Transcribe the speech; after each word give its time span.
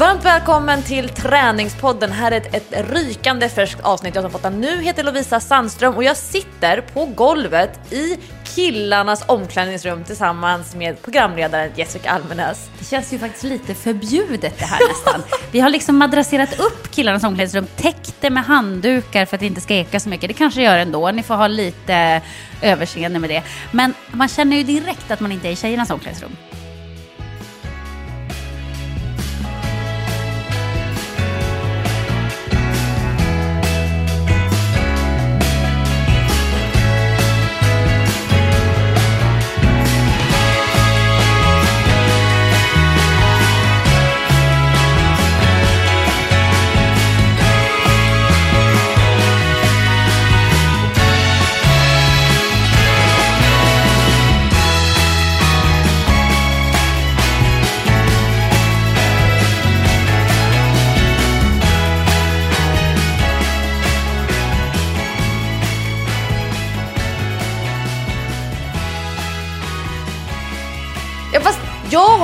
Varmt 0.00 0.24
välkommen 0.24 0.82
till 0.82 1.08
Träningspodden. 1.08 2.12
Här 2.12 2.32
är 2.32 2.36
ett, 2.36 2.54
ett 2.54 2.90
rykande 2.90 3.48
färskt 3.48 3.80
avsnitt 3.80 4.14
jag 4.14 4.24
som 4.24 4.30
fått 4.30 4.52
nu 4.52 4.82
heter 4.82 5.04
Lovisa 5.04 5.40
Sandström 5.40 5.94
och 5.94 6.04
jag 6.04 6.16
sitter 6.16 6.80
på 6.80 7.06
golvet 7.06 7.92
i 7.92 8.18
killarnas 8.44 9.24
omklädningsrum 9.26 10.04
tillsammans 10.04 10.74
med 10.74 11.02
programledaren 11.02 11.70
Jessica 11.76 12.10
Almenäs. 12.10 12.70
Det 12.78 12.84
känns 12.84 13.12
ju 13.12 13.18
faktiskt 13.18 13.44
lite 13.44 13.74
förbjudet 13.74 14.58
det 14.58 14.64
här 14.64 14.80
nästan. 14.88 15.22
Vi 15.52 15.60
har 15.60 15.70
liksom 15.70 15.96
madrasserat 15.96 16.60
upp 16.60 16.90
killarnas 16.90 17.24
omklädningsrum, 17.24 17.66
täckt 17.76 18.14
det 18.20 18.30
med 18.30 18.44
handdukar 18.44 19.26
för 19.26 19.36
att 19.36 19.40
det 19.40 19.46
inte 19.46 19.60
ska 19.60 19.74
eka 19.74 20.00
så 20.00 20.08
mycket. 20.08 20.28
Det 20.28 20.34
kanske 20.34 20.62
gör 20.62 20.78
ändå, 20.78 21.10
ni 21.10 21.22
får 21.22 21.34
ha 21.34 21.46
lite 21.46 22.20
överseende 22.62 23.18
med 23.18 23.30
det. 23.30 23.42
Men 23.70 23.94
man 24.10 24.28
känner 24.28 24.56
ju 24.56 24.62
direkt 24.62 25.10
att 25.10 25.20
man 25.20 25.32
inte 25.32 25.48
är 25.48 25.52
i 25.52 25.56
tjejernas 25.56 25.90
omklädningsrum. 25.90 26.36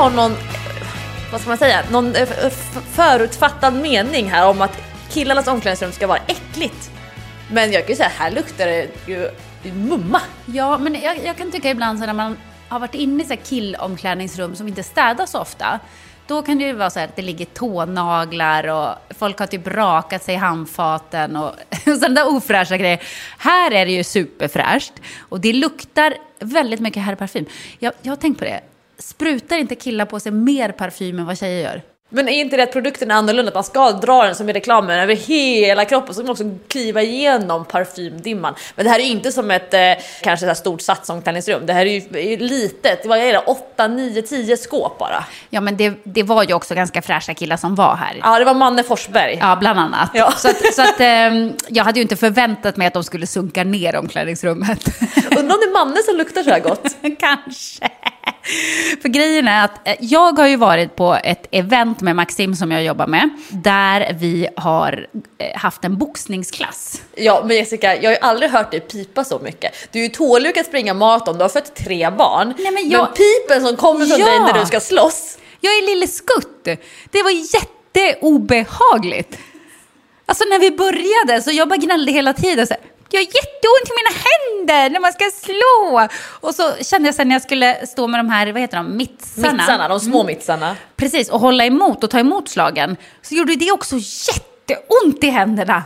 Har 0.07 0.29
någon, 0.29 0.37
vad 1.33 1.41
ska 1.41 1.51
man 1.51 1.59
säga, 1.59 1.83
någon 1.91 2.17
eh, 2.17 2.29
förutfattad 2.91 3.75
mening 3.75 4.31
här 4.31 4.49
om 4.49 4.63
att 4.63 4.83
killarnas 5.11 5.47
omklädningsrum 5.47 5.93
ska 5.93 6.07
vara 6.07 6.19
äckligt. 6.27 6.91
Men 7.51 7.73
jag 7.73 7.83
kan 7.83 7.91
ju 7.91 7.97
säga, 7.97 8.11
här 8.19 8.31
luktar 8.31 8.67
det 8.67 8.89
ju 9.07 9.31
mumma. 9.73 10.21
Ja, 10.47 10.79
men 10.79 11.01
jag, 11.01 11.25
jag 11.25 11.37
kan 11.37 11.53
tycka 11.53 11.71
ibland 11.71 11.99
så 11.99 12.07
när 12.07 12.13
man 12.13 12.37
har 12.69 12.79
varit 12.79 12.95
inne 12.95 13.23
i 13.23 13.27
så 13.27 13.35
här 13.35 13.41
killomklädningsrum 13.45 14.57
som 14.57 14.69
inte 14.69 14.83
städas 14.83 15.31
så 15.31 15.39
ofta, 15.39 15.81
då 16.27 16.43
kan 16.43 16.59
det 16.59 16.65
ju 16.65 16.73
vara 16.73 16.91
så 16.91 16.99
här 16.99 17.07
att 17.07 17.17
det 17.17 17.23
ligger 17.23 17.45
tånaglar 17.45 18.67
och 18.67 19.15
folk 19.19 19.39
har 19.39 19.47
typ 19.47 19.67
rakat 19.67 20.23
sig 20.23 20.35
i 20.35 20.39
handfaten 20.39 21.37
och, 21.37 21.49
och 21.49 21.55
sådana 21.85 22.15
där 22.15 22.37
ofräscha 22.37 22.77
grejer. 22.77 23.03
Här 23.39 23.71
är 23.71 23.87
det 23.87 23.93
ju 23.93 24.05
superfräscht 24.05 24.93
och 25.19 25.41
det 25.41 25.53
luktar 25.53 26.15
väldigt 26.39 26.81
mycket 26.81 27.03
herrparfym. 27.03 27.45
Jag, 27.79 27.93
jag 28.03 28.11
har 28.11 28.17
tänkt 28.17 28.39
på 28.39 28.45
det, 28.45 28.61
sprutar 28.99 29.59
inte 29.59 29.75
killar 29.75 30.07
på 30.07 30.21
sig 30.21 30.33
mer 30.33 30.73
parfym 30.73 31.19
än 31.19 31.27
vad 31.27 31.39
tjejer 31.39 31.63
gör? 31.63 31.96
Men 32.09 32.29
är 32.29 32.41
inte 32.41 32.57
det 32.57 32.63
att 32.63 32.73
produkten 32.73 33.11
är 33.11 33.15
annorlunda? 33.15 33.49
Att 33.49 33.55
man 33.55 33.65
ska 33.65 33.93
dra 33.93 34.23
den 34.23 34.35
som 34.35 34.49
i 34.49 34.53
reklamen 34.53 34.99
över 34.99 35.17
hela 35.17 35.85
kroppen 35.85 36.15
så 36.15 36.23
man 36.23 36.31
också 36.31 36.45
kliva 36.69 37.03
igenom 37.03 37.65
parfymdimman. 37.65 38.55
Men 38.75 38.85
det 38.85 38.91
här 38.91 38.99
är 38.99 39.05
ju 39.05 39.11
inte 39.11 39.33
som 39.33 39.51
ett 39.51 39.75
eh, 39.75 39.81
kanske 40.23 40.49
så 40.49 40.55
stort 40.55 40.81
satsomklädningsrum. 40.81 41.67
Det 41.67 41.73
här 41.73 41.87
är 41.87 41.91
ju 41.91 42.33
är 42.35 42.39
litet. 42.39 43.07
Vad 43.07 43.19
är 43.19 43.33
det? 43.33 43.39
8, 43.39 43.89
9, 43.89 44.23
10 44.23 44.57
skåp 44.57 44.99
bara. 44.99 45.25
Ja, 45.51 45.61
men 45.61 45.77
det, 45.77 45.95
det 46.05 46.23
var 46.23 46.43
ju 46.45 46.55
också 46.55 46.75
ganska 46.75 47.03
fräscha 47.03 47.35
killar 47.35 47.57
som 47.57 47.75
var 47.75 47.97
här. 47.97 48.21
Ja, 48.23 48.39
det 48.39 48.45
var 48.45 48.55
Manne 48.55 48.83
Forsberg. 48.83 49.39
Ja, 49.41 49.57
bland 49.57 49.81
annat. 49.81 50.11
Ja. 50.15 50.33
Så, 50.37 50.49
att, 50.49 50.75
så 50.75 50.83
att, 50.83 51.01
ehm, 51.01 51.53
jag 51.69 51.85
hade 51.85 51.99
ju 51.99 52.03
inte 52.03 52.17
förväntat 52.17 52.77
mig 52.77 52.87
att 52.87 52.95
de 52.95 53.05
skulle 53.05 53.27
sunka 53.27 53.65
ner 53.65 53.97
omklädningsrummet. 53.97 54.87
Undrar 55.39 55.55
om 55.55 55.61
det 55.61 55.67
är 55.67 55.73
Manne 55.73 56.03
som 56.03 56.17
luktar 56.17 56.43
så 56.43 56.51
här 56.51 56.61
gott. 56.61 56.97
Kanske. 57.21 57.91
För 59.03 59.09
grejen 59.09 59.49
är 59.49 59.65
att 59.65 59.89
eh, 59.89 59.95
jag 60.01 60.39
har 60.39 60.47
ju 60.47 60.57
varit 60.57 60.97
på 60.97 61.19
ett 61.25 61.47
event 61.51 61.96
med 62.01 62.17
Maxim 62.17 62.55
som 62.55 62.71
jag 62.73 62.85
jobbar 62.85 63.07
med, 63.07 63.29
där 63.49 64.17
vi 64.21 64.49
har 64.57 65.07
eh, 65.39 65.57
haft 65.59 65.85
en 65.85 65.99
boxningsklass. 65.99 67.03
Ja, 67.17 67.43
men 67.47 67.57
Jessica, 67.57 67.97
jag 67.97 68.03
har 68.11 68.11
ju 68.15 68.19
aldrig 68.21 68.51
hört 68.51 68.71
dig 68.71 68.81
pipa 68.81 69.25
så 69.25 69.39
mycket. 69.39 69.73
Du 69.93 69.99
är 69.99 70.03
ju 70.03 70.09
tålig 70.09 70.59
att 70.59 70.67
springa 70.67 70.95
maraton, 70.95 71.37
du 71.39 71.43
har 71.45 71.49
fött 71.49 71.75
tre 71.77 72.11
barn. 72.11 72.55
Nej, 72.59 72.71
men 72.73 72.91
jag- 72.91 73.09
pipen 73.17 73.67
som 73.67 73.77
kommer 73.77 74.07
från 74.07 74.19
Ja. 74.21 74.27
dig 74.27 74.39
när 74.41 74.61
du 74.61 74.67
ska 74.67 74.81
slåss. 74.81 75.39
Jag 75.61 75.73
är 75.73 75.87
lille 75.87 76.07
Skutt. 76.07 76.65
Det 77.11 77.23
var 77.23 77.31
jätteobehagligt. 78.11 79.39
Alltså 80.27 80.45
när 80.45 80.59
vi 80.59 80.71
började 80.71 81.43
så 81.43 81.51
jag 81.51 81.69
bara 81.69 81.77
gnällde 81.77 82.13
hela 82.13 82.33
tiden. 82.33 82.67
Så 82.67 82.75
här, 82.75 82.83
jag 83.11 83.21
har 83.21 83.25
jätteont 83.25 83.87
i 83.87 83.93
mina 83.97 84.15
händer 84.27 84.91
när 84.91 85.01
man 85.01 85.13
ska 85.13 85.25
slå. 85.43 86.09
Och 86.41 86.55
så 86.55 86.85
kände 86.85 87.09
jag 87.09 87.15
sen 87.15 87.29
när 87.29 87.35
jag 87.35 87.43
skulle 87.43 87.87
stå 87.87 88.07
med 88.07 88.21
de 88.21 88.29
här, 88.31 88.53
vad 88.53 88.61
heter 88.61 88.77
de, 88.77 88.97
mittsarna. 88.97 89.53
Mitsarna, 89.53 89.89
de 89.89 90.01
små 90.01 90.25
mitsarna. 90.25 90.77
Precis, 90.97 91.31
och 91.31 91.41
hålla 91.41 91.65
emot 91.67 92.05
och 92.05 92.11
ta 92.11 92.19
emot 92.19 92.49
slagen. 92.49 92.97
Så 93.23 93.35
gjorde 93.35 93.57
det 93.57 93.73
också 93.73 93.97
jätteont 93.97 95.25
i 95.25 95.31
händerna. 95.31 95.83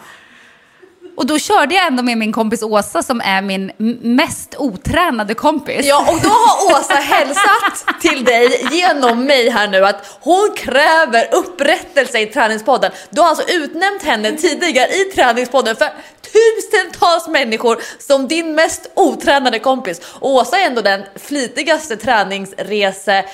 Och 1.21 1.27
då 1.27 1.39
körde 1.39 1.75
jag 1.75 1.87
ändå 1.87 2.03
med 2.03 2.19
min 2.19 2.33
kompis 2.33 2.63
Åsa 2.63 3.03
som 3.03 3.21
är 3.21 3.43
min 3.43 3.73
mest 4.01 4.55
otränade 4.59 5.35
kompis. 5.35 5.87
Ja, 5.87 6.13
och 6.13 6.21
då 6.23 6.29
har 6.29 6.81
Åsa 6.81 6.95
hälsat 6.95 8.01
till 8.01 8.25
dig 8.25 8.69
genom 8.71 9.25
mig 9.25 9.51
här 9.51 9.69
nu 9.69 9.87
att 9.87 10.19
hon 10.21 10.51
kräver 10.57 11.35
upprättelse 11.35 12.19
i 12.19 12.27
träningspodden. 12.27 12.93
Du 13.11 13.21
har 13.21 13.29
alltså 13.29 13.49
utnämnt 13.49 14.03
henne 14.03 14.33
tidigare 14.33 14.89
i 14.89 15.05
träningspodden 15.05 15.77
för 15.77 15.89
tusentals 16.33 17.29
människor 17.29 17.83
som 17.99 18.29
din 18.29 18.55
mest 18.55 18.91
otränade 18.95 19.59
kompis. 19.59 20.01
Och 20.05 20.31
Åsa 20.31 20.59
är 20.59 20.67
ändå 20.67 20.83
den 20.83 21.03
flitigaste 21.17 21.97
träningsrese 21.97 23.25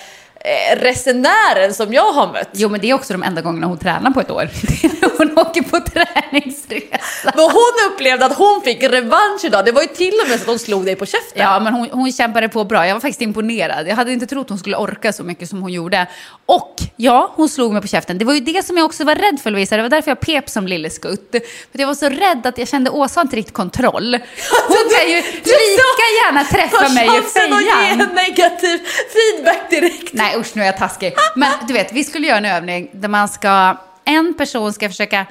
resenären 0.76 1.74
som 1.74 1.92
jag 1.92 2.12
har 2.12 2.32
mött. 2.32 2.48
Jo, 2.52 2.68
men 2.68 2.80
det 2.80 2.90
är 2.90 2.94
också 2.94 3.12
de 3.12 3.22
enda 3.22 3.40
gångerna 3.40 3.66
hon 3.66 3.78
tränar 3.78 4.10
på 4.10 4.20
ett 4.20 4.30
år. 4.30 4.48
Hon 5.18 5.38
åker 5.38 5.62
på 5.62 5.80
träningsresa. 5.80 7.32
Men 7.34 7.44
hon 7.44 7.72
upplevde 7.90 8.26
att 8.26 8.36
hon 8.36 8.62
fick 8.64 8.82
revansch 8.82 9.44
idag. 9.44 9.64
Det 9.64 9.72
var 9.72 9.82
ju 9.82 9.88
till 9.88 10.14
och 10.22 10.28
med 10.28 10.38
så 10.38 10.42
att 10.42 10.48
hon 10.48 10.58
slog 10.58 10.84
dig 10.84 10.96
på 10.96 11.06
käften. 11.06 11.42
Ja, 11.42 11.60
men 11.60 11.74
hon, 11.74 11.88
hon 11.92 12.12
kämpade 12.12 12.48
på 12.48 12.64
bra. 12.64 12.86
Jag 12.86 12.94
var 12.94 13.00
faktiskt 13.00 13.20
imponerad. 13.20 13.88
Jag 13.88 13.96
hade 13.96 14.12
inte 14.12 14.26
trott 14.26 14.48
hon 14.48 14.58
skulle 14.58 14.76
orka 14.76 15.12
så 15.12 15.22
mycket 15.24 15.48
som 15.48 15.62
hon 15.62 15.72
gjorde. 15.72 16.06
Och 16.46 16.74
ja, 16.96 17.32
hon 17.36 17.48
slog 17.48 17.72
mig 17.72 17.82
på 17.82 17.88
käften. 17.88 18.18
Det 18.18 18.24
var 18.24 18.34
ju 18.34 18.40
det 18.40 18.66
som 18.66 18.76
jag 18.76 18.86
också 18.86 19.04
var 19.04 19.14
rädd 19.14 19.40
för 19.42 19.50
Lovisa. 19.50 19.76
Det 19.76 19.82
var 19.82 19.88
därför 19.88 20.10
jag 20.10 20.20
pep 20.20 20.48
som 20.48 20.66
lille 20.66 20.90
skutt. 20.90 21.30
För 21.72 21.78
jag 21.78 21.86
var 21.86 21.94
så 21.94 22.08
rädd 22.08 22.46
att 22.46 22.58
jag 22.58 22.68
kände 22.68 22.90
Åsa 22.90 23.20
har 23.20 23.24
inte 23.24 23.36
riktigt 23.36 23.54
kontroll. 23.54 24.14
Hon 24.68 24.90
kan 24.98 25.10
ju 25.10 25.16
lika 25.16 26.06
gärna 26.24 26.44
träffa 26.44 26.88
mig 26.88 27.06
i 27.06 27.08
chansen 27.08 27.52
att 27.52 27.62
ge 27.62 27.70
fejan. 27.70 28.00
en 28.00 28.14
negativ 28.14 28.80
feedback 29.12 29.70
direkt. 29.70 30.12
Nej 30.12 30.35
usch, 30.38 30.56
nu 30.56 30.62
är 30.62 30.66
jag 30.66 30.76
taskig. 30.76 31.14
Men 31.34 31.52
du 31.68 31.72
vet, 31.72 31.92
vi 31.92 32.04
skulle 32.04 32.26
göra 32.26 32.38
en 32.38 32.44
övning 32.44 32.90
där 32.92 33.08
man 33.08 33.28
ska, 33.28 33.76
en 34.04 34.34
person 34.34 34.72
ska 34.72 34.88
försöka 34.88 35.26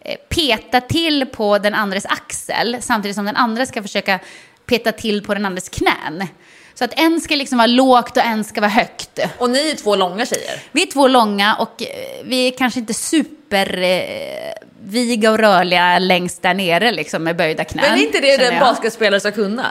eh, 0.00 0.16
peta 0.28 0.80
till 0.80 1.26
på 1.26 1.58
den 1.58 1.74
andres 1.74 2.06
axel 2.06 2.76
samtidigt 2.80 3.14
som 3.14 3.24
den 3.24 3.36
andra 3.36 3.66
ska 3.66 3.82
försöka 3.82 4.18
peta 4.66 4.92
till 4.92 5.22
på 5.24 5.34
den 5.34 5.46
andres 5.46 5.68
knän. 5.68 6.28
Så 6.74 6.84
att 6.84 7.00
en 7.00 7.20
ska 7.20 7.34
liksom 7.34 7.58
vara 7.58 7.66
lågt 7.66 8.16
och 8.16 8.24
en 8.24 8.44
ska 8.44 8.60
vara 8.60 8.70
högt. 8.70 9.18
Och 9.38 9.50
ni 9.50 9.70
är 9.70 9.74
två 9.74 9.96
långa 9.96 10.26
tjejer. 10.26 10.60
Vi 10.72 10.82
är 10.82 10.86
två 10.86 11.08
långa 11.08 11.54
och 11.54 11.82
eh, 11.82 11.88
vi 12.24 12.48
är 12.48 12.58
kanske 12.58 12.80
inte 12.80 12.94
super 12.94 13.82
eh, 13.82 15.30
och 15.30 15.38
rörliga 15.38 15.98
längst 15.98 16.42
där 16.42 16.54
nere 16.54 16.92
liksom 16.92 17.24
med 17.24 17.36
böjda 17.36 17.64
knän. 17.64 17.84
Men 17.88 17.98
är 17.98 18.02
inte 18.02 18.20
det 18.20 18.36
den 18.36 18.60
basketspelare 18.60 19.20
ska 19.20 19.32
kunna? 19.32 19.66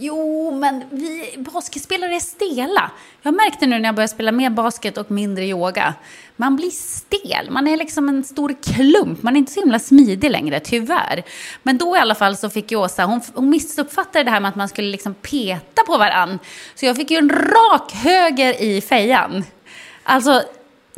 Jo, 0.00 0.50
men 0.50 0.84
vi 0.90 1.34
basketspelare 1.38 2.14
är 2.14 2.20
stela. 2.20 2.90
Jag 3.22 3.34
märkte 3.34 3.66
nu 3.66 3.78
när 3.78 3.88
jag 3.88 3.94
började 3.94 4.12
spela 4.12 4.32
mer 4.32 4.50
basket 4.50 4.98
och 4.98 5.10
mindre 5.10 5.44
yoga. 5.44 5.94
Man 6.36 6.56
blir 6.56 6.70
stel, 6.70 7.50
man 7.50 7.68
är 7.68 7.76
liksom 7.76 8.08
en 8.08 8.24
stor 8.24 8.54
klump. 8.62 9.22
Man 9.22 9.36
är 9.36 9.38
inte 9.38 9.52
så 9.52 9.60
himla 9.60 9.78
smidig 9.78 10.30
längre, 10.30 10.60
tyvärr. 10.60 11.22
Men 11.62 11.78
då 11.78 11.96
i 11.96 11.98
alla 11.98 12.14
fall 12.14 12.36
så 12.36 12.50
fick 12.50 12.70
ju 12.70 12.76
Åsa, 12.76 13.04
hon, 13.04 13.20
hon 13.34 13.50
missuppfattade 13.50 14.24
det 14.24 14.30
här 14.30 14.40
med 14.40 14.48
att 14.48 14.56
man 14.56 14.68
skulle 14.68 14.88
liksom 14.88 15.14
peta 15.14 15.82
på 15.86 15.98
varann. 15.98 16.38
Så 16.74 16.86
jag 16.86 16.96
fick 16.96 17.10
ju 17.10 17.16
en 17.16 17.30
rak 17.30 17.92
höger 17.92 18.62
i 18.62 18.80
fejan. 18.80 19.44
Alltså, 20.02 20.42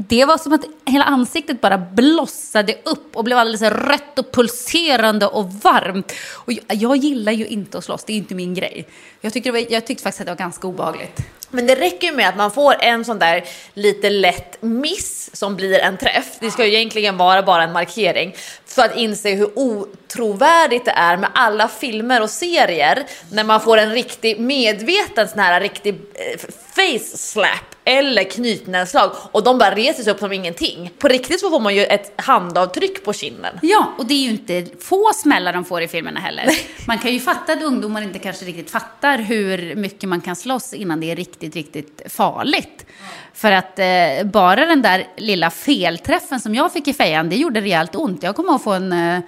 det 0.08 0.24
var 0.24 0.38
som 0.38 0.52
att 0.52 0.64
hela 0.86 1.04
ansiktet 1.04 1.60
bara 1.60 1.78
blossade 1.78 2.74
upp 2.84 3.16
och 3.16 3.24
blev 3.24 3.38
alldeles 3.38 3.62
rött 3.62 4.18
och 4.18 4.32
pulserande 4.32 5.26
och 5.26 5.52
varmt. 5.52 6.12
Och 6.32 6.52
jag, 6.52 6.62
jag 6.68 6.96
gillar 6.96 7.32
ju 7.32 7.46
inte 7.46 7.78
att 7.78 7.84
slåss, 7.84 8.04
det 8.04 8.12
är 8.12 8.16
inte 8.16 8.34
min 8.34 8.54
grej. 8.54 8.86
Jag 9.20 9.32
tyckte, 9.32 9.48
det 9.48 9.52
var, 9.52 9.72
jag 9.72 9.86
tyckte 9.86 10.02
faktiskt 10.02 10.20
att 10.20 10.26
det 10.26 10.32
var 10.32 10.38
ganska 10.38 10.66
obehagligt. 10.66 11.20
Men 11.50 11.66
det 11.66 11.74
räcker 11.74 12.06
ju 12.06 12.12
med 12.12 12.28
att 12.28 12.36
man 12.36 12.50
får 12.50 12.74
en 12.80 13.04
sån 13.04 13.18
där 13.18 13.44
lite 13.74 14.10
lätt 14.10 14.62
miss 14.62 15.36
som 15.36 15.56
blir 15.56 15.78
en 15.78 15.96
träff. 15.96 16.26
Det 16.40 16.50
ska 16.50 16.66
ju 16.66 16.74
egentligen 16.74 17.16
vara 17.16 17.42
bara 17.42 17.62
en 17.62 17.72
markering 17.72 18.34
för 18.66 18.82
att 18.82 18.96
inse 18.96 19.34
hur 19.34 19.58
otrovärdigt 19.58 20.84
det 20.84 20.90
är 20.90 21.16
med 21.16 21.30
alla 21.34 21.68
filmer 21.68 22.22
och 22.22 22.30
serier 22.30 23.06
när 23.32 23.44
man 23.44 23.60
får 23.60 23.78
en 23.78 23.90
riktig 23.90 24.40
medveten 24.40 25.28
sån 25.28 25.38
här 25.38 25.60
riktig 25.60 25.94
eh, 25.94 26.38
face 26.74 27.16
slap 27.16 27.69
eller 27.98 28.24
knytnävsslag 28.24 29.10
och 29.32 29.44
de 29.44 29.58
bara 29.58 29.74
reser 29.74 30.02
sig 30.02 30.12
upp 30.12 30.18
som 30.18 30.32
ingenting. 30.32 30.90
På 30.98 31.08
riktigt 31.08 31.40
så 31.40 31.50
får 31.50 31.60
man 31.60 31.74
ju 31.74 31.84
ett 31.84 32.12
handavtryck 32.16 33.04
på 33.04 33.12
kinden. 33.12 33.58
Ja, 33.62 33.92
och 33.98 34.06
det 34.06 34.14
är 34.14 34.22
ju 34.22 34.30
inte 34.30 34.66
få 34.80 35.10
smällar 35.14 35.52
de 35.52 35.64
får 35.64 35.82
i 35.82 35.88
filmerna 35.88 36.20
heller. 36.20 36.44
Man 36.86 36.98
kan 36.98 37.12
ju 37.12 37.20
fatta 37.20 37.52
att 37.52 37.62
ungdomar 37.62 38.02
inte 38.02 38.18
kanske 38.18 38.44
riktigt 38.44 38.70
fattar 38.70 39.18
hur 39.18 39.74
mycket 39.74 40.08
man 40.08 40.20
kan 40.20 40.36
slåss 40.36 40.74
innan 40.74 41.00
det 41.00 41.10
är 41.10 41.16
riktigt, 41.16 41.54
riktigt 41.54 42.02
farligt. 42.06 42.86
För 43.34 43.52
att 43.52 43.78
eh, 43.78 44.24
bara 44.24 44.66
den 44.66 44.82
där 44.82 45.06
lilla 45.16 45.50
felträffen 45.50 46.40
som 46.40 46.54
jag 46.54 46.72
fick 46.72 46.88
i 46.88 46.92
fejan, 46.92 47.28
det 47.28 47.36
gjorde 47.36 47.60
rejält 47.60 47.94
ont. 47.94 48.22
Jag 48.22 48.36
kommer 48.36 48.54
att 48.54 48.62
få 48.62 48.72
en 48.72 48.92
eh, 48.92 49.20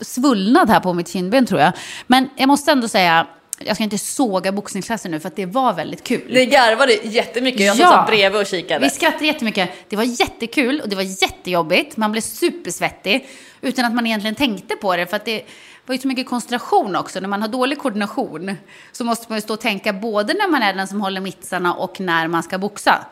svullnad 0.00 0.70
här 0.70 0.80
på 0.80 0.92
mitt 0.92 1.08
kindben 1.08 1.46
tror 1.46 1.60
jag. 1.60 1.72
Men 2.06 2.30
jag 2.36 2.46
måste 2.46 2.72
ändå 2.72 2.88
säga, 2.88 3.26
jag 3.64 3.76
ska 3.76 3.84
inte 3.84 3.98
såga 3.98 4.52
boxningsklassen 4.52 5.10
nu 5.10 5.20
för 5.20 5.28
att 5.28 5.36
det 5.36 5.46
var 5.46 5.72
väldigt 5.72 6.04
kul. 6.04 6.26
Ni 6.32 6.46
garvade 6.46 6.92
jättemycket, 6.92 7.60
jag 7.60 7.76
Ja. 7.76 7.86
satt 7.90 8.06
bredvid 8.06 8.40
och 8.40 8.46
kikade. 8.46 8.80
Vi 8.84 8.90
skrattade 8.90 9.26
jättemycket. 9.26 9.70
Det 9.88 9.96
var 9.96 10.04
jättekul 10.04 10.80
och 10.80 10.88
det 10.88 10.96
var 10.96 11.02
jättejobbigt. 11.02 11.96
Man 11.96 12.12
blev 12.12 12.22
supersvettig 12.22 13.28
utan 13.60 13.84
att 13.84 13.94
man 13.94 14.06
egentligen 14.06 14.34
tänkte 14.34 14.76
på 14.76 14.96
det. 14.96 15.06
För 15.06 15.16
att 15.16 15.24
det 15.24 15.42
var 15.86 15.94
ju 15.94 16.00
så 16.00 16.08
mycket 16.08 16.28
koncentration 16.28 16.96
också. 16.96 17.20
När 17.20 17.28
man 17.28 17.42
har 17.42 17.48
dålig 17.48 17.78
koordination 17.78 18.56
så 18.92 19.04
måste 19.04 19.26
man 19.28 19.38
ju 19.38 19.42
stå 19.42 19.54
och 19.54 19.60
tänka 19.60 19.92
både 19.92 20.34
när 20.34 20.48
man 20.48 20.62
är 20.62 20.74
den 20.74 20.88
som 20.88 21.00
håller 21.00 21.20
mittsarna 21.20 21.74
och 21.74 22.00
när 22.00 22.28
man 22.28 22.42
ska 22.42 22.58
boxa. 22.58 23.04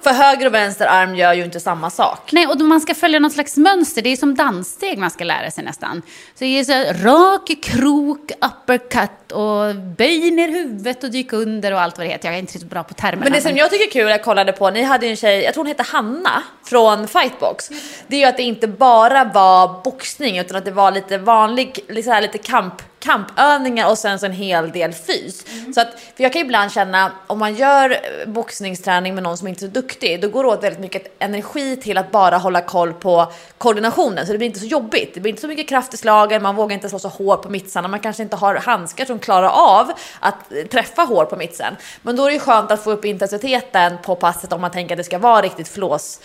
För 0.00 0.10
höger 0.10 0.46
och 0.46 0.54
vänster 0.54 0.86
arm 0.86 1.14
gör 1.16 1.32
ju 1.32 1.44
inte 1.44 1.60
samma 1.60 1.90
sak. 1.90 2.32
Nej, 2.32 2.46
och 2.46 2.60
man 2.60 2.80
ska 2.80 2.94
följa 2.94 3.18
något 3.20 3.32
slags 3.32 3.56
mönster. 3.56 4.02
Det 4.02 4.08
är 4.10 4.16
som 4.16 4.34
danssteg 4.34 4.98
man 4.98 5.10
ska 5.10 5.24
lära 5.24 5.50
sig 5.50 5.64
nästan. 5.64 6.02
Så 6.34 6.44
det 6.44 6.58
är 6.58 6.64
så 6.64 6.72
här, 6.72 6.94
rak 6.94 7.50
krok, 7.62 8.30
uppercut 8.40 9.27
och 9.32 9.74
böj 9.74 10.30
ner 10.30 10.48
huvudet 10.48 11.04
och 11.04 11.10
dyk 11.10 11.32
under 11.32 11.72
och 11.72 11.80
allt 11.80 11.98
vad 11.98 12.06
det 12.06 12.10
heter. 12.10 12.28
Jag 12.28 12.34
är 12.34 12.38
inte 12.38 12.58
så 12.58 12.66
bra 12.66 12.82
på 12.82 12.94
termerna. 12.94 13.24
Men 13.24 13.32
det 13.32 13.40
som 13.40 13.56
jag 13.56 13.70
tycker 13.70 13.86
är 13.86 13.90
kul, 13.90 14.10
jag 14.10 14.24
kollade 14.24 14.52
på, 14.52 14.70
ni 14.70 14.82
hade 14.82 15.06
ju 15.06 15.10
en 15.10 15.16
tjej, 15.16 15.42
jag 15.42 15.54
tror 15.54 15.64
hon 15.64 15.68
hette 15.68 15.82
Hanna 15.82 16.42
från 16.64 17.08
Fightbox. 17.08 17.70
Det 18.06 18.16
är 18.16 18.20
ju 18.20 18.26
att 18.26 18.36
det 18.36 18.42
inte 18.42 18.68
bara 18.68 19.24
var 19.24 19.82
boxning 19.84 20.38
utan 20.38 20.56
att 20.56 20.64
det 20.64 20.70
var 20.70 20.90
lite 20.90 21.18
vanlig, 21.18 21.78
här, 22.06 22.22
lite 22.22 22.38
kamp, 22.38 22.82
kampövningar 22.98 23.90
och 23.90 23.98
sen 23.98 24.18
så 24.18 24.26
en 24.26 24.32
hel 24.32 24.70
del 24.70 24.92
fys. 24.92 25.44
Så 25.74 25.80
att, 25.80 25.88
för 26.16 26.22
jag 26.22 26.32
kan 26.32 26.42
ibland 26.42 26.72
känna, 26.72 27.12
om 27.26 27.38
man 27.38 27.54
gör 27.54 27.96
boxningsträning 28.26 29.14
med 29.14 29.22
någon 29.22 29.38
som 29.38 29.48
inte 29.48 29.64
är 29.64 29.68
så 29.68 29.72
duktig, 29.72 30.20
då 30.20 30.28
går 30.28 30.44
det 30.44 30.50
åt 30.50 30.62
väldigt 30.62 30.80
mycket 30.80 31.16
energi 31.18 31.76
till 31.76 31.98
att 31.98 32.10
bara 32.10 32.38
hålla 32.38 32.60
koll 32.60 32.92
på 32.92 33.32
koordinationen. 33.58 34.26
Så 34.26 34.32
det 34.32 34.38
blir 34.38 34.48
inte 34.48 34.60
så 34.60 34.66
jobbigt. 34.66 35.14
Det 35.14 35.20
blir 35.20 35.30
inte 35.30 35.42
så 35.42 35.48
mycket 35.48 35.68
kraft 35.68 35.94
i 35.94 35.96
slagen, 35.96 36.42
man 36.42 36.56
vågar 36.56 36.74
inte 36.74 36.88
slå 36.88 36.98
så 36.98 37.08
hårt 37.08 37.42
på 37.42 37.48
mittsarna, 37.48 37.88
man 37.88 38.00
kanske 38.00 38.22
inte 38.22 38.36
har 38.36 38.54
handskar 38.54 39.04
som 39.04 39.17
klarar 39.18 39.48
av 39.48 39.92
att 40.20 40.52
träffa 40.70 41.02
hårt 41.02 41.30
på 41.30 41.36
mittsen. 41.36 41.76
Men 42.02 42.16
då 42.16 42.24
är 42.24 42.26
det 42.26 42.34
ju 42.34 42.40
skönt 42.40 42.70
att 42.70 42.84
få 42.84 42.90
upp 42.90 43.04
intensiteten 43.04 43.98
på 44.02 44.16
passet 44.16 44.52
om 44.52 44.60
man 44.60 44.70
tänker 44.70 44.94
att 44.94 44.98
det 44.98 45.04
ska 45.04 45.18
vara 45.18 45.42
riktigt 45.42 45.68
flås, 45.68 46.20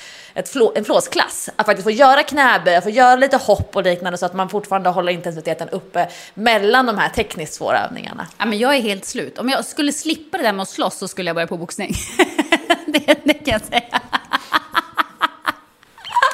flå, 0.45 0.73
en 0.75 0.85
flåsklass. 0.85 1.49
Att 1.55 1.65
faktiskt 1.65 1.83
få 1.83 1.91
göra 1.91 2.23
knäböj, 2.23 2.81
få 2.81 2.89
göra 2.89 3.15
lite 3.15 3.37
hopp 3.37 3.75
och 3.75 3.83
liknande 3.83 4.17
så 4.17 4.25
att 4.25 4.33
man 4.33 4.49
fortfarande 4.49 4.89
håller 4.89 5.11
intensiteten 5.11 5.69
uppe 5.69 6.09
mellan 6.33 6.85
de 6.85 6.97
här 6.97 7.09
tekniskt 7.09 7.53
svåra 7.53 7.85
övningarna. 7.85 8.27
Ja, 8.37 8.45
men 8.45 8.59
jag 8.59 8.75
är 8.75 8.81
helt 8.81 9.05
slut. 9.05 9.37
Om 9.37 9.49
jag 9.49 9.65
skulle 9.65 9.91
slippa 9.91 10.37
det 10.37 10.43
där 10.43 10.53
med 10.53 10.61
att 10.63 10.69
slåss 10.69 10.97
så 10.97 11.07
skulle 11.07 11.29
jag 11.29 11.35
börja 11.35 11.47
på 11.47 11.57
boxning. 11.57 11.93
det, 12.85 13.19
det 13.23 13.33
kan 13.33 13.53
jag 13.53 13.61
säga. 13.61 14.01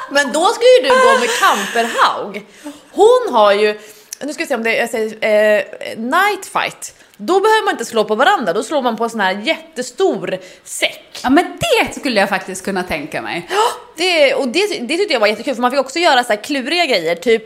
Men 0.10 0.32
då 0.32 0.46
ska 0.46 0.64
ju 0.64 0.82
du 0.82 0.90
gå 0.90 1.20
med 1.20 1.30
Kamperhaug. 1.40 2.46
Hon 2.92 3.34
har 3.36 3.54
ju, 3.54 3.80
nu 4.25 4.33
ska 4.33 4.44
vi 4.44 4.48
se 4.48 4.56
om 4.56 4.63
det 4.63 4.75
jag 4.75 4.89
säger, 4.89 5.07
eh, 5.21 5.98
night 5.98 6.45
fight. 6.45 6.94
Då 7.18 7.39
behöver 7.39 7.66
man 7.66 7.74
inte 7.74 7.86
slå 7.86 8.04
på 8.04 8.16
varandra, 8.16 8.54
då 8.54 8.63
slår 8.63 8.81
man 8.81 8.98
på 8.98 9.04
en 9.04 9.10
sån 9.10 9.19
här 9.19 9.42
jättestor 9.44 10.38
säck. 10.63 11.19
Ja, 11.24 11.30
men 11.30 11.45
det 11.60 12.00
skulle 12.00 12.19
jag 12.19 12.30
faktiskt 12.30 12.66
kunna 12.66 12.83
tänka 12.83 13.21
mig. 13.21 13.50
Det, 13.98 14.33
och 14.33 14.48
det, 14.48 14.68
det 14.80 14.98
tyckte 14.98 15.13
jag 15.13 15.19
var 15.19 15.27
jättekul 15.27 15.56
för 15.56 15.62
man 15.62 15.71
fick 15.71 15.80
också 15.80 16.00
göra 16.00 16.24
så 16.24 16.33
här 16.33 16.44
kluriga 16.44 16.86
grejer, 16.86 17.16
typ 17.16 17.44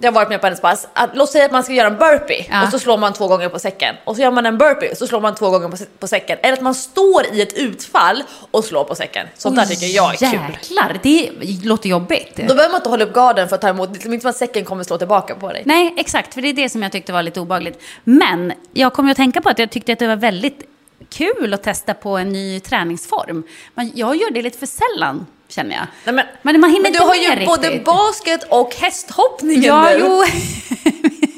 jag 0.00 0.08
har 0.10 0.14
varit 0.14 0.28
med 0.28 0.40
på 0.40 0.46
hennes 0.46 0.60
pass, 0.60 0.88
att, 0.92 1.10
låt 1.14 1.30
säga 1.30 1.44
att 1.44 1.52
man 1.52 1.64
ska 1.64 1.72
göra 1.72 1.86
en 1.86 1.96
burpee 1.98 2.46
Ja. 2.50 2.62
och 2.64 2.68
så 2.68 2.78
slår 2.78 2.98
man 2.98 3.12
två 3.12 3.28
gånger 3.28 3.48
på 3.48 3.58
säcken. 3.58 3.94
Och 4.04 4.16
så 4.16 4.22
gör 4.22 4.30
man 4.30 4.46
en 4.46 4.58
burpee 4.58 4.90
och 4.90 4.96
så 4.96 5.06
slår 5.06 5.20
man 5.20 5.34
två 5.34 5.50
gånger 5.50 5.68
på, 5.68 5.76
på 5.98 6.08
säcken. 6.08 6.38
Eller 6.42 6.52
att 6.52 6.60
man 6.60 6.74
står 6.74 7.26
i 7.32 7.42
ett 7.42 7.52
utfall 7.52 8.22
och 8.50 8.64
slår 8.64 8.84
på 8.84 8.94
säcken. 8.94 9.26
Sånt 9.36 9.56
där 9.56 9.64
tycker 9.64 9.86
jag 9.86 10.12
är 10.22 10.30
kul. 10.30 10.40
Jäklar, 10.52 10.96
det 11.02 11.30
låter 11.64 11.88
jobbigt. 11.88 12.36
Då 12.36 12.54
behöver 12.54 12.68
man 12.68 12.76
inte 12.78 12.88
hålla 12.88 13.04
upp 13.04 13.14
garden 13.14 13.48
för 13.48 13.54
att 13.54 13.60
ta 13.62 13.68
emot, 13.68 13.94
det 13.94 14.04
är 14.04 14.12
inte 14.12 14.20
som 14.20 14.30
att 14.30 14.36
säcken 14.36 14.64
kommer 14.64 14.84
slå 14.84 14.98
tillbaka 14.98 15.34
på 15.34 15.52
dig. 15.52 15.62
Nej, 15.66 15.94
exakt, 15.96 16.34
för 16.34 16.42
det 16.42 16.48
är 16.48 16.52
det 16.52 16.68
som 16.68 16.82
jag 16.82 16.92
tyckte 16.92 17.12
var 17.12 17.22
lite 17.22 17.40
obagligt. 17.40 17.82
Men 18.04 18.52
jag 18.72 18.92
kommer 18.92 19.10
att 19.10 19.16
tänka 19.16 19.40
på 19.40 19.48
att 19.48 19.58
jag 19.58 19.70
tyckte 19.70 19.92
att 19.92 19.98
det 19.98 20.06
var 20.06 20.16
väldigt 20.16 20.62
kul 21.10 21.54
att 21.54 21.62
testa 21.62 21.94
på 21.94 22.16
en 22.16 22.32
ny 22.32 22.60
träningsform. 22.60 23.42
Men 23.74 23.92
jag 23.94 24.16
gör 24.16 24.30
det 24.30 24.42
lite 24.42 24.58
för 24.58 24.66
sällan, 24.66 25.26
känner 25.54 25.74
jag. 25.76 25.86
Nej, 26.04 26.14
men, 26.14 26.26
men 26.42 26.60
man 26.60 26.70
hinner 26.70 26.82
men 26.82 26.92
du 26.92 26.98
inte 26.98 27.08
har 27.08 27.14
ju 27.14 27.28
med 27.28 27.46
både 27.46 27.68
riktigt. 27.68 27.84
basket 27.84 28.42
och 28.48 28.74
hästhoppningen 28.74 29.62
Ja, 29.64 29.82
nu. 29.90 29.96
jo. 30.00 30.24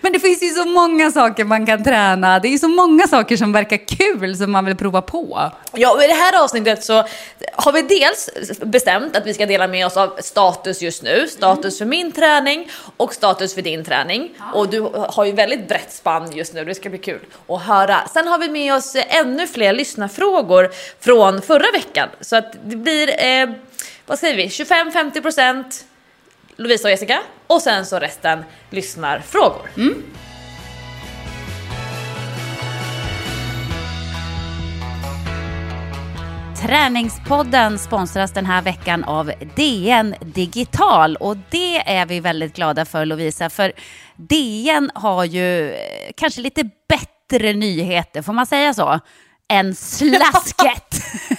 Men 0.00 0.12
det 0.12 0.20
finns 0.20 0.42
ju 0.42 0.48
så 0.48 0.64
många 0.64 1.10
saker 1.10 1.44
man 1.44 1.66
kan 1.66 1.84
träna. 1.84 2.38
Det 2.38 2.48
är 2.48 2.50
ju 2.50 2.58
så 2.58 2.68
många 2.68 3.08
saker 3.08 3.36
som 3.36 3.52
verkar 3.52 3.76
kul 3.76 4.36
som 4.36 4.50
man 4.50 4.64
vill 4.64 4.76
prova 4.76 5.02
på. 5.02 5.50
Ja, 5.72 5.94
och 5.94 6.04
i 6.04 6.06
det 6.06 6.14
här 6.14 6.44
avsnittet 6.44 6.84
så 6.84 7.04
har 7.52 7.72
vi 7.72 7.82
dels 7.82 8.30
bestämt 8.64 9.16
att 9.16 9.26
vi 9.26 9.34
ska 9.34 9.46
dela 9.46 9.68
med 9.68 9.86
oss 9.86 9.96
av 9.96 10.16
status 10.20 10.82
just 10.82 11.02
nu. 11.02 11.26
Status 11.28 11.78
för 11.78 11.84
min 11.84 12.12
träning 12.12 12.70
och 12.96 13.14
status 13.14 13.54
för 13.54 13.62
din 13.62 13.84
träning. 13.84 14.30
Och 14.54 14.68
du 14.68 14.80
har 15.08 15.24
ju 15.24 15.32
väldigt 15.32 15.68
brett 15.68 15.92
spann 15.92 16.32
just 16.32 16.54
nu, 16.54 16.64
det 16.64 16.74
ska 16.74 16.90
bli 16.90 16.98
kul 16.98 17.20
att 17.48 17.62
höra. 17.62 18.08
Sen 18.12 18.26
har 18.26 18.38
vi 18.38 18.48
med 18.48 18.74
oss 18.74 18.96
ännu 19.08 19.46
fler 19.46 19.72
lyssnarfrågor 19.72 20.70
från 21.00 21.42
förra 21.42 21.70
veckan. 21.72 22.08
Så 22.20 22.36
att 22.36 22.52
det 22.64 22.76
blir, 22.76 23.24
eh, 23.24 23.50
vad 24.06 24.18
säger 24.18 24.36
vi, 24.36 24.48
25-50% 24.48 25.84
Lovisa 26.60 26.88
och 26.88 26.90
Jessica 26.90 27.20
och 27.46 27.62
sen 27.62 27.86
så 27.86 27.98
resten 27.98 28.44
lyssnarfrågor. 28.70 29.70
Träningspodden 36.62 37.78
sponsras 37.78 38.32
den 38.32 38.46
här 38.46 38.62
veckan 38.62 39.04
av 39.04 39.32
DN 39.56 40.14
Digital 40.20 41.16
och 41.16 41.36
det 41.50 41.76
är 41.76 42.06
vi 42.06 42.20
väldigt 42.20 42.56
glada 42.56 42.84
för 42.84 43.04
Lovisa 43.04 43.50
för 43.50 43.72
DN 44.16 44.90
har 44.94 45.24
ju 45.24 45.70
eh, 45.70 45.78
kanske 46.16 46.40
lite 46.40 46.70
bättre 46.88 47.52
nyheter, 47.52 48.22
får 48.22 48.32
man 48.32 48.46
säga 48.46 48.74
så, 48.74 49.00
än 49.48 49.74
slasket. 49.74 50.94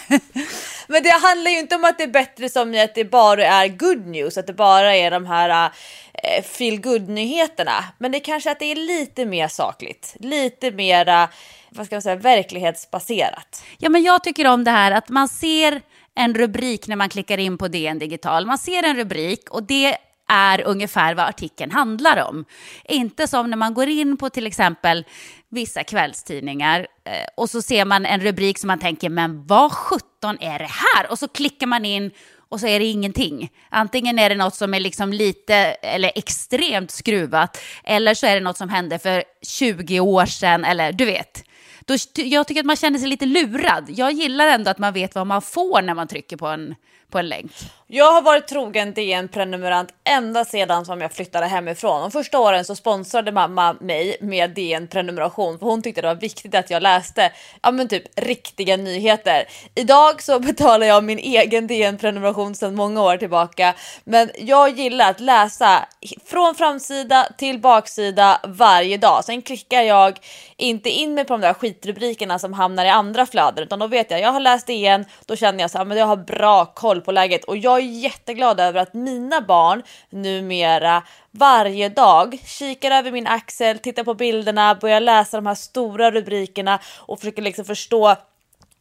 Men 0.91 1.03
det 1.03 1.09
handlar 1.09 1.51
ju 1.51 1.59
inte 1.59 1.75
om 1.75 1.85
att 1.85 1.97
det 1.97 2.03
är 2.03 2.07
bättre 2.07 2.49
som 2.49 2.73
i 2.73 2.81
att 2.81 2.95
det 2.95 3.05
bara 3.05 3.45
är 3.45 3.67
good 3.67 4.07
news, 4.07 4.37
att 4.37 4.47
det 4.47 4.53
bara 4.53 4.95
är 4.95 5.11
de 5.11 5.25
här 5.25 5.71
eh, 6.13 6.43
feel 6.43 6.81
good 6.81 7.09
nyheterna. 7.09 7.83
Men 7.97 8.11
det 8.11 8.19
kanske 8.19 8.51
att 8.51 8.59
det 8.59 8.71
är 8.71 8.75
lite 8.75 9.25
mer 9.25 9.47
sakligt, 9.47 10.15
lite 10.19 10.71
mera, 10.71 11.29
vad 11.69 11.85
ska 11.85 11.95
man 11.95 12.01
säga, 12.01 12.15
verklighetsbaserat. 12.15 13.63
Ja, 13.77 13.89
men 13.89 14.03
jag 14.03 14.23
tycker 14.23 14.47
om 14.47 14.63
det 14.63 14.71
här 14.71 14.91
att 14.91 15.09
man 15.09 15.27
ser 15.27 15.81
en 16.15 16.35
rubrik 16.35 16.87
när 16.87 16.95
man 16.95 17.09
klickar 17.09 17.37
in 17.37 17.57
på 17.57 17.67
DN 17.67 17.99
Digital. 17.99 18.45
Man 18.45 18.57
ser 18.57 18.83
en 18.83 18.97
rubrik 18.97 19.49
och 19.49 19.63
det 19.63 19.97
är 20.27 20.61
ungefär 20.61 21.15
vad 21.15 21.25
artikeln 21.25 21.71
handlar 21.71 22.29
om. 22.29 22.45
Inte 22.85 23.27
som 23.27 23.49
när 23.49 23.57
man 23.57 23.73
går 23.73 23.87
in 23.87 24.17
på 24.17 24.29
till 24.29 24.47
exempel 24.47 25.05
vissa 25.51 25.83
kvällstidningar 25.83 26.87
eh, 27.03 27.25
och 27.37 27.49
så 27.49 27.61
ser 27.61 27.85
man 27.85 28.05
en 28.05 28.21
rubrik 28.21 28.57
som 28.57 28.67
man 28.67 28.79
tänker, 28.79 29.09
men 29.09 29.47
vad 29.47 29.71
sjutton 29.71 30.37
är 30.39 30.59
det 30.59 30.69
här? 30.69 31.11
Och 31.11 31.19
så 31.19 31.27
klickar 31.27 31.67
man 31.67 31.85
in 31.85 32.11
och 32.49 32.59
så 32.59 32.67
är 32.67 32.79
det 32.79 32.85
ingenting. 32.85 33.51
Antingen 33.69 34.19
är 34.19 34.29
det 34.29 34.35
något 34.35 34.55
som 34.55 34.73
är 34.73 34.79
liksom 34.79 35.13
lite 35.13 35.55
eller 35.55 36.11
extremt 36.15 36.91
skruvat 36.91 37.57
eller 37.83 38.13
så 38.13 38.27
är 38.27 38.35
det 38.35 38.41
något 38.41 38.57
som 38.57 38.69
hände 38.69 38.99
för 38.99 39.23
20 39.41 39.99
år 39.99 40.25
sedan 40.25 40.65
eller 40.65 40.91
du 40.91 41.05
vet. 41.05 41.43
Då, 41.85 41.95
jag 42.15 42.47
tycker 42.47 42.61
att 42.61 42.65
man 42.65 42.75
känner 42.75 42.99
sig 42.99 43.07
lite 43.07 43.25
lurad. 43.25 43.85
Jag 43.89 44.11
gillar 44.11 44.47
ändå 44.47 44.71
att 44.71 44.77
man 44.77 44.93
vet 44.93 45.15
vad 45.15 45.27
man 45.27 45.41
får 45.41 45.81
när 45.81 45.93
man 45.93 46.07
trycker 46.07 46.37
på 46.37 46.47
en, 46.47 46.75
på 47.09 47.19
en 47.19 47.29
länk. 47.29 47.51
Jag 47.93 48.11
har 48.11 48.21
varit 48.21 48.47
trogen 48.47 48.93
DN-prenumerant 48.93 49.89
ända 50.03 50.45
sedan 50.45 50.85
som 50.85 51.01
jag 51.01 51.11
flyttade 51.11 51.45
hemifrån. 51.45 52.01
De 52.01 52.11
första 52.11 52.39
åren 52.39 52.65
så 52.65 52.75
sponsrade 52.75 53.31
mamma 53.31 53.73
mig 53.73 54.17
med 54.21 54.49
DN-prenumeration 54.49 55.59
för 55.59 55.65
hon 55.65 55.81
tyckte 55.81 56.01
det 56.01 56.07
var 56.07 56.15
viktigt 56.15 56.55
att 56.55 56.69
jag 56.69 56.83
läste 56.83 57.31
ja, 57.61 57.71
men 57.71 57.87
typ 57.87 58.03
riktiga 58.15 58.77
nyheter. 58.77 59.43
Idag 59.75 60.21
så 60.21 60.39
betalar 60.49 60.87
jag 60.87 61.03
min 61.03 61.19
egen 61.19 61.67
DN-prenumeration 61.67 62.55
sedan 62.55 62.75
många 62.75 63.01
år 63.01 63.17
tillbaka, 63.17 63.73
men 64.03 64.29
jag 64.35 64.79
gillar 64.79 65.09
att 65.09 65.19
läsa 65.19 65.85
från 66.25 66.55
framsida 66.55 67.27
till 67.37 67.59
baksida 67.59 68.39
varje 68.43 68.97
dag. 68.97 69.25
Sen 69.25 69.41
klickar 69.41 69.81
jag 69.81 70.19
inte 70.57 70.89
in 70.89 71.13
mig 71.13 71.25
på 71.25 71.33
de 71.33 71.41
där 71.41 71.53
skitrubrikerna 71.53 72.39
som 72.39 72.53
hamnar 72.53 72.85
i 72.85 72.89
andra 72.89 73.25
flöden, 73.25 73.63
utan 73.63 73.79
då 73.79 73.87
vet 73.87 74.11
jag 74.11 74.19
jag 74.19 74.31
har 74.31 74.39
läst 74.39 74.67
DN, 74.67 75.05
då 75.25 75.35
känner 75.35 75.59
jag 75.59 75.71
så 75.71 75.77
här, 75.77 75.85
men 75.85 75.97
jag 75.97 76.05
har 76.05 76.17
bra 76.17 76.65
koll 76.65 77.01
på 77.01 77.11
läget 77.11 77.43
och 77.43 77.57
jag 77.57 77.80
är 77.81 77.99
jätteglad 77.99 78.59
över 78.59 78.79
att 78.79 78.93
mina 78.93 79.41
barn 79.41 79.83
numera 80.09 81.03
varje 81.31 81.89
dag 81.89 82.39
kikar 82.45 82.91
över 82.91 83.11
min 83.11 83.27
axel, 83.27 83.79
tittar 83.79 84.03
på 84.03 84.13
bilderna, 84.13 84.75
börjar 84.75 84.99
läsa 84.99 85.37
de 85.37 85.45
här 85.45 85.55
stora 85.55 86.11
rubrikerna 86.11 86.79
och 86.97 87.19
försöker 87.19 87.41
liksom 87.41 87.65
förstå 87.65 88.15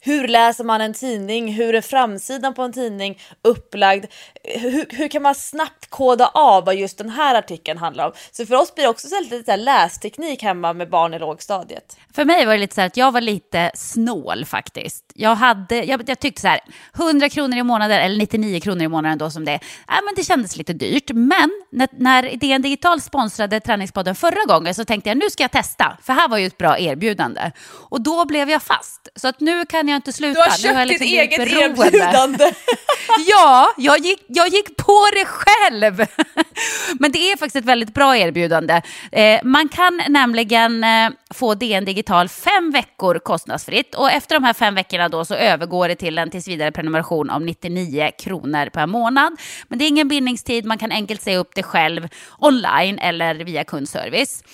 hur 0.03 0.29
läser 0.29 0.65
man 0.65 0.81
en 0.81 0.95
tidning? 0.95 1.53
Hur 1.53 1.75
är 1.75 1.81
framsidan 1.81 2.55
på 2.55 2.63
en 2.63 2.73
tidning 2.73 3.19
upplagd? 3.43 4.07
Hur, 4.45 4.87
hur 4.91 5.09
kan 5.09 5.23
man 5.23 5.35
snabbt 5.35 5.91
koda 5.91 6.31
av 6.35 6.65
vad 6.65 6.75
just 6.75 6.99
den 6.99 7.11
här 7.11 7.35
artikeln 7.35 7.79
handlar 7.79 8.07
om? 8.07 8.13
Så 8.31 8.47
för 8.47 8.55
oss 8.55 8.75
blir 8.75 8.85
det 8.85 8.91
också 8.91 9.09
så 9.09 9.21
lite 9.21 9.53
så 9.53 9.57
lästeknik 9.57 10.43
hemma 10.43 10.73
med 10.73 10.91
barn 10.91 11.15
i 11.15 11.19
lågstadiet. 11.19 11.97
För 12.15 12.25
mig 12.25 12.47
var 12.47 12.53
det 12.53 12.59
lite 12.59 12.75
så 12.75 12.81
här 12.81 12.87
att 12.87 12.97
jag 12.97 13.13
var 13.13 13.21
lite 13.21 13.71
snål 13.75 14.45
faktiskt. 14.45 15.10
Jag, 15.21 15.35
hade, 15.35 15.85
jag, 15.85 16.03
jag 16.07 16.19
tyckte 16.21 16.41
så 16.41 16.49
här, 16.49 16.61
100 16.95 17.29
kronor 17.29 17.59
i 17.59 17.63
månaden 17.63 18.01
eller 18.01 18.17
99 18.17 18.61
kronor 18.61 18.83
i 18.83 18.89
månaden 18.89 19.19
då 19.19 19.31
som 19.31 19.45
det 19.45 19.53
är, 19.53 19.55
äh, 19.55 20.05
men 20.05 20.15
det 20.17 20.25
kändes 20.25 20.57
lite 20.57 20.73
dyrt. 20.73 21.11
Men 21.15 21.51
när, 21.73 21.89
när 21.93 22.37
DN 22.37 22.63
Digital 22.63 23.01
sponsrade 23.01 23.61
Träningspodden 23.61 24.15
förra 24.15 24.45
gången 24.47 24.75
så 24.75 24.85
tänkte 24.85 25.11
jag 25.11 25.19
nu 25.19 25.31
ska 25.31 25.43
jag 25.43 25.51
testa, 25.51 25.97
för 26.03 26.13
här 26.13 26.29
var 26.29 26.39
ju 26.39 26.47
ett 26.47 26.59
bra 26.59 26.79
erbjudande. 26.79 27.51
Och 27.67 28.01
då 28.01 28.25
blev 28.25 28.51
jag 28.51 28.63
fast. 28.63 29.09
Så 29.17 29.29
att 29.29 29.41
nu 29.41 29.67
kan 29.67 29.89
jag 29.89 29.97
inte 29.97 30.13
sluta. 30.13 30.41
Du 30.41 30.51
har 30.51 30.57
köpt 30.57 30.89
liksom 30.89 31.07
ditt 31.07 31.19
eget 31.21 31.51
beroende. 31.51 31.87
erbjudande. 31.87 32.53
ja, 33.27 33.75
jag 33.77 33.99
gick, 33.99 34.25
jag 34.27 34.49
gick 34.49 34.77
på 34.77 35.07
det 35.13 35.25
själv. 35.25 36.07
Men 36.99 37.13
det 37.13 37.33
är 37.33 37.37
faktiskt 37.37 37.57
ett 37.57 37.65
väldigt 37.65 37.95
bra 37.95 38.17
erbjudande. 38.17 38.83
Eh, 39.13 39.41
man 39.45 39.69
kan 39.69 40.03
nämligen 40.09 40.85
eh, 40.85 41.11
få 41.35 41.55
DN 41.55 41.85
Digital 41.85 42.29
fem 42.29 42.71
veckor 42.71 43.19
kostnadsfritt 43.19 43.95
och 43.95 44.11
efter 44.11 44.35
de 44.35 44.45
här 44.45 44.53
fem 44.53 44.75
veckorna 44.75 45.09
då 45.11 45.25
så 45.25 45.35
övergår 45.35 45.89
det 45.89 45.95
till 45.95 46.19
en 46.19 46.31
tillsvidare 46.31 46.73
prenumeration 46.73 47.31
om 47.31 47.47
99 47.47 48.11
kronor 48.19 48.67
per 48.67 48.87
månad. 48.87 49.33
Men 49.69 49.79
det 49.79 49.85
är 49.85 49.89
ingen 49.89 50.09
bindningstid, 50.09 50.65
man 50.65 50.79
kan 50.79 50.93
enkelt 50.93 51.23
säga 51.23 51.39
upp 51.39 51.55
det 51.55 51.63
själv 51.63 52.09
online 52.39 52.99
eller 52.99 53.35
via 53.35 53.65
kundservice. 53.65 54.45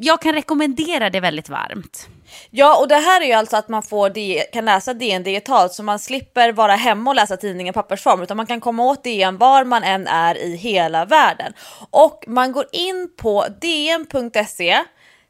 Jag 0.00 0.22
kan 0.22 0.32
rekommendera 0.32 1.10
det 1.10 1.20
väldigt 1.20 1.48
varmt. 1.48 2.08
Ja, 2.50 2.80
och 2.80 2.88
det 2.88 2.94
här 2.94 3.20
är 3.20 3.26
ju 3.26 3.32
alltså 3.32 3.56
att 3.56 3.68
man 3.68 3.82
får 3.82 4.12
kan 4.52 4.64
läsa 4.64 4.94
DN 4.94 5.22
digitalt 5.22 5.72
så 5.72 5.82
man 5.82 5.98
slipper 5.98 6.52
vara 6.52 6.74
hemma 6.74 7.10
och 7.10 7.14
läsa 7.14 7.36
tidningen 7.36 7.72
i 7.72 7.74
pappersform 7.74 8.22
utan 8.22 8.36
man 8.36 8.46
kan 8.46 8.60
komma 8.60 8.84
åt 8.84 9.04
DN 9.04 9.38
var 9.38 9.64
man 9.64 9.84
än 9.84 10.06
är 10.06 10.38
i 10.38 10.56
hela 10.56 11.04
världen. 11.04 11.52
Och 11.90 12.24
man 12.26 12.52
går 12.52 12.66
in 12.72 13.10
på 13.16 13.46
dn.se 13.60 14.78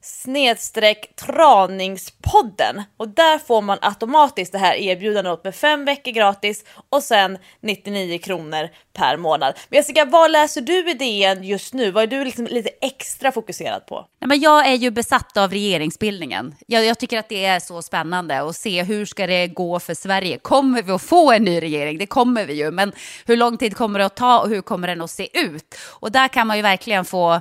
snedstreck 0.08 1.16
traningspodden 1.16 2.82
och 2.96 3.08
där 3.08 3.38
får 3.38 3.62
man 3.62 3.78
automatiskt 3.80 4.52
det 4.52 4.58
här 4.58 4.74
erbjudandet 4.74 5.44
med 5.44 5.54
fem 5.54 5.84
veckor 5.84 6.12
gratis 6.12 6.64
och 6.90 7.02
sen 7.02 7.38
99 7.60 8.18
kronor 8.18 8.68
per 8.92 9.16
månad. 9.16 9.54
Men 9.68 9.76
Jessica, 9.76 10.04
vad 10.04 10.30
läser 10.30 10.60
du 10.60 10.90
i 10.90 10.94
DN 10.94 11.44
just 11.44 11.74
nu? 11.74 11.90
Vad 11.90 12.02
är 12.02 12.06
du 12.06 12.24
liksom 12.24 12.46
lite 12.46 12.70
extra 12.80 13.32
fokuserad 13.32 13.86
på? 13.86 14.06
Nej, 14.20 14.28
men 14.28 14.40
jag 14.40 14.66
är 14.66 14.74
ju 14.74 14.90
besatt 14.90 15.36
av 15.36 15.50
regeringsbildningen. 15.50 16.54
Jag, 16.66 16.84
jag, 16.84 16.98
tycker 16.98 17.18
att 17.18 17.28
det 17.28 17.44
är 17.44 17.60
så 17.60 17.82
spännande 17.82 18.40
att 18.40 18.56
se 18.56 18.82
hur 18.82 19.06
ska 19.06 19.26
det 19.26 19.46
gå 19.46 19.80
för 19.80 19.94
Sverige. 19.94 20.38
Kommer 20.38 20.82
vi 20.82 20.92
att 20.92 21.02
få 21.02 21.32
en 21.32 21.44
ny 21.44 21.60
regering? 21.60 21.98
Det 21.98 22.06
kommer 22.06 22.46
vi 22.46 22.54
ju, 22.54 22.70
men 22.70 22.92
hur 23.26 23.36
lång 23.36 23.58
tid 23.58 23.76
kommer 23.76 23.98
det 23.98 24.04
att 24.04 24.16
ta 24.16 24.40
och 24.40 24.48
hur 24.48 24.60
kommer 24.60 24.88
den 24.88 25.00
att 25.00 25.10
se 25.10 25.38
ut? 25.38 25.74
Och 26.00 26.12
där 26.12 26.28
kan 26.28 26.46
man 26.46 26.56
ju 26.56 26.62
verkligen 26.62 27.04
få 27.04 27.32
eh, 27.32 27.40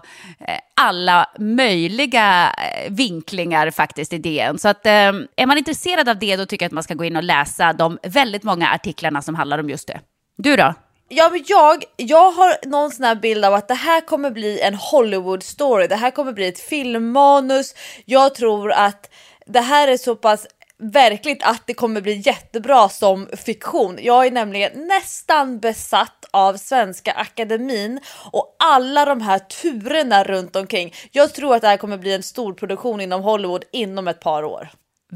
alla 0.75 1.29
möjliga 1.39 2.55
Eh, 2.61 2.91
vinklingar 2.91 3.71
faktiskt 3.71 4.13
i 4.13 4.17
DN. 4.17 4.59
Så 4.59 4.67
att, 4.67 4.85
eh, 4.85 4.91
är 5.35 5.45
man 5.45 5.57
intresserad 5.57 6.09
av 6.09 6.19
det 6.19 6.35
då 6.35 6.45
tycker 6.45 6.63
jag 6.63 6.69
att 6.69 6.73
man 6.73 6.83
ska 6.83 6.93
gå 6.93 7.05
in 7.05 7.15
och 7.15 7.23
läsa 7.23 7.73
de 7.73 7.99
väldigt 8.03 8.43
många 8.43 8.69
artiklarna 8.69 9.21
som 9.21 9.35
handlar 9.35 9.57
om 9.57 9.69
just 9.69 9.87
det. 9.87 9.99
Du 10.37 10.55
då? 10.55 10.73
Ja, 11.09 11.29
men 11.29 11.43
jag, 11.47 11.83
jag 11.95 12.31
har 12.31 12.67
någon 12.67 12.91
sån 12.91 13.05
här 13.05 13.15
bild 13.15 13.45
av 13.45 13.53
att 13.53 13.67
det 13.67 13.73
här 13.73 14.01
kommer 14.01 14.31
bli 14.31 14.61
en 14.61 14.75
Hollywood 14.75 15.43
story. 15.43 15.87
Det 15.87 15.95
här 15.95 16.11
kommer 16.11 16.33
bli 16.33 16.47
ett 16.47 16.59
filmmanus. 16.59 17.75
Jag 18.05 18.35
tror 18.35 18.71
att 18.71 19.09
det 19.45 19.61
här 19.61 19.87
är 19.87 19.97
så 19.97 20.15
pass 20.15 20.47
verkligt 20.79 21.43
att 21.43 21.63
det 21.65 21.73
kommer 21.73 22.01
bli 22.01 22.13
jättebra 22.13 22.89
som 22.89 23.27
fiktion. 23.33 23.99
Jag 24.01 24.25
är 24.25 24.31
nämligen 24.31 24.87
nästan 24.87 25.59
besatt 25.59 26.25
av 26.31 26.57
Svenska 26.57 27.11
Akademin 27.11 27.99
och 28.31 28.55
alla 28.59 29.05
de 29.05 29.21
här 29.21 29.39
turerna 29.39 30.23
runt 30.23 30.55
omkring. 30.55 30.93
Jag 31.11 31.33
tror 31.33 31.55
att 31.55 31.61
det 31.61 31.67
här 31.67 31.77
kommer 31.77 31.97
bli 31.97 32.13
en 32.13 32.23
stor 32.23 32.53
produktion 32.53 33.01
inom 33.01 33.21
Hollywood 33.21 33.63
inom 33.71 34.07
ett 34.07 34.19
par 34.19 34.43
år. 34.43 34.69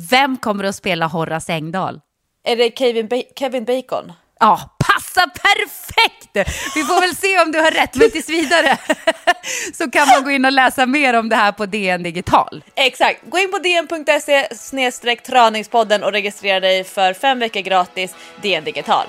Vem 0.09 0.37
kommer 0.37 0.63
att 0.63 0.75
spela 0.75 1.07
Horace 1.07 1.53
Engdahl? 1.53 2.01
Är 2.43 2.55
det 2.55 2.77
Kevin, 2.77 3.07
ba 3.07 3.21
Kevin 3.35 3.65
Bacon? 3.65 4.13
Ja, 4.39 4.77
passar 4.93 5.27
perfekt! 5.27 6.49
Vi 6.75 6.83
får 6.83 7.01
väl 7.01 7.15
se 7.15 7.39
om 7.39 7.51
du 7.51 7.59
har 7.59 7.71
rätt, 7.71 7.95
men 7.95 8.11
tills 8.11 8.29
vidare 8.29 8.77
så 9.73 9.91
kan 9.91 10.07
man 10.07 10.23
gå 10.23 10.31
in 10.31 10.45
och 10.45 10.51
läsa 10.51 10.85
mer 10.85 11.13
om 11.13 11.29
det 11.29 11.35
här 11.35 11.51
på 11.51 11.65
DN 11.65 12.03
Digital. 12.03 12.63
Exakt, 12.75 13.19
gå 13.29 13.37
in 13.39 13.51
på 13.51 13.57
dn.se 13.57 14.55
snedstreck 14.55 15.23
träningspodden 15.23 16.03
och 16.03 16.11
registrera 16.11 16.59
dig 16.59 16.83
för 16.83 17.13
fem 17.13 17.39
veckor 17.39 17.61
gratis 17.61 18.15
DN 18.41 18.63
Digital. 18.63 19.07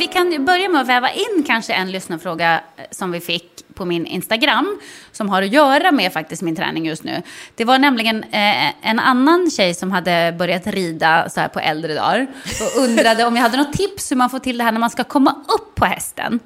Vi 0.00 0.06
kan 0.06 0.44
börja 0.44 0.68
med 0.68 0.80
att 0.80 0.86
väva 0.86 1.10
in 1.10 1.44
kanske 1.46 1.72
en 1.72 1.92
lyssnarfråga 1.92 2.60
eh, 2.76 2.84
som 2.90 3.12
vi 3.12 3.20
fick 3.20 3.74
på 3.74 3.84
min 3.84 4.06
Instagram 4.06 4.80
som 5.12 5.28
har 5.28 5.42
att 5.42 5.52
göra 5.52 5.92
med 5.92 6.12
faktiskt 6.12 6.42
min 6.42 6.56
träning 6.56 6.86
just 6.86 7.04
nu. 7.04 7.22
Det 7.54 7.64
var 7.64 7.78
nämligen 7.78 8.24
eh, 8.24 8.88
en 8.90 8.98
annan 8.98 9.50
tjej 9.50 9.74
som 9.74 9.92
hade 9.92 10.34
börjat 10.38 10.66
rida 10.66 11.28
så 11.28 11.40
här 11.40 11.48
på 11.48 11.60
äldre 11.60 11.94
dagar 11.94 12.26
och 12.60 12.82
undrade 12.82 13.24
om 13.24 13.36
jag 13.36 13.42
hade 13.42 13.56
något 13.56 13.72
tips 13.72 14.10
hur 14.10 14.16
man 14.16 14.30
får 14.30 14.38
till 14.38 14.58
det 14.58 14.64
här 14.64 14.72
när 14.72 14.80
man 14.80 14.90
ska 14.90 15.04
komma 15.04 15.30
upp 15.30 15.74
på 15.74 15.84
hästen. 15.84 16.40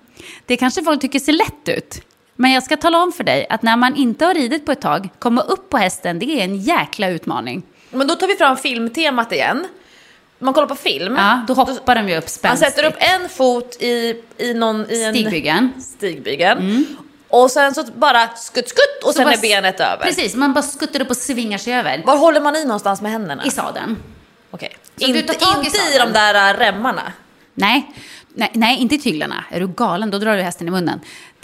Det 0.46 0.56
kanske 0.56 0.82
folk 0.82 1.00
tycker 1.00 1.18
ser 1.18 1.32
lätt 1.32 1.68
ut. 1.68 2.02
Men 2.36 2.52
jag 2.52 2.62
ska 2.62 2.76
tala 2.76 3.02
om 3.02 3.12
för 3.12 3.24
dig 3.24 3.46
att 3.50 3.62
när 3.62 3.76
man 3.76 3.96
inte 3.96 4.24
har 4.24 4.34
ridit 4.34 4.66
på 4.66 4.72
ett 4.72 4.80
tag, 4.80 5.08
komma 5.18 5.40
upp 5.40 5.70
på 5.70 5.78
hästen, 5.78 6.18
det 6.18 6.40
är 6.40 6.44
en 6.44 6.56
jäkla 6.56 7.08
utmaning. 7.08 7.62
Men 7.90 8.06
då 8.06 8.14
tar 8.14 8.26
vi 8.26 8.34
fram 8.34 8.56
filmtemat 8.56 9.32
igen 9.32 9.66
man 10.44 10.54
kollar 10.54 10.68
på 10.68 10.74
film. 10.74 11.16
Ja, 11.16 11.40
då 11.48 11.54
hoppar 11.54 11.94
de 11.94 12.08
ju 12.08 12.16
upp 12.16 12.28
spänstigt. 12.28 12.44
Man 12.44 12.56
sätter 12.56 12.84
upp 12.84 12.96
en 12.98 13.28
fot 13.28 13.76
i, 13.80 14.22
i 14.38 14.54
någon... 14.54 14.90
I 14.90 15.02
en 15.02 15.14
stigbygeln. 15.14 15.72
Stigbygeln. 15.80 16.58
Mm. 16.58 16.84
Och 17.28 17.50
sen 17.50 17.74
så 17.74 17.84
bara 17.96 18.28
skutt, 18.28 18.68
skutt 18.68 19.04
och 19.04 19.08
så 19.08 19.12
sen 19.12 19.24
bara, 19.24 19.34
är 19.34 19.40
benet 19.40 19.80
över. 19.80 20.04
Precis, 20.04 20.34
man 20.34 20.52
bara 20.52 20.62
skuttar 20.62 21.02
upp 21.02 21.10
och 21.10 21.16
svingar 21.16 21.58
sig 21.58 21.74
över. 21.74 22.02
Var 22.06 22.16
håller 22.16 22.40
man 22.40 22.56
i 22.56 22.64
någonstans 22.64 23.00
med 23.00 23.12
händerna? 23.12 23.44
I 23.44 23.50
sadeln. 23.50 23.96
Okej. 24.50 24.76
Okay. 24.96 25.08
Inte, 25.08 25.18
inte 25.18 25.78
i, 25.78 25.94
i 25.94 25.98
de 25.98 26.12
där 26.12 26.54
äh, 26.54 26.58
remmarna? 26.58 27.12
Nej. 27.54 27.92
Nej, 28.34 28.50
nej, 28.54 28.78
inte 28.78 28.94
i 28.94 28.98
tyglarna. 28.98 29.44
Är 29.50 29.60
du 29.60 29.68
galen, 29.68 30.10
då 30.10 30.18
drar 30.18 30.36
du 30.36 30.42
hästen 30.42 30.68
i 30.68 30.70
munnen. 30.70 31.00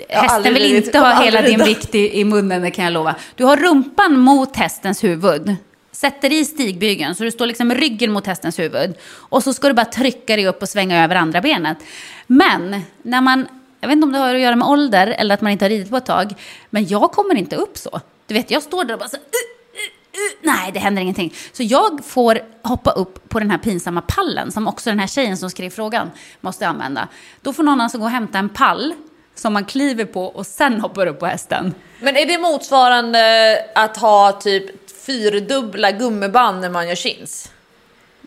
Hästen 0.09 0.55
vill 0.55 0.77
inte 0.77 0.99
ha 0.99 1.23
hela 1.23 1.43
din 1.43 1.65
vikt 1.65 1.95
i, 1.95 2.21
i 2.21 2.25
munnen, 2.25 2.63
det 2.63 2.71
kan 2.71 2.85
jag 2.85 2.93
lova. 2.93 3.15
Du 3.35 3.45
har 3.45 3.57
rumpan 3.57 4.19
mot 4.19 4.57
hästens 4.57 5.05
huvud 5.05 5.57
sätter 6.01 6.33
i 6.33 6.45
stigbygeln 6.45 7.15
så 7.15 7.25
du 7.25 7.31
står 7.31 7.47
liksom 7.47 7.69
med 7.69 7.77
ryggen 7.77 8.13
mot 8.13 8.27
hästens 8.27 8.59
huvud. 8.59 8.95
Och 9.03 9.43
så 9.43 9.53
ska 9.55 9.69
du 9.69 9.75
bara 9.75 9.87
trycka 9.87 10.37
dig 10.37 10.47
upp 10.47 10.63
och 10.63 10.69
svänga 10.69 11.05
över 11.05 11.17
andra 11.17 11.41
benet. 11.41 11.79
Men 12.27 12.83
när 13.03 13.21
man, 13.21 13.49
jag 13.81 13.89
vet 13.89 13.97
inte 13.97 14.07
om 14.07 14.13
det 14.13 14.19
har 14.19 14.35
att 14.35 14.41
göra 14.41 14.57
med 14.57 14.69
ålder 14.69 15.07
eller 15.07 15.35
att 15.35 15.41
man 15.41 15.53
inte 15.53 15.65
har 15.65 15.71
ridit 15.71 15.91
på 15.91 15.97
ett 15.97 16.07
tag, 16.07 16.35
men 16.71 16.87
jag 16.87 17.13
kommer 17.13 17.35
inte 17.35 17.57
upp 17.57 17.79
så. 17.79 18.01
Du 18.27 18.35
vet, 18.35 18.51
jag 18.51 18.63
står 18.63 18.85
där 18.85 18.95
och 18.95 19.01
bara 19.01 19.09
så 19.09 19.17
uh, 19.17 19.23
uh, 19.23 20.21
uh. 20.23 20.57
Nej, 20.57 20.73
det 20.73 20.79
händer 20.79 21.03
ingenting. 21.03 21.35
Så 21.53 21.63
jag 21.63 22.05
får 22.05 22.41
hoppa 22.63 22.91
upp 22.91 23.29
på 23.29 23.39
den 23.39 23.51
här 23.51 23.59
pinsamma 23.59 24.01
pallen 24.01 24.53
som 24.53 24.69
också 24.69 24.91
den 24.91 24.99
här 24.99 25.07
tjejen 25.07 25.37
som 25.37 25.51
skrev 25.51 25.71
frågan 25.71 26.11
måste 26.41 26.69
använda. 26.69 27.09
Då 27.43 27.53
får 27.53 27.63
någon 27.63 27.81
alltså 27.81 27.99
gå 27.99 28.05
och 28.05 28.11
hämta 28.11 28.39
en 28.39 28.49
pall 28.49 28.95
som 29.35 29.53
man 29.53 29.65
kliver 29.65 30.05
på 30.05 30.25
och 30.25 30.47
sen 30.47 30.81
hoppar 30.81 31.07
upp 31.07 31.21
på 31.21 31.27
hästen. 31.27 31.75
Men 32.01 32.17
är 32.17 32.27
det 32.27 32.39
motsvarande 32.39 33.57
att 33.75 33.97
ha 33.97 34.33
typ 34.33 34.80
fyrdubbla 35.07 35.91
gummiband 35.91 36.61
när 36.61 36.71
man 36.71 36.89
gör 36.89 36.95
chins? 36.95 37.51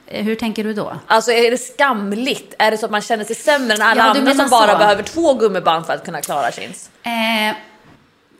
Eh, 0.07 0.23
Hur 0.25 0.35
tänker 0.35 0.63
du 0.63 0.73
då? 0.73 0.99
Alltså 1.07 1.31
är 1.31 1.51
det 1.51 1.57
skamligt? 1.57 2.53
Är 2.59 2.71
det 2.71 2.77
så 2.77 2.85
att 2.85 2.91
man 2.91 3.01
känner 3.01 3.23
sig 3.25 3.35
sämre 3.35 3.73
än 3.73 3.81
alla 3.81 4.01
Ja, 4.01 4.19
andra 4.19 4.33
som 4.33 4.49
bara 4.49 4.71
så. 4.71 4.77
behöver 4.77 5.03
två 5.03 5.33
gummiband 5.33 5.85
för 5.85 5.93
att 5.93 6.05
kunna 6.05 6.21
klara 6.21 6.51
chins? 6.51 6.89
Eh, 7.03 7.55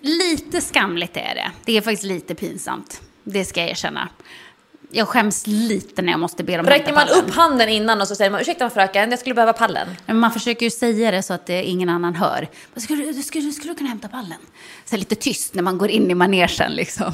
lite 0.02 0.62
skamligt 0.62 1.18
är 1.18 1.36
det. 1.36 1.52
Det 1.66 1.78
är 1.78 1.82
faktiskt 1.82 2.04
lite 2.04 2.36
pinsamt. 2.36 3.02
Det 3.24 3.46
ska 3.46 3.60
jag 3.62 3.70
erkänna. 3.70 4.10
Jag 4.96 5.08
skäms 5.08 5.48
lite 5.48 6.02
när 6.02 6.12
jag 6.12 6.20
måste 6.20 6.44
be 6.44 6.58
dem 6.58 6.66
Räcker 6.66 6.94
man 6.94 7.10
upp 7.10 7.34
handen 7.36 7.70
innan 7.70 8.02
och 8.02 8.08
så 8.08 8.16
säger 8.16 8.32
man 8.32 8.42
ursäkta 8.42 8.70
fröken, 8.70 9.10
jag 9.12 9.20
skulle 9.20 9.36
behöva 9.36 9.54
pallen. 9.54 9.88
Men 10.06 10.20
man 10.20 10.32
försöker 10.32 10.66
ju 10.66 10.70
säga 10.70 11.12
det 11.12 11.24
så 11.24 11.34
att 11.34 11.46
det 11.46 11.63
ingen 11.63 11.90
annan 11.90 12.16
hör. 12.16 12.48
Skulle, 12.75 13.06
du, 13.06 13.24
skulle, 13.24 13.52
skulle 13.52 13.74
du 13.74 13.78
kunna 13.78 13.90
hämta 13.90 14.08
pallen? 14.08 14.38
Så 14.86 14.98
lite 14.98 15.16
tyst 15.16 15.54
när 15.54 15.63
man 15.63 15.78
går 15.78 15.90
in 15.90 16.12
i 16.12 16.16
manegen 16.16 16.72
liksom. 16.72 17.13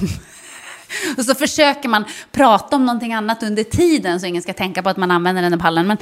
Och 1.17 1.25
så 1.25 1.35
försöker 1.35 1.89
man 1.89 2.05
prata 2.31 2.75
om 2.75 2.85
någonting 2.85 3.13
annat 3.13 3.43
under 3.43 3.63
tiden 3.63 4.19
så 4.19 4.25
ingen 4.25 4.41
ska 4.41 4.53
tänka 4.53 4.83
på 4.83 4.89
att 4.89 4.97
man 4.97 5.11
använder 5.11 5.41
den 5.41 5.51
där 5.51 5.59
pallen. 5.59 5.87
Men 5.87 5.97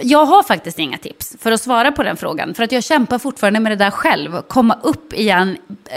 jag 0.00 0.24
har 0.24 0.42
faktiskt 0.42 0.78
inga 0.78 0.98
tips 0.98 1.36
för 1.40 1.52
att 1.52 1.60
svara 1.60 1.92
på 1.92 2.02
den 2.02 2.16
frågan. 2.16 2.54
För 2.54 2.64
att 2.64 2.72
jag 2.72 2.84
kämpar 2.84 3.18
fortfarande 3.18 3.60
med 3.60 3.72
det 3.72 3.76
där 3.76 3.90
själv. 3.90 4.42
Komma 4.42 4.78
upp 4.82 5.12
igen 5.12 5.56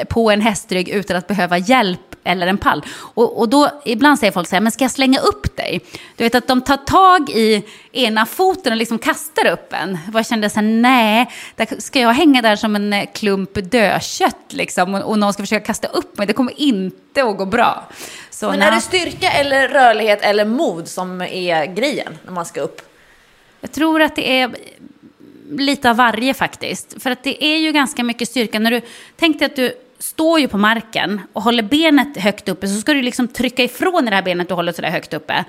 på 0.10 0.32
en 0.32 0.42
hästrygg 0.42 0.90
utan 0.90 1.18
att 1.18 1.28
behöva 1.28 1.58
hjälp 1.58 2.16
eller 2.24 2.48
en 2.48 2.58
pall. 2.58 2.86
Och, 2.98 3.40
och 3.40 3.50
då, 3.50 3.82
ibland 3.86 4.20
säger 4.20 4.32
folk 4.32 4.48
så 4.48 4.56
här, 4.56 4.62
men 4.62 4.72
ska 4.72 4.84
jag 4.84 4.92
slänga 4.92 5.20
upp 5.20 5.58
dig? 5.58 5.82
Du 6.16 6.24
vet 6.24 6.36
att 6.36 6.48
de 6.48 6.62
tar 6.62 6.78
tag 6.78 7.30
i 7.30 7.64
ena 7.92 8.26
foten 8.26 8.74
och 8.74 8.78
liksom 8.78 9.00
kastar 9.00 9.46
upp 9.46 9.74
en. 9.74 9.98
Jag 10.14 10.26
kände 10.26 10.50
så 10.50 10.60
här, 10.60 10.68
nej, 10.68 11.32
där 11.56 11.82
ska 11.82 12.00
jag 12.00 12.14
hänga 12.14 12.42
där 12.42 12.56
som 12.56 12.76
en 12.76 12.94
eh, 12.94 13.06
klump 13.14 13.72
dödkött 13.72 14.46
liksom? 14.50 14.96
Och, 14.96 15.02
och 15.02 15.20
någon 15.20 15.34
ska 15.34 15.44
försöka 15.44 15.66
kasta 15.66 15.88
upp 15.88 16.18
mig, 16.18 16.28
det 16.28 16.34
kommer 16.34 16.60
inte 16.60 17.24
att 17.24 17.38
gå 17.38 17.46
bra. 17.46 17.90
Så, 18.30 18.50
Men 18.50 18.62
är 18.62 18.72
det 18.72 18.82
styrka 18.82 19.32
eller 19.32 19.68
rörlighet 19.68 20.22
eller 20.22 20.46
mod 20.46 20.88
som 20.88 21.22
är 21.22 21.66
grejen 21.66 22.18
när 22.26 22.32
man 22.32 22.46
ska 22.46 22.62
upp? 22.62 22.82
Jag 23.66 23.72
tror 23.72 24.02
att 24.02 24.16
det 24.16 24.40
är 24.40 24.52
lite 25.52 25.90
av 25.90 25.96
varje 25.96 26.34
faktiskt. 26.34 27.04
För 27.04 27.12
att 27.12 27.24
det 27.24 27.46
är 27.46 27.58
ju 27.58 27.72
ganska 27.72 28.04
mycket 28.04 28.30
styrka. 28.30 28.60
När 28.60 28.72
du 28.72 28.82
tänk 29.16 29.40
dig 29.40 29.46
att 29.46 29.56
du 29.56 29.74
står 30.00 30.40
ju 30.40 30.48
på 30.48 30.58
marken 30.58 31.22
och 31.34 31.42
håller 31.42 31.64
benet 31.64 32.18
högt 32.18 32.50
uppe 32.50 32.68
så 32.68 32.82
ska 32.82 32.94
du 32.94 33.02
liksom 33.02 33.28
trycka 33.28 33.64
ifrån 33.64 34.06
det 34.06 34.12
här 34.16 34.22
benet 34.22 34.48
du 34.48 34.54
håller 34.54 34.72
sådär 34.72 34.90
högt 34.90 35.14
uppe. 35.14 35.46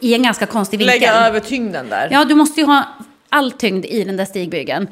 I 0.00 0.14
en 0.14 0.22
ganska 0.22 0.46
konstig 0.46 0.78
vinkel. 0.78 1.00
Lägga 1.00 1.12
över 1.12 1.40
tyngden 1.40 1.88
där. 1.88 2.08
Ja, 2.10 2.24
du 2.24 2.34
måste 2.34 2.60
ju 2.60 2.66
ha 2.66 2.84
all 3.28 3.52
tyngd 3.52 3.84
i 3.86 4.04
den 4.04 4.16
där 4.16 4.24
stigbygeln. 4.24 4.88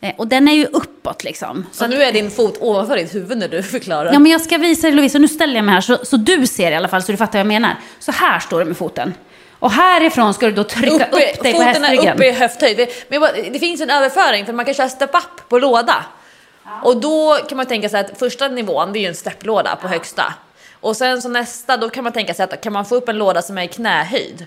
Eh, 0.00 0.12
Och 0.16 0.26
den 0.28 0.48
är 0.48 0.52
ju 0.52 0.64
uppåt 0.66 1.24
liksom. 1.24 1.66
Så 1.72 1.86
nu 1.86 2.02
är 2.02 2.12
din 2.12 2.30
fot 2.30 2.58
ovanför 2.60 2.96
ditt 2.96 3.14
huvud 3.14 3.38
när 3.38 3.48
du 3.48 3.62
förklarar. 3.62 4.12
Ja, 4.12 4.18
men 4.18 4.32
jag 4.32 4.40
ska 4.40 4.58
visa 4.58 4.86
dig 4.86 4.96
Lovisa, 4.96 5.18
nu 5.18 5.28
ställer 5.28 5.54
jag 5.54 5.64
mig 5.64 5.74
här 5.74 5.80
så, 5.80 5.98
så 6.04 6.16
du 6.16 6.46
ser 6.46 6.72
i 6.72 6.74
alla 6.74 6.88
fall 6.88 7.02
så 7.02 7.12
du 7.12 7.18
fattar 7.18 7.32
vad 7.32 7.40
jag 7.40 7.46
menar. 7.46 7.74
Så 7.98 8.12
här 8.12 8.38
står 8.40 8.58
du 8.58 8.64
med 8.64 8.76
foten. 8.76 9.14
Och 9.58 9.70
härifrån 9.70 10.34
ska 10.34 10.46
du 10.46 10.52
då 10.52 10.64
trycka 10.64 10.94
Uppe- 10.94 11.04
upp 11.04 11.42
dig 11.42 11.52
på 11.54 11.58
foten 11.58 11.66
är 11.84 11.88
hästryggen. 11.88 12.14
uppe 12.14 12.26
i 12.26 12.30
höfthöjd. 12.32 12.76
Det, 12.76 13.10
men 13.10 13.20
bara- 13.20 13.32
det 13.32 13.58
finns 13.58 13.80
en 13.80 13.90
överföring 13.90 14.46
för 14.46 14.52
man 14.52 14.64
kan 14.64 14.74
köra 14.74 14.88
step 14.88 15.14
up 15.14 15.48
på 15.48 15.58
låda. 15.58 16.04
Och 16.82 16.96
då 16.96 17.38
kan 17.48 17.56
man 17.56 17.66
tänka 17.66 17.88
sig 17.88 18.00
att 18.00 18.18
första 18.18 18.48
nivån 18.48 18.92
det 18.92 18.98
är 18.98 19.00
ju 19.00 19.06
en 19.06 19.14
stepplåda 19.14 19.76
på 19.76 19.88
högsta. 19.88 20.34
Och 20.80 20.96
sen 20.96 21.22
så 21.22 21.28
nästa 21.28 21.76
då 21.76 21.88
kan 21.90 22.04
man 22.04 22.12
tänka 22.12 22.34
sig 22.34 22.44
att 22.44 22.60
kan 22.60 22.72
man 22.72 22.84
få 22.84 22.94
upp 22.94 23.08
en 23.08 23.18
låda 23.18 23.42
som 23.42 23.58
är 23.58 23.62
i 23.62 23.68
knähöjd. 23.68 24.46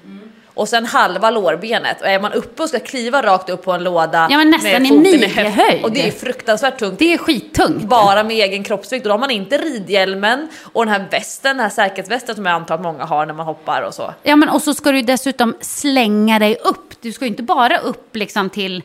Och 0.59 0.69
sen 0.69 0.85
halva 0.85 1.29
lårbenet 1.29 2.01
och 2.01 2.07
är 2.07 2.19
man 2.19 2.33
uppe 2.33 2.63
och 2.63 2.69
ska 2.69 2.79
kliva 2.79 3.21
rakt 3.21 3.49
upp 3.49 3.63
på 3.63 3.71
en 3.71 3.83
låda 3.83 4.27
Ja, 4.31 4.37
men 4.37 4.49
nästan 4.49 4.81
med 4.81 4.91
i 4.91 4.97
midjehöjd. 4.97 5.83
Och 5.83 5.91
det 5.91 6.07
är 6.07 6.11
fruktansvärt 6.11 6.79
tungt. 6.79 6.99
Det 6.99 7.13
är 7.13 7.17
skittungt. 7.17 7.83
bara 7.83 8.23
med 8.23 8.35
egen 8.35 8.63
kroppsvikt 8.63 9.05
och 9.05 9.09
då 9.09 9.13
har 9.13 9.19
man 9.19 9.31
inte 9.31 9.57
ridhjälmen 9.57 10.47
och 10.61 10.85
den 10.85 10.93
här 10.93 11.07
västen, 11.11 11.57
den 11.57 11.63
här 11.63 11.69
säkerhetsvästen 11.69 12.35
som 12.35 12.45
jag 12.45 12.53
antar 12.55 12.75
att 12.75 12.81
många 12.81 13.05
har 13.05 13.25
när 13.25 13.33
man 13.33 13.45
hoppar 13.45 13.81
och 13.81 13.93
så. 13.93 14.13
Ja, 14.23 14.35
men 14.35 14.49
och 14.49 14.61
så 14.61 14.73
ska 14.73 14.91
du 14.91 15.01
dessutom 15.01 15.55
slänga 15.61 16.39
dig 16.39 16.57
upp. 16.63 16.93
Du 17.01 17.11
ska 17.11 17.25
ju 17.25 17.29
inte 17.29 17.43
bara 17.43 17.77
upp 17.77 18.15
liksom 18.15 18.49
till 18.49 18.83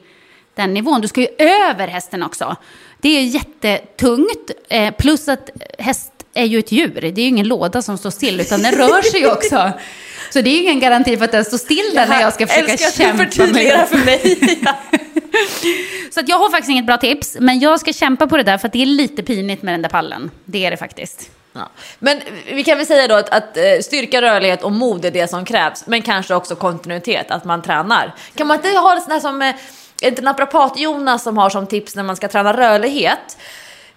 den 0.55 0.75
nivån, 0.75 1.01
du 1.01 1.09
ska 1.09 1.21
ju 1.21 1.29
över 1.39 1.89
hästen 1.89 2.23
också. 2.23 2.57
Det 3.01 3.09
är 3.09 3.23
jättetungt, 3.23 4.51
eh, 4.69 4.95
plus 4.95 5.29
att 5.29 5.51
häst 5.79 6.13
är 6.35 6.45
ju 6.45 6.59
ett 6.59 6.73
djur. 6.73 7.01
Det 7.01 7.21
är 7.21 7.25
ju 7.25 7.29
ingen 7.29 7.49
låda 7.49 7.83
som 7.83 7.99
står 7.99 8.11
still, 8.11 8.41
utan 8.41 8.63
den 8.63 8.75
rör 8.75 9.03
sig 9.03 9.21
ju 9.21 9.33
också. 9.33 9.73
Så 10.35 10.41
det 10.41 10.51
är 10.51 10.55
ju 10.55 10.63
ingen 10.63 10.81
garanti 10.81 11.17
för 11.17 11.25
att 11.25 11.33
den 11.33 11.45
står 11.45 11.59
still 11.59 11.91
där 11.95 12.07
när 12.07 12.21
jag 12.21 12.33
ska 12.33 12.47
försöka 12.47 12.73
älskar 12.73 12.89
att 12.89 12.95
kämpa 12.95 13.25
förtydligar 13.25 13.87
för 13.87 13.97
mig. 13.97 14.59
Ja. 14.65 14.75
Så 16.11 16.21
att 16.21 16.29
jag 16.29 16.39
har 16.39 16.51
faktiskt 16.51 16.71
inget 16.71 16.87
bra 16.87 16.97
tips, 16.97 17.37
men 17.41 17.61
jag 17.61 17.81
ska 17.81 17.93
kämpa 17.93 18.27
på 18.27 18.37
det 18.37 18.43
där 18.43 18.59
för 18.59 18.69
att 18.69 18.73
det 18.73 18.83
är 18.83 18.87
lite 18.87 19.23
pinigt 19.23 19.63
med 19.63 19.75
den 19.75 19.83
där 19.83 19.89
pallen. 19.89 20.31
Det 20.45 20.67
är 20.67 20.71
det 20.71 20.77
faktiskt. 20.77 21.31
Ja. 21.53 21.69
Men 21.99 22.21
vi 22.47 22.65
kan 22.65 22.79
väl 22.79 22.87
säga 22.87 23.09
då 23.09 23.15
att, 23.15 23.29
att 23.29 23.57
eh, 23.57 23.63
styrka, 23.83 24.23
rörlighet 24.23 24.63
och 24.63 24.73
mod 24.73 25.05
är 25.05 25.11
det 25.11 25.29
som 25.29 25.45
krävs, 25.45 25.87
men 25.87 26.03
kanske 26.03 26.35
också 26.35 26.57
kontinuitet, 26.57 27.31
att 27.31 27.45
man 27.45 27.63
tränar. 27.63 28.15
Kan 28.35 28.47
man 28.47 28.57
inte 28.57 28.69
ha 28.69 28.95
det 28.95 29.01
sån 29.01 29.13
här 29.13 29.21
som, 29.21 29.43
eh, 29.43 29.49
är 29.49 29.55
det 30.01 30.09
inte 30.09 30.23
naprapat-Jonas 30.23 31.23
som 31.23 31.39
har 31.39 31.51
som 31.51 31.67
tips 31.67 31.97
när 31.97 32.03
man 32.03 32.17
ska 32.17 32.29
träna 32.29 32.57
rörlighet? 32.57 33.39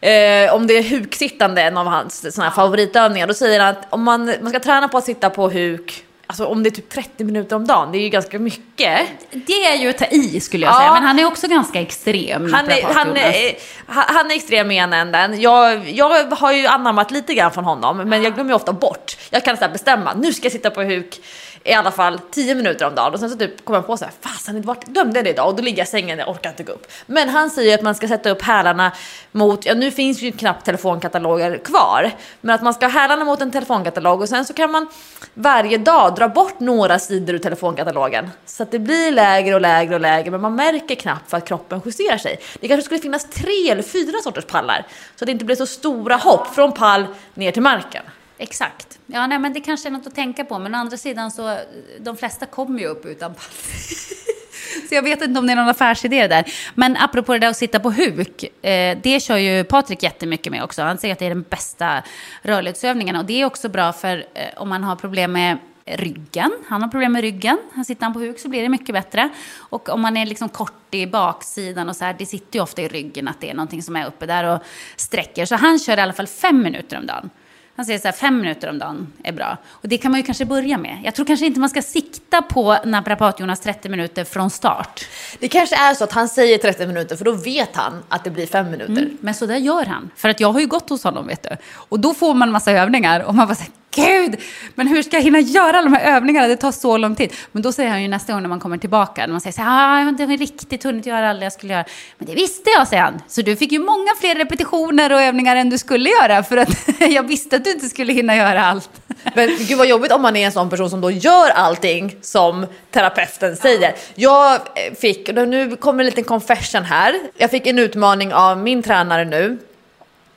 Eh, 0.01 0.53
om 0.53 0.67
det 0.67 0.73
är 0.73 0.83
huksittande, 0.83 1.61
en 1.61 1.77
av 1.77 1.87
hans 1.87 2.35
såna 2.35 2.47
här 2.47 2.55
favoritövningar, 2.55 3.27
då 3.27 3.33
säger 3.33 3.59
han 3.59 3.69
att 3.69 3.87
om 3.89 4.03
man, 4.03 4.33
man 4.41 4.49
ska 4.49 4.59
träna 4.59 4.87
på 4.87 4.97
att 4.97 5.05
sitta 5.05 5.29
på 5.29 5.49
huk, 5.49 6.03
alltså 6.27 6.45
om 6.45 6.63
det 6.63 6.69
är 6.69 6.71
typ 6.71 6.89
30 6.89 7.23
minuter 7.23 7.55
om 7.55 7.67
dagen, 7.67 7.91
det 7.91 7.97
är 7.97 8.01
ju 8.01 8.09
ganska 8.09 8.39
mycket. 8.39 8.99
Det 9.31 9.65
är 9.65 9.75
ju 9.75 9.89
att 9.89 9.97
ta 9.97 10.05
i 10.05 10.39
skulle 10.39 10.65
jag 10.65 10.73
Ja. 10.75 10.79
säga, 10.79 10.93
men 10.93 11.03
han 11.03 11.19
är 11.19 11.25
också 11.25 11.47
ganska 11.47 11.81
extrem. 11.81 12.53
Han 12.53 12.69
är, 12.69 12.83
han, 12.83 13.17
är, 13.17 13.55
han 13.87 14.31
är 14.31 14.35
extrem 14.35 14.71
i 14.71 14.77
ena 14.77 14.97
änden. 14.97 15.41
Jag, 15.41 15.89
jag 15.89 16.31
har 16.35 16.51
ju 16.53 16.67
anammat 16.67 17.11
lite 17.11 17.33
grann 17.33 17.51
från 17.51 17.63
honom, 17.65 17.97
men 17.97 18.23
jag 18.23 18.33
glömmer 18.35 18.51
ju 18.51 18.55
ofta 18.55 18.73
bort. 18.73 19.17
Jag 19.29 19.45
kan 19.45 19.57
så 19.57 19.67
bestämma, 19.73 20.13
nu 20.13 20.33
ska 20.33 20.45
jag 20.45 20.51
sitta 20.51 20.69
på 20.69 20.81
huk 20.83 21.19
i 21.63 21.73
alla 21.73 21.91
fall 21.91 22.19
10 22.31 22.55
minuter 22.55 22.87
om 22.87 22.95
dagen 22.95 23.13
och 23.13 23.19
sen 23.19 23.29
så 23.29 23.37
typ 23.37 23.65
kommer 23.65 23.77
jag 23.77 23.87
på 23.87 23.97
så 23.97 24.05
här, 24.05 24.13
fasen 24.21 24.61
vart 24.61 24.83
glömde 24.85 25.17
jag 25.19 25.25
det 25.25 25.29
idag? 25.29 25.47
Och 25.47 25.55
då 25.55 25.61
ligger 25.61 25.77
jag 25.77 25.87
i 25.87 25.89
sängen, 25.89 26.19
jag 26.19 26.29
orkar 26.29 26.49
inte 26.49 26.63
gå 26.63 26.71
upp. 26.71 26.91
Men 27.05 27.29
han 27.29 27.49
säger 27.49 27.75
att 27.75 27.81
man 27.81 27.95
ska 27.95 28.07
sätta 28.07 28.29
upp 28.29 28.41
hälarna 28.41 28.91
mot, 29.31 29.65
ja 29.65 29.73
nu 29.73 29.91
finns 29.91 30.21
ju 30.21 30.31
knappt 30.31 30.65
telefonkataloger 30.65 31.57
kvar, 31.57 32.11
men 32.41 32.55
att 32.55 32.61
man 32.61 32.73
ska 32.73 32.85
ha 32.85 32.91
hälarna 32.91 33.25
mot 33.25 33.41
en 33.41 33.51
telefonkatalog 33.51 34.21
och 34.21 34.29
sen 34.29 34.45
så 34.45 34.53
kan 34.53 34.71
man 34.71 34.87
varje 35.33 35.77
dag 35.77 36.15
dra 36.15 36.29
bort 36.29 36.59
några 36.59 36.99
sidor 36.99 37.35
ur 37.35 37.39
telefonkatalogen. 37.39 38.29
Så 38.45 38.63
att 38.63 38.71
det 38.71 38.79
blir 38.79 39.11
lägre 39.11 39.55
och 39.55 39.61
lägre 39.61 39.95
och 39.95 40.01
lägre, 40.01 40.31
men 40.31 40.41
man 40.41 40.55
märker 40.55 40.95
knappt 40.95 41.29
för 41.29 41.37
att 41.37 41.47
kroppen 41.47 41.81
justerar 41.85 42.17
sig. 42.17 42.39
Det 42.59 42.67
kanske 42.67 42.85
skulle 42.85 43.01
finnas 43.01 43.29
tre 43.29 43.69
eller 43.69 43.83
fyra 43.83 44.17
sorters 44.23 44.45
pallar, 44.45 44.85
så 45.15 45.23
att 45.23 45.25
det 45.25 45.31
inte 45.31 45.45
blir 45.45 45.55
så 45.55 45.65
stora 45.65 46.15
hopp 46.15 46.55
från 46.55 46.71
pall 46.71 47.05
ner 47.33 47.51
till 47.51 47.61
marken. 47.61 48.03
Exakt. 48.37 48.99
Ja, 49.05 49.27
nej, 49.27 49.39
men 49.39 49.53
det 49.53 49.61
kanske 49.61 49.89
är 49.89 49.91
något 49.91 50.07
att 50.07 50.15
tänka 50.15 50.45
på. 50.45 50.59
Men 50.59 50.75
å 50.75 50.77
andra 50.77 50.97
sidan 50.97 51.31
så, 51.31 51.57
de 51.99 52.17
flesta 52.17 52.45
kommer 52.45 52.79
ju 52.79 52.85
upp 52.85 53.05
utan 53.05 53.33
pall. 53.33 53.43
Så 54.89 54.95
jag 54.95 55.01
vet 55.01 55.21
inte 55.21 55.39
om 55.39 55.47
det 55.47 55.53
är 55.53 55.55
någon 55.55 55.69
affärsidé 55.69 56.21
det 56.21 56.27
där. 56.27 56.53
Men 56.75 56.97
apropå 56.97 57.33
det 57.33 57.39
där 57.39 57.47
att 57.47 57.57
sitta 57.57 57.79
på 57.79 57.91
huk, 57.91 58.43
eh, 58.65 58.97
det 59.03 59.19
kör 59.19 59.37
ju 59.37 59.63
Patrik 59.63 60.03
jättemycket 60.03 60.51
med 60.51 60.63
också. 60.63 60.81
Han 60.81 60.97
säger 60.97 61.13
att 61.13 61.19
det 61.19 61.25
är 61.25 61.29
den 61.29 61.41
bästa 61.41 62.03
rörlighetsövningen. 62.41 63.15
Och 63.15 63.25
det 63.25 63.41
är 63.41 63.45
också 63.45 63.69
bra 63.69 63.93
för 63.93 64.17
eh, 64.33 64.61
om 64.61 64.69
man 64.69 64.83
har 64.83 64.95
problem 64.95 65.31
med 65.31 65.57
ryggen. 65.85 66.51
Han 66.67 66.81
har 66.81 66.89
problem 66.89 67.11
med 67.11 67.21
ryggen. 67.21 67.57
Han 67.73 67.85
sitter 67.85 68.03
han 68.03 68.13
på 68.13 68.19
huk 68.19 68.39
så 68.39 68.49
blir 68.49 68.61
det 68.61 68.69
mycket 68.69 68.93
bättre. 68.93 69.29
Och 69.57 69.89
om 69.89 70.01
man 70.01 70.17
är 70.17 70.25
liksom 70.25 70.49
kort 70.49 70.93
i 70.93 71.07
baksidan 71.07 71.89
och 71.89 71.95
så 71.95 72.05
här, 72.05 72.15
det 72.19 72.25
sitter 72.25 72.59
ju 72.59 72.63
ofta 72.63 72.81
i 72.81 72.87
ryggen 72.87 73.27
att 73.27 73.41
det 73.41 73.49
är 73.49 73.53
någonting 73.53 73.83
som 73.83 73.95
är 73.95 74.07
uppe 74.07 74.25
där 74.25 74.43
och 74.43 74.61
sträcker. 74.95 75.45
Så 75.45 75.55
han 75.55 75.79
kör 75.79 75.97
i 75.97 76.01
alla 76.01 76.13
fall 76.13 76.27
fem 76.27 76.61
minuter 76.63 76.97
om 76.97 77.05
dagen. 77.05 77.29
Han 77.77 77.85
säger 77.85 77.99
så 77.99 78.07
här, 78.07 78.15
fem 78.15 78.37
minuter 78.37 78.69
om 78.69 78.79
dagen 78.79 79.13
är 79.23 79.31
bra. 79.31 79.57
Och 79.67 79.87
det 79.87 79.97
kan 79.97 80.11
man 80.11 80.19
ju 80.19 80.25
kanske 80.25 80.45
börja 80.45 80.77
med. 80.77 81.01
Jag 81.03 81.15
tror 81.15 81.25
kanske 81.25 81.45
inte 81.45 81.59
man 81.59 81.69
ska 81.69 81.81
sikta 81.81 82.41
på 82.41 82.77
naprapat-Jonas 82.85 83.59
30 83.59 83.89
minuter 83.89 84.23
från 84.23 84.49
start. 84.49 85.05
Det 85.39 85.47
kanske 85.47 85.75
är 85.75 85.93
så 85.93 86.03
att 86.03 86.11
han 86.11 86.29
säger 86.29 86.57
30 86.57 86.87
minuter 86.87 87.15
för 87.15 87.25
då 87.25 87.31
vet 87.31 87.75
han 87.75 88.03
att 88.09 88.23
det 88.23 88.29
blir 88.29 88.45
5 88.45 88.71
minuter. 88.71 89.09
Men 89.19 89.33
så 89.33 89.45
där 89.45 89.57
gör 89.57 89.85
han. 89.85 90.09
För 90.15 90.29
att 90.29 90.39
jag 90.39 90.51
har 90.51 90.59
ju 90.59 90.67
gått 90.67 90.89
hos 90.89 91.03
honom, 91.03 91.27
vet 91.27 91.43
du. 91.43 91.49
Och 91.73 91.99
då 91.99 92.13
får 92.13 92.33
man 92.33 92.51
massa 92.51 92.71
övningar 92.71 93.19
och 93.19 93.35
man 93.35 93.47
bara 93.47 93.55
säger 93.55 93.71
Gud, 93.95 94.39
men 94.75 94.87
hur 94.87 95.03
ska 95.03 95.17
jag 95.17 95.23
hinna 95.23 95.39
göra 95.39 95.77
alla 95.77 95.89
de 95.89 95.93
här 95.93 96.15
övningarna? 96.15 96.47
Det 96.47 96.55
tar 96.55 96.71
så 96.71 96.97
lång 96.97 97.15
tid. 97.15 97.33
Men 97.51 97.61
då 97.61 97.71
säger 97.71 97.89
han 97.89 98.01
ju 98.01 98.07
nästa 98.07 98.33
gång 98.33 98.41
när 98.41 98.49
man 98.49 98.59
kommer 98.59 98.77
tillbaka, 98.77 99.21
när 99.21 99.31
man 99.31 99.41
säger 99.41 99.53
så 99.53 99.61
här, 99.61 99.69
ah, 99.69 99.97
jag 99.97 100.05
har 100.05 100.09
inte 100.09 100.25
riktigt 100.25 100.83
hunnit 100.83 101.05
göra 101.05 101.29
allt 101.29 101.41
jag 101.41 101.53
skulle 101.53 101.73
göra. 101.73 101.85
Men 102.17 102.27
det 102.27 102.35
visste 102.35 102.69
jag, 102.69 102.87
säger 102.87 103.03
han. 103.03 103.21
Så 103.27 103.41
du 103.41 103.55
fick 103.55 103.71
ju 103.71 103.79
många 103.79 104.11
fler 104.19 104.35
repetitioner 104.35 105.13
och 105.13 105.21
övningar 105.21 105.55
än 105.55 105.69
du 105.69 105.77
skulle 105.77 106.09
göra, 106.09 106.43
för 106.43 106.57
att 106.57 106.69
jag 106.99 107.23
visste 107.23 107.55
att 107.55 107.63
du 107.63 107.71
inte 107.71 107.89
skulle 107.89 108.13
hinna 108.13 108.35
göra 108.35 108.65
allt. 108.65 108.89
Men 109.35 109.49
gud 109.59 109.77
vad 109.77 109.87
jobbigt 109.87 110.11
om 110.11 110.21
man 110.21 110.35
är 110.35 110.45
en 110.45 110.51
sån 110.51 110.69
person 110.69 110.89
som 110.89 111.01
då 111.01 111.11
gör 111.11 111.49
allting 111.49 112.15
som 112.21 112.65
terapeuten 112.91 113.55
säger. 113.55 113.95
Jag 114.15 114.53
eh, 114.53 114.93
fick, 114.99 115.27
nu 115.27 115.75
kommer 115.75 115.99
en 115.99 116.05
liten 116.05 116.23
confession 116.23 116.83
här. 116.83 117.19
Jag 117.37 117.51
fick 117.51 117.67
en 117.67 117.79
utmaning 117.79 118.33
av 118.33 118.57
min 118.57 118.83
tränare 118.83 119.25
nu. 119.25 119.57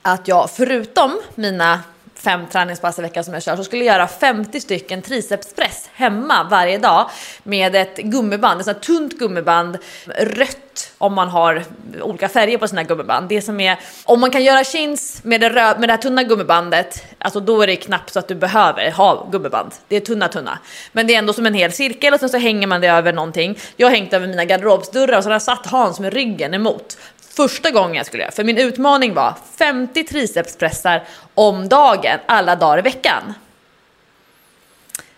Att 0.01 0.27
jag 0.27 0.49
förutom 0.51 1.11
mina 1.35 1.79
fem 2.23 2.47
träningspass 2.51 2.99
i 2.99 3.01
veckan 3.01 3.23
som 3.23 3.33
jag 3.33 3.43
kör 3.43 3.55
så 3.55 3.63
skulle 3.63 3.85
jag 3.85 3.95
göra 3.95 4.07
50 4.07 4.59
stycken 4.59 5.01
tricepspress 5.01 5.89
hemma 5.93 6.47
varje 6.51 6.77
dag 6.77 7.09
med 7.43 7.75
ett 7.75 7.97
gummiband, 7.97 8.59
ett 8.59 8.65
sånt 8.65 8.77
här 8.77 8.83
tunt 8.83 9.19
gummiband, 9.19 9.77
rött 10.17 10.91
om 10.97 11.13
man 11.13 11.29
har 11.29 11.63
olika 12.01 12.29
färger 12.29 12.57
på 12.57 12.67
sina 12.67 12.83
gummiband. 12.83 13.29
Det 13.29 13.41
som 13.41 13.59
är, 13.59 13.79
om 14.03 14.19
man 14.19 14.31
kan 14.31 14.43
göra 14.43 14.63
chins 14.63 15.19
med 15.23 15.41
det, 15.41 15.49
rö- 15.49 15.79
med 15.79 15.89
det 15.89 15.93
här 15.93 15.97
tunna 16.01 16.23
gummibandet, 16.23 17.03
alltså 17.17 17.39
då 17.39 17.61
är 17.61 17.67
det 17.67 17.75
knappt 17.75 18.13
så 18.13 18.19
att 18.19 18.27
du 18.27 18.35
behöver 18.35 18.91
ha 18.91 19.27
gummiband. 19.31 19.71
Det 19.87 19.95
är 19.95 19.99
tunna 19.99 20.27
tunna. 20.27 20.59
Men 20.91 21.07
det 21.07 21.13
är 21.15 21.19
ändå 21.19 21.33
som 21.33 21.45
en 21.45 21.53
hel 21.53 21.71
cirkel 21.71 22.13
och 22.13 22.19
sen 22.19 22.29
så 22.29 22.37
hänger 22.37 22.67
man 22.67 22.81
det 22.81 22.87
över 22.87 23.13
någonting. 23.13 23.57
Jag 23.77 23.87
har 23.87 23.95
hängt 23.95 24.13
över 24.13 24.27
mina 24.27 24.45
garderobsdörrar 24.45 25.17
och 25.17 25.23
så 25.23 25.29
har 25.29 25.35
jag 25.35 25.41
satt 25.41 25.65
Hans 25.65 25.99
med 25.99 26.13
ryggen 26.13 26.53
emot 26.53 26.97
första 27.41 27.71
gången 27.71 27.95
jag 27.95 28.05
skulle 28.05 28.23
göra. 28.23 28.31
För 28.31 28.43
min 28.43 28.57
utmaning 28.57 29.13
var 29.13 29.33
50 29.57 30.03
tricepspressar 30.03 31.03
om 31.35 31.69
dagen, 31.69 32.19
alla 32.25 32.55
dagar 32.55 32.79
i 32.79 32.81
veckan. 32.81 33.33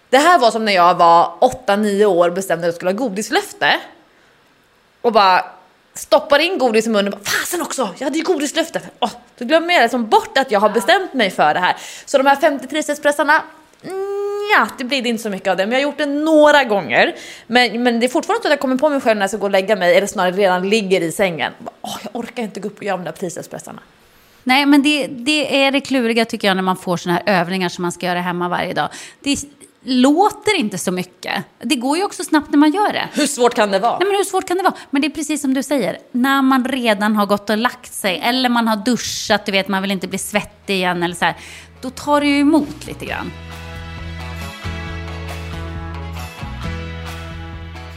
Det 0.10 0.18
här 0.18 0.40
var 0.40 0.52
som 0.52 0.66
när 0.66 0.74
jag 0.74 0.96
var 0.96 1.38
8-9 1.42 2.06
år 2.06 2.28
och 2.28 2.36
bestämde 2.36 2.64
att 2.64 2.68
jag 2.68 2.76
skulle 2.76 2.92
ha 2.92 2.98
godislöfte. 2.98 3.80
Och 5.02 5.12
bara 5.12 5.46
stoppar 5.94 6.40
in 6.40 6.58
godis 6.58 6.86
i 6.86 6.90
munnen. 6.90 7.14
och 7.14 7.20
bara, 7.20 7.26
Fasen 7.26 7.62
också, 7.62 7.90
jag 7.98 8.06
hade 8.06 8.18
ju 8.18 8.24
godislöfte. 8.24 8.82
Oh, 9.00 9.12
då 9.38 9.46
glömmer 9.46 9.74
jag 9.74 9.82
liksom 9.82 10.10
bort 10.10 10.38
att 10.38 10.52
jag 10.52 10.60
har 10.60 10.70
bestämt 10.70 11.14
mig 11.14 11.30
för 11.32 11.54
det 11.54 11.60
här. 11.60 11.76
Så 12.06 12.18
de 12.18 12.28
här 12.28 12.36
50 12.36 12.68
tricepspressarna, 12.68 13.44
mm, 13.84 14.13
ja, 14.54 14.68
det 14.78 14.84
blir 14.84 15.08
inte 15.08 15.24
så 15.24 15.30
mycket 15.30 15.48
av 15.48 15.58
det. 15.58 15.66
Men 15.66 15.72
jag 15.72 15.80
har 15.80 15.92
gjort 15.92 15.98
det 15.98 16.06
några 16.06 16.64
gånger. 16.64 17.16
Men, 17.48 17.84
men 17.84 18.00
det 18.00 18.06
är 18.06 18.08
fortfarande 18.08 18.42
så 18.42 18.48
att 18.48 18.52
jag 18.52 18.60
kommer 18.60 18.78
på 18.78 18.90
mig 18.90 19.02
själv 19.02 19.18
när 19.18 19.24
jag 19.24 19.30
ska 19.30 19.38
gå 19.38 19.46
och 19.46 19.52
lägga 19.52 19.76
mig, 19.76 19.98
eller 19.98 20.08
snarare 20.08 20.32
redan 20.32 20.70
ligger 20.70 21.02
i 21.02 21.12
sängen. 21.12 21.52
Oh, 21.82 21.98
jag 22.04 22.16
orkar 22.16 22.44
inte 22.44 22.60
gå 22.60 22.68
upp 22.68 22.78
och 22.78 22.84
göra 22.84 22.98
de 22.98 23.04
där 23.04 23.12
tricepspressarna. 23.12 23.80
Nej, 24.44 24.66
men 24.66 24.84
det, 24.84 25.08
det 25.08 25.64
är 25.64 25.72
det 25.72 25.82
kluriga 25.82 26.26
tycker 26.26 26.48
jag 26.48 26.56
när 26.56 26.62
man 26.62 26.78
får 26.78 26.98
såna 26.98 27.14
här 27.14 27.42
övningar 27.42 27.70
som 27.70 27.82
man 27.82 27.92
ska 27.92 28.06
göra 28.06 28.22
hemma 28.22 28.50
varje 28.50 28.74
dag. 28.74 28.90
Det 29.20 29.38
låter 29.84 30.56
inte 30.56 30.78
så 30.78 30.92
mycket. 30.92 31.44
Det 31.62 31.76
går 31.76 31.98
ju 31.98 32.04
också 32.04 32.24
snabbt 32.24 32.52
när 32.52 32.58
man 32.58 32.72
gör 32.72 32.94
det. 32.94 33.10
Hur 33.14 33.28
svårt 33.28 33.54
kan 33.54 33.72
det 33.72 33.80
vara? 33.80 33.98
Nej, 34.00 34.08
men 34.08 34.18
hur 34.18 34.24
svårt 34.24 34.48
kan 34.48 34.58
det 34.58 34.64
vara? 34.64 34.74
Men 34.90 35.02
det 35.02 35.08
är 35.08 35.10
precis 35.10 35.42
som 35.42 35.54
du 35.54 35.64
säger, 35.64 35.98
när 36.12 36.42
man 36.42 36.66
redan 36.66 37.16
har 37.16 37.26
gått 37.26 37.50
och 37.50 37.58
lagt 37.58 37.94
sig 37.94 38.22
eller 38.24 38.50
man 38.50 38.68
har 38.68 38.76
duschat, 38.76 39.46
du 39.46 39.52
vet, 39.52 39.68
man 39.68 39.82
vill 39.82 39.92
inte 39.92 40.08
bli 40.08 40.18
svettig 40.18 40.74
igen 40.74 41.04
eller 41.04 41.16
så 41.16 41.26
här, 41.26 41.36
då 41.82 41.90
tar 41.90 42.22
det 42.22 42.28
ju 42.28 42.40
emot 42.40 42.88
lite 42.88 43.06
grann. 43.06 43.32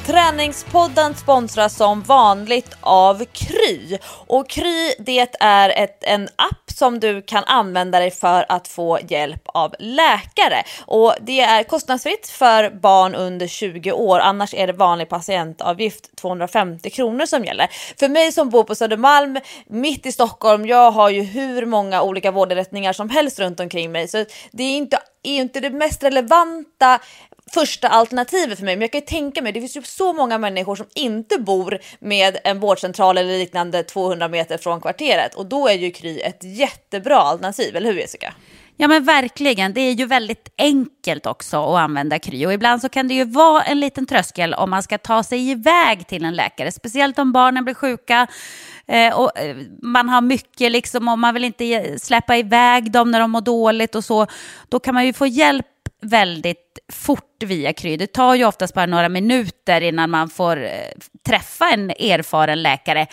Träningspodden 0.06 1.14
sponsras 1.14 1.76
som 1.76 2.02
vanligt 2.02 2.76
av 2.80 3.24
Kry. 3.24 3.98
Och 4.26 4.48
Kry 4.48 4.94
det 4.98 5.36
är 5.40 5.68
ett, 5.68 6.04
en 6.04 6.28
app 6.36 6.70
som 6.70 7.00
du 7.00 7.22
kan 7.22 7.44
använda 7.44 7.98
dig 7.98 8.10
för 8.10 8.46
att 8.48 8.68
få 8.68 8.98
hjälp 9.08 9.42
av 9.46 9.74
läkare. 9.78 10.62
Och 10.86 11.14
det 11.20 11.40
är 11.40 11.62
kostnadsfritt 11.62 12.28
för 12.28 12.70
barn 12.70 13.14
under 13.14 13.46
20 13.46 13.92
år, 13.92 14.18
annars 14.18 14.54
är 14.54 14.66
det 14.66 14.72
vanlig 14.72 15.08
patientavgift 15.08 16.16
250 16.16 16.90
kronor 16.90 17.26
som 17.26 17.44
gäller. 17.44 17.68
För 17.98 18.08
mig 18.08 18.32
som 18.32 18.50
bor 18.50 18.64
på 18.64 18.74
Södermalm, 18.74 19.38
mitt 19.66 20.06
i 20.06 20.12
Stockholm, 20.12 20.66
jag 20.66 20.90
har 20.90 21.10
ju 21.10 21.22
hur 21.22 21.66
många 21.66 22.02
olika 22.02 22.30
vårdinrättningar 22.30 22.92
som 22.92 23.10
helst 23.10 23.38
runt 23.38 23.60
omkring 23.60 23.92
mig, 23.92 24.08
så 24.08 24.24
det 24.52 24.62
är 24.62 24.76
inte 24.76 24.98
är 25.22 25.40
inte 25.40 25.60
det 25.60 25.70
mest 25.70 26.02
relevanta 26.02 27.00
första 27.52 27.88
alternativet 27.88 28.58
för 28.58 28.64
mig. 28.64 28.76
Men 28.76 28.80
jag 28.80 28.92
kan 28.92 29.00
ju 29.00 29.06
tänka 29.06 29.42
mig, 29.42 29.52
det 29.52 29.60
finns 29.60 29.76
ju 29.76 29.82
så 29.82 30.12
många 30.12 30.38
människor 30.38 30.76
som 30.76 30.86
inte 30.94 31.38
bor 31.38 31.78
med 31.98 32.38
en 32.44 32.60
vårdcentral 32.60 33.18
eller 33.18 33.38
liknande 33.38 33.82
200 33.82 34.28
meter 34.28 34.58
från 34.58 34.80
kvarteret 34.80 35.34
och 35.34 35.46
då 35.46 35.68
är 35.68 35.74
ju 35.74 35.90
Kry 35.90 36.20
ett 36.20 36.40
jättebra 36.42 37.16
alternativ, 37.16 37.76
eller 37.76 37.92
hur 37.92 38.00
Jessica? 38.00 38.34
Ja 38.78 38.88
men 38.88 39.04
verkligen, 39.04 39.72
det 39.72 39.80
är 39.80 39.92
ju 39.92 40.06
väldigt 40.06 40.48
enkelt 40.58 41.26
också 41.26 41.64
att 41.64 41.80
använda 41.80 42.18
Kry 42.18 42.46
och 42.46 42.52
ibland 42.52 42.80
så 42.80 42.88
kan 42.88 43.08
det 43.08 43.14
ju 43.14 43.24
vara 43.24 43.62
en 43.62 43.80
liten 43.80 44.06
tröskel 44.06 44.54
om 44.54 44.70
man 44.70 44.82
ska 44.82 44.98
ta 44.98 45.22
sig 45.22 45.50
iväg 45.50 46.06
till 46.06 46.24
en 46.24 46.34
läkare, 46.34 46.72
speciellt 46.72 47.18
om 47.18 47.32
barnen 47.32 47.64
blir 47.64 47.74
sjuka 47.74 48.26
eh, 48.86 49.18
och 49.18 49.38
eh, 49.38 49.56
man 49.82 50.08
har 50.08 50.20
mycket 50.20 50.72
liksom 50.72 51.08
och 51.08 51.18
man 51.18 51.34
vill 51.34 51.44
inte 51.44 51.98
släppa 51.98 52.36
iväg 52.36 52.92
dem 52.92 53.10
när 53.10 53.20
de 53.20 53.30
mår 53.30 53.40
dåligt 53.40 53.94
och 53.94 54.04
så. 54.04 54.26
Då 54.68 54.78
kan 54.80 54.94
man 54.94 55.06
ju 55.06 55.12
få 55.12 55.26
hjälp 55.26 55.66
väldigt 56.02 56.78
fort 56.92 57.42
via 57.44 57.72
Kry. 57.72 57.96
Det 57.96 58.06
tar 58.06 58.34
ju 58.34 58.44
oftast 58.44 58.74
bara 58.74 58.86
några 58.86 59.08
minuter 59.08 59.80
innan 59.80 60.10
man 60.10 60.28
får 60.28 60.64
eh, 60.64 60.70
träffa 61.26 61.70
en 61.70 61.90
erfaren 61.90 62.62
läkare. 62.62 63.06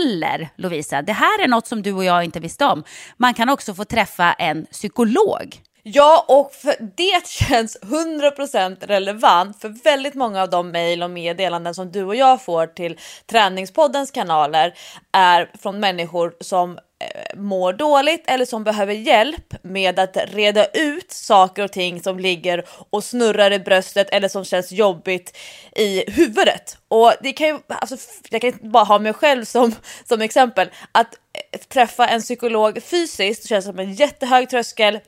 Eller 0.00 0.48
Lovisa, 0.56 1.02
det 1.02 1.12
här 1.12 1.42
är 1.42 1.48
något 1.48 1.66
som 1.66 1.82
du 1.82 1.92
och 1.92 2.04
jag 2.04 2.24
inte 2.24 2.40
visste 2.40 2.64
om. 2.64 2.84
Man 3.16 3.34
kan 3.34 3.48
också 3.48 3.74
få 3.74 3.84
träffa 3.84 4.32
en 4.32 4.66
psykolog. 4.66 5.60
Ja, 5.92 6.24
och 6.28 6.52
det 6.96 7.26
känns 7.26 7.78
100% 7.80 8.86
relevant 8.86 9.60
för 9.60 9.68
väldigt 9.68 10.14
många 10.14 10.42
av 10.42 10.50
de 10.50 10.70
mejl 10.70 11.02
och 11.02 11.10
meddelanden 11.10 11.74
som 11.74 11.92
du 11.92 12.04
och 12.04 12.16
jag 12.16 12.42
får 12.42 12.66
till 12.66 12.98
Träningspoddens 13.26 14.10
kanaler 14.10 14.74
är 15.12 15.50
från 15.62 15.80
människor 15.80 16.34
som 16.40 16.78
eh, 16.78 17.38
mår 17.38 17.72
dåligt 17.72 18.24
eller 18.26 18.44
som 18.44 18.64
behöver 18.64 18.92
hjälp 18.92 19.54
med 19.62 19.98
att 19.98 20.16
reda 20.16 20.66
ut 20.66 21.12
saker 21.12 21.64
och 21.64 21.72
ting 21.72 22.02
som 22.02 22.18
ligger 22.18 22.64
och 22.90 23.04
snurrar 23.04 23.50
i 23.50 23.58
bröstet 23.58 24.10
eller 24.10 24.28
som 24.28 24.44
känns 24.44 24.72
jobbigt 24.72 25.36
i 25.76 26.10
huvudet. 26.10 26.78
Och 26.88 27.12
det 27.20 27.32
kan 27.32 27.46
ju, 27.46 27.58
alltså, 27.68 27.96
jag 28.30 28.40
kan 28.40 28.50
inte 28.50 28.66
bara 28.66 28.84
ha 28.84 28.98
mig 28.98 29.12
själv 29.12 29.44
som, 29.44 29.74
som 30.04 30.22
exempel, 30.22 30.70
att 30.92 31.14
eh, 31.52 31.60
träffa 31.60 32.08
en 32.08 32.20
psykolog 32.20 32.82
fysiskt 32.82 33.48
känns 33.48 33.64
som 33.64 33.78
en 33.78 33.94
jättehög 33.94 34.50
tröskel 34.50 35.00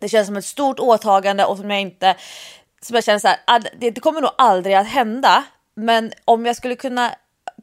det 0.00 0.08
känns 0.08 0.26
som 0.26 0.36
ett 0.36 0.44
stort 0.44 0.80
åtagande 0.80 1.44
och 1.44 1.56
som 1.56 1.70
jag 1.70 1.80
inte, 1.80 2.16
som 2.82 2.94
jag 2.94 3.04
känner 3.04 3.18
så 3.18 3.28
här, 3.28 3.60
det, 3.80 3.90
det 3.90 4.00
kommer 4.00 4.20
nog 4.20 4.30
aldrig 4.38 4.74
att 4.74 4.88
hända. 4.88 5.44
Men 5.76 6.12
om 6.24 6.46
jag 6.46 6.56
skulle 6.56 6.76
kunna 6.76 7.14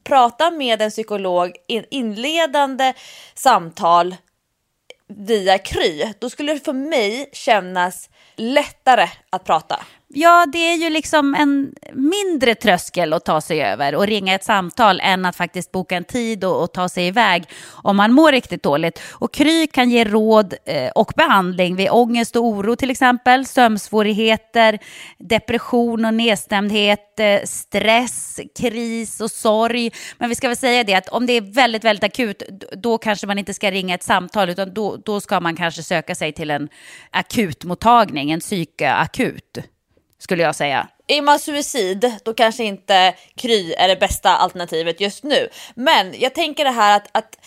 prata 0.03 0.51
med 0.51 0.81
en 0.81 0.89
psykolog 0.89 1.55
i 1.67 1.77
en 1.77 1.85
inledande 1.91 2.93
samtal 3.35 4.15
via 5.07 5.57
Kry, 5.57 6.13
då 6.19 6.29
skulle 6.29 6.53
det 6.53 6.59
för 6.59 6.73
mig 6.73 7.29
kännas 7.33 8.09
lättare 8.35 9.07
att 9.29 9.43
prata. 9.43 9.79
Ja, 10.17 10.45
det 10.53 10.57
är 10.57 10.75
ju 10.77 10.89
liksom 10.89 11.35
en 11.35 11.73
mindre 11.93 12.55
tröskel 12.55 13.13
att 13.13 13.25
ta 13.25 13.41
sig 13.41 13.63
över 13.63 13.95
och 13.95 14.07
ringa 14.07 14.35
ett 14.35 14.43
samtal 14.43 14.99
än 15.03 15.25
att 15.25 15.35
faktiskt 15.35 15.71
boka 15.71 15.97
en 15.97 16.03
tid 16.03 16.43
och, 16.43 16.63
och 16.63 16.73
ta 16.73 16.89
sig 16.89 17.07
iväg 17.07 17.43
om 17.71 17.97
man 17.97 18.11
mår 18.13 18.31
riktigt 18.31 18.63
dåligt. 18.63 19.01
Och 19.11 19.33
Kry 19.33 19.67
kan 19.67 19.89
ge 19.89 20.03
råd 20.03 20.53
eh, 20.65 20.91
och 20.91 21.13
behandling 21.15 21.75
vid 21.75 21.89
ångest 21.91 22.35
och 22.35 22.45
oro 22.45 22.75
till 22.75 22.89
exempel, 22.89 23.45
sömnsvårigheter, 23.45 24.79
depression 25.17 26.05
och 26.05 26.13
nedstämdhet, 26.13 27.19
eh, 27.19 27.39
stress, 27.43 28.39
kris 28.59 29.21
och 29.21 29.31
sorg. 29.31 29.91
Men 30.17 30.29
vi 30.29 30.35
ska 30.35 30.47
väl 30.47 30.57
säga 30.57 30.83
det 30.83 30.93
att 30.93 31.09
om 31.09 31.25
det 31.25 31.33
är 31.33 31.41
väldigt, 31.41 31.83
väldigt 31.83 32.03
akut, 32.03 32.43
då 32.71 32.97
kanske 32.97 33.27
man 33.27 33.39
inte 33.39 33.53
ska 33.53 33.71
ringa 33.71 33.95
ett 33.95 34.03
samtal 34.03 34.49
utan 34.49 34.73
då, 34.73 34.97
då 35.05 35.21
ska 35.21 35.39
man 35.39 35.55
kanske 35.55 35.83
söka 35.83 36.15
sig 36.15 36.33
till 36.33 36.51
en 36.51 36.69
akutmottagning, 37.11 38.31
en 38.31 38.39
psykakut 38.39 39.74
skulle 40.19 40.43
jag 40.43 40.55
säga. 40.55 40.87
Är 41.07 41.21
man 41.21 41.39
suicid, 41.39 42.13
då 42.23 42.33
kanske 42.33 42.63
inte 42.63 43.15
Kry 43.35 43.73
är 43.73 43.87
det 43.87 43.95
bästa 43.95 44.37
alternativet 44.37 45.01
just 45.01 45.23
nu. 45.23 45.49
Men 45.75 46.13
jag 46.19 46.35
tänker 46.35 46.63
det 46.63 46.71
här 46.71 46.95
att, 46.95 47.07
att 47.11 47.37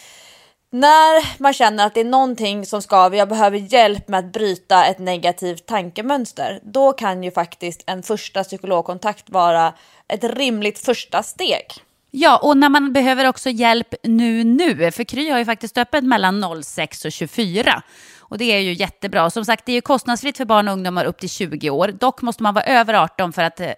när 0.71 1.43
man 1.43 1.53
känner 1.53 1.87
att 1.87 1.95
det 1.95 2.01
är 2.01 2.05
någonting 2.05 2.67
som 2.67 2.83
skaver, 2.83 3.19
jag 3.19 3.29
behöver 3.29 3.59
hjälp 3.59 4.09
med 4.09 4.19
att 4.19 4.33
bryta 4.33 4.87
ett 4.87 4.99
negativt 4.99 5.67
tankemönster, 5.67 6.61
då 6.63 6.93
kan 6.93 7.23
ju 7.23 7.31
faktiskt 7.31 7.83
en 7.87 8.03
första 8.03 8.45
psykologkontakt 8.45 9.31
vara 9.31 9.75
ett 10.09 10.25
rimligt 10.25 10.79
första 10.79 11.23
steg. 11.23 11.65
Ja, 12.11 12.37
och 12.37 12.57
när 12.57 12.69
man 12.69 12.93
behöver 12.93 13.29
också 13.29 13.51
hjälp 13.51 13.95
nu, 14.03 14.45
nu, 14.45 14.91
för 14.91 15.05
Kry 15.05 15.31
har 15.31 15.39
ju 15.39 15.45
faktiskt 15.45 15.79
öppet 15.79 16.05
mellan 16.05 16.63
06 16.63 17.05
och 17.05 17.13
24. 17.13 17.83
Och 18.29 18.39
det 18.39 18.45
är 18.45 18.59
ju 18.59 18.73
jättebra. 18.73 19.31
Som 19.31 19.45
sagt, 19.45 19.67
det 19.67 19.73
är 19.73 19.75
ju 19.75 19.81
kostnadsfritt 19.81 20.37
för 20.37 20.45
barn 20.45 20.69
och 20.69 20.75
ungdomar 20.75 21.05
upp 21.05 21.19
till 21.19 21.29
20 21.29 21.71
år. 21.71 21.89
Dock 21.89 22.23
måste 22.23 22.43
man 22.43 22.55
vara 22.55 22.65
över 22.65 22.95
18 22.95 23.33
för 23.33 23.43
att 23.43 23.61
eh, 23.61 23.73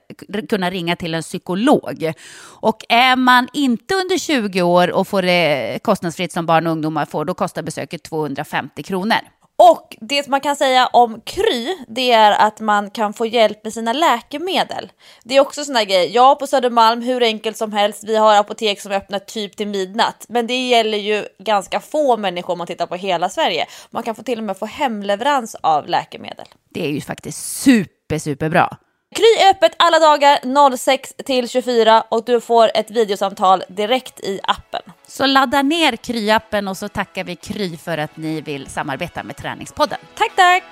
kunna 0.49 0.71
ringa 0.71 0.97
till 0.97 1.15
en 1.15 1.23
psykolog. 1.23 2.13
Och 2.43 2.85
är 2.89 3.17
man 3.17 3.49
inte 3.53 3.95
under 3.95 4.19
20 4.19 4.63
år 4.63 4.91
och 4.91 5.09
får 5.09 5.23
det 5.23 5.79
kostnadsfritt 5.83 6.33
som 6.33 6.47
barn 6.47 6.67
och 6.67 6.73
ungdomar 6.73 7.05
får, 7.05 7.25
då 7.25 7.35
kostar 7.35 7.63
besöket 7.63 8.03
250 8.03 8.83
kronor. 8.83 9.40
Och 9.63 9.97
det 10.01 10.29
man 10.29 10.41
kan 10.41 10.57
säga 10.57 10.87
om 10.87 11.21
Kry, 11.21 11.77
det 11.89 12.13
är 12.13 12.47
att 12.47 12.61
man 12.61 12.91
kan 12.91 13.13
få 13.13 13.27
hjälp 13.27 13.65
med 13.65 13.73
sina 13.73 13.93
läkemedel. 13.93 14.93
Det 15.25 15.37
är 15.37 15.41
också 15.41 15.65
såna 15.65 15.85
grejer. 15.85 16.11
Ja, 16.15 16.35
på 16.35 16.47
Södermalm, 16.47 17.03
hur 17.03 17.23
enkelt 17.23 17.57
som 17.57 17.73
helst. 17.73 18.05
Vi 18.05 18.17
har 18.17 18.37
apotek 18.37 18.81
som 18.81 18.93
öppnar 18.93 19.19
typ 19.19 19.57
till 19.57 19.69
midnatt, 19.69 20.27
men 20.29 20.47
det 20.47 20.69
gäller 20.69 20.99
ju 20.99 21.25
ganska 21.39 21.81
få 21.81 22.17
människor 22.17 22.53
om 22.53 22.59
man 22.59 22.67
tittar 22.67 22.87
på 22.87 22.95
hela 22.95 23.29
Sverige. 23.29 23.67
Man 23.91 24.03
kan 24.03 24.15
få 24.15 24.23
till 24.23 24.39
och 24.39 24.45
med 24.45 24.59
få 24.59 24.67
hemleverans 24.67 25.55
av 25.55 25.89
läkemedel. 25.89 26.47
Det 26.69 26.85
är 26.87 26.91
ju 26.91 27.01
faktiskt 27.01 27.63
super, 27.63 28.19
superbra. 28.19 28.77
Kry 29.15 29.45
är 29.47 29.51
öppet 29.51 29.73
alla 29.77 29.99
dagar 29.99 30.77
06 30.77 31.15
till 31.25 31.49
24 31.49 32.05
och 32.09 32.25
du 32.25 32.41
får 32.41 32.71
ett 32.75 32.91
videosamtal 32.91 33.63
direkt 33.69 34.21
i 34.21 34.41
appen. 34.43 34.83
Så 35.07 35.27
ladda 35.27 35.63
ner 35.63 35.93
Kry-appen 35.93 36.69
och 36.71 36.77
så 36.77 36.89
tackar 36.89 37.25
vi 37.25 37.37
Kry 37.37 37.77
för 37.77 37.99
att 37.99 38.17
ni 38.17 38.41
vill 38.41 38.67
samarbeta 38.67 39.23
med 39.23 39.37
Träningspodden. 39.37 39.99
Tack, 40.15 40.37
tack! 40.37 40.65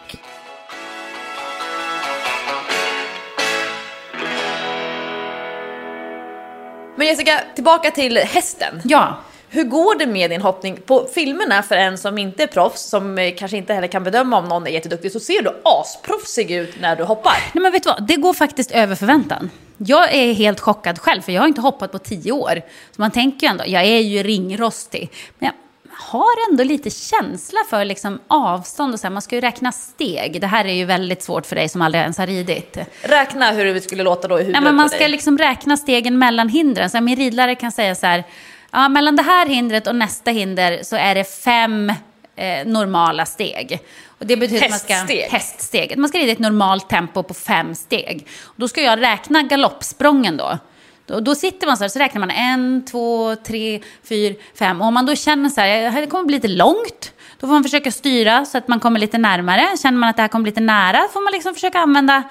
Men 6.97 7.07
Jessica, 7.07 7.41
tillbaka 7.55 7.91
till 7.91 8.17
hästen. 8.19 8.81
Ja, 8.85 9.17
Hur 9.51 9.65
går 9.65 9.99
det 9.99 10.07
med 10.07 10.31
din 10.31 10.43
hoppning? 10.43 10.81
På 10.87 11.09
filmerna 11.15 11.63
för 11.63 11.77
en 11.77 11.99
som 11.99 12.19
inte 12.19 12.43
är 12.43 12.47
proffs, 12.47 12.83
som 12.83 13.19
eh, 13.19 13.35
kanske 13.39 13.57
inte 13.57 13.75
heller 13.75 13.89
kan 13.89 14.05
bedöma 14.05 14.39
om 14.39 14.45
någon 14.45 14.67
är 14.67 14.71
jätteduktig, 14.71 15.13
så 15.13 15.21
ser 15.21 15.43
du 15.43 15.61
asproffsig 15.65 16.51
ut 16.51 16.81
när 16.81 16.97
du 16.97 17.05
hoppar. 17.05 17.37
Nej, 17.53 17.63
men 17.63 17.73
vet 17.73 17.83
du 17.83 17.91
vad? 17.91 18.07
Det 18.07 18.17
går 18.17 18.35
faktiskt 18.35 18.71
över 18.71 18.95
förväntan. 18.95 19.51
Jag 19.77 20.15
är 20.15 20.33
helt 20.33 20.61
chockad 20.61 20.99
själv, 20.99 21.23
för 21.23 21.33
jag 21.33 21.43
har 21.43 21.49
inte 21.49 21.61
hoppat 21.61 21.93
på 21.93 21.99
tio 21.99 22.33
år. 22.33 22.63
Så 22.97 23.01
man 23.01 23.11
tänker 23.11 23.47
ju 23.47 23.51
ändå, 23.51 23.65
jag 23.67 23.85
är 23.85 24.01
ju 24.01 24.23
ringrostig. 24.23 25.11
Men 25.39 25.47
jag 25.47 25.55
har 25.99 26.51
ändå 26.51 26.65
lite 26.65 26.91
känsla 26.91 27.59
för 27.71 27.85
liksom 27.85 28.21
avstånd 28.29 28.95
och 28.95 29.01
så 29.01 29.07
här. 29.07 29.13
Man 29.13 29.23
ska 29.23 29.35
ju 29.35 29.41
räkna 29.41 29.73
steg. 29.73 30.41
Det 30.41 30.47
här 30.47 30.65
är 30.65 30.73
ju 30.73 30.85
väldigt 30.85 31.23
svårt 31.23 31.47
för 31.47 31.57
dig 31.57 31.69
som 31.69 31.83
aldrig 31.83 32.03
ens 32.03 32.19
har 32.19 32.27
ridit. 32.27 32.79
Räkna 33.03 33.51
hur 33.51 33.75
det 33.75 33.81
skulle 33.81 34.03
låta 34.03 34.29
då 34.29 34.35
i 34.35 34.39
huvudet 34.39 34.53
Nej, 34.53 34.63
men 34.63 34.75
man 34.75 34.91
ska 34.91 35.07
liksom 35.07 35.39
räkna 35.39 35.77
stegen 35.77 36.19
mellan 36.19 36.49
hindren. 36.49 36.91
Så 36.91 36.97
här, 36.97 37.03
min 37.03 37.17
ridlärare 37.17 37.55
kan 37.55 37.73
säga 37.73 37.95
så 37.95 38.07
här, 38.07 38.25
ja, 38.71 38.89
mellan 38.89 39.17
det 39.17 39.23
här 39.23 39.47
hindret 39.47 39.87
och 39.87 39.97
nästa 39.97 40.31
hinder 40.31 40.81
så 40.83 40.97
är 40.97 41.15
det 41.15 41.25
fem 41.25 41.93
eh, 42.37 42.67
normala 42.67 43.27
steg. 43.27 43.81
Och 44.19 44.27
det 44.27 44.37
betyder 44.37 44.65
att 44.65 44.71
man 44.71 44.79
ska, 44.79 44.95
Häststeg? 44.95 45.29
häststeget. 45.31 45.99
Man 45.99 46.09
ska 46.09 46.19
rida 46.19 46.33
ett 46.33 46.39
normalt 46.39 46.89
tempo 46.89 47.23
på 47.23 47.35
fem 47.35 47.75
steg. 47.75 48.27
Då 48.57 48.69
ska 48.69 48.83
jag 48.83 49.01
räkna 49.01 49.43
galoppsprången 49.43 50.37
då. 50.37 50.59
Då, 51.07 51.21
då 51.21 51.35
sitter 51.35 51.67
man 51.67 51.77
så 51.77 51.85
här, 51.85 51.89
så 51.89 51.99
räknar 51.99 52.21
man 52.21 52.31
en, 52.31 52.85
två, 52.85 53.37
tre, 53.37 53.81
fyra, 54.09 54.35
fem. 54.59 54.81
Och 54.81 54.87
om 54.87 54.95
man 54.95 55.07
då 55.07 55.15
känner 55.17 55.49
så 55.49 55.61
här, 55.61 56.01
det 56.01 56.07
kommer 56.07 56.25
bli 56.25 56.37
lite 56.37 56.49
långt, 56.49 57.13
då 57.41 57.47
får 57.47 57.55
man 57.55 57.63
försöka 57.63 57.91
styra 57.91 58.45
så 58.45 58.59
att 58.59 58.69
man 58.69 58.81
kommer 58.81 59.01
lite 59.01 59.19
närmare. 59.19 59.69
Känner 59.83 59.99
man 59.99 60.09
att 60.09 60.17
det 60.17 60.23
här 60.23 60.29
kommer 60.29 60.43
bli 60.43 60.51
lite 60.51 60.61
nära, 60.61 61.09
får 61.13 61.21
man 61.25 61.33
liksom 61.33 61.55
försöka 61.55 61.79
använda 61.79 62.23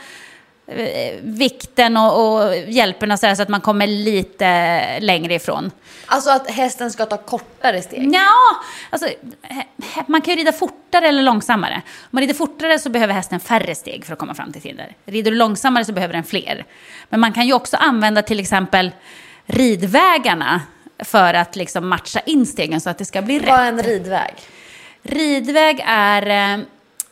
vikten 1.22 1.98
och, 1.98 2.44
och 2.44 2.56
hjälperna 2.56 3.18
så, 3.18 3.28
här, 3.28 3.36
så 3.36 3.42
att 3.42 3.50
man 3.50 3.62
kommer 3.62 3.88
lite 3.88 5.00
längre 5.00 5.34
ifrån. 5.34 5.72
Alltså 6.06 6.30
att 6.30 6.50
hästen 6.50 6.92
ska 6.92 7.06
ta 7.06 7.18
kortare 7.18 7.82
steg. 7.82 8.14
Ja, 8.14 8.32
alltså, 8.90 9.08
man 10.08 10.22
kan 10.22 10.34
ju 10.34 10.40
rida 10.40 10.52
fortare 10.52 11.08
eller 11.08 11.24
långsammare. 11.24 11.82
Om 11.86 12.10
man 12.10 12.22
rider 12.22 12.34
fortare 12.34 12.80
så 12.80 12.90
behöver 12.90 13.14
hästen 13.14 13.40
färre 13.40 13.76
steg 13.76 14.06
för 14.06 14.14
att 14.14 14.20
komma 14.20 14.34
fram 14.34 14.52
till 14.52 14.62
hinder. 14.62 14.96
Rider 15.06 15.32
du 15.32 15.38
långsammare 15.38 15.86
så 15.86 15.94
behöver 15.94 16.14
den 16.14 16.24
fler. 16.24 16.66
Men 17.10 17.20
man 17.20 17.34
kan 17.34 17.48
ju 17.48 17.54
också 17.54 17.78
använda 17.78 18.22
till 18.22 18.40
exempel 18.40 18.92
ridvägarna 19.46 20.62
för 21.00 21.34
att 21.34 21.56
liksom 21.56 21.88
matcha 21.88 22.20
in 22.20 22.46
stegen 22.46 22.82
så 22.82 22.90
att 22.90 22.98
det 22.98 23.06
ska 23.06 23.22
bli 23.22 23.40
rätt. 23.40 23.50
Vad 23.50 23.60
är 23.60 23.68
en 23.68 23.84
ridväg? 23.84 24.34
Ridväg 25.04 25.84
är 25.88 26.54
eh, 26.54 26.60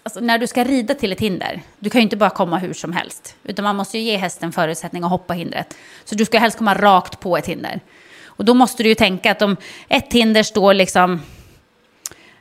alltså, 0.05 0.19
när 0.19 0.37
du 0.37 0.47
ska 0.47 0.63
rida 0.63 0.93
till 0.93 1.11
ett 1.11 1.19
hinder. 1.19 1.61
Du 1.79 1.89
kan 1.89 2.01
ju 2.01 2.03
inte 2.03 2.17
bara 2.17 2.29
komma 2.29 2.57
hur 2.57 2.73
som 2.73 2.93
helst. 2.93 3.35
Utan 3.43 3.63
man 3.63 3.75
måste 3.75 3.97
ju 3.97 4.03
ge 4.03 4.17
hästen 4.17 4.51
förutsättning 4.51 5.03
att 5.03 5.09
hoppa 5.09 5.33
hindret. 5.33 5.77
Så 6.03 6.15
du 6.15 6.25
ska 6.25 6.39
helst 6.39 6.57
komma 6.57 6.73
rakt 6.73 7.19
på 7.19 7.37
ett 7.37 7.45
hinder. 7.45 7.79
Och 8.25 8.45
då 8.45 8.53
måste 8.53 8.83
du 8.83 8.89
ju 8.89 8.95
tänka 8.95 9.31
att 9.31 9.41
om 9.41 9.57
ett 9.89 10.13
hinder 10.13 10.43
står 10.43 10.73
liksom 10.73 11.21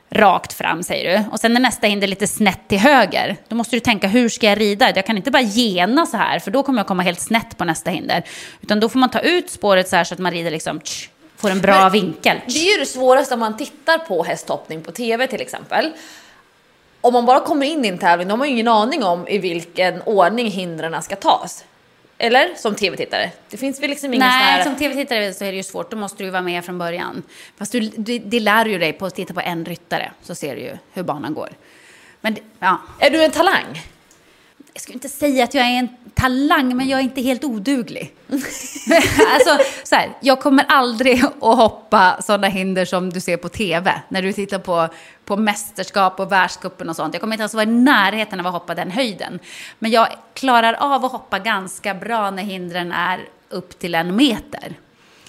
rakt 0.09 0.53
fram 0.53 0.83
säger 0.83 1.17
du. 1.17 1.31
Och 1.31 1.39
sen 1.39 1.55
är 1.55 1.59
nästa 1.59 1.87
hinder 1.87 2.07
lite 2.07 2.27
snett 2.27 2.67
till 2.67 2.79
höger. 2.79 3.37
Då 3.47 3.55
måste 3.55 3.75
du 3.75 3.79
tänka 3.79 4.07
hur 4.07 4.29
ska 4.29 4.47
jag 4.47 4.59
rida? 4.59 4.91
Jag 4.95 5.05
kan 5.05 5.17
inte 5.17 5.31
bara 5.31 5.43
gena 5.43 6.05
så 6.05 6.17
här 6.17 6.39
för 6.39 6.51
då 6.51 6.63
kommer 6.63 6.79
jag 6.79 6.87
komma 6.87 7.03
helt 7.03 7.19
snett 7.19 7.57
på 7.57 7.65
nästa 7.65 7.91
hinder. 7.91 8.23
Utan 8.61 8.79
då 8.79 8.89
får 8.89 8.99
man 8.99 9.09
ta 9.09 9.19
ut 9.19 9.49
spåret 9.49 9.89
så 9.89 9.95
här 9.95 10.03
så 10.03 10.13
att 10.13 10.19
man 10.19 10.31
rider 10.31 10.51
liksom 10.51 10.79
tsch, 10.79 11.09
får 11.37 11.49
en 11.49 11.61
bra 11.61 11.83
Men 11.83 11.91
vinkel. 11.91 12.37
Det 12.47 12.59
är 12.59 12.73
ju 12.73 12.79
det 12.79 12.85
svåraste 12.85 13.33
om 13.33 13.39
man 13.39 13.57
tittar 13.57 13.97
på 13.97 14.23
hästhoppning 14.23 14.81
på 14.81 14.91
tv 14.91 15.27
till 15.27 15.41
exempel. 15.41 15.91
Om 17.05 17.13
man 17.13 17.25
bara 17.25 17.39
kommer 17.39 17.65
in 17.65 17.85
i 17.85 17.87
en 17.87 17.97
tävling, 17.97 18.27
då 18.27 18.31
har 18.31 18.37
man 18.37 18.47
ju 18.47 18.53
ingen 18.53 18.67
aning 18.67 19.03
om 19.03 19.27
i 19.27 19.37
vilken 19.37 20.01
ordning 20.01 20.51
hindren 20.51 21.03
ska 21.03 21.15
tas. 21.15 21.65
Eller? 22.17 22.55
Som 22.55 22.75
tv-tittare. 22.75 23.31
Det 23.49 23.57
finns 23.57 23.81
väl 23.81 23.89
liksom 23.89 24.13
ingen 24.13 24.21
sån 24.21 24.29
Nej, 24.29 24.51
här... 24.51 24.63
som 24.63 24.75
tv-tittare 24.75 25.33
så 25.33 25.45
är 25.45 25.51
det 25.51 25.57
ju 25.57 25.63
svårt. 25.63 25.91
Då 25.91 25.97
måste 25.97 26.17
du 26.17 26.23
ju 26.23 26.29
vara 26.29 26.41
med 26.41 26.65
från 26.65 26.77
början. 26.77 27.23
Fast 27.57 27.71
du, 27.71 27.79
du, 27.79 28.19
det 28.19 28.39
lär 28.39 28.65
ju 28.65 28.77
dig 28.77 28.93
på 28.93 29.05
att 29.05 29.15
titta 29.15 29.33
på 29.33 29.41
en 29.41 29.65
ryttare. 29.65 30.11
Så 30.21 30.35
ser 30.35 30.55
du 30.55 30.61
ju 30.61 30.77
hur 30.93 31.03
banan 31.03 31.33
går. 31.33 31.49
Men 32.21 32.35
ja, 32.59 32.81
Är 32.99 33.09
du 33.09 33.23
en 33.23 33.31
talang? 33.31 33.81
Jag 34.75 34.81
skulle 34.81 34.93
inte 34.93 35.09
säga 35.09 35.43
att 35.43 35.53
jag 35.53 35.65
är 35.65 35.79
en 35.79 35.89
talang, 36.13 36.77
men 36.77 36.87
jag 36.87 36.99
är 36.99 37.03
inte 37.03 37.21
helt 37.21 37.43
oduglig. 37.43 38.13
alltså, 38.27 39.57
så 39.83 39.95
här, 39.95 40.09
jag 40.19 40.41
kommer 40.41 40.65
aldrig 40.67 41.23
att 41.25 41.57
hoppa 41.57 42.21
sådana 42.21 42.47
hinder 42.47 42.85
som 42.85 43.09
du 43.09 43.21
ser 43.21 43.37
på 43.37 43.49
tv. 43.49 44.01
När 44.09 44.21
du 44.21 44.33
tittar 44.33 44.59
på, 44.59 44.87
på 45.25 45.37
mästerskap 45.37 46.19
och 46.19 46.31
världscupen 46.31 46.89
och 46.89 46.95
sånt. 46.95 47.13
Jag 47.13 47.21
kommer 47.21 47.33
inte 47.33 47.41
ens 47.41 47.53
vara 47.53 47.63
i 47.63 47.65
närheten 47.65 48.39
av 48.39 48.47
att 48.47 48.53
hoppa 48.53 48.75
den 48.75 48.91
höjden. 48.91 49.39
Men 49.79 49.91
jag 49.91 50.07
klarar 50.33 50.73
av 50.73 51.05
att 51.05 51.11
hoppa 51.11 51.39
ganska 51.39 51.93
bra 51.93 52.31
när 52.31 52.43
hindren 52.43 52.91
är 52.91 53.19
upp 53.49 53.79
till 53.79 53.95
en 53.95 54.15
meter. 54.15 54.73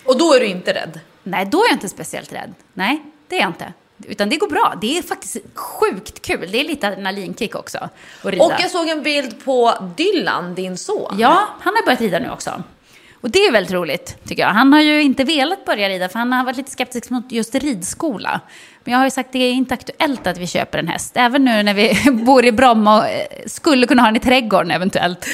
Och 0.04 0.18
då 0.18 0.35
är 0.35 0.40
du 0.40 0.46
inte 0.46 0.74
rädd? 0.74 1.00
Nej, 1.22 1.46
då 1.46 1.59
är 1.59 1.68
jag 1.68 1.74
inte 1.74 1.88
speciellt 1.88 2.32
rädd. 2.32 2.54
Nej, 2.72 3.02
det 3.28 3.37
är 3.37 3.40
jag 3.40 3.50
inte. 3.50 3.72
Utan 4.04 4.28
det 4.28 4.37
går 4.37 4.48
bra. 4.48 4.74
Det 4.80 4.98
är 4.98 5.02
faktiskt 5.02 5.37
sjukt 5.54 6.22
kul. 6.22 6.48
Det 6.52 6.61
är 6.61 6.64
lite 6.64 6.88
adrenalinkick 6.88 7.54
också. 7.54 7.88
Och 8.22 8.32
jag 8.32 8.70
såg 8.70 8.88
en 8.88 9.02
bild 9.02 9.44
på 9.44 9.74
Dylan, 9.96 10.54
din 10.54 10.78
son. 10.78 11.14
Ja, 11.18 11.48
han 11.61 11.74
har 11.74 11.85
börjat 11.85 12.00
rida 12.00 12.18
nu 12.18 12.30
också. 12.30 12.62
Och 13.20 13.31
det 13.31 13.38
är 13.38 13.52
väldigt 13.52 13.72
roligt, 13.72 14.16
tycker 14.29 14.42
jag. 14.42 14.50
Han 14.50 14.72
har 14.72 14.81
ju 14.81 15.02
inte 15.02 15.24
velat 15.24 15.64
börja 15.64 15.88
rida, 15.88 16.09
för 16.09 16.18
han 16.18 16.33
har 16.33 16.44
varit 16.44 16.57
lite 16.57 16.70
skeptisk 16.70 17.11
mot 17.11 17.33
just 17.33 17.55
ridskola. 17.55 18.40
Men 18.85 18.92
jag 18.92 18.98
har 18.98 19.07
ju 19.07 19.11
sagt 19.11 19.29
att 19.29 19.33
det 19.33 19.38
är 19.38 19.52
inte 19.52 19.74
aktuellt 19.74 20.26
att 20.26 20.38
vi 20.38 20.46
köper 20.46 20.79
en 20.79 20.88
häst. 20.88 21.12
Även 21.14 21.44
nu 21.44 21.62
när 21.62 21.74
vi 21.74 22.11
bor 22.24 22.44
i 22.44 22.52
Bromma 22.52 22.98
och 22.98 23.09
eh, 23.09 23.26
skulle 23.46 23.87
kunna 23.87 24.02
ha 24.02 24.07
den 24.07 24.16
i 24.16 24.20
trädgården 24.20 24.70
eventuellt. 24.70 25.26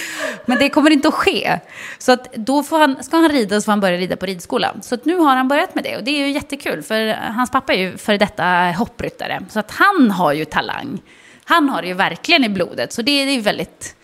Men 0.47 0.59
det 0.59 0.69
kommer 0.69 0.91
inte 0.91 1.09
att 1.09 1.15
ske. 1.15 1.59
Så 1.99 2.13
att 2.13 2.35
då 2.35 2.63
får 2.63 2.79
han, 2.79 3.03
ska 3.03 3.17
han 3.17 3.29
rida 3.29 3.61
så 3.61 3.65
får 3.65 3.73
han 3.73 3.81
börja 3.81 3.99
rida 3.99 4.17
på 4.17 4.27
ridskola. 4.27 4.75
Så 4.83 4.95
att 4.95 5.05
nu 5.05 5.17
har 5.17 5.37
han 5.37 5.49
börjat 5.49 5.75
med 5.75 5.85
det 5.85 5.97
och 5.97 6.05
det 6.05 6.11
är 6.11 6.27
ju 6.27 6.33
jättekul. 6.33 6.83
För 6.83 7.09
hans 7.09 7.51
pappa 7.51 7.75
är 7.75 7.79
ju 7.79 7.97
före 7.97 8.19
detta 8.19 8.45
hoppryttare. 8.79 9.43
Så 9.51 9.59
att 9.59 9.71
han 9.71 10.11
har 10.11 10.33
ju 10.33 10.45
talang. 10.45 11.03
Han 11.45 11.69
har 11.69 11.83
det 11.83 11.89
ju 11.89 11.95
verkligen 11.95 12.45
i 12.45 12.49
blodet. 12.49 12.93
Så 12.93 13.03
det 13.03 13.23
är 13.23 13.31
ju 13.31 13.41
väldigt 13.41 13.97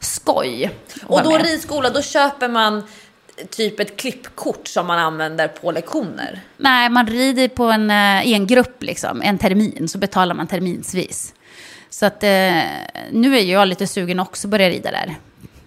skoj. 0.00 0.70
Och 1.06 1.22
då 1.22 1.30
med. 1.30 1.42
ridskola, 1.42 1.90
då 1.90 2.02
köper 2.02 2.48
man 2.48 2.82
typ 3.50 3.80
ett 3.80 3.96
klippkort 3.96 4.68
som 4.68 4.86
man 4.86 4.98
använder 4.98 5.48
på 5.48 5.72
lektioner. 5.72 6.40
Nej, 6.56 6.88
man 6.88 7.06
rider 7.06 7.48
på 7.48 7.64
en, 7.64 7.90
eh, 7.90 8.26
i 8.26 8.34
en 8.34 8.46
grupp, 8.46 8.82
liksom, 8.82 9.22
en 9.22 9.38
termin, 9.38 9.88
så 9.88 9.98
betalar 9.98 10.34
man 10.34 10.46
terminsvis. 10.46 11.34
Så 11.90 12.06
att 12.06 12.22
eh, 12.22 12.62
nu 13.10 13.38
är 13.38 13.42
jag 13.44 13.68
lite 13.68 13.86
sugen 13.86 14.20
också 14.20 14.46
att 14.46 14.50
börja 14.50 14.68
rida 14.68 14.90
där. 14.90 15.16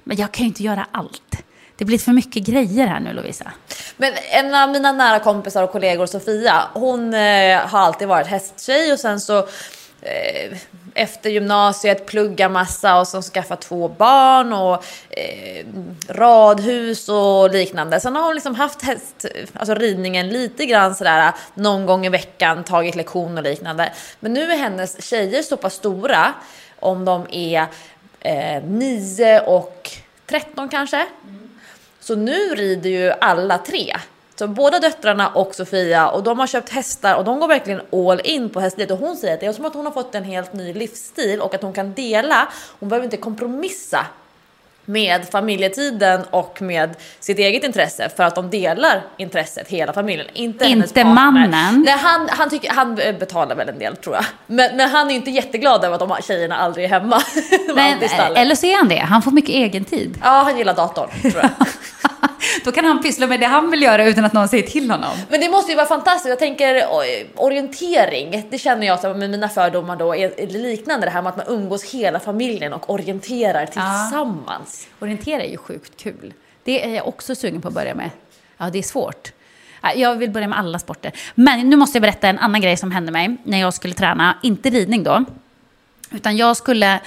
Men 0.03 0.17
jag 0.17 0.31
kan 0.31 0.43
ju 0.43 0.47
inte 0.47 0.63
göra 0.63 0.87
allt. 0.91 1.43
Det 1.77 1.85
blir 1.85 1.97
för 1.97 2.11
mycket 2.11 2.43
grejer 2.43 2.87
här 2.87 2.99
nu, 2.99 3.13
Lovisa. 3.13 3.51
Men 3.97 4.13
en 4.31 4.55
av 4.55 4.69
mina 4.69 4.91
nära 4.91 5.19
kompisar 5.19 5.63
och 5.63 5.71
kollegor, 5.71 6.05
Sofia, 6.05 6.63
hon 6.73 7.13
eh, 7.13 7.59
har 7.59 7.79
alltid 7.79 8.07
varit 8.07 8.27
hästtjej 8.27 8.93
och 8.93 8.99
sen 8.99 9.19
så 9.19 9.37
eh, 10.01 10.57
efter 10.93 11.29
gymnasiet 11.29 12.05
plugga 12.05 12.49
massa 12.49 12.99
och 12.99 13.07
så 13.07 13.21
skaffa 13.21 13.55
två 13.55 13.87
barn 13.87 14.53
och 14.53 14.83
eh, 15.09 15.65
radhus 16.09 17.09
och 17.09 17.49
liknande. 17.49 17.99
Sen 17.99 18.15
har 18.15 18.23
hon 18.23 18.35
liksom 18.35 18.55
haft 18.55 18.81
häst, 18.81 19.25
alltså 19.53 19.73
ridningen 19.73 20.29
lite 20.29 20.65
grann 20.65 20.95
sådär 20.95 21.33
någon 21.53 21.85
gång 21.85 22.05
i 22.05 22.09
veckan, 22.09 22.63
tagit 22.63 22.95
lektion 22.95 23.37
och 23.37 23.43
liknande. 23.43 23.93
Men 24.19 24.33
nu 24.33 24.51
är 24.51 24.57
hennes 24.57 25.03
tjejer 25.03 25.41
så 25.41 25.57
pass 25.57 25.73
stora, 25.73 26.33
om 26.79 27.05
de 27.05 27.25
är 27.31 27.67
eh, 28.19 28.63
9 28.63 29.39
och 29.39 29.89
13 30.25 30.69
kanske. 30.69 31.05
Så 31.99 32.15
nu 32.15 32.55
rider 32.55 32.89
ju 32.89 33.11
alla 33.11 33.57
tre. 33.57 33.95
Så 34.41 34.47
båda 34.47 34.79
döttrarna 34.79 35.27
och 35.27 35.55
Sofia 35.55 36.09
och 36.09 36.23
de 36.23 36.39
har 36.39 36.47
köpt 36.47 36.69
hästar 36.69 37.15
och 37.15 37.23
de 37.23 37.39
går 37.39 37.47
verkligen 37.47 37.81
all 37.91 38.21
in 38.23 38.49
på 38.49 38.59
hästlivet 38.59 38.91
och 38.91 38.97
hon 38.97 39.15
säger 39.15 39.33
att 39.33 39.39
det 39.39 39.45
är 39.45 39.53
som 39.53 39.65
att 39.65 39.73
hon 39.73 39.85
har 39.85 39.93
fått 39.93 40.15
en 40.15 40.23
helt 40.23 40.53
ny 40.53 40.73
livsstil 40.73 41.41
och 41.41 41.53
att 41.53 41.61
hon 41.61 41.73
kan 41.73 41.93
dela. 41.93 42.47
Hon 42.79 42.89
behöver 42.89 43.05
inte 43.05 43.17
kompromissa 43.17 44.05
med 44.85 45.29
familjetiden 45.31 46.23
och 46.29 46.61
med 46.61 46.95
sitt 47.19 47.39
eget 47.39 47.63
intresse 47.63 48.09
för 48.15 48.23
att 48.23 48.35
de 48.35 48.49
delar 48.49 49.01
intresset 49.17 49.67
hela 49.67 49.93
familjen. 49.93 50.27
Inte, 50.33 50.65
Inte 50.65 51.03
mannen. 51.03 51.83
Nej, 51.85 51.97
han, 51.97 52.29
han, 52.29 52.49
tycker, 52.49 52.71
han 52.71 52.95
betalar 52.95 53.55
väl 53.55 53.69
en 53.69 53.79
del 53.79 53.95
tror 53.95 54.15
jag. 54.15 54.25
Men, 54.47 54.77
men 54.77 54.89
han 54.89 55.11
är 55.11 55.15
inte 55.15 55.31
jätteglad 55.31 55.83
över 55.83 55.93
att 55.95 56.09
de 56.09 56.17
tjejerna 56.21 56.57
aldrig 56.57 56.85
är 56.85 56.89
hemma. 56.89 57.21
Men, 57.75 57.99
eller 58.35 58.55
så 58.55 58.65
är 58.65 58.77
han 58.77 58.87
det. 58.87 58.99
Han 58.99 59.21
får 59.21 59.31
mycket 59.31 59.55
egen 59.55 59.85
tid. 59.85 60.17
Ja, 60.23 60.29
han 60.29 60.57
gillar 60.57 60.73
datorn 60.73 61.09
tror 61.21 61.41
jag. 61.41 61.51
Då 62.63 62.71
kan 62.71 62.85
han 62.85 63.01
pyssla 63.01 63.27
med 63.27 63.39
det 63.39 63.45
han 63.45 63.71
vill 63.71 63.81
göra 63.81 64.05
utan 64.05 64.25
att 64.25 64.33
någon 64.33 64.47
säger 64.47 64.67
till 64.67 64.91
honom. 64.91 65.09
Men 65.29 65.39
det 65.39 65.49
måste 65.49 65.71
ju 65.71 65.75
vara 65.75 65.87
fantastiskt. 65.87 66.29
Jag 66.29 66.39
tänker 66.39 66.83
orientering. 67.35 68.47
Det 68.49 68.57
känner 68.57 68.87
jag 68.87 68.99
som 68.99 69.19
med 69.19 69.29
mina 69.29 69.49
fördomar 69.49 69.95
då 69.95 70.15
är 70.15 70.47
liknande 70.47 71.05
det 71.07 71.11
här 71.11 71.21
med 71.21 71.29
att 71.29 71.37
man 71.37 71.45
umgås 71.47 71.83
hela 71.83 72.19
familjen 72.19 72.73
och 72.73 72.89
orienterar 72.89 73.65
tillsammans. 73.65 74.87
Orientera 74.99 75.43
är 75.43 75.49
ju 75.49 75.57
sjukt 75.57 75.97
kul. 75.97 76.33
Det 76.63 76.85
är 76.85 76.95
jag 76.95 77.07
också 77.07 77.35
sugen 77.35 77.61
på 77.61 77.67
att 77.67 77.73
börja 77.73 77.95
med. 77.95 78.09
Ja, 78.57 78.69
det 78.69 78.79
är 78.79 78.83
svårt. 78.83 79.31
Ja, 79.81 79.93
Jag 79.93 80.15
vill 80.15 80.29
börja 80.29 80.47
med 80.47 80.59
alla 80.59 80.79
sporter. 80.79 81.11
Men 81.35 81.69
nu 81.69 81.75
måste 81.75 81.95
jag 81.97 82.01
berätta 82.01 82.27
en 82.27 82.39
annan 82.39 82.61
grej 82.61 82.77
som 82.77 82.91
hände 82.91 83.11
mig 83.11 83.37
när 83.43 83.59
jag 83.59 83.73
skulle 83.73 83.93
träna. 83.93 84.37
Inte 84.43 84.69
ridning 84.69 85.03
då. 85.03 85.25
Utan 86.11 86.37
jag 86.37 86.57
skulle 86.57 86.99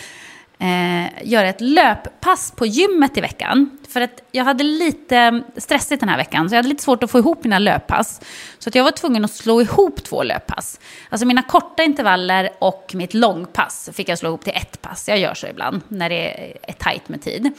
eh, 0.64 1.10
göra 1.24 1.48
ett 1.48 1.60
löppass 1.60 2.52
på 2.56 2.66
gymmet 2.66 3.18
i 3.18 3.20
veckan. 3.20 3.78
För 3.88 4.00
att 4.00 4.22
jag 4.32 4.44
hade 4.44 4.64
lite 4.64 5.42
stressigt 5.56 6.00
den 6.00 6.08
här 6.08 6.16
veckan, 6.16 6.48
så 6.48 6.54
jag 6.54 6.58
hade 6.58 6.68
lite 6.68 6.82
svårt 6.82 7.02
att 7.02 7.10
få 7.10 7.18
ihop 7.18 7.44
mina 7.44 7.58
löppass. 7.58 8.20
Så 8.58 8.68
att 8.68 8.74
jag 8.74 8.84
var 8.84 8.90
tvungen 8.90 9.24
att 9.24 9.30
slå 9.30 9.60
ihop 9.60 10.04
två 10.04 10.22
löppass. 10.22 10.80
Alltså 11.08 11.26
mina 11.26 11.42
korta 11.42 11.82
intervaller 11.82 12.50
och 12.58 12.90
mitt 12.94 13.14
långpass 13.14 13.90
fick 13.92 14.08
jag 14.08 14.18
slå 14.18 14.28
ihop 14.28 14.44
till 14.44 14.52
ett 14.56 14.82
pass. 14.82 15.08
Jag 15.08 15.18
gör 15.18 15.34
så 15.34 15.46
ibland 15.46 15.80
när 15.88 16.08
det 16.08 16.54
är 16.62 16.72
tajt 16.72 17.08
med 17.08 17.22
tid. 17.22 17.50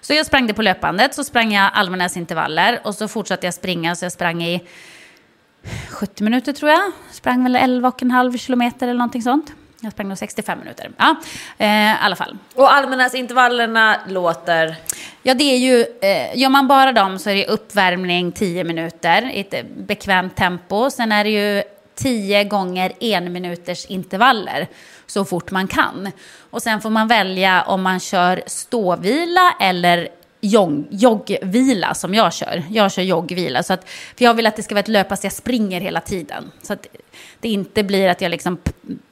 Så 0.00 0.14
jag 0.14 0.26
sprang 0.26 0.46
det 0.46 0.54
på 0.54 0.62
löpbandet, 0.62 1.14
så 1.14 1.24
sprang 1.24 1.52
jag 1.52 1.70
Almenäs 1.74 2.16
intervaller 2.16 2.80
och 2.84 2.94
så 2.94 3.08
fortsatte 3.08 3.46
jag 3.46 3.54
springa, 3.54 3.96
så 3.96 4.04
jag 4.04 4.12
sprang 4.12 4.42
i 4.42 4.60
70 5.90 6.24
minuter 6.24 6.52
tror 6.52 6.70
jag. 6.70 6.92
Sprang 7.10 7.42
väl 7.42 7.56
11,5 7.56 8.38
kilometer 8.38 8.86
eller 8.86 8.98
någonting 8.98 9.22
sånt. 9.22 9.52
Jag 9.84 9.92
sprang 9.92 10.08
nog 10.08 10.18
65 10.18 10.58
minuter. 10.58 10.90
Ja, 10.96 11.16
eh, 11.58 11.68
i 11.68 11.96
alla 12.00 12.16
fall. 12.16 12.36
Och 12.54 12.72
allmänhetsintervallerna 12.72 14.00
låter... 14.08 14.76
Ja, 15.22 15.34
det 15.34 15.44
är 15.44 15.58
ju, 15.58 15.80
eh, 16.02 16.38
gör 16.38 16.48
man 16.48 16.68
bara 16.68 16.92
dem 16.92 17.18
så 17.18 17.30
är 17.30 17.34
det 17.34 17.46
uppvärmning 17.46 18.32
10 18.32 18.64
minuter 18.64 19.30
i 19.30 19.40
ett 19.40 19.66
bekvämt 19.76 20.36
tempo. 20.36 20.90
Sen 20.90 21.12
är 21.12 21.24
det 21.24 21.30
ju 21.30 21.62
10 21.94 22.44
gånger 22.44 22.92
en 23.00 23.32
minuters 23.32 23.86
intervaller 23.86 24.68
så 25.06 25.24
fort 25.24 25.50
man 25.50 25.66
kan. 25.68 26.10
Och 26.50 26.62
sen 26.62 26.80
får 26.80 26.90
man 26.90 27.08
välja 27.08 27.62
om 27.62 27.82
man 27.82 28.00
kör 28.00 28.42
ståvila 28.46 29.56
eller 29.60 30.08
jog, 30.46 30.86
joggvila 30.90 31.94
som 31.94 32.14
jag 32.14 32.32
kör. 32.32 32.62
Jag 32.70 32.92
kör 32.92 33.02
joggvila. 33.02 33.62
Så 33.62 33.72
att, 33.72 33.88
för 34.18 34.24
jag 34.24 34.34
vill 34.34 34.46
att 34.46 34.56
det 34.56 34.62
ska 34.62 34.74
vara 34.74 34.80
ett 34.80 34.88
löppass 34.88 35.24
jag 35.24 35.32
springer 35.32 35.80
hela 35.80 36.00
tiden. 36.00 36.50
Så 36.62 36.72
att 36.72 36.86
det 37.40 37.48
inte 37.48 37.82
blir 37.82 38.08
att 38.08 38.20
jag 38.20 38.30
liksom 38.30 38.58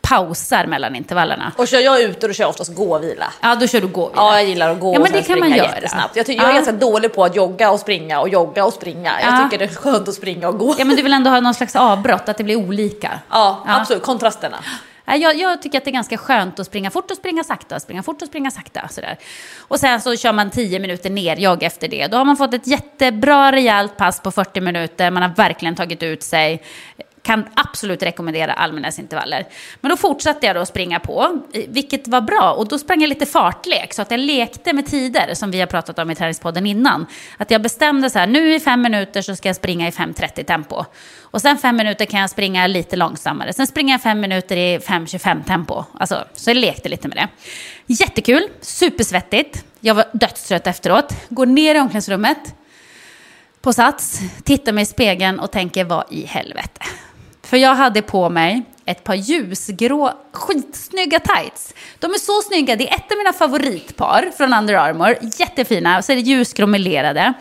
pausar 0.02 0.66
mellan 0.66 0.96
intervallerna. 0.96 1.52
Och 1.56 1.68
kör 1.68 1.78
jag 1.80 2.00
ute 2.02 2.26
då 2.28 2.32
kör 2.32 2.44
jag 2.44 2.50
oftast 2.50 2.74
gåvila. 2.74 3.32
Ja, 3.42 3.54
då 3.54 3.66
kör 3.66 3.80
du 3.80 3.86
gåvila. 3.86 4.22
Ja, 4.22 4.38
jag 4.38 4.48
gillar 4.48 4.70
att 4.70 4.80
gå 4.80 4.86
Ja, 4.94 4.98
och 4.98 5.02
men 5.02 5.12
sen 5.12 5.20
det 5.20 5.26
kan 5.26 5.38
man 5.38 5.50
göra. 5.50 5.74
jättesnabbt. 5.74 6.16
Jag, 6.16 6.26
ty- 6.26 6.32
jag 6.34 6.44
är 6.44 6.48
Ja. 6.48 6.54
ganska 6.54 6.72
dålig 6.72 7.14
på 7.14 7.24
att 7.24 7.36
jogga 7.36 7.70
och 7.70 7.80
springa 7.80 8.20
och 8.20 8.28
jogga 8.28 8.64
och 8.64 8.72
springa. 8.72 9.12
Jag 9.20 9.32
Ja. 9.34 9.44
tycker 9.44 9.58
det 9.58 9.64
är 9.72 9.76
skönt 9.76 10.08
att 10.08 10.14
springa 10.14 10.48
och 10.48 10.58
gå. 10.58 10.74
Ja, 10.78 10.84
men 10.84 10.96
du 10.96 11.02
vill 11.02 11.12
ändå 11.12 11.30
ha 11.30 11.40
någon 11.40 11.54
slags 11.54 11.76
avbrott, 11.76 12.28
att 12.28 12.36
det 12.36 12.44
blir 12.44 12.56
olika. 12.56 13.10
Ja, 13.30 13.62
Ja. 13.66 13.80
absolut. 13.80 14.02
Kontrasterna. 14.02 14.56
Jag, 15.04 15.36
jag 15.36 15.62
tycker 15.62 15.78
att 15.78 15.84
det 15.84 15.90
är 15.90 15.92
ganska 15.92 16.18
skönt 16.18 16.60
att 16.60 16.66
springa 16.66 16.90
fort 16.90 17.10
och 17.10 17.16
springa 17.16 17.44
sakta, 17.44 17.80
springa 17.80 18.02
fort 18.02 18.22
och 18.22 18.28
springa 18.28 18.50
sakta. 18.50 18.88
Sådär. 18.88 19.18
Och 19.58 19.80
sen 19.80 20.00
så 20.00 20.16
kör 20.16 20.32
man 20.32 20.50
10 20.50 20.78
minuter 20.78 21.10
nerjogg 21.10 21.62
efter 21.62 21.88
det. 21.88 22.06
Då 22.06 22.16
har 22.16 22.24
man 22.24 22.36
fått 22.36 22.54
ett 22.54 22.66
jättebra 22.66 23.52
rejält 23.52 23.96
pass 23.96 24.20
på 24.20 24.30
40 24.30 24.60
minuter. 24.60 25.10
Man 25.10 25.22
har 25.22 25.30
verkligen 25.36 25.74
tagit 25.74 26.02
ut 26.02 26.22
sig. 26.22 26.62
Kan 27.22 27.44
absolut 27.54 28.02
rekommendera 28.02 28.52
allmänhetsintervaller. 28.52 29.46
Men 29.80 29.90
då 29.90 29.96
fortsatte 29.96 30.46
jag 30.46 30.56
då 30.56 30.66
springa 30.66 31.00
på, 31.00 31.42
vilket 31.68 32.08
var 32.08 32.20
bra. 32.20 32.52
Och 32.52 32.68
då 32.68 32.78
sprang 32.78 33.00
jag 33.00 33.08
lite 33.08 33.26
fartlek, 33.26 33.94
så 33.94 34.02
att 34.02 34.10
jag 34.10 34.20
lekte 34.20 34.72
med 34.72 34.86
tider, 34.86 35.34
som 35.34 35.50
vi 35.50 35.60
har 35.60 35.66
pratat 35.66 35.98
om 35.98 36.10
i 36.10 36.14
träningspodden 36.14 36.66
innan. 36.66 37.06
Att 37.36 37.50
jag 37.50 37.62
bestämde 37.62 38.10
så 38.10 38.18
här, 38.18 38.26
nu 38.26 38.54
i 38.54 38.60
fem 38.60 38.82
minuter 38.82 39.22
så 39.22 39.36
ska 39.36 39.48
jag 39.48 39.56
springa 39.56 39.88
i 39.88 39.90
5.30 39.90 40.44
tempo. 40.44 40.84
Och 41.20 41.40
sen 41.40 41.58
fem 41.58 41.76
minuter 41.76 42.04
kan 42.04 42.20
jag 42.20 42.30
springa 42.30 42.66
lite 42.66 42.96
långsammare. 42.96 43.52
Sen 43.52 43.66
springer 43.66 43.94
jag 43.94 44.02
fem 44.02 44.20
minuter 44.20 44.56
i 44.56 44.78
5.25 44.78 45.44
tempo. 45.44 45.84
Alltså, 45.98 46.24
så 46.34 46.50
jag 46.50 46.56
lekte 46.56 46.88
lite 46.88 47.08
med 47.08 47.16
det. 47.16 47.28
Jättekul, 47.86 48.48
supersvettigt. 48.60 49.64
Jag 49.80 49.94
var 49.94 50.04
dödstrött 50.12 50.66
efteråt. 50.66 51.14
Går 51.28 51.46
ner 51.46 51.74
i 51.74 51.78
omklädningsrummet 51.78 52.54
på 53.62 53.72
Sats, 53.72 54.20
tittar 54.44 54.72
mig 54.72 54.82
i 54.82 54.86
spegeln 54.86 55.40
och 55.40 55.50
tänker 55.50 55.84
vad 55.84 56.04
i 56.10 56.26
helvete. 56.26 56.80
För 57.52 57.56
jag 57.56 57.74
hade 57.74 58.02
på 58.02 58.28
mig 58.28 58.62
ett 58.84 59.04
par 59.04 59.14
ljusgrå 59.14 60.12
skitsnygga 60.32 61.20
tights. 61.20 61.74
De 61.98 62.10
är 62.10 62.18
så 62.18 62.42
snygga, 62.42 62.76
det 62.76 62.88
är 62.88 62.94
ett 62.94 63.12
av 63.12 63.18
mina 63.18 63.32
favoritpar 63.32 64.30
från 64.36 64.54
Under 64.54 64.74
Armour. 64.74 65.16
Jättefina, 65.38 65.98
och 65.98 66.04
så 66.04 66.12
är 66.12 66.16
det 66.16 66.22
ljusgrå 66.22 66.66
melerade. 66.66 67.32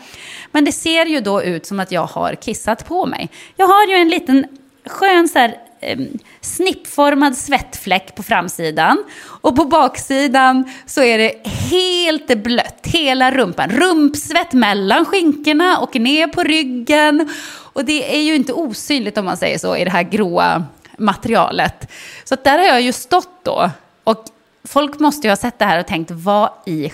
Men 0.50 0.64
det 0.64 0.72
ser 0.72 1.06
ju 1.06 1.20
då 1.20 1.42
ut 1.42 1.66
som 1.66 1.80
att 1.80 1.92
jag 1.92 2.06
har 2.06 2.34
kissat 2.34 2.88
på 2.88 3.06
mig. 3.06 3.30
Jag 3.56 3.66
har 3.66 3.86
ju 3.86 3.94
en 3.94 4.08
liten 4.08 4.46
skön 4.86 5.28
så 5.28 5.38
här, 5.38 5.54
eh, 5.80 5.98
snippformad 6.40 7.36
svettfläck 7.36 8.14
på 8.14 8.22
framsidan. 8.22 9.04
Och 9.24 9.56
på 9.56 9.64
baksidan 9.64 10.70
så 10.86 11.02
är 11.02 11.18
det 11.18 11.46
helt 11.46 12.38
blött, 12.38 12.80
hela 12.82 13.30
rumpan. 13.30 13.70
Rumpsvett 13.70 14.52
mellan 14.52 15.04
skinkorna 15.04 15.78
och 15.78 15.96
ner 15.96 16.26
på 16.26 16.42
ryggen. 16.42 17.30
Och 17.72 17.84
det 17.84 18.16
är 18.16 18.22
ju 18.22 18.34
inte 18.34 18.52
osynligt 18.52 19.18
om 19.18 19.24
man 19.24 19.36
säger 19.36 19.58
så 19.58 19.76
i 19.76 19.84
det 19.84 19.90
här 19.90 20.02
gråa 20.02 20.64
materialet. 20.98 21.88
Så 22.24 22.34
att 22.34 22.44
där 22.44 22.58
har 22.58 22.64
jag 22.66 22.80
ju 22.80 22.92
stått 22.92 23.44
då. 23.44 23.70
Och 24.04 24.24
folk 24.68 24.98
måste 25.00 25.26
ju 25.26 25.30
ha 25.30 25.36
sett 25.36 25.58
det 25.58 25.64
här 25.64 25.80
och 25.80 25.86
tänkt, 25.86 26.10
vad 26.10 26.50
i 26.66 26.92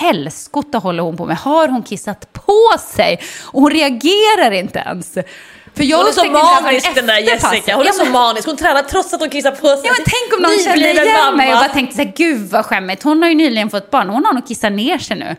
helskotta 0.00 0.78
håller 0.78 1.02
hon 1.02 1.16
på 1.16 1.26
med? 1.26 1.36
Har 1.36 1.68
hon 1.68 1.82
kissat 1.82 2.32
på 2.32 2.68
sig? 2.96 3.20
Och 3.44 3.60
hon 3.60 3.70
reagerar 3.70 4.50
inte 4.50 4.78
ens. 4.78 5.14
För 5.74 5.84
jag 5.84 5.98
Hon 5.98 6.06
är 6.08 6.12
så 6.12 6.24
manisk 6.62 6.94
den 6.94 7.06
där. 7.06 7.18
Jessica. 7.18 7.74
Hon 7.74 7.82
är 7.82 7.86
Ja, 7.86 7.92
så 7.92 8.04
men- 8.04 8.12
manisk. 8.12 8.46
Hon 8.46 8.56
tränar 8.56 8.82
trots 8.82 9.14
att 9.14 9.20
hon 9.20 9.30
kissar 9.30 9.50
på 9.50 9.66
sig. 9.66 9.80
Ja, 9.84 9.92
men 9.98 10.04
tänk 10.06 10.36
om 10.36 10.42
någon 10.42 10.52
Nybliven 10.74 11.06
igen 11.06 11.36
mig 11.36 11.46
och 11.48 11.54
mamma. 11.54 11.60
bara 11.66 11.72
tänkte 11.74 11.96
så 11.96 12.02
här, 12.02 12.12
gud 12.16 12.50
vad 12.50 12.66
skämmigt. 12.66 13.02
Hon 13.02 13.22
har 13.22 13.28
ju 13.28 13.34
nyligen 13.34 13.70
fått 13.70 13.90
barn, 13.90 14.08
hon 14.08 14.24
har 14.24 14.32
nog 14.32 14.46
kissat 14.48 14.72
ner 14.72 14.98
sig 14.98 15.16
nu. 15.16 15.36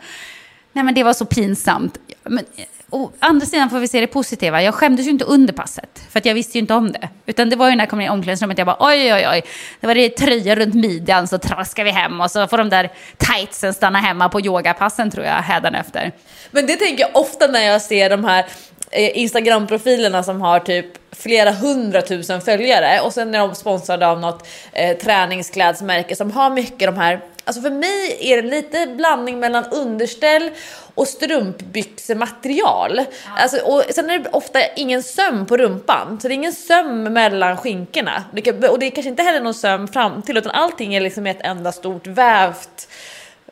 Nej 0.73 0.83
men 0.83 0.93
det 0.93 1.03
var 1.03 1.13
så 1.13 1.25
pinsamt. 1.25 1.97
Men, 2.23 2.45
å 2.91 3.11
andra 3.19 3.45
sidan 3.45 3.69
får 3.69 3.79
vi 3.79 3.87
se 3.87 4.01
det 4.01 4.07
positiva. 4.07 4.61
Jag 4.63 4.73
skämdes 4.73 5.05
ju 5.05 5.09
inte 5.09 5.25
under 5.25 5.53
passet, 5.53 6.03
för 6.09 6.19
att 6.19 6.25
jag 6.25 6.33
visste 6.33 6.57
ju 6.57 6.61
inte 6.61 6.73
om 6.73 6.91
det. 6.91 7.09
Utan 7.25 7.49
det 7.49 7.55
var 7.55 7.69
ju 7.69 7.75
när 7.75 7.83
jag 7.83 7.89
kom 7.89 8.01
in 8.01 8.07
i 8.07 8.09
omklädningsrummet, 8.09 8.57
jag 8.57 8.67
bara 8.67 8.77
oj 8.79 9.13
oj 9.13 9.27
oj. 9.31 9.43
Det 9.79 9.87
var 9.87 9.95
det 9.95 10.09
tröja 10.09 10.55
runt 10.55 10.73
midjan, 10.73 11.27
så 11.27 11.37
traskar 11.37 11.83
vi 11.83 11.91
hem 11.91 12.21
och 12.21 12.31
så 12.31 12.47
får 12.47 12.57
de 12.57 12.69
där 12.69 12.91
tightsen 13.17 13.73
stanna 13.73 13.99
hemma 13.99 14.29
på 14.29 14.41
yogapassen 14.41 15.11
tror 15.11 15.25
jag, 15.25 15.33
hädanefter. 15.33 16.11
Men 16.51 16.67
det 16.67 16.75
tänker 16.75 17.03
jag 17.03 17.21
ofta 17.21 17.47
när 17.47 17.61
jag 17.61 17.81
ser 17.81 18.09
de 18.09 18.25
här 18.25 18.45
eh, 18.91 19.17
Instagram-profilerna 19.17 20.23
som 20.23 20.41
har 20.41 20.59
typ 20.59 20.85
flera 21.11 21.51
hundratusen 21.51 22.41
följare 22.41 22.99
och 23.01 23.13
sen 23.13 23.35
är 23.35 23.39
de 23.39 23.55
sponsrade 23.55 24.07
av 24.07 24.19
något 24.19 24.47
eh, 24.71 24.97
träningsklädsmärke 24.97 26.15
som 26.15 26.31
har 26.31 26.49
mycket 26.49 26.87
de 26.87 26.97
här 26.97 27.21
Alltså 27.43 27.61
för 27.61 27.69
mig 27.69 28.17
är 28.19 28.41
det 28.41 28.49
lite 28.49 28.87
blandning 28.87 29.39
mellan 29.39 29.65
underställ 29.65 30.49
och 30.95 31.07
strumpbyxematerial. 31.07 33.01
Alltså, 33.37 33.57
och 33.57 33.83
sen 33.89 34.09
är 34.09 34.19
det 34.19 34.29
ofta 34.29 34.59
ingen 34.75 35.03
söm 35.03 35.45
på 35.45 35.57
rumpan, 35.57 36.19
så 36.21 36.27
det 36.27 36.33
är 36.33 36.35
ingen 36.35 36.53
söm 36.53 37.03
mellan 37.03 37.57
skinkorna. 37.57 38.23
Och 38.69 38.79
det 38.79 38.85
är 38.85 38.89
kanske 38.89 39.09
inte 39.09 39.23
heller 39.23 39.41
någon 39.41 39.53
söm 39.53 39.87
fram 39.87 40.21
till 40.21 40.37
utan 40.37 40.51
allting 40.51 40.95
är 40.95 41.01
liksom 41.01 41.27
ett 41.27 41.41
enda 41.41 41.71
stort 41.71 42.07
vävt, 42.07 42.87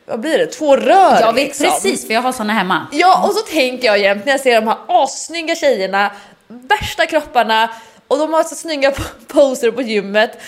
vad 0.04 0.20
blir 0.20 0.38
det, 0.38 0.46
två 0.46 0.76
rör 0.76 1.20
Jag 1.20 1.32
vet 1.32 1.44
liksom. 1.44 1.66
precis, 1.66 2.06
för 2.06 2.14
jag 2.14 2.22
har 2.22 2.32
såna 2.32 2.52
hemma. 2.52 2.86
Ja, 2.92 3.26
och 3.28 3.34
så 3.34 3.40
tänker 3.40 3.86
jag 3.86 3.98
jämt 3.98 4.24
när 4.24 4.32
jag 4.32 4.40
ser 4.40 4.60
de 4.60 4.66
här 4.68 4.78
assnygga 4.88 5.54
tjejerna, 5.54 6.12
värsta 6.48 7.06
kropparna 7.06 7.70
och 8.08 8.18
de 8.18 8.32
har 8.32 8.44
så 8.44 8.54
snygga 8.54 8.92
poser 9.26 9.70
på 9.70 9.82
gymmet. 9.82 10.40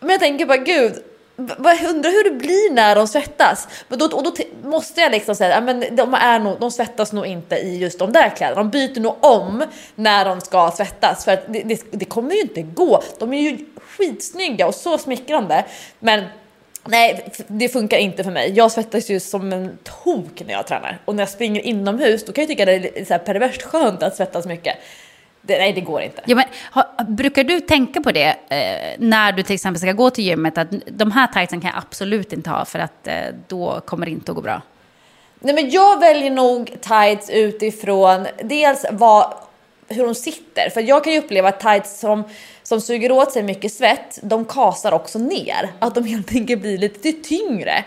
Men 0.00 0.10
jag 0.10 0.20
tänker 0.20 0.46
bara 0.46 0.56
gud, 0.56 1.02
jag 1.46 1.90
undrar 1.90 2.10
hur 2.10 2.30
det 2.30 2.36
blir 2.36 2.72
när 2.72 2.96
de 2.96 3.08
svettas. 3.08 3.68
Men 3.88 3.98
då, 3.98 4.04
och 4.04 4.22
då 4.22 4.32
måste 4.62 5.00
jag 5.00 5.12
liksom 5.12 5.34
säga, 5.34 5.56
att 5.56 5.66
de, 5.96 6.14
är 6.14 6.38
nog, 6.38 6.60
de 6.60 6.70
svettas 6.70 7.12
nog 7.12 7.26
inte 7.26 7.56
i 7.56 7.78
just 7.78 7.98
de 7.98 8.12
där 8.12 8.30
kläderna. 8.36 8.62
De 8.62 8.70
byter 8.70 9.00
nog 9.00 9.16
om 9.20 9.64
när 9.94 10.24
de 10.24 10.40
ska 10.40 10.70
svettas 10.70 11.24
för 11.24 11.32
att 11.32 11.52
det, 11.52 11.62
det, 11.62 11.82
det 11.90 12.04
kommer 12.04 12.34
ju 12.34 12.40
inte 12.40 12.62
gå. 12.62 13.02
De 13.18 13.32
är 13.32 13.40
ju 13.40 13.64
skitsnygga 13.76 14.66
och 14.66 14.74
så 14.74 14.98
smickrande. 14.98 15.64
Men 15.98 16.24
Nej, 16.90 17.32
det 17.46 17.68
funkar 17.68 17.98
inte 17.98 18.24
för 18.24 18.30
mig. 18.30 18.52
Jag 18.52 18.72
svettas 18.72 19.10
ju 19.10 19.20
som 19.20 19.52
en 19.52 19.78
tok 19.82 20.42
när 20.46 20.52
jag 20.52 20.66
tränar. 20.66 20.98
Och 21.04 21.14
när 21.14 21.22
jag 21.22 21.28
springer 21.28 21.60
inomhus, 21.60 22.24
då 22.24 22.32
kan 22.32 22.42
jag 22.42 22.48
tycka 22.48 22.64
det 22.64 23.00
är 23.00 23.04
så 23.04 23.12
här 23.12 23.18
perverst 23.18 23.62
skönt 23.62 24.02
att 24.02 24.16
svettas 24.16 24.46
mycket. 24.46 24.76
Det, 25.48 25.58
nej, 25.58 25.72
det 25.72 25.80
går 25.80 26.02
inte. 26.02 26.22
Ja, 26.26 26.36
men, 26.36 26.44
ha, 26.72 27.04
brukar 27.08 27.44
du 27.44 27.60
tänka 27.60 28.00
på 28.00 28.12
det 28.12 28.36
eh, 28.48 28.96
när 28.98 29.32
du 29.32 29.42
till 29.42 29.54
exempel 29.54 29.80
ska 29.80 29.92
gå 29.92 30.10
till 30.10 30.24
gymmet? 30.24 30.58
Att 30.58 30.68
de 30.86 31.12
här 31.12 31.26
tightsen 31.26 31.60
kan 31.60 31.70
jag 31.74 31.78
absolut 31.78 32.32
inte 32.32 32.50
ha 32.50 32.64
för 32.64 32.78
att 32.78 33.06
eh, 33.06 33.14
då 33.46 33.80
kommer 33.86 34.06
det 34.06 34.12
inte 34.12 34.30
att 34.30 34.34
gå 34.36 34.42
bra. 34.42 34.62
Nej, 35.40 35.54
men 35.54 35.70
jag 35.70 36.00
väljer 36.00 36.30
nog 36.30 36.76
tights 36.80 37.30
utifrån 37.30 38.26
dels 38.42 38.86
vad, 38.90 39.34
hur 39.88 40.04
de 40.04 40.14
sitter. 40.14 40.70
För 40.70 40.80
jag 40.80 41.04
kan 41.04 41.12
ju 41.12 41.18
uppleva 41.18 41.48
att 41.48 41.60
tights 41.60 42.00
som, 42.00 42.24
som 42.62 42.80
suger 42.80 43.12
åt 43.12 43.32
sig 43.32 43.42
mycket 43.42 43.72
svett, 43.72 44.18
de 44.22 44.44
kasar 44.44 44.92
också 44.92 45.18
ner. 45.18 45.70
Att 45.78 45.94
de 45.94 46.04
helt 46.04 46.32
enkelt 46.32 46.60
blir 46.60 46.78
lite 46.78 47.12
tyngre. 47.12 47.84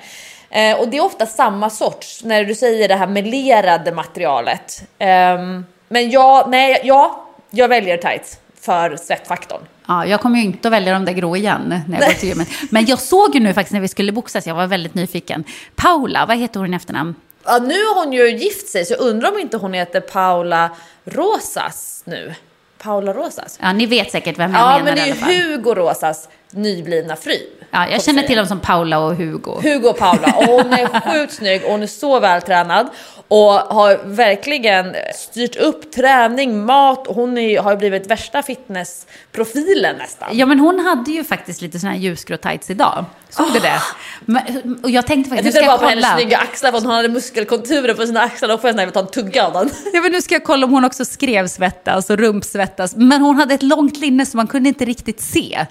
Eh, 0.50 0.80
och 0.80 0.88
det 0.88 0.98
är 0.98 1.06
ofta 1.06 1.26
samma 1.26 1.70
sorts, 1.70 2.24
när 2.24 2.44
du 2.44 2.56
säger 2.56 2.88
det 2.88 2.96
här 2.96 3.08
melerade 3.08 3.92
materialet. 3.92 4.84
Ehm, 5.00 5.66
Men 5.94 6.12
ja, 6.12 6.48
nej, 6.50 6.82
ja, 6.84 7.21
jag 7.52 7.68
väljer 7.68 7.98
tights 7.98 8.38
för 8.62 8.98
svettfaktorn. 8.98 9.62
Ja, 9.88 10.06
jag 10.06 10.22
kommer 10.22 10.38
ju 10.38 10.44
inte 10.44 10.68
att 10.68 10.72
välja 10.72 10.94
de 10.94 11.06
där 11.06 11.14
grå 11.14 11.36
igen 11.36 11.82
när 11.88 12.00
jag 12.00 12.08
går 12.10 12.14
till 12.20 12.30
gymmet. 12.30 12.48
Men 12.70 12.86
jag 12.86 13.00
såg 13.00 13.36
ju 13.36 13.42
nu 13.42 13.54
faktiskt 13.54 13.74
när 13.74 13.80
vi 13.80 13.88
skulle 13.88 14.12
boxas, 14.12 14.48
jag 14.48 14.56
var 14.56 14.68
väldigt 14.68 14.94
nyfiken. 14.94 15.44
Paula, 15.76 16.26
vad 16.26 16.38
heter 16.38 16.60
hon 16.60 16.74
i 16.74 16.76
efternamn? 16.76 17.16
Ja, 17.46 17.58
nu 17.58 17.74
har 17.74 18.04
hon 18.04 18.14
ju 18.14 18.30
gift 18.38 18.68
sig 18.68 18.86
så 18.86 18.94
jag 18.94 19.02
undrar 19.02 19.32
om 19.32 19.40
inte 19.40 19.58
hon 19.58 19.74
heter 19.74 20.00
Paula 20.02 20.70
Rosas 21.06 22.02
nu. 22.06 22.34
Paula 22.78 23.14
Rosas? 23.14 23.60
Ja, 23.62 23.74
ni 23.74 23.86
vet 23.86 24.12
säkert 24.12 24.40
vem 24.40 24.54
jag 24.54 24.62
Ja, 24.62 24.70
menar 24.70 24.84
men 24.84 24.96
det 24.96 25.02
är 25.02 25.32
ju. 25.34 25.52
Hugo 25.52 25.74
Rosas 25.76 26.30
nyblivna 26.52 27.16
fru. 27.16 27.38
Ja, 27.72 27.88
jag 27.90 28.04
känner 28.04 28.24
till 28.24 28.38
dem 28.38 28.46
som 28.48 28.60
Paula 28.60 29.00
och 29.00 29.16
Hugo. 29.16 29.62
Hugo 29.62 29.88
och 29.90 29.98
Paula. 29.98 30.34
Och 30.38 30.44
hon 30.46 30.74
är 30.74 31.12
sjukt 31.12 31.34
snygg 31.34 31.64
och 31.66 31.72
hon 31.72 31.84
är 31.84 31.88
så 31.88 32.20
vältränad. 32.20 32.90
Och 33.34 33.52
har 33.54 34.00
verkligen 34.06 34.96
styrt 35.16 35.56
upp 35.56 35.92
träning, 35.92 36.66
mat. 36.66 37.08
Hon 37.08 37.38
är, 37.38 37.60
har 37.62 37.76
blivit 37.76 38.08
värsta 38.08 38.44
fitnessprofilen 38.44 39.96
nästan. 39.98 40.30
Ja, 40.32 40.46
men 40.46 40.60
hon 40.60 40.80
hade 40.80 41.12
ju 41.12 41.24
faktiskt 41.24 41.62
lite 41.62 41.80
såna 41.80 41.92
här 41.92 42.00
ljusgrå 42.00 42.38
tights 42.38 42.70
idag. 42.70 43.06
Såg 43.30 43.54
du 43.54 43.60
det? 43.60 43.82
Men, 44.26 44.80
och 44.84 44.90
jag 44.90 45.08
tänkte 45.08 45.34
Ah. 45.34 45.36
Jag 45.36 45.44
faktiskt, 45.44 45.56
nu 45.56 45.62
tittade 45.62 45.66
bara 45.68 45.74
jag 45.74 45.80
på 45.80 45.86
hennes 45.86 46.22
snygga 46.22 46.38
axlar 46.38 46.72
för 46.72 46.78
att 46.78 46.84
hon 46.84 46.94
hade 46.94 47.10
muskelkonturer 47.10 47.94
på 47.94 48.06
sina 48.06 48.22
axlar. 48.22 48.50
Då 48.50 48.58
får 48.58 48.68
jag 48.68 48.76
nästan 48.76 48.92
ta 48.94 49.00
en 49.00 49.24
tugga 49.24 49.48
av 49.48 49.54
den. 49.54 49.70
Ja, 49.94 50.02
men 50.02 50.12
nu 50.12 50.22
ska 50.22 50.36
jag 50.36 50.44
kolla 50.44 50.66
om 50.66 50.72
hon 50.72 50.86
också 50.86 51.06
skrev 51.06 51.48
svettas 51.48 52.10
och 52.10 52.18
rumpsvettas. 52.18 52.96
Men 52.96 53.22
hon 53.22 53.36
hade 53.36 53.54
ett 53.54 53.64
långt 53.64 53.98
linne 53.98 54.26
så 54.26 54.38
man 54.38 54.48
kunde 54.48 54.70
inte 54.70 54.86
riktigt 54.86 55.22
se. 55.22 55.66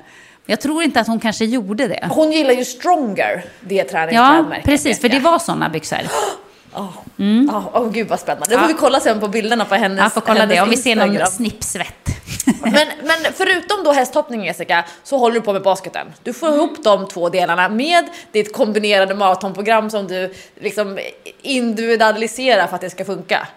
Jag 0.46 0.60
tror 0.60 0.82
inte 0.82 1.00
att 1.00 1.06
hon 1.06 1.20
kanske 1.20 1.44
gjorde 1.44 1.88
det. 1.88 2.06
Hon 2.10 2.32
gillar 2.32 2.52
ju 2.52 2.64
stronger, 2.64 3.44
det 3.60 3.74
Ja, 3.74 3.84
träningsklädmärket. 3.84 4.64
precis. 4.64 4.86
vet 4.86 5.00
För 5.00 5.08
det 5.08 5.14
jag. 5.16 5.22
var 5.22 5.38
sådana 5.38 5.68
byxor. 5.68 5.98
Åh 6.74 6.98
oh, 7.72 7.90
gud 7.90 8.08
vad 8.08 8.20
spännande. 8.20 8.54
Det 8.54 8.58
får 8.60 8.68
vi 8.68 8.74
kolla 8.74 9.00
sen 9.00 9.20
på 9.20 9.28
bilderna 9.28 9.64
på 9.64 9.74
hennes 9.74 9.98
Jag 9.98 10.12
får 10.12 10.20
kolla 10.20 10.40
hennes 10.40 10.56
det, 10.56 10.62
om 10.62 10.70
vi 10.70 10.76
ser 10.76 10.96
någon 10.96 11.26
snippsvett. 11.26 12.10
Men, 12.62 12.88
men 13.02 13.32
förutom 13.34 13.84
då 13.84 13.92
hästhoppning 13.92 14.44
Jessica, 14.44 14.84
så 15.02 15.18
håller 15.18 15.34
du 15.34 15.40
på 15.40 15.52
med 15.52 15.62
basketen. 15.62 16.06
Du 16.22 16.32
får 16.32 16.48
ihop 16.48 16.84
de 16.84 17.08
två 17.08 17.28
delarna 17.28 17.68
med 17.68 18.04
ditt 18.32 18.52
kombinerade 18.52 19.14
maratonprogram 19.14 19.90
som 19.90 20.06
du 20.06 20.34
liksom 20.60 20.98
individualiserar 21.42 22.66
för 22.66 22.74
att 22.74 22.80
det 22.80 22.90
ska 22.90 23.04
funka. 23.04 23.48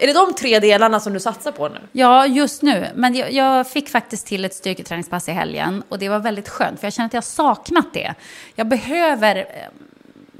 Är 0.00 0.06
det 0.06 0.12
de 0.12 0.34
tre 0.34 0.58
delarna 0.58 1.00
som 1.00 1.12
du 1.12 1.20
satsar 1.20 1.52
på 1.52 1.68
nu? 1.68 1.78
Ja, 1.92 2.26
just 2.26 2.62
nu. 2.62 2.86
Men 2.94 3.14
jag, 3.14 3.32
jag 3.32 3.70
fick 3.70 3.88
faktiskt 3.88 4.26
till 4.26 4.44
ett 4.44 4.54
styrketräningspass 4.54 5.28
i 5.28 5.32
helgen 5.32 5.82
och 5.88 5.98
det 5.98 6.08
var 6.08 6.18
väldigt 6.18 6.48
skönt 6.48 6.80
för 6.80 6.86
jag 6.86 6.92
känner 6.92 7.06
att 7.06 7.14
jag 7.14 7.22
har 7.22 7.22
saknat 7.22 7.86
det. 7.92 8.14
Jag 8.54 8.66
behöver 8.66 9.36
eh, 9.36 9.44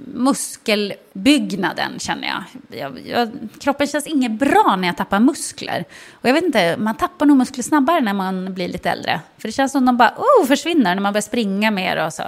muskelbyggnaden 0.06 1.98
känner 1.98 2.28
jag. 2.28 2.44
Jag, 2.78 2.98
jag. 3.06 3.30
Kroppen 3.60 3.86
känns 3.86 4.06
inget 4.06 4.32
bra 4.32 4.76
när 4.78 4.88
jag 4.88 4.96
tappar 4.96 5.20
muskler. 5.20 5.84
Och 6.12 6.28
jag 6.28 6.34
vet 6.34 6.44
inte, 6.44 6.76
man 6.78 6.96
tappar 6.96 7.26
nog 7.26 7.36
muskler 7.36 7.62
snabbare 7.62 8.00
när 8.00 8.12
man 8.12 8.54
blir 8.54 8.68
lite 8.68 8.90
äldre. 8.90 9.20
För 9.38 9.48
det 9.48 9.52
känns 9.52 9.72
som 9.72 9.86
de 9.86 9.96
bara 9.96 10.14
oh, 10.16 10.46
försvinner 10.46 10.94
när 10.94 11.02
man 11.02 11.12
börjar 11.12 11.22
springa 11.22 11.70
mer 11.70 12.06
och 12.06 12.12
så. 12.12 12.22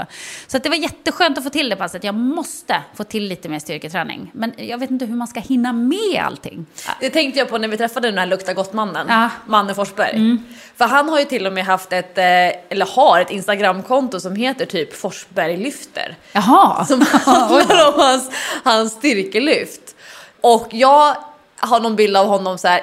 Så 0.47 0.57
att 0.57 0.63
det 0.63 0.69
var 0.69 0.77
jätteskönt 0.77 1.39
att 1.39 1.45
få 1.45 1.51
till 1.51 1.69
det 1.69 1.77
passet. 1.77 2.05
Jag 2.05 2.15
måste 2.15 2.83
få 2.95 3.05
till 3.05 3.25
lite 3.29 3.49
mer 3.49 3.59
styrketräning. 3.59 4.31
Men 4.35 4.53
jag 4.57 4.79
vet 4.79 4.91
inte 4.91 5.05
hur 5.05 5.17
man 5.17 5.29
ska 5.29 5.41
hinna 5.41 5.73
med 5.73 6.23
allting. 6.25 6.67
Det 7.01 7.11
tänkte 7.11 7.39
jag 7.39 7.49
på 7.49 7.59
när 7.59 7.69
vi 7.69 7.77
träffade 7.77 8.09
den 8.09 8.19
här 8.19 8.27
Lukta 8.27 8.55
Gott-mannen, 8.55 9.07
Ja. 9.09 9.15
Mm. 9.15 9.31
Manne 9.47 9.75
Forsberg. 9.75 10.39
För 10.77 10.85
han 10.85 11.09
har 11.09 11.19
ju 11.19 11.25
till 11.25 11.47
och 11.47 11.53
med 11.53 11.65
haft 11.65 11.93
ett, 11.93 12.19
eh, 12.19 12.25
eller 12.25 12.97
har 12.97 13.21
ett 13.21 13.31
Instagramkonto 13.31 14.21
som 14.21 14.37
heter 14.37 14.67
typ 14.67 14.97
Forsberg 14.97 15.57
lyfter. 15.57 16.17
Jaha! 16.33 16.85
Som 16.85 17.01
handlar 17.25 17.89
om 17.95 18.01
hans, 18.01 18.31
hans 18.65 18.93
styrkelyft. 18.93 19.95
Och 20.41 20.69
jag 20.71 21.17
har 21.57 21.81
någon 21.81 21.97
bild 21.97 22.17
av 22.17 22.27
honom 22.27 22.59
så 22.59 22.69
här. 22.69 22.81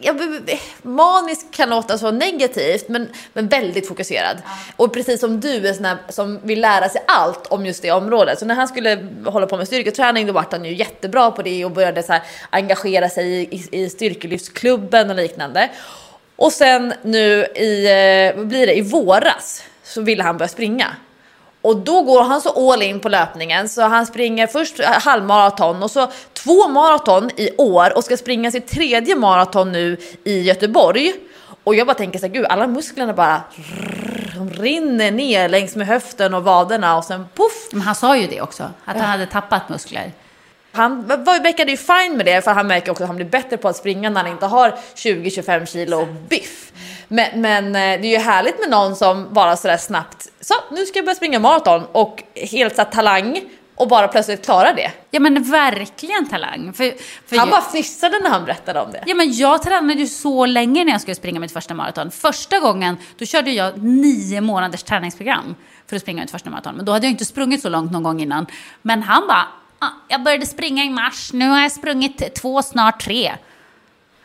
Jag, 0.00 0.20
manisk 0.82 1.50
kan 1.50 1.70
låta 1.70 1.98
så 1.98 2.10
negativt 2.10 2.88
men, 2.88 3.08
men 3.32 3.48
väldigt 3.48 3.88
fokuserad. 3.88 4.36
Och 4.76 4.94
precis 4.94 5.20
som 5.20 5.40
du 5.40 5.68
är 5.68 5.72
sån 5.72 5.84
här, 5.84 5.96
som 6.08 6.40
vill 6.42 6.60
lära 6.60 6.88
sig 6.88 7.02
allt 7.06 7.46
om 7.46 7.66
just 7.66 7.82
det 7.82 7.90
området. 7.90 8.38
Så 8.38 8.46
när 8.46 8.54
han 8.54 8.68
skulle 8.68 9.06
hålla 9.24 9.46
på 9.46 9.56
med 9.56 9.66
styrketräning 9.66 10.26
då 10.26 10.32
vart 10.32 10.52
han 10.52 10.64
ju 10.64 10.74
jättebra 10.74 11.30
på 11.30 11.42
det 11.42 11.64
och 11.64 11.70
började 11.70 12.02
så 12.02 12.12
här 12.12 12.22
engagera 12.50 13.08
sig 13.08 13.26
i, 13.26 13.56
i, 13.56 13.82
i 13.82 13.90
styrkelyftsklubben 13.90 15.10
och 15.10 15.16
liknande. 15.16 15.70
Och 16.36 16.52
sen 16.52 16.94
nu 17.02 17.44
i, 17.44 17.86
eh, 17.86 18.36
vad 18.36 18.46
blir 18.46 18.66
det, 18.66 18.74
i 18.74 18.80
våras 18.80 19.62
så 19.82 20.00
ville 20.00 20.22
han 20.22 20.36
börja 20.36 20.48
springa. 20.48 20.96
Och 21.62 21.76
då 21.76 22.02
går 22.02 22.22
han 22.22 22.40
så 22.40 22.72
all 22.72 22.82
in 22.82 23.00
på 23.00 23.08
löpningen 23.08 23.68
så 23.68 23.82
han 23.82 24.06
springer 24.06 24.46
först 24.46 24.84
halvmaraton 24.84 25.82
och 25.82 25.90
så 25.90 26.10
två 26.32 26.68
maraton 26.68 27.30
i 27.36 27.50
år 27.56 27.96
och 27.96 28.04
ska 28.04 28.16
springa 28.16 28.50
sitt 28.50 28.68
tredje 28.68 29.14
maraton 29.14 29.72
nu 29.72 29.96
i 30.24 30.40
Göteborg. 30.40 31.12
Och 31.64 31.74
jag 31.74 31.86
bara 31.86 31.94
tänker 31.94 32.18
så 32.18 32.26
här, 32.26 32.32
gud 32.34 32.46
alla 32.46 32.66
musklerna 32.66 33.12
bara 33.12 33.42
de 34.34 34.50
rinner 34.50 35.10
ner 35.10 35.48
längs 35.48 35.76
med 35.76 35.86
höften 35.86 36.34
och 36.34 36.44
vaderna 36.44 36.96
och 36.96 37.04
sen 37.04 37.26
poff 37.34 37.68
Men 37.72 37.80
han 37.80 37.94
sa 37.94 38.16
ju 38.16 38.26
det 38.26 38.40
också, 38.40 38.62
att 38.84 38.96
han 38.96 39.10
hade 39.10 39.26
tappat 39.26 39.68
muskler. 39.68 40.12
Han 40.72 41.06
verkade 41.06 41.70
ju 41.70 41.76
fine 41.76 42.16
med 42.16 42.26
det 42.26 42.44
för 42.44 42.50
han 42.50 42.66
märker 42.66 42.90
också 42.90 43.04
att 43.04 43.08
han 43.08 43.16
blir 43.16 43.26
bättre 43.26 43.56
på 43.56 43.68
att 43.68 43.76
springa 43.76 44.10
när 44.10 44.22
han 44.22 44.32
inte 44.32 44.46
har 44.46 44.78
20-25 44.94 45.66
kilo 45.66 46.06
biff. 46.28 46.72
Men, 47.08 47.40
men 47.40 47.66
eh, 47.66 48.00
det 48.00 48.06
är 48.06 48.18
ju 48.18 48.18
härligt 48.18 48.60
med 48.60 48.70
någon 48.70 48.96
som 48.96 49.26
bara 49.34 49.56
sådär 49.56 49.76
snabbt, 49.76 50.28
så 50.40 50.54
nu 50.70 50.86
ska 50.86 50.98
jag 50.98 51.04
börja 51.06 51.16
springa 51.16 51.38
maraton 51.38 51.82
och 51.92 52.22
helt 52.34 52.76
så 52.76 52.82
här, 52.82 52.90
talang 52.90 53.40
och 53.78 53.88
bara 53.88 54.08
plötsligt 54.08 54.44
klarar 54.44 54.74
det. 54.74 54.92
Ja 55.10 55.20
men 55.20 55.42
verkligen 55.42 56.28
talang. 56.28 56.72
För, 56.72 56.92
för 57.28 57.36
Han 57.36 57.50
bara 57.50 57.62
fnissade 57.62 58.18
när 58.18 58.30
han 58.30 58.44
berättade 58.44 58.80
om 58.80 58.92
det. 58.92 59.02
Ja 59.06 59.14
men 59.14 59.32
jag 59.32 59.62
tränade 59.62 60.00
ju 60.00 60.06
så 60.06 60.46
länge 60.46 60.84
när 60.84 60.92
jag 60.92 61.00
skulle 61.00 61.14
springa 61.14 61.40
mitt 61.40 61.52
första 61.52 61.74
maraton. 61.74 62.10
Första 62.10 62.58
gången, 62.58 62.96
då 63.18 63.24
körde 63.24 63.50
jag 63.50 63.82
nio 63.82 64.40
månaders 64.40 64.82
träningsprogram 64.82 65.54
för 65.86 65.96
att 65.96 66.02
springa 66.02 66.22
mitt 66.22 66.30
första 66.30 66.50
maraton. 66.50 66.74
Men 66.76 66.84
då 66.84 66.92
hade 66.92 67.06
jag 67.06 67.10
inte 67.10 67.24
sprungit 67.24 67.62
så 67.62 67.68
långt 67.68 67.92
någon 67.92 68.02
gång 68.02 68.20
innan. 68.20 68.46
Men 68.82 69.02
han 69.02 69.26
bara, 69.26 69.46
ah, 69.78 69.86
jag 70.08 70.22
började 70.22 70.46
springa 70.46 70.84
i 70.84 70.90
mars, 70.90 71.30
nu 71.32 71.48
har 71.48 71.60
jag 71.62 71.72
sprungit 71.72 72.34
två, 72.34 72.62
snart 72.62 73.00
tre. 73.04 73.32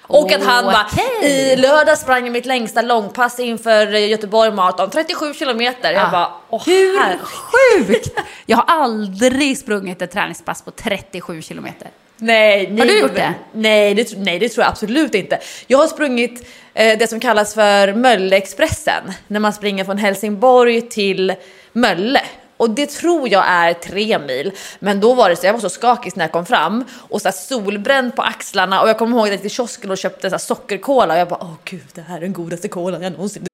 Och 0.07 0.31
att 0.31 0.43
han 0.43 0.65
bara, 0.65 0.87
Okej. 0.91 1.31
i 1.51 1.55
lördag 1.55 1.97
sprang 1.97 2.23
jag 2.23 2.31
mitt 2.33 2.45
längsta 2.45 2.81
långpass 2.81 3.39
inför 3.39 3.87
Göteborg 3.87 4.51
maraton, 4.51 4.89
37 4.89 5.33
kilometer. 5.33 5.91
Jag 5.91 6.01
Ja. 6.03 6.09
bara, 6.11 6.31
åh 6.49 6.61
Hur 6.65 6.99
herre. 6.99 7.19
sjukt! 7.23 8.19
Jag 8.45 8.57
har 8.57 8.65
aldrig 8.67 9.57
sprungit 9.57 10.01
ett 10.01 10.11
träningspass 10.11 10.61
på 10.61 10.71
37 10.71 11.41
kilometer. 11.41 11.87
Nej, 12.17 12.67
nej, 12.71 12.87
du 12.87 12.99
gjort 12.99 13.15
det? 13.15 13.33
Nej 13.53 13.93
det, 13.93 14.17
nej, 14.17 14.39
det 14.39 14.49
tror 14.49 14.63
jag 14.63 14.71
absolut 14.71 15.15
inte. 15.15 15.39
Jag 15.67 15.77
har 15.77 15.87
sprungit 15.87 16.47
eh, 16.73 16.97
det 16.97 17.07
som 17.09 17.19
kallas 17.19 17.53
för 17.53 17.93
Mölleexpressen. 17.93 19.03
När 19.27 19.39
man 19.39 19.53
springer 19.53 19.83
från 19.85 19.97
Helsingborg 19.97 20.81
till 20.89 21.33
Mölle. 21.73 22.21
Och 22.57 22.69
det 22.69 22.89
tror 22.89 23.29
jag 23.29 23.43
är 23.47 23.73
tre 23.73 24.19
mil. 24.19 24.51
Men 24.79 24.99
då 24.99 25.13
var 25.13 25.29
det 25.29 25.35
så, 25.35 25.45
jag 25.45 25.53
var 25.53 25.59
så 25.59 25.69
skakig 25.69 26.13
när 26.15 26.23
jag 26.23 26.31
kom 26.31 26.45
fram. 26.45 26.85
Och 27.09 27.21
så 27.21 27.27
här 27.27 27.33
solbränd 27.33 28.15
på 28.15 28.21
axlarna. 28.21 28.81
Och 28.81 28.89
jag 28.89 28.97
kommer 28.97 29.17
ihåg 29.17 29.21
att 29.21 29.27
jag 29.27 29.33
gick 29.33 29.41
till 29.41 29.51
kiosken 29.51 29.91
och 29.91 29.97
köpte 29.97 30.29
så 30.29 30.33
här 30.33 30.39
sockerkola. 30.39 31.13
Och 31.13 31.19
jag 31.19 31.27
bara, 31.27 31.39
åh 31.41 31.55
gud, 31.63 31.87
det 31.93 32.01
här 32.01 32.17
är 32.17 32.21
den 32.21 32.33
godaste 32.33 32.67
kolan 32.67 33.01
jag 33.01 33.11
någonsin 33.11 33.47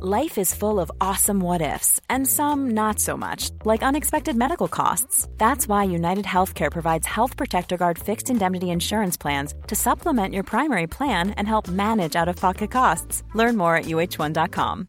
Life 0.00 0.38
is 0.38 0.54
full 0.54 0.78
of 0.78 0.92
awesome 1.00 1.40
what 1.40 1.60
ifs, 1.60 2.00
and 2.08 2.24
some 2.24 2.70
not 2.70 3.00
so 3.00 3.16
much, 3.16 3.50
like 3.64 3.82
unexpected 3.82 4.36
medical 4.36 4.68
costs. 4.68 5.26
That's 5.38 5.66
why 5.66 5.84
United 5.84 6.24
Healthcare 6.24 6.70
provides 6.70 7.04
Health 7.04 7.36
Protector 7.36 7.76
Guard 7.76 7.98
fixed 7.98 8.30
indemnity 8.30 8.70
insurance 8.70 9.16
plans 9.16 9.54
to 9.66 9.74
supplement 9.74 10.34
your 10.34 10.44
primary 10.44 10.86
plan 10.86 11.32
and 11.32 11.48
help 11.48 11.66
manage 11.66 12.14
out 12.14 12.28
of 12.28 12.36
pocket 12.36 12.70
costs. 12.70 13.24
Learn 13.34 13.56
more 13.56 13.74
at 13.74 13.86
uh1.com. 13.86 14.88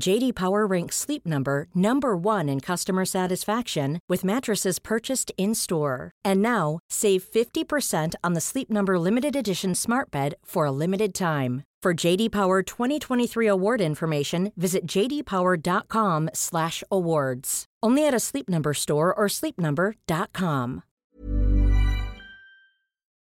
JD 0.00 0.34
Power 0.34 0.66
ranks 0.66 0.96
Sleep 0.96 1.26
Number 1.26 1.66
number 1.74 2.16
1 2.16 2.48
in 2.48 2.60
customer 2.60 3.04
satisfaction 3.04 4.00
with 4.08 4.24
mattresses 4.24 4.78
purchased 4.78 5.30
in-store. 5.36 6.10
And 6.24 6.40
now, 6.42 6.78
save 6.90 7.22
50% 7.22 8.14
on 8.24 8.32
the 8.32 8.40
Sleep 8.40 8.70
Number 8.70 8.98
limited 8.98 9.36
edition 9.36 9.74
Smart 9.74 10.10
Bed 10.10 10.34
for 10.44 10.64
a 10.66 10.72
limited 10.72 11.14
time. 11.14 11.62
For 11.82 11.92
JD 11.94 12.30
Power 12.30 12.62
2023 12.62 13.46
award 13.48 13.80
information, 13.80 14.52
visit 14.56 14.86
jdpower.com/awards. 14.86 17.64
Only 17.82 18.06
at 18.06 18.14
a 18.14 18.20
Sleep 18.20 18.48
Number 18.48 18.72
store 18.72 19.12
or 19.12 19.26
sleepnumber.com. 19.28 20.82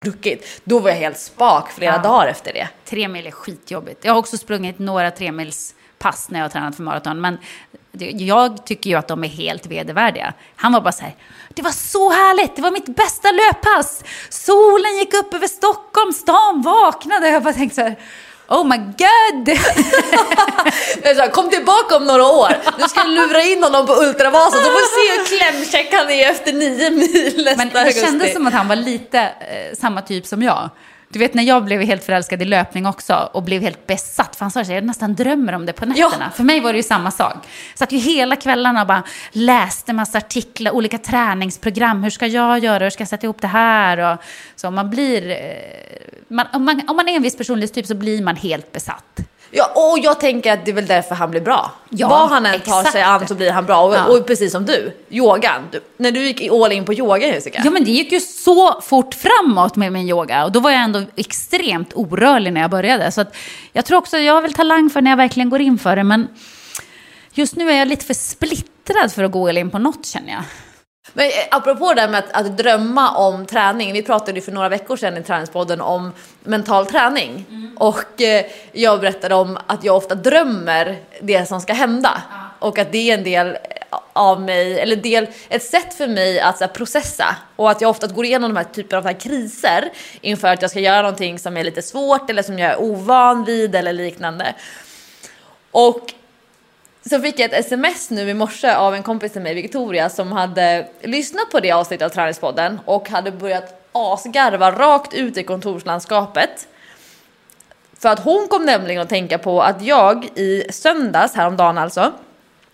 druckit. 0.05 0.61
Då 0.63 0.79
var 0.79 0.89
jag 0.89 0.97
helt 0.97 1.17
spak 1.17 1.71
flera 1.71 1.97
dagar 1.97 2.27
efter 2.27 2.53
det. 2.53 2.69
Tre 2.85 3.07
mil 3.07 3.27
är 3.27 3.31
skitjobbigt. 3.31 4.05
Jag 4.05 4.11
har 4.11 4.19
också 4.19 4.37
sprungit 4.37 4.79
några 4.79 5.11
tremils 5.11 5.75
pass 6.01 6.29
när 6.29 6.39
jag 6.39 6.43
har 6.45 6.49
tränat 6.49 6.75
för 6.75 6.83
maraton. 6.83 7.21
Men 7.21 7.37
jag 8.17 8.65
tycker 8.65 8.89
ju 8.89 8.95
att 8.95 9.07
de 9.07 9.23
är 9.23 9.27
helt 9.27 9.65
vedervärdiga. 9.65 10.33
Han 10.55 10.73
var 10.73 10.81
bara 10.81 10.91
så 10.91 11.03
här, 11.03 11.15
det 11.49 11.61
var 11.61 11.71
så 11.71 12.09
härligt, 12.09 12.55
det 12.55 12.61
var 12.61 12.71
mitt 12.71 12.95
bästa 12.95 13.27
löppass. 13.31 14.03
Solen 14.29 14.97
gick 14.97 15.13
upp 15.13 15.33
över 15.33 15.47
Stockholm, 15.47 16.13
stan 16.13 16.61
vaknade. 16.61 17.29
Jag 17.29 17.43
bara 17.43 17.53
tänkte 17.53 17.75
så 17.75 17.81
här, 17.81 17.95
oh 18.47 18.67
my 18.67 18.77
god. 18.77 19.57
Jag 21.17 21.31
Kom 21.33 21.49
tillbaka 21.49 21.95
om 21.95 22.05
några 22.05 22.25
år. 22.25 22.53
Du 22.77 22.83
ska 22.89 23.03
lura 23.03 23.43
in 23.43 23.63
honom 23.63 23.87
på 23.87 23.93
Ultravasan 23.93 24.59
så 24.59 24.65
får 24.65 24.71
vi 24.71 25.07
se 25.07 25.17
hur 25.17 25.37
klämkäck 25.37 25.93
han 25.93 26.09
är 26.09 26.29
efter 26.31 26.53
nio 26.53 26.89
mil 26.91 27.43
nästa 27.45 27.57
Men 27.57 27.69
det 27.69 27.79
augusti. 27.79 28.01
kändes 28.01 28.33
som 28.33 28.47
att 28.47 28.53
han 28.53 28.67
var 28.67 28.75
lite 28.75 29.19
eh, 29.19 29.77
samma 29.77 30.01
typ 30.01 30.25
som 30.25 30.43
jag. 30.43 30.69
Du 31.11 31.19
vet 31.19 31.33
när 31.33 31.43
jag 31.43 31.65
blev 31.65 31.81
helt 31.81 32.03
förälskad 32.03 32.41
i 32.41 32.45
löpning 32.45 32.85
också 32.85 33.29
och 33.33 33.43
blev 33.43 33.61
helt 33.61 33.87
besatt. 33.87 34.35
För 34.35 34.45
han 34.45 34.51
sa 34.51 34.63
här, 34.63 34.73
jag 34.75 34.83
nästan 34.83 35.15
drömmer 35.15 35.53
om 35.53 35.65
det 35.65 35.73
på 35.73 35.85
nätterna. 35.85 36.31
För 36.35 36.43
mig 36.43 36.59
var 36.59 36.73
det 36.73 36.77
ju 36.77 36.83
samma 36.83 37.11
sak. 37.11 37.35
Satt 37.75 37.91
ju 37.91 37.97
hela 37.97 38.35
kvällarna 38.35 38.81
och 38.81 38.87
bara 38.87 39.03
läste 39.31 39.93
massa 39.93 40.17
artiklar, 40.17 40.71
olika 40.71 40.97
träningsprogram. 40.97 42.03
Hur 42.03 42.09
ska 42.09 42.27
jag 42.27 42.59
göra? 42.59 42.83
Hur 42.83 42.89
ska 42.89 43.01
jag 43.01 43.07
sätta 43.09 43.25
ihop 43.27 43.41
det 43.41 43.47
här? 43.47 44.13
Och 44.13 44.19
så 44.55 44.71
man 44.71 44.89
blir... 44.89 45.29
eh, 45.29 45.35
Man, 46.27 46.47
om, 46.53 46.65
man, 46.65 46.81
om 46.87 46.95
man 46.95 47.07
är 47.09 47.15
en 47.15 47.23
viss 47.23 47.37
personlighetstyp 47.37 47.85
så 47.85 47.95
blir 47.95 48.23
man 48.23 48.35
helt 48.35 48.71
besatt. 48.71 49.19
Ja, 49.53 49.65
och 49.75 49.99
jag 49.99 50.19
tänker 50.19 50.53
att 50.53 50.65
det 50.65 50.71
är 50.71 50.75
väl 50.75 50.85
därför 50.87 51.15
han 51.15 51.31
blir 51.31 51.41
bra. 51.41 51.71
Ja, 51.89 52.07
Vad 52.09 52.29
han 52.29 52.45
än 52.45 52.59
tar 52.59 52.83
sig 52.83 53.01
an 53.01 53.27
så 53.27 53.35
blir 53.35 53.51
han 53.51 53.65
bra. 53.65 53.81
Och, 53.83 53.95
Ja. 53.95 54.05
och 54.05 54.27
precis 54.27 54.51
som 54.51 54.65
du, 54.65 54.97
yogan. 55.09 55.61
Du, 55.71 55.79
när 55.97 56.11
du 56.11 56.19
gick 56.25 56.51
all 56.51 56.71
in 56.71 56.85
på 56.85 56.93
yoga 56.93 57.27
Jessica. 57.27 57.61
Ja 57.65 57.71
men 57.71 57.83
det 57.83 57.91
gick 57.91 58.11
ju 58.11 58.19
så 58.19 58.81
fort 58.81 59.13
framåt 59.13 59.75
med 59.75 59.91
min 59.93 60.09
yoga 60.09 60.43
och 60.45 60.51
då 60.51 60.59
var 60.59 60.71
jag 60.71 60.81
ändå 60.81 61.01
extremt 61.15 61.93
orörlig 61.93 62.53
när 62.53 62.61
jag 62.61 62.69
började. 62.69 63.11
Så 63.11 63.21
att 63.21 63.35
jag 63.73 63.85
tror 63.85 63.97
också, 63.97 64.17
jag 64.17 64.33
har 64.33 64.41
väl 64.41 64.53
talang 64.53 64.89
för 64.89 65.01
när 65.01 65.11
jag 65.11 65.17
verkligen 65.17 65.49
går 65.49 65.61
in 65.61 65.79
för 65.79 65.95
det 65.95 66.03
men 66.03 66.27
just 67.33 67.55
nu 67.55 67.71
är 67.71 67.75
jag 67.79 67.87
lite 67.87 68.05
för 68.05 68.13
splittrad 68.13 69.11
för 69.11 69.23
att 69.23 69.31
gå 69.31 69.49
all 69.49 69.57
in 69.57 69.69
på 69.69 69.79
något 69.79 70.05
känner 70.05 70.31
jag. 70.33 70.41
Men 71.13 71.25
eh, 71.25 71.31
apropå 71.51 71.93
det 71.93 72.01
här 72.01 72.09
med 72.09 72.19
att, 72.19 72.31
att 72.31 72.57
drömma 72.57 73.11
om 73.11 73.45
träning. 73.45 73.93
Vi 73.93 74.03
pratade 74.03 74.33
ju 74.33 74.41
för 74.41 74.51
några 74.51 74.69
veckor 74.69 74.97
sedan 74.97 75.17
i 75.17 75.23
träningspodden 75.23 75.81
om 75.81 76.13
mental 76.43 76.85
träning. 76.85 77.45
Och 77.77 78.21
eh, 78.21 78.45
jag 78.71 78.99
berättade 78.99 79.35
om 79.35 79.57
att 79.67 79.83
jag 79.83 79.95
ofta 79.95 80.15
drömmer 80.15 80.99
det 81.21 81.45
som 81.47 81.61
ska 81.61 81.73
hända. 81.73 82.21
Och 82.59 82.79
att 82.79 82.91
det 82.91 83.11
är 83.11 83.17
en 83.17 83.23
del 83.23 83.57
av 84.13 84.41
mig, 84.41 84.79
eller 84.79 84.95
del, 84.95 85.27
ett 85.49 85.63
sätt 85.63 85.93
för 85.93 86.07
mig 86.07 86.39
att 86.39 86.57
så 86.57 86.63
här, 86.63 86.71
processa. 86.71 87.35
Och 87.55 87.71
att 87.71 87.81
jag 87.81 87.89
ofta 87.89 88.07
går 88.07 88.25
igenom 88.25 88.53
de 88.53 88.57
här 88.57 88.67
typerna 88.73 88.97
av 88.97 89.05
här, 89.05 89.19
kriser 89.19 89.89
inför 90.21 90.47
att 90.47 90.61
jag 90.61 90.71
ska 90.71 90.79
göra 90.79 91.01
någonting 91.01 91.39
som 91.39 91.57
är 91.57 91.63
lite 91.63 91.81
svårt 91.81 92.29
eller 92.29 92.43
som 92.43 92.59
jag 92.59 92.71
är 92.71 92.81
ovan 92.81 93.43
vid 93.43 93.75
eller 93.75 93.93
liknande. 93.93 94.55
Och 95.71 96.13
så 97.09 97.19
fick 97.19 97.39
jag 97.39 97.53
ett 97.53 97.65
sms 97.65 98.09
nu 98.09 98.29
i 98.29 98.33
morse 98.33 98.73
av 98.73 98.95
en 98.95 99.03
kompis 99.03 99.31
till 99.31 99.41
mig, 99.41 99.53
Victoria, 99.53 100.09
som 100.09 100.31
hade 100.31 100.87
lyssnat 101.01 101.51
på 101.51 101.59
det 101.59 101.71
avsnittet 101.71 102.05
av 102.05 102.09
Träningspodden 102.09 102.79
och 102.85 103.09
hade 103.09 103.31
börjat 103.31 103.89
asgarva 103.91 104.71
rakt 104.71 105.13
ut 105.13 105.37
i 105.37 105.43
kontorslandskapet. 105.43 106.67
För 107.99 108.09
att 108.09 108.19
hon 108.19 108.47
kom 108.47 108.65
nämligen 108.65 109.01
att 109.01 109.09
tänka 109.09 109.37
på 109.37 109.61
att 109.61 109.81
jag 109.81 110.25
i 110.35 110.63
söndags, 110.69 111.35
häromdagen 111.35 111.77
alltså, 111.77 112.11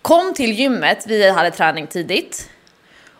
kom 0.02 0.34
till 0.34 0.52
gymmet, 0.52 1.04
vi 1.06 1.30
hade 1.30 1.50
träning 1.50 1.86
tidigt. 1.86 2.50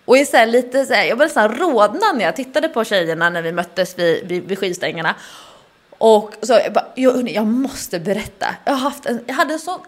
Och 0.05 0.19
är 0.19 0.25
så 0.25 0.37
här 0.37 0.47
lite 0.47 0.87
så 0.87 0.95
här, 0.95 1.05
jag 1.05 1.19
blev 1.19 1.27
nästan 1.27 1.57
rodnad 1.57 2.17
när 2.17 2.25
jag 2.25 2.37
tittade 2.37 2.69
på 2.69 2.85
tjejerna 2.85 3.31
när 3.31 3.43
vi 3.43 3.53
möttes 3.53 3.99
vid, 3.99 4.29
vid, 4.29 4.45
vid 4.45 4.59
skivstängerna. 4.59 5.15
Och 5.91 6.35
så 6.43 6.53
jag 6.53 6.73
bara, 6.73 6.87
jag, 6.95 7.13
hörni, 7.13 7.35
jag 7.35 7.47
måste 7.47 8.01
berätta. 8.01 8.47
Jag, 8.65 8.73
har 8.73 8.79
haft 8.79 9.07
en, 9.07 9.25
jag 9.27 9.35
hade 9.35 9.53
en 9.53 9.59
sån 9.59 9.81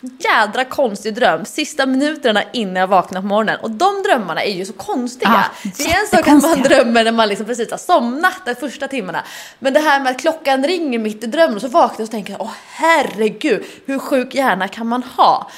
jädra 0.00 0.64
konstig 0.64 1.14
dröm 1.14 1.44
sista 1.44 1.86
minuterna 1.86 2.42
innan 2.52 2.76
jag 2.76 2.86
vaknade 2.86 3.22
på 3.22 3.28
morgonen. 3.28 3.60
Och 3.60 3.70
de 3.70 4.02
drömmarna 4.02 4.42
är 4.42 4.52
ju 4.52 4.64
så 4.64 4.72
konstiga. 4.72 5.44
Ja, 5.64 5.70
det 5.76 5.84
är 5.84 6.00
en 6.00 6.06
sak 6.06 6.28
att 6.28 6.42
man 6.42 6.62
drömmer 6.62 7.04
när 7.04 7.12
man 7.12 7.28
liksom 7.28 7.46
precis 7.46 7.70
har 7.70 7.78
somnat 7.78 8.46
de 8.46 8.54
första 8.54 8.88
timmarna. 8.88 9.24
Men 9.58 9.72
det 9.72 9.80
här 9.80 10.00
med 10.00 10.10
att 10.10 10.20
klockan 10.20 10.64
ringer 10.64 10.98
mitt 10.98 11.24
i 11.24 11.26
drömmen 11.26 11.56
och 11.56 11.62
så 11.62 11.68
vaknar 11.68 12.00
jag 12.00 12.04
och 12.04 12.10
tänker 12.10 12.36
åh 12.38 12.50
herregud, 12.66 13.64
hur 13.86 13.98
sjuk 13.98 14.34
hjärna 14.34 14.68
kan 14.68 14.86
man 14.86 15.02
ha? 15.02 15.50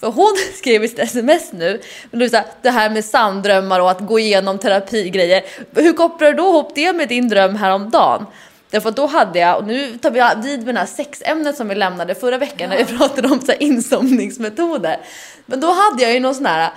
För 0.00 0.10
hon 0.10 0.34
skrev 0.58 0.84
i 0.84 0.88
sitt 0.88 0.98
sms 0.98 1.52
nu, 1.52 1.80
men 2.10 2.20
du, 2.20 2.36
här, 2.36 2.44
det 2.62 2.70
här 2.70 2.90
med 2.90 3.04
sanddrömmar 3.04 3.80
och 3.80 3.90
att 3.90 4.00
gå 4.00 4.18
igenom 4.18 4.58
terapigrejer. 4.58 5.42
Hur 5.74 5.92
kopplar 5.92 6.28
du 6.28 6.34
då 6.34 6.48
ihop 6.48 6.72
det 6.74 6.92
med 6.92 7.08
din 7.08 7.28
dröm 7.28 7.56
häromdagen? 7.56 8.26
Därför 8.74 8.88
att 8.88 8.96
då 8.96 9.06
hade 9.06 9.38
jag, 9.38 9.58
och 9.58 9.66
nu 9.66 9.98
tar 9.98 10.10
vi 10.10 10.48
vid 10.48 10.64
med 10.66 10.74
det 10.74 10.78
här 10.78 10.86
sexämnet 10.86 11.56
som 11.56 11.68
vi 11.68 11.74
lämnade 11.74 12.14
förra 12.14 12.38
veckan 12.38 12.70
när 12.70 12.76
vi 12.76 12.84
pratade 12.84 13.28
om 13.28 13.40
så 13.40 13.46
här 13.46 13.62
insomningsmetoder. 13.62 15.00
Men 15.46 15.60
då 15.60 15.72
hade 15.72 16.02
jag 16.02 16.12
ju 16.12 16.20
någon 16.20 16.34
sån 16.34 16.46
här 16.46 16.70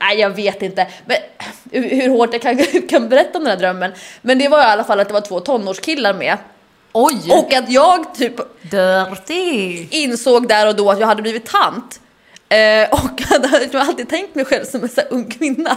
Nej, 0.00 0.18
jag 0.18 0.30
vet 0.30 0.62
inte 0.62 0.86
men, 1.06 1.16
hur, 1.70 2.08
hårt 2.08 2.32
jag 2.32 2.42
kan, 2.42 2.58
kan 2.88 3.08
berätta 3.08 3.38
om 3.38 3.44
den 3.44 3.50
här 3.50 3.58
drömmen. 3.58 3.92
Men 4.22 4.38
det 4.38 4.48
var 4.48 4.60
i 4.60 4.64
alla 4.64 4.84
fall 4.84 5.00
att 5.00 5.08
det 5.08 5.14
var 5.14 5.20
två 5.20 5.40
tonårskillar 5.40 6.14
med. 6.14 6.38
Oj! 6.92 7.30
Och 7.30 7.54
att 7.54 7.70
jag 7.70 8.14
typ 8.14 8.36
dirty! 8.62 9.86
insåg 9.90 10.48
där 10.48 10.68
och 10.68 10.76
då 10.76 10.90
att 10.90 11.00
jag 11.00 11.06
hade 11.06 11.22
blivit 11.22 11.46
tant. 11.46 12.00
Eh, 12.48 12.90
och 12.90 13.22
hade 13.28 13.68
jag 13.72 13.82
alltid 13.82 14.08
tänkt 14.08 14.34
mig 14.34 14.44
själv 14.44 14.64
som 14.64 14.82
en 14.82 14.88
så 14.88 15.00
här 15.00 15.12
ung 15.12 15.30
kvinna. 15.30 15.76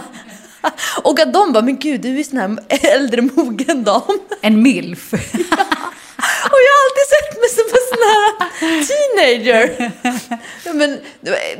Och 1.02 1.20
att 1.20 1.32
de 1.32 1.52
bara, 1.52 1.64
men 1.64 1.78
gud 1.78 2.00
du 2.00 2.08
är 2.08 2.16
ju 2.16 2.24
sån 2.24 2.38
här 2.38 2.58
äldre 2.68 3.22
mogen 3.22 3.84
dam. 3.84 4.02
En 4.40 4.62
milf. 4.62 5.14
Och 6.52 6.58
jag 6.66 6.74
har 6.76 6.82
alltid 6.86 7.06
sett 7.14 7.30
mig 7.40 7.50
som 7.58 7.66
en 7.78 7.86
sån 7.90 8.04
här 8.10 8.50
teenager. 8.86 9.92
Ja, 10.64 10.72
men, 10.72 11.00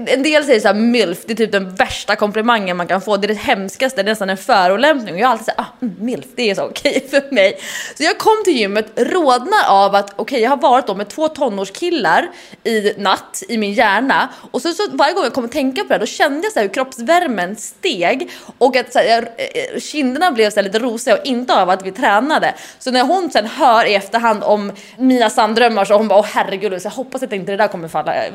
en 0.06 0.22
del 0.22 0.44
säger 0.44 0.60
så 0.60 0.68
här, 0.68 0.74
milf, 0.74 1.18
det 1.26 1.32
är 1.32 1.36
typ 1.36 1.52
den 1.52 1.74
värsta 1.74 2.16
komplimangen 2.16 2.76
man 2.76 2.86
kan 2.86 3.00
få. 3.00 3.16
Det 3.16 3.26
är 3.26 3.28
det 3.28 3.34
hemskaste, 3.34 4.02
det 4.02 4.08
är 4.08 4.12
nästan 4.12 4.30
en 4.30 4.36
förolämpning. 4.36 5.14
Och 5.14 5.20
jag 5.20 5.26
har 5.26 5.32
alltid 5.32 5.46
sagt, 5.46 5.60
ah, 5.60 5.66
mm, 5.82 5.94
milf, 5.98 6.26
det 6.34 6.50
är 6.50 6.54
så 6.54 6.64
okej 6.64 7.06
för 7.10 7.34
mig. 7.34 7.58
Så 7.96 8.02
jag 8.02 8.18
kom 8.18 8.44
till 8.44 8.56
gymmet, 8.56 8.86
rodnar 8.96 9.68
av 9.68 9.94
att 9.94 10.12
okej, 10.16 10.40
jag 10.40 10.50
har 10.50 10.56
varit 10.56 10.86
då 10.86 10.94
med 10.94 11.08
två 11.08 11.28
tonårskillar 11.28 12.28
i 12.64 12.92
natt 12.96 13.42
i 13.48 13.58
min 13.58 13.72
hjärna. 13.72 14.28
Och 14.50 14.62
så, 14.62 14.72
så 14.72 14.82
varje 14.92 15.14
gång 15.14 15.24
jag 15.24 15.32
kom 15.32 15.44
att 15.44 15.52
tänka 15.52 15.84
på 15.84 15.92
det, 15.92 15.98
då 15.98 16.06
kände 16.06 16.46
jag 16.46 16.52
så 16.52 16.58
här 16.58 16.66
hur 16.66 16.74
kroppsvärmen 16.74 17.56
steg. 17.56 18.30
Och 18.58 18.76
att 18.76 18.92
så 18.92 18.98
här, 18.98 19.06
jag, 19.06 19.18
eh, 19.18 19.80
kinderna 19.80 20.30
blev 20.30 20.50
så 20.50 20.56
här 20.56 20.62
lite 20.62 20.78
rosiga 20.78 21.16
och 21.16 21.26
inte 21.26 21.54
av 21.54 21.70
att 21.70 21.86
vi 21.86 21.92
tränade. 21.92 22.54
Så 22.78 22.90
när 22.90 23.02
hon 23.02 23.30
sen 23.30 23.46
hör 23.46 23.84
i 23.84 23.94
efterhand 23.94 24.42
om 24.50 24.72
mina 24.98 25.30
sanndrömmar 25.30 25.84
så 25.84 25.94
hon 25.94 26.08
bara, 26.08 26.18
åh 26.18 26.26
herregud, 26.26 26.82
så 26.82 26.86
jag 26.86 26.92
hoppas 26.92 27.22
att 27.22 27.32
inte 27.32 27.52
det 27.52 27.56
där 27.56 27.68
kommer 27.68 27.88
falla, 27.88 28.14
eh, 28.14 28.32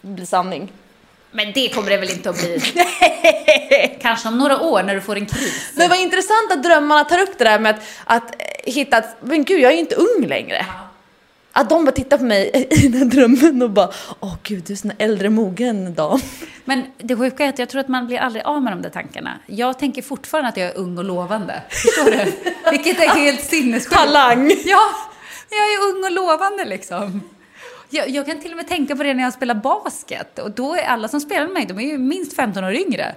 bli 0.00 0.26
sanning. 0.26 0.72
Men 1.30 1.52
det 1.52 1.68
kommer 1.68 1.90
det 1.90 1.96
väl 1.96 2.10
inte 2.10 2.30
att 2.30 2.38
bli? 2.38 2.60
Kanske 4.00 4.28
om 4.28 4.38
några 4.38 4.60
år 4.60 4.82
när 4.82 4.94
du 4.94 5.00
får 5.00 5.16
en 5.16 5.26
kris. 5.26 5.72
Men 5.76 5.88
vad 5.88 5.98
intressant 5.98 6.52
att 6.52 6.62
drömmarna 6.62 7.04
tar 7.04 7.18
upp 7.18 7.38
det 7.38 7.44
där 7.44 7.58
med 7.58 7.74
att, 7.74 7.82
att 8.04 8.34
eh, 8.34 8.72
hitta 8.72 8.96
att, 8.96 9.16
men 9.20 9.44
gud 9.44 9.60
jag 9.60 9.70
är 9.70 9.74
ju 9.74 9.80
inte 9.80 9.94
ung 9.94 10.26
längre. 10.26 10.66
Att 11.52 11.70
de 11.70 11.84
bara 11.84 11.92
tittar 11.92 12.18
på 12.18 12.24
mig 12.24 12.50
i 12.70 12.88
den 12.88 13.02
här 13.02 13.08
drömmen 13.08 13.62
och 13.62 13.70
bara, 13.70 13.90
åh 14.20 14.34
gud 14.42 14.64
du 14.66 14.72
är 14.72 14.76
sån 14.76 14.92
äldre 14.98 15.30
mogen 15.30 15.94
dam. 15.94 16.20
Men 16.64 16.86
det 16.98 17.16
sjuka 17.16 17.44
är 17.44 17.48
att 17.48 17.58
jag 17.58 17.68
tror 17.68 17.80
att 17.80 17.88
man 17.88 18.06
blir 18.06 18.18
aldrig 18.18 18.44
av 18.44 18.62
med 18.62 18.72
de 18.72 18.82
där 18.82 18.90
tankarna. 18.90 19.38
Jag 19.46 19.78
tänker 19.78 20.02
fortfarande 20.02 20.48
att 20.48 20.56
jag 20.56 20.66
är 20.66 20.78
ung 20.78 20.98
och 20.98 21.04
lovande. 21.04 21.62
Förstår 21.68 22.10
du? 22.10 22.32
Vilket 22.70 23.00
är 23.00 23.08
helt 23.08 23.40
sinnessjukt. 23.40 23.96
Talang! 23.96 24.52
Ja, 24.64 24.90
jag 25.56 25.72
är 25.72 25.88
ung 25.90 26.04
och 26.04 26.12
lovande 26.12 26.64
liksom. 26.64 27.20
Jag, 27.90 28.08
jag 28.08 28.26
kan 28.26 28.40
till 28.40 28.50
och 28.50 28.56
med 28.56 28.68
tänka 28.68 28.96
på 28.96 29.02
det 29.02 29.14
när 29.14 29.24
jag 29.24 29.32
spelar 29.32 29.54
basket. 29.54 30.38
Och 30.38 30.50
då 30.50 30.74
är 30.74 30.84
alla 30.84 31.08
som 31.08 31.20
spelar 31.20 31.44
med 31.44 31.54
mig, 31.54 31.66
de 31.66 31.78
är 31.78 31.82
ju 31.82 31.98
minst 31.98 32.36
15 32.36 32.64
år 32.64 32.74
yngre. 32.74 33.14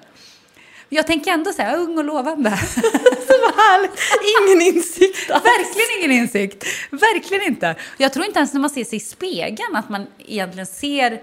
Jag 0.89 1.07
tänker 1.07 1.31
ändå 1.31 1.53
så 1.53 1.61
här, 1.61 1.77
ung 1.77 1.97
och 1.97 2.03
lovande. 2.03 2.49
Så 3.27 3.33
härligt! 3.55 3.99
Ingen 4.37 4.75
insikt 4.75 5.31
alls. 5.31 5.43
Verkligen 5.43 5.99
ingen 5.99 6.11
insikt. 6.11 6.65
Verkligen 6.91 7.43
inte. 7.43 7.75
Jag 7.97 8.13
tror 8.13 8.25
inte 8.25 8.39
ens 8.39 8.53
när 8.53 8.61
man 8.61 8.69
ser 8.69 8.83
sig 8.83 8.97
i 8.97 8.99
spegeln 8.99 9.75
att 9.75 9.89
man 9.89 10.07
egentligen 10.17 10.65
ser 10.65 11.21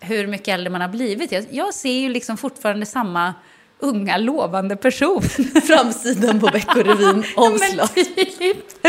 hur 0.00 0.26
mycket 0.26 0.48
äldre 0.48 0.70
man 0.70 0.80
har 0.80 0.88
blivit. 0.88 1.32
Jag, 1.32 1.46
jag 1.50 1.74
ser 1.74 1.92
ju 1.92 2.08
liksom 2.08 2.36
fortfarande 2.36 2.86
samma 2.86 3.34
unga, 3.80 4.16
lovande 4.16 4.76
person. 4.76 5.22
Framsidan 5.66 6.40
på 6.40 6.46
Veckorevyn 6.46 7.24
omslag. 7.36 7.94
Typ. 7.94 8.82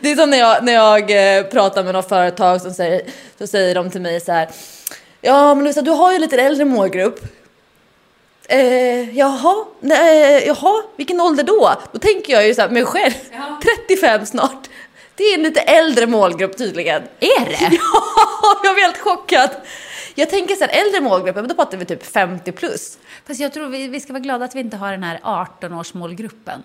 Det 0.00 0.10
är 0.10 0.16
som 0.16 0.30
när 0.30 0.38
jag, 0.38 0.64
när 0.64 0.72
jag 0.72 1.36
eh, 1.36 1.44
pratar 1.44 1.84
med 1.84 1.94
något 1.94 2.08
företag 2.08 2.60
som 2.60 2.72
säger, 2.72 3.02
så 3.38 3.46
säger 3.46 3.74
de 3.74 3.90
till 3.90 4.00
mig 4.00 4.20
så 4.20 4.32
här. 4.32 4.48
Ja 5.20 5.54
men 5.54 5.64
Lovisa 5.64 5.82
du 5.82 5.90
har 5.90 6.12
ju 6.12 6.18
lite 6.18 6.36
äldre 6.36 6.64
målgrupp. 6.64 7.20
Eh, 8.48 9.18
jaha, 9.18 9.64
nej, 9.80 10.46
jaha, 10.46 10.82
vilken 10.96 11.20
ålder 11.20 11.44
då? 11.44 11.72
Då 11.92 11.98
tänker 11.98 12.32
jag 12.32 12.46
ju 12.46 12.54
så 12.54 12.60
här, 12.60 12.68
mig 12.68 12.84
själv, 12.84 13.12
35 13.88 14.26
snart. 14.26 14.68
Det 15.16 15.22
är 15.22 15.34
en 15.34 15.42
lite 15.42 15.60
äldre 15.60 16.06
målgrupp 16.06 16.56
tydligen. 16.58 17.02
Är 17.20 17.44
det? 17.44 17.78
Ja, 18.42 18.60
jag 18.64 18.74
blev 18.74 18.84
helt 18.84 18.98
chockad. 18.98 19.50
Jag 20.14 20.30
tänker 20.30 20.54
så 20.54 20.64
här, 20.64 20.86
äldre 20.86 21.00
målgrupp, 21.00 21.36
men 21.36 21.48
då 21.48 21.54
pratar 21.54 21.78
vi 21.78 21.84
typ 21.84 22.06
50 22.06 22.52
plus. 22.52 22.98
Fast 23.26 23.40
jag 23.40 23.52
tror 23.52 23.68
vi, 23.68 23.88
vi 23.88 24.00
ska 24.00 24.12
vara 24.12 24.20
glada 24.20 24.44
att 24.44 24.54
vi 24.54 24.60
inte 24.60 24.76
har 24.76 24.90
den 24.90 25.02
här 25.02 25.20
18-årsmålgruppen. 25.22 26.58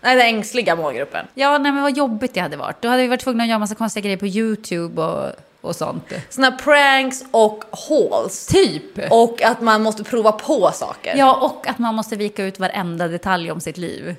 Nej, 0.00 0.16
den 0.16 0.26
ängsliga 0.26 0.76
målgruppen. 0.76 1.26
Ja, 1.34 1.58
nej 1.58 1.72
men 1.72 1.82
vad 1.82 1.96
jobbigt 1.96 2.34
det 2.34 2.40
hade 2.40 2.56
varit. 2.56 2.82
Då 2.82 2.88
hade 2.88 3.02
vi 3.02 3.08
varit 3.08 3.20
tvungna 3.20 3.42
att 3.44 3.48
göra 3.48 3.58
massa 3.58 3.74
konstiga 3.74 4.02
grejer 4.02 4.16
på 4.16 4.26
YouTube 4.26 5.02
och, 5.02 5.32
och 5.60 5.76
sånt. 5.76 6.12
Såna 6.30 6.52
pranks 6.52 7.24
och 7.30 7.64
hauls. 7.88 8.46
Typ. 8.46 9.12
Och 9.12 9.42
att 9.42 9.60
man 9.60 9.82
måste 9.82 10.04
prova 10.04 10.32
på 10.32 10.70
saker. 10.74 11.16
Ja, 11.16 11.34
och 11.34 11.66
att 11.68 11.78
man 11.78 11.94
måste 11.94 12.16
vika 12.16 12.44
ut 12.44 12.58
varenda 12.58 13.08
detalj 13.08 13.50
om 13.50 13.60
sitt 13.60 13.76
liv. 13.76 14.16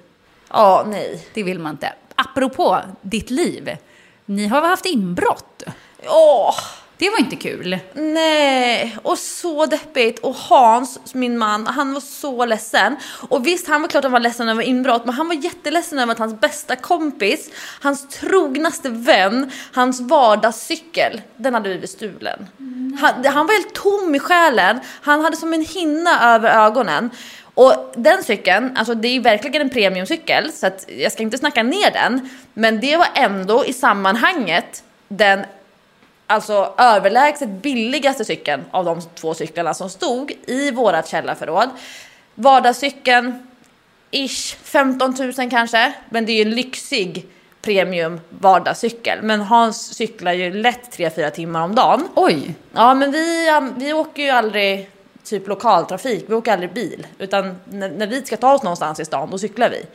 Ja, 0.49 0.83
nej. 0.87 1.27
Det 1.33 1.43
vill 1.43 1.59
man 1.59 1.71
inte. 1.71 1.93
Apropå 2.17 2.79
ditt 3.01 3.29
liv. 3.29 3.77
Ni 4.25 4.47
har 4.47 4.61
haft 4.61 4.85
inbrott. 4.85 5.63
Åh, 6.07 6.55
Det 6.97 7.09
var 7.09 7.19
inte 7.19 7.35
kul. 7.35 7.79
nej. 7.93 8.97
Och 9.03 9.17
så 9.17 9.65
deppigt. 9.65 10.19
Och 10.19 10.35
Hans, 10.35 10.99
min 11.13 11.37
man, 11.37 11.67
han 11.67 11.93
var 11.93 12.01
så 12.01 12.45
ledsen. 12.45 12.95
Och 13.29 13.47
visst, 13.47 13.67
han 13.67 13.81
var 13.81 13.89
klart 13.89 13.99
att 13.99 14.03
han 14.05 14.11
var 14.11 14.19
ledsen 14.19 14.49
över 14.49 14.63
inbrott, 14.63 15.05
men 15.05 15.13
han 15.13 15.27
var 15.27 15.35
jätteledsen 15.35 15.99
över 15.99 16.11
att 16.13 16.19
hans 16.19 16.39
bästa 16.39 16.75
kompis, 16.75 17.49
hans 17.81 18.09
trognaste 18.09 18.89
vän, 18.89 19.51
hans 19.73 20.01
vardagscykel, 20.01 21.21
den 21.37 21.53
hade 21.53 21.69
blivit 21.69 21.89
stulen. 21.89 22.47
Han, 22.99 23.25
han 23.25 23.47
var 23.47 23.53
helt 23.53 23.73
tom 23.73 24.15
i 24.15 24.19
själen. 24.19 24.79
Han 25.01 25.21
hade 25.21 25.37
som 25.37 25.53
en 25.53 25.65
hinna 25.65 26.35
över 26.35 26.65
ögonen. 26.65 27.09
Och 27.57 27.93
den 27.95 28.23
cykeln, 28.23 28.77
alltså 28.77 28.95
det 28.95 29.07
är 29.07 29.11
ju 29.11 29.19
verkligen 29.19 29.61
en 29.61 29.69
premiumcykel, 29.69 30.51
så 30.51 30.67
att 30.67 30.85
jag 30.97 31.11
ska 31.11 31.23
inte 31.23 31.37
snacka 31.37 31.63
ner 31.63 31.91
den. 31.91 32.29
Men 32.53 32.79
det 32.79 32.97
var 32.97 33.07
ändå 33.15 33.65
i 33.65 33.73
sammanhanget 33.73 34.83
den 35.07 35.45
alltså 36.27 36.73
överlägset 36.77 37.49
billigaste 37.49 38.25
cykeln 38.25 38.65
av 38.71 38.85
de 38.85 39.01
två 39.15 39.33
cyklarna 39.33 39.73
som 39.73 39.89
stod 39.89 40.31
i 40.47 40.71
vårat 40.71 41.07
källarförråd. 41.07 41.69
Vardagscykeln, 42.35 43.47
ish 44.11 44.55
15 44.63 45.15
000 45.37 45.49
kanske, 45.49 45.93
men 46.09 46.25
det 46.25 46.31
är 46.31 46.35
ju 46.35 46.41
en 46.41 46.55
lyxig 46.55 47.25
premium 47.61 48.19
vardagscykel. 48.29 49.19
Men 49.21 49.41
Hans 49.41 49.95
cyklar 49.95 50.33
ju 50.33 50.53
lätt 50.53 50.97
3-4 50.97 51.29
timmar 51.29 51.63
om 51.63 51.75
dagen. 51.75 52.07
Oj. 52.15 52.55
Ja, 52.73 52.93
men 52.93 53.11
vi, 53.11 53.49
vi 53.77 53.93
åker 53.93 54.23
ju 54.23 54.29
aldrig 54.29 54.89
typ 55.29 55.47
lokaltrafik, 55.47 56.25
vi 56.27 56.33
åker 56.33 56.51
aldrig 56.51 56.73
bil. 56.73 57.07
Utan 57.19 57.55
när, 57.65 57.89
när 57.89 58.07
vi 58.07 58.25
ska 58.25 58.37
ta 58.37 58.53
oss 58.53 58.63
någonstans 58.63 58.99
i 58.99 59.05
stan, 59.05 59.31
då 59.31 59.37
cyklar 59.37 59.69
vi. 59.69 59.85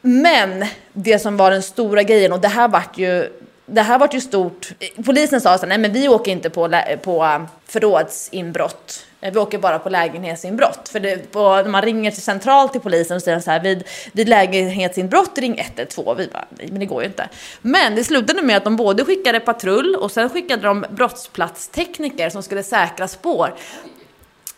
Men 0.00 0.64
det 0.92 1.18
som 1.18 1.36
var 1.36 1.50
den 1.50 1.62
stora 1.62 2.02
grejen, 2.02 2.32
och 2.32 2.40
det 2.40 2.48
här 2.48 2.68
vart 2.68 2.98
ju 2.98 3.28
det 3.66 3.82
här 3.82 3.98
vart 3.98 4.14
ju 4.14 4.20
stort. 4.20 4.72
Polisen 5.04 5.40
sa 5.40 5.58
så 5.58 5.66
nej 5.66 5.78
men 5.78 5.92
vi 5.92 6.08
åker 6.08 6.32
inte 6.32 6.50
på, 6.50 6.82
på 7.02 7.46
förrådsinbrott. 7.66 9.04
Eh, 9.20 9.32
Vi 9.32 9.38
åker 9.38 9.58
bara 9.58 9.78
på 9.78 9.88
lägenhetsinbrott. 9.88 10.88
För 10.88 11.00
det, 11.00 11.32
på, 11.32 11.56
när 11.56 11.68
man 11.68 11.82
ringer 11.82 12.10
till 12.10 12.22
central 12.22 12.68
till 12.68 12.80
polisen 12.80 13.16
och 13.16 13.22
säger 13.22 13.40
så 13.40 13.50
här, 13.50 13.60
vid, 13.60 13.84
vid 14.12 14.28
lägenhetsinbrott 14.28 15.38
ring 15.38 15.58
112. 15.58 16.18
Vi 16.18 16.26
bara, 16.26 16.44
nej 16.50 16.68
men 16.70 16.80
det 16.80 16.86
går 16.86 17.02
ju 17.02 17.08
inte. 17.08 17.28
Men 17.62 17.94
det 17.94 18.04
slutade 18.04 18.42
med 18.42 18.56
att 18.56 18.64
de 18.64 18.76
både 18.76 19.04
skickade 19.04 19.40
patrull 19.40 19.96
och 19.96 20.10
sen 20.12 20.30
skickade 20.30 20.62
de 20.62 20.84
brottsplatstekniker 20.90 22.30
som 22.30 22.42
skulle 22.42 22.62
säkra 22.62 23.08
spår. 23.08 23.54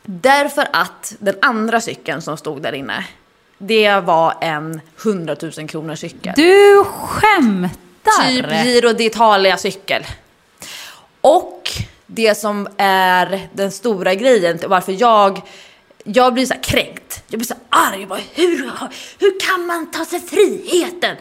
Därför 0.03 0.69
att 0.73 1.15
den 1.19 1.35
andra 1.43 1.81
cykeln 1.81 2.23
som 2.23 2.37
stod 2.37 2.63
där 2.63 2.73
inne, 2.73 3.05
det 3.59 4.01
var 4.01 4.35
en 4.41 4.81
100 5.05 5.37
000 5.59 5.69
kronor 5.69 5.95
cykel. 5.95 6.33
Du 6.37 6.85
skämtar! 6.85 8.29
Typ 8.29 8.47
Giro 8.65 8.89
d'Italia 8.89 9.57
cykel. 9.57 10.07
Och 11.21 11.71
det 12.13 12.35
som 12.35 12.69
är 12.77 13.49
den 13.53 13.71
stora 13.71 14.15
grejen 14.15 14.59
varför 14.67 14.97
jag, 14.99 15.43
jag 16.05 16.35
blir 16.35 16.47
så 16.47 16.55
kränkt. 16.63 17.23
Jag 17.29 17.39
blir 17.39 17.47
så 17.47 17.55
här 17.71 17.93
arg. 17.93 18.01
Jag 18.01 18.09
bara, 18.09 18.21
hur, 18.35 18.71
hur 19.19 19.41
kan 19.41 19.67
man 19.67 19.91
ta 19.91 20.05
sig 20.05 20.21
friheten? 20.21 21.17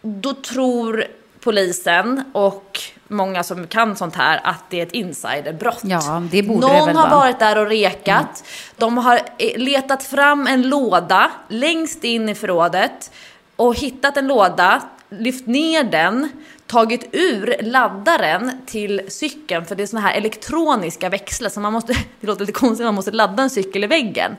Då 0.00 0.34
tror 0.34 1.04
polisen 1.40 2.24
och 2.32 2.80
många 3.08 3.42
som 3.42 3.66
kan 3.66 3.96
sånt 3.96 4.16
här 4.16 4.40
att 4.44 4.64
det 4.70 4.80
är 4.80 4.86
ett 4.86 4.92
insiderbrott. 4.92 5.80
Ja, 5.82 6.22
det 6.30 6.42
borde 6.42 6.60
Någon 6.60 6.80
det 6.80 6.86
väl 6.86 6.96
har 6.96 7.10
varit 7.10 7.38
där 7.38 7.58
och 7.58 7.66
rekat. 7.66 8.44
De 8.76 8.98
har 8.98 9.20
eh, 9.38 9.58
letat 9.58 10.02
fram 10.02 10.46
en 10.46 10.68
låda 10.68 11.30
längst 11.48 12.04
in 12.04 12.28
i 12.28 12.34
förrådet 12.34 13.10
och 13.56 13.74
hittat 13.74 14.16
en 14.16 14.26
låda, 14.26 14.82
lyft 15.10 15.46
ner 15.46 15.84
den, 15.84 16.28
tagit 16.66 17.08
ur 17.12 17.56
laddaren 17.60 18.50
till 18.66 19.00
cykeln 19.08 19.66
för 19.66 19.74
det 19.74 19.82
är 19.82 19.86
såna 19.86 20.02
här 20.02 20.14
elektroniska 20.14 21.08
växlar 21.08 21.48
så 21.50 21.60
man 21.60 21.72
måste, 21.72 21.92
det 22.20 22.26
låter 22.26 22.40
lite 22.40 22.52
konstigt, 22.52 22.84
man 22.84 22.94
måste 22.94 23.10
ladda 23.10 23.42
en 23.42 23.50
cykel 23.50 23.84
i 23.84 23.86
väggen. 23.86 24.36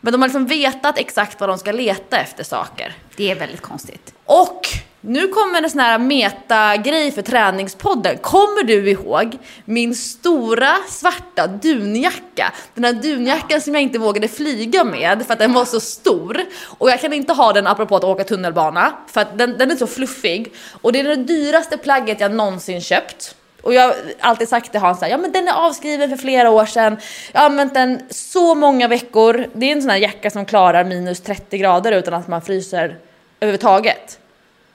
Men 0.00 0.12
de 0.12 0.22
har 0.22 0.28
liksom 0.28 0.46
vetat 0.46 0.98
exakt 0.98 1.40
vad 1.40 1.48
de 1.48 1.58
ska 1.58 1.72
leta 1.72 2.18
efter 2.18 2.44
saker. 2.44 2.94
Det 3.16 3.30
är 3.30 3.34
väldigt 3.34 3.60
konstigt. 3.60 4.14
Och 4.24 4.68
nu 5.00 5.28
kommer 5.28 5.62
en 5.62 5.70
sån 5.70 5.80
här 5.80 5.98
metagrej 5.98 7.12
för 7.12 7.22
träningspodden. 7.22 8.18
Kommer 8.18 8.62
du 8.62 8.90
ihåg 8.90 9.38
min 9.64 9.94
stora 9.94 10.76
svarta 10.88 11.46
dunjacka? 11.46 12.52
Den 12.74 12.84
här 12.84 12.92
dunjackan 12.92 13.60
som 13.60 13.74
jag 13.74 13.82
inte 13.82 13.98
vågade 13.98 14.28
flyga 14.28 14.84
med 14.84 15.26
för 15.26 15.32
att 15.32 15.38
den 15.38 15.52
var 15.52 15.64
så 15.64 15.80
stor. 15.80 16.40
Och 16.78 16.90
jag 16.90 17.00
kan 17.00 17.12
inte 17.12 17.32
ha 17.32 17.52
den 17.52 17.66
apropå 17.66 17.96
att 17.96 18.04
åka 18.04 18.24
tunnelbana 18.24 18.92
för 19.06 19.20
att 19.20 19.38
den, 19.38 19.58
den 19.58 19.70
är 19.70 19.76
så 19.76 19.86
fluffig. 19.86 20.52
Och 20.82 20.92
det 20.92 21.00
är 21.00 21.04
det 21.04 21.16
dyraste 21.16 21.78
plagget 21.78 22.20
jag 22.20 22.32
någonsin 22.32 22.80
köpt. 22.80 23.34
Och 23.62 23.74
jag 23.74 23.82
har 23.82 23.94
alltid 24.20 24.48
sagt 24.48 24.70
till 24.70 24.80
Hans 24.80 25.02
ja 25.02 25.18
men 25.18 25.32
den 25.32 25.48
är 25.48 25.52
avskriven 25.52 26.10
för 26.10 26.16
flera 26.16 26.50
år 26.50 26.66
sedan. 26.66 26.96
Jag 27.32 27.40
har 27.40 27.46
använt 27.46 27.74
den 27.74 28.00
så 28.10 28.54
många 28.54 28.88
veckor. 28.88 29.46
Det 29.52 29.66
är 29.66 29.72
en 29.72 29.82
sån 29.82 29.90
här 29.90 29.98
jacka 29.98 30.30
som 30.30 30.46
klarar 30.46 30.84
minus 30.84 31.20
30 31.20 31.58
grader 31.58 31.92
utan 31.92 32.14
att 32.14 32.28
man 32.28 32.42
fryser 32.42 32.98
överhuvudtaget. 33.40 34.19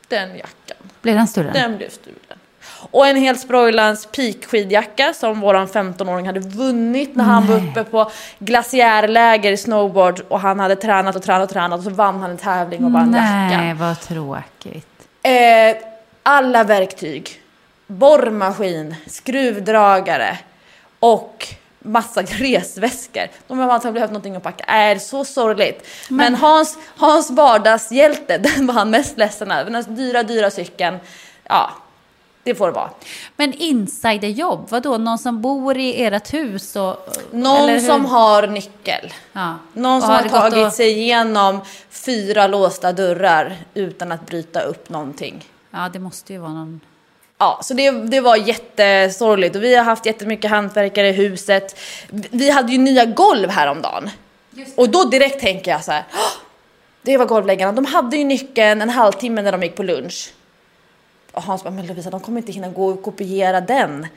Den 0.08 0.30
jackan, 0.38 0.78
Blev 1.01 1.16
den 1.16 1.28
stulen? 1.28 1.53
den 1.53 1.78
blev 1.78 1.89
stulen. 1.89 2.20
Och 2.91 3.08
en 3.08 3.16
helt 3.16 3.39
Sproilans 3.39 4.06
peak-skidjacka 4.06 5.14
som 5.14 5.39
våran 5.41 5.68
15-åring 5.68 6.26
hade 6.28 6.39
vunnit 6.39 7.16
när 7.16 7.24
han 7.24 7.47
var 7.47 7.56
uppe 7.56 7.84
på 7.84 8.12
glaciärläger 8.39 9.51
i 9.51 9.58
snowboard 9.58 10.22
och 10.28 10.39
han 10.39 10.60
hade 10.60 10.76
tränat 10.76 11.16
och 11.16 11.24
tränat 11.24 11.43
och 11.49 11.53
tränat 11.53 11.78
och 11.80 11.84
så 11.84 11.89
vann 11.89 12.20
han 12.22 12.32
en 12.32 12.38
tävling 12.38 12.86
och 12.86 12.91
vann 12.91 13.12
Nej, 13.12 13.51
jackan. 13.53 13.78
vad 13.78 13.99
tråkigt. 14.01 14.88
Eh, 15.24 15.76
alla 16.24 16.64
verktyg, 16.64 17.41
borrmaskin, 17.88 18.95
skruvdragare 19.08 20.38
och 20.99 21.47
massa 21.86 22.22
resväskor. 22.26 23.28
De 23.48 23.60
har 23.60 23.66
antagligen 23.70 23.94
behövt 23.94 24.12
någonting 24.12 24.36
att 24.36 24.44
packa. 24.44 24.64
Är 24.64 24.96
så 24.98 25.26
sorgligt. 25.26 25.88
Men, 26.10 26.36
Hans, 26.36 26.78
Hans 26.98 27.30
vardagshjälte, 27.32 28.38
den 28.56 28.68
var 28.68 28.74
han 28.74 28.90
mest 28.90 29.18
ledsen 29.18 29.52
över. 29.52 29.72
Den 29.72 29.96
dyra, 29.96 30.24
dyra 30.24 30.52
cykeln. 30.52 30.98
Ja, 31.44 31.70
det 32.44 32.56
får 32.56 32.68
det 32.68 32.74
vara. 32.74 32.90
Men 33.36 33.54
insiderjobb, 33.54 34.68
vadå? 34.70 34.98
Någon 34.98 35.18
som 35.18 35.42
bor 35.42 35.78
i 35.78 36.04
ert 36.04 36.34
hus? 36.34 36.76
Och, 36.76 36.98
Någon 37.32 37.82
som 37.82 38.06
har 38.06 38.48
nyckel. 38.48 39.14
Ja. 39.34 39.54
Någon 39.74 39.96
Och 39.98 40.04
som 40.04 40.12
har 40.12 40.24
gått 40.24 40.32
tagit 40.32 40.66
och- 40.68 40.74
sig 40.74 40.92
igenom 41.00 41.60
fyra 41.90 42.48
låsta 42.48 42.94
dörrar 42.94 43.56
utan 43.74 44.12
att 44.12 44.26
bryta 44.26 44.62
upp 44.62 44.90
någonting. 44.90 45.46
Ja, 45.72 45.90
det 45.94 46.00
måste 46.00 46.34
ju 46.34 46.40
vara 46.40 46.52
någon... 46.54 46.82
Ja, 47.38 47.60
så 47.64 47.74
det, 47.74 47.92
det 47.92 48.20
var 48.22 48.36
jättesorgligt 48.36 49.56
och 49.56 49.64
vi 49.64 49.76
har 49.76 49.84
haft 49.84 50.06
jättemycket 50.06 50.52
hantverkare 50.52 51.10
i 51.10 51.12
huset. 51.12 51.80
Vi 52.10 52.50
hade 52.50 52.72
ju 52.72 52.78
nya 52.78 53.06
golv 53.06 53.50
häromdagen. 53.50 54.10
Och 54.76 54.90
då 54.90 55.04
direkt 55.04 55.40
tänker 55.40 55.72
jag 55.72 55.84
så 55.84 55.92
här. 55.92 56.04
"Åh, 56.14 56.20
Det 57.02 57.18
var 57.18 57.26
golvläggarna. 57.26 57.72
De 57.72 57.86
hade 57.86 58.18
ju 58.18 58.24
nyckeln 58.24 58.82
en 58.82 58.90
halvtimme 58.90 59.42
när 59.42 59.52
de 59.52 59.64
gick 59.64 59.76
på 59.76 59.84
lunch. 59.84 60.34
Och 61.32 61.44
Hans 61.44 61.64
bara, 61.64 61.70
men 61.72 61.88
Lovisa, 61.88 62.10
de 62.10 62.20
kommer 62.20 62.40
inte 62.40 62.52
hinna 62.52 62.70
gå 62.70 62.88
och 62.88 63.04
kopiera 63.04 63.62
den. 63.62 64.08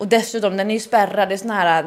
Och 0.00 0.08
dessutom, 0.08 0.56
den 0.56 0.70
är 0.70 0.74
ju 0.74 0.80
spärrad, 0.80 1.28
det 1.28 1.34
är 1.34 1.36
sån 1.36 1.50
här 1.50 1.84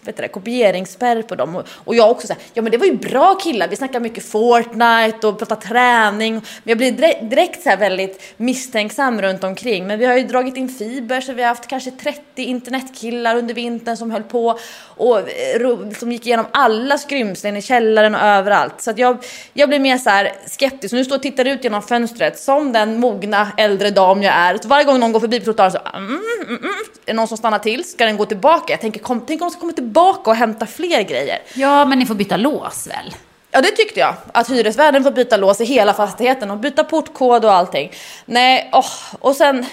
vet 0.00 0.16
du 0.16 0.22
det, 0.22 0.28
kopieringsspärr 0.28 1.22
på 1.22 1.34
dem. 1.34 1.56
Och, 1.56 1.66
och 1.84 1.94
jag 1.94 2.10
också 2.10 2.26
såhär, 2.26 2.42
ja 2.54 2.62
men 2.62 2.72
det 2.72 2.78
var 2.78 2.86
ju 2.86 2.96
bra 2.96 3.34
killar, 3.34 3.68
vi 3.68 3.76
snackade 3.76 4.00
mycket 4.00 4.24
Fortnite 4.24 5.26
och 5.26 5.38
pratade 5.38 5.60
träning. 5.60 6.32
Men 6.32 6.42
jag 6.64 6.78
blir 6.78 6.92
direkt, 6.92 7.30
direkt 7.30 7.62
så 7.62 7.76
väldigt 7.76 8.22
misstänksam 8.36 9.22
runt 9.22 9.44
omkring. 9.44 9.86
Men 9.86 9.98
vi 9.98 10.04
har 10.04 10.16
ju 10.16 10.22
dragit 10.22 10.56
in 10.56 10.68
fiber 10.68 11.20
så 11.20 11.32
vi 11.32 11.42
har 11.42 11.48
haft 11.48 11.66
kanske 11.66 11.90
30 11.90 12.20
internetkillar 12.36 13.36
under 13.36 13.54
vintern 13.54 13.96
som 13.96 14.10
höll 14.10 14.22
på 14.22 14.58
och 14.96 15.18
eh, 15.18 15.90
som 15.98 16.12
gick 16.12 16.26
igenom 16.26 16.46
alla 16.50 16.98
skrymslen 16.98 17.56
i 17.56 17.62
källaren 17.62 18.14
och 18.14 18.20
överallt. 18.20 18.80
Så 18.80 18.90
att 18.90 18.98
jag, 18.98 19.24
jag 19.52 19.68
blir 19.68 19.80
mer 19.80 19.98
så 19.98 20.10
här 20.10 20.32
skeptisk. 20.46 20.92
Och 20.92 20.96
nu 20.96 21.04
står 21.04 21.14
jag 21.14 21.18
och 21.18 21.22
tittar 21.22 21.44
ut 21.44 21.64
genom 21.64 21.82
fönstret 21.82 22.38
som 22.38 22.72
den 22.72 23.00
mogna 23.00 23.52
äldre 23.56 23.90
dam 23.90 24.22
jag 24.22 24.34
är. 24.34 24.58
Så 24.58 24.68
varje 24.68 24.84
gång 24.84 25.00
någon 25.00 25.12
går 25.12 25.20
förbi 25.20 25.40
på 25.40 25.44
trottoaren 25.44 25.72
så 25.72 25.78
mm, 25.94 26.20
mm, 26.46 26.56
mm, 26.56 26.74
är 27.06 27.12
det 27.12 27.12
någon 27.12 27.28
som 27.28 27.36
stannar 27.36 27.58
till? 27.58 27.84
Ska 27.84 28.04
den 28.04 28.16
gå 28.16 28.26
tillbaka? 28.26 28.72
Jag 28.72 28.80
tänker, 28.80 29.00
kom, 29.00 29.20
tänk 29.26 29.42
om 29.42 29.48
de 29.48 29.50
ska 29.50 29.60
komma 29.60 29.72
tillbaka 29.72 30.30
och 30.30 30.36
hämta 30.36 30.66
fler 30.66 31.02
grejer. 31.02 31.38
Ja, 31.54 31.84
men 31.84 31.98
ni 31.98 32.06
får 32.06 32.14
byta 32.14 32.36
lås 32.36 32.86
väl? 32.86 33.14
Ja 33.50 33.60
det 33.60 33.70
tyckte 33.70 34.00
jag. 34.00 34.14
Att 34.32 34.50
hyresvärden 34.50 35.04
får 35.04 35.10
byta 35.10 35.36
lås 35.36 35.60
i 35.60 35.64
hela 35.64 35.94
fastigheten 35.94 36.50
och 36.50 36.58
byta 36.58 36.84
portkod 36.84 37.44
och 37.44 37.52
allting. 37.52 37.92
Nej, 38.26 38.70
åh. 38.72 38.86
och 39.20 39.36
sen... 39.36 39.66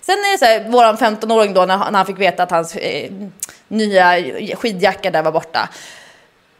Sen 0.00 0.14
är 0.14 0.32
det 0.32 0.38
så 0.38 0.44
här, 0.44 0.70
våran 0.70 0.96
15-åring 0.96 1.54
då 1.54 1.64
när 1.66 1.76
han, 1.76 1.92
när 1.92 1.98
han 1.98 2.06
fick 2.06 2.18
veta 2.18 2.42
att 2.42 2.50
hans 2.50 2.76
eh, 2.76 3.12
nya 3.68 4.22
skidjacka 4.56 5.10
där 5.10 5.22
var 5.22 5.32
borta. 5.32 5.68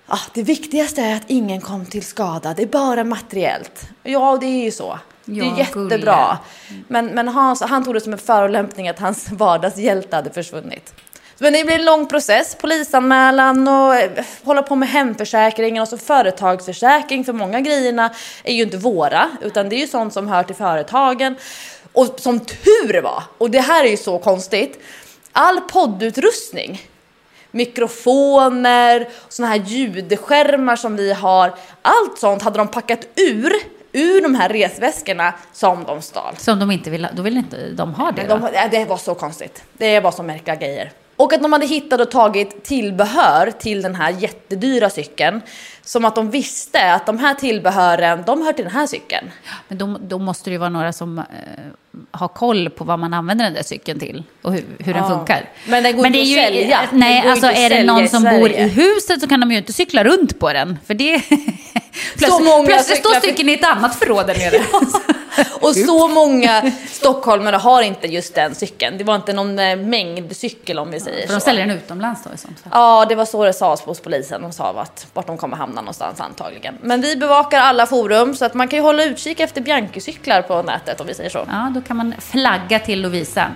ah, 0.06 0.18
det 0.34 0.42
viktigaste 0.42 1.02
är 1.02 1.16
att 1.16 1.22
ingen 1.26 1.60
kom 1.60 1.86
till 1.86 2.04
skada, 2.04 2.54
det 2.54 2.62
är 2.62 2.66
bara 2.66 3.04
materiellt. 3.04 3.88
Ja, 4.02 4.38
det 4.40 4.46
är 4.46 4.64
ju 4.64 4.70
så. 4.70 4.98
Det 5.24 5.40
är 5.40 5.44
Ja, 5.44 5.58
jättebra. 5.58 6.38
Men, 6.88 7.06
men 7.06 7.28
Hans, 7.28 7.60
han 7.62 7.84
tog 7.84 7.94
det 7.94 8.00
som 8.00 8.12
en 8.12 8.18
förolämpning 8.18 8.88
att 8.88 8.98
hans 8.98 9.28
vardagshjälte 9.32 10.16
hade 10.16 10.30
försvunnit. 10.30 10.94
Men 11.38 11.52
det 11.52 11.64
blir 11.64 11.78
en 11.78 11.84
lång 11.84 12.06
process, 12.06 12.56
polisanmälan 12.60 13.68
och 13.68 13.94
eh, 13.94 14.24
hålla 14.42 14.62
på 14.62 14.76
med 14.76 14.88
hemförsäkringen 14.88 15.82
och 15.82 15.88
så 15.88 15.98
företagsförsäkring 15.98 17.24
för 17.24 17.32
många 17.32 17.60
grejerna 17.60 18.10
är 18.44 18.54
ju 18.54 18.62
inte 18.62 18.76
våra 18.76 19.30
utan 19.42 19.68
det 19.68 19.76
är 19.76 19.80
ju 19.80 19.86
sånt 19.86 20.12
som 20.12 20.28
hör 20.28 20.42
till 20.42 20.56
företagen. 20.56 21.36
Och 21.92 22.14
som 22.20 22.40
tur 22.40 23.02
var, 23.02 23.22
och 23.38 23.50
det 23.50 23.60
här 23.60 23.84
är 23.84 23.88
ju 23.88 23.96
så 23.96 24.18
konstigt, 24.18 24.78
all 25.32 25.60
poddutrustning 25.60 26.80
mikrofoner, 27.54 29.08
såna 29.28 29.48
här 29.48 29.56
ljudskärmar 29.56 30.76
som 30.76 30.96
vi 30.96 31.12
har. 31.12 31.54
Allt 31.82 32.18
sånt 32.18 32.42
hade 32.42 32.58
de 32.58 32.68
packat 32.68 33.06
ur, 33.16 33.52
ur 33.94 34.22
de 34.22 34.34
här 34.34 34.48
resväskorna 34.48 35.34
som 35.52 35.84
de 35.84 36.02
stal. 36.02 36.34
Som 36.36 36.58
de 36.58 36.70
inte 36.70 36.90
vill 36.90 37.04
ha. 37.04 37.12
Då 37.12 37.22
vill 37.22 37.36
inte 37.36 37.70
de 37.70 37.94
ha 37.94 38.10
det 38.10 38.26
Men 38.26 38.40
de, 38.40 38.68
det 38.70 38.84
var 38.84 38.96
så 38.96 39.14
konstigt. 39.14 39.64
Det 39.72 40.00
var 40.00 40.10
så 40.10 40.22
märkliga 40.22 40.56
grejer. 40.56 40.92
Och 41.16 41.32
att 41.32 41.42
de 41.42 41.52
hade 41.52 41.66
hittat 41.66 42.00
och 42.00 42.10
tagit 42.10 42.64
tillbehör 42.64 43.50
till 43.50 43.82
den 43.82 43.94
här 43.94 44.10
jättedyra 44.10 44.90
cykeln. 44.90 45.40
Som 45.82 46.04
att 46.04 46.14
de 46.14 46.30
visste 46.30 46.92
att 46.92 47.06
de 47.06 47.18
här 47.18 47.34
tillbehören, 47.34 48.22
de 48.26 48.42
hör 48.42 48.52
till 48.52 48.64
den 48.64 48.74
här 48.74 48.86
cykeln. 48.86 49.30
Men 49.68 49.78
då, 49.78 49.98
då 50.00 50.18
måste 50.18 50.50
det 50.50 50.52
ju 50.52 50.58
vara 50.58 50.70
några 50.70 50.92
som 50.92 51.18
eh, 51.18 51.24
har 52.10 52.28
koll 52.28 52.70
på 52.70 52.84
vad 52.84 52.98
man 52.98 53.14
använder 53.14 53.44
den 53.44 53.54
där 53.54 53.62
cykeln 53.62 54.00
till 54.00 54.22
och 54.42 54.52
hur, 54.52 54.64
hur 54.78 54.94
den 54.94 55.02
Ja. 55.02 55.08
funkar. 55.08 55.48
Men 55.68 55.82
den 55.82 55.96
går 55.96 56.02
det 56.02 56.08
inte 56.18 56.18
är 56.40 56.46
att 56.46 56.52
sälja. 56.54 56.80
Den 56.90 57.00
Nej, 57.00 57.28
alltså 57.28 57.46
inte 57.50 57.60
är 57.62 57.70
det 57.70 57.84
någon 57.84 58.08
som 58.08 58.22
bor 58.22 58.50
i 58.50 58.68
huset 58.68 59.20
så 59.20 59.28
kan 59.28 59.40
de 59.40 59.50
ju 59.52 59.58
inte 59.58 59.72
cykla 59.72 60.04
runt 60.04 60.38
på 60.38 60.52
den. 60.52 60.78
För 60.86 60.94
det... 60.94 61.22
Så 62.28 62.38
många 62.38 62.66
plötsligt 62.66 62.98
står 62.98 63.10
cyklar 63.10 63.20
för- 63.20 63.28
cykeln 63.28 63.48
i 63.48 63.52
ett 63.52 63.64
annat 63.64 63.94
förråd 63.96 64.26
där 64.26 64.34
nere. 64.38 64.62
Och 65.60 65.76
så 65.76 66.08
många 66.08 66.70
stockholmare 66.88 67.56
har 67.56 67.82
inte 67.82 68.06
just 68.06 68.34
den 68.34 68.54
cykeln. 68.54 68.98
Det 68.98 69.04
var 69.04 69.14
inte 69.16 69.32
någon 69.32 69.58
eh, 69.58 69.76
mängd 69.76 70.36
cykel 70.36 70.78
om 70.78 70.90
vi 70.90 71.00
säger 71.00 71.26
För 71.26 71.34
de 71.34 71.40
så. 71.40 71.44
säljer 71.44 71.66
den 71.66 71.76
utomlands 71.76 72.20
då 72.24 72.34
i 72.34 72.38
sånt 72.38 72.60
fall. 72.60 72.70
Ja, 72.72 73.06
det 73.08 73.14
var 73.14 73.24
så 73.24 73.44
det 73.44 73.52
sades 73.52 73.80
hos 73.80 74.00
polisen. 74.00 74.42
De 74.42 74.52
sa 74.52 74.80
att 74.80 75.06
vart 75.12 75.26
de 75.26 75.38
kommer 75.38 75.56
hamna 75.56 75.80
någonstans 75.80 76.20
antagligen. 76.20 76.74
Men 76.82 77.00
vi 77.00 77.16
bevakar 77.16 77.60
alla 77.60 77.86
forum 77.86 78.34
så 78.36 78.44
att 78.44 78.54
man 78.54 78.68
kan 78.68 78.78
ju 78.78 78.82
hålla 78.82 79.04
utkik 79.04 79.40
efter 79.40 79.60
Bianchi-cyklar 79.60 80.42
på 80.42 80.62
nätet 80.62 81.00
om 81.00 81.06
vi 81.06 81.14
säger 81.14 81.30
så. 81.30 81.44
Ja, 81.48 81.70
kan 81.86 81.96
man 81.96 82.14
flagga 82.18 82.78
till 82.78 83.02
Lovisa. 83.02 83.50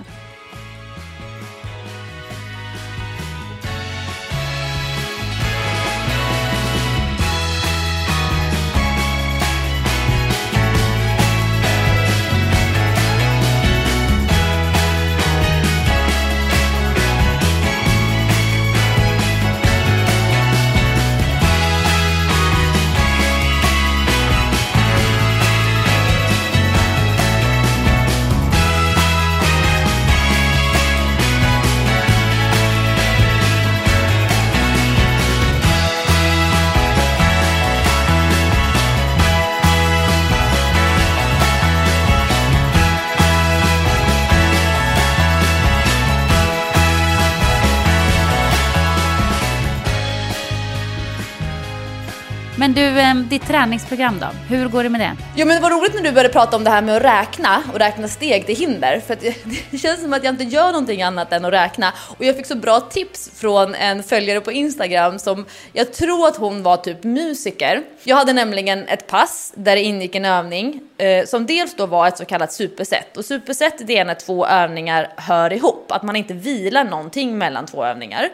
Men 53.09 53.21
eh, 53.21 53.29
ditt 53.29 53.47
träningsprogram 53.47 54.19
då? 54.19 54.27
Hur 54.55 54.67
går 54.67 54.83
det 54.83 54.89
med 54.89 55.01
det? 55.01 55.17
Jo 55.35 55.47
men 55.47 55.55
det 55.55 55.61
var 55.61 55.69
roligt 55.69 55.93
när 55.93 56.01
du 56.01 56.11
började 56.11 56.33
prata 56.33 56.55
om 56.55 56.63
det 56.63 56.69
här 56.69 56.81
med 56.81 56.97
att 56.97 57.03
räkna 57.03 57.63
och 57.73 57.79
räkna 57.79 58.07
steg 58.07 58.45
till 58.45 58.55
hinder. 58.55 58.99
För 58.99 59.13
att 59.13 59.21
det, 59.21 59.35
det 59.71 59.77
känns 59.77 60.01
som 60.01 60.13
att 60.13 60.23
jag 60.23 60.33
inte 60.33 60.43
gör 60.43 60.71
någonting 60.71 61.01
annat 61.01 61.33
än 61.33 61.45
att 61.45 61.53
räkna. 61.53 61.93
Och 62.17 62.25
jag 62.25 62.35
fick 62.35 62.45
så 62.45 62.55
bra 62.55 62.79
tips 62.79 63.31
från 63.35 63.75
en 63.75 64.03
följare 64.03 64.41
på 64.41 64.51
Instagram 64.51 65.19
som 65.19 65.45
jag 65.73 65.93
tror 65.93 66.27
att 66.27 66.37
hon 66.37 66.63
var 66.63 66.77
typ 66.77 67.03
musiker. 67.03 67.83
Jag 68.03 68.15
hade 68.15 68.33
nämligen 68.33 68.87
ett 68.87 69.07
pass 69.07 69.53
där 69.55 69.75
det 69.75 69.81
ingick 69.81 70.15
en 70.15 70.25
övning 70.25 70.81
eh, 70.97 71.25
som 71.25 71.45
dels 71.45 71.75
då 71.75 71.85
var 71.85 72.07
ett 72.07 72.17
så 72.17 72.25
kallat 72.25 72.53
superset. 72.53 73.17
Och 73.17 73.25
superset 73.25 73.87
det 73.87 73.97
är 73.97 74.05
när 74.05 74.15
två 74.15 74.47
övningar 74.47 75.13
hör 75.17 75.53
ihop, 75.53 75.91
att 75.91 76.03
man 76.03 76.15
inte 76.15 76.33
vilar 76.33 76.83
någonting 76.83 77.37
mellan 77.37 77.65
två 77.65 77.85
övningar. 77.85 78.29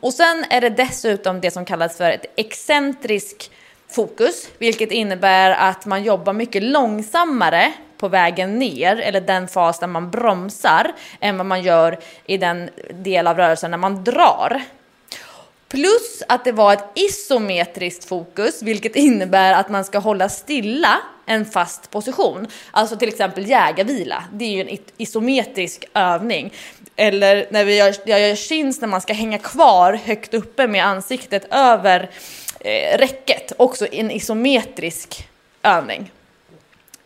Och 0.00 0.12
sen 0.12 0.44
är 0.50 0.60
det 0.60 0.70
dessutom 0.70 1.40
det 1.40 1.50
som 1.50 1.64
kallas 1.64 1.96
för 1.96 2.10
ett 2.10 2.26
excentrisk 2.36 3.50
fokus, 3.94 4.48
vilket 4.58 4.90
innebär 4.90 5.50
att 5.50 5.86
man 5.86 6.04
jobbar 6.04 6.32
mycket 6.32 6.62
långsammare 6.62 7.72
på 7.98 8.08
vägen 8.08 8.58
ner, 8.58 9.00
eller 9.00 9.20
den 9.20 9.48
fas 9.48 9.78
där 9.78 9.86
man 9.86 10.10
bromsar, 10.10 10.92
än 11.20 11.36
vad 11.36 11.46
man 11.46 11.62
gör 11.62 11.98
i 12.26 12.36
den 12.36 12.70
del 12.92 13.26
av 13.26 13.36
rörelsen 13.36 13.70
när 13.70 13.78
man 13.78 14.04
drar. 14.04 14.62
Plus 15.68 16.22
att 16.28 16.44
det 16.44 16.52
var 16.52 16.72
ett 16.72 16.84
isometriskt 16.94 18.04
fokus, 18.04 18.62
vilket 18.62 18.96
innebär 18.96 19.52
att 19.52 19.68
man 19.68 19.84
ska 19.84 19.98
hålla 19.98 20.28
stilla 20.28 21.00
en 21.26 21.44
fast 21.44 21.90
position. 21.90 22.46
Alltså 22.70 22.96
till 22.96 23.08
exempel 23.08 23.48
jägarvila, 23.48 24.24
det 24.32 24.44
är 24.44 24.50
ju 24.50 24.60
en 24.60 24.78
isometrisk 24.96 25.84
övning. 25.94 26.52
Eller 26.96 27.46
när 27.50 27.64
vi 27.64 27.76
gör, 27.76 27.94
jag 28.04 28.20
gör 28.20 28.34
chins 28.34 28.80
när 28.80 28.88
man 28.88 29.00
ska 29.00 29.12
hänga 29.12 29.38
kvar 29.38 29.92
högt 30.04 30.34
uppe 30.34 30.66
med 30.66 30.86
ansiktet 30.86 31.46
över 31.50 32.10
eh, 32.64 32.98
räcket, 32.98 33.52
också 33.56 33.86
en 33.92 34.10
isometrisk 34.10 35.28
övning 35.62 36.10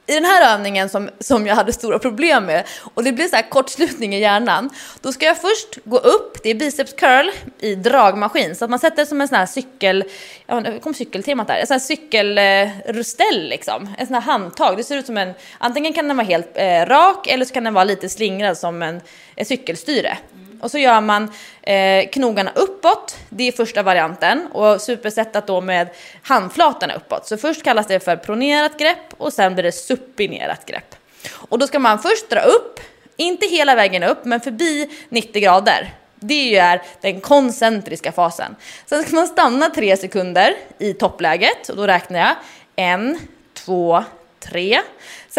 i 0.09 0.15
den 0.15 0.25
här 0.25 0.55
övningen 0.55 0.89
som, 0.89 1.11
som 1.19 1.47
jag 1.47 1.55
hade 1.55 1.73
stora 1.73 1.99
problem 1.99 2.45
med 2.45 2.65
och 2.95 3.05
det 3.05 3.13
blir 3.13 3.29
så 3.29 3.37
här 3.37 3.51
kortslutning 3.51 4.15
i 4.15 4.21
hjärnan. 4.21 4.71
Då 5.01 5.13
ska 5.13 5.27
jag 5.27 5.41
först 5.41 5.79
gå 5.85 5.99
upp, 5.99 6.43
det 6.43 6.51
är 6.51 6.55
biceps 6.55 6.93
curl 6.93 7.31
i 7.61 7.75
dragmaskin 7.75 8.55
så 8.55 8.65
att 8.65 8.71
man 8.71 8.79
sätter 8.79 8.97
det 8.97 9.07
som 9.07 9.21
en 9.21 9.29
sån 9.29 9.39
här 9.39 9.47
cykel, 9.47 10.05
ja 10.47 10.61
nu 10.61 10.79
kom 10.79 10.95
cykeltemat 10.95 11.47
där, 11.47 11.57
en 11.57 11.67
sån 11.67 11.75
här 11.75 11.81
cykelrustell 11.81 13.49
liksom. 13.49 13.95
En 13.99 14.07
sån 14.07 14.15
här 14.15 14.23
handtag, 14.23 14.77
det 14.77 14.85
ser 14.85 14.97
ut 14.97 15.07
som 15.07 15.17
en, 15.17 15.35
antingen 15.59 15.93
kan 15.93 16.09
den 16.09 16.17
vara 16.17 16.27
helt 16.27 16.51
eh, 16.55 16.87
rak 16.87 17.27
eller 17.27 17.45
så 17.45 17.55
kan 17.55 17.65
den 17.65 17.75
vara 17.75 17.85
lite 17.85 18.09
slingrad 18.09 18.59
som 18.59 18.83
en, 18.83 19.01
ett 19.37 19.49
cykelstyre. 19.49 20.19
Och 20.61 20.71
så 20.71 20.79
gör 20.79 21.01
man 21.01 21.31
eh, 21.63 22.09
knogarna 22.09 22.51
uppåt, 22.55 23.17
det 23.29 23.49
är 23.49 23.53
första 23.53 23.83
varianten. 23.83 24.47
Och 24.53 24.81
supersättat 24.81 25.47
då 25.47 25.61
med 25.61 25.89
handflatorna 26.23 26.95
uppåt. 26.95 27.27
Så 27.27 27.37
först 27.37 27.63
kallas 27.63 27.87
det 27.87 28.01
för 28.01 28.17
pronerat 28.17 28.79
grepp 28.79 29.15
och 29.17 29.33
sen 29.33 29.55
blir 29.55 29.63
det 29.63 29.73
supinerat 29.73 30.67
grepp. 30.67 30.95
Och 31.31 31.59
då 31.59 31.67
ska 31.67 31.79
man 31.79 31.99
först 31.99 32.31
dra 32.31 32.41
upp, 32.41 32.81
inte 33.17 33.47
hela 33.47 33.75
vägen 33.75 34.03
upp, 34.03 34.25
men 34.25 34.41
förbi 34.41 34.91
90 35.09 35.43
grader. 35.43 35.95
Det 36.21 36.35
är 36.35 36.51
ju 36.51 36.57
är 36.57 36.83
den 37.01 37.21
koncentriska 37.21 38.13
fasen. 38.13 38.57
Sen 38.87 39.03
ska 39.03 39.15
man 39.15 39.27
stanna 39.27 39.71
tre 39.71 39.97
sekunder 39.97 40.55
i 40.79 40.93
toppläget 40.93 41.69
och 41.69 41.77
då 41.77 41.87
räknar 41.87 42.19
jag 42.19 42.37
en, 42.77 43.19
två, 43.55 44.05
tre. 44.41 44.81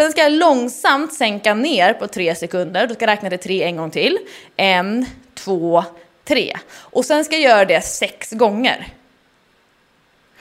Sen 0.00 0.10
ska 0.10 0.20
jag 0.20 0.32
långsamt 0.32 1.12
sänka 1.12 1.54
ner 1.54 1.92
på 1.92 2.06
tre 2.06 2.34
sekunder. 2.34 2.86
Då 2.86 2.94
ska 2.94 3.02
jag 3.02 3.10
räkna 3.10 3.30
till 3.30 3.38
tre 3.38 3.62
en 3.62 3.76
gång 3.76 3.90
till. 3.90 4.18
En, 4.56 5.06
två, 5.34 5.84
tre. 6.24 6.56
Och 6.76 7.04
sen 7.04 7.24
ska 7.24 7.34
jag 7.36 7.42
göra 7.42 7.64
det 7.64 7.80
sex 7.80 8.30
gånger. 8.30 8.88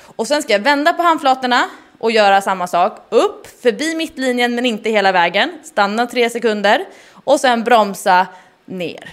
Och 0.01 0.27
sen 0.27 0.41
ska 0.41 0.53
jag 0.53 0.59
vända 0.59 0.93
på 0.93 1.01
handflatorna 1.03 1.69
och 1.97 2.11
göra 2.11 2.41
samma 2.41 2.67
sak. 2.67 2.97
Upp, 3.09 3.61
förbi 3.61 3.95
mittlinjen 3.95 4.55
men 4.55 4.65
inte 4.65 4.89
hela 4.89 5.11
vägen. 5.11 5.51
Stanna 5.63 6.07
tre 6.07 6.29
sekunder 6.29 6.85
och 7.13 7.39
sen 7.39 7.63
bromsa 7.63 8.27
ner. 8.65 9.09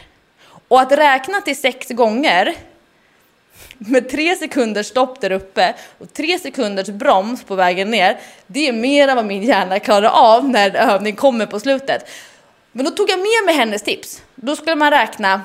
Och 0.68 0.80
att 0.80 0.92
räkna 0.92 1.40
till 1.40 1.61
sex 1.61 1.88
gånger 1.88 2.55
med 3.78 4.09
tre 4.11 4.36
sekunders 4.36 4.86
stopp 4.86 5.20
där 5.20 5.32
uppe 5.32 5.74
och 5.98 6.12
tre 6.12 6.38
sekunders 6.38 6.88
broms 6.88 7.44
på 7.44 7.54
vägen 7.54 7.90
ner, 7.90 8.18
det 8.46 8.68
är 8.68 8.72
mer 8.72 9.09
än 9.09 9.16
vad 9.16 9.24
min 9.24 9.42
hjärna 9.42 9.78
klarar 9.78 10.09
av 10.09 10.48
när 10.48 10.70
en 10.70 10.76
övning 10.76 11.16
kommer 11.16 11.46
på 11.46 11.61
slutet. 11.61 12.09
Men 12.72 12.84
då 12.84 12.90
tog 12.90 13.11
jag 13.11 13.18
med 13.18 13.46
mig 13.46 13.54
hennes 13.54 13.82
tips. 13.82 14.22
Då 14.34 14.57
skulle 14.57 14.76
man 14.76 14.90
räkna 14.90 15.42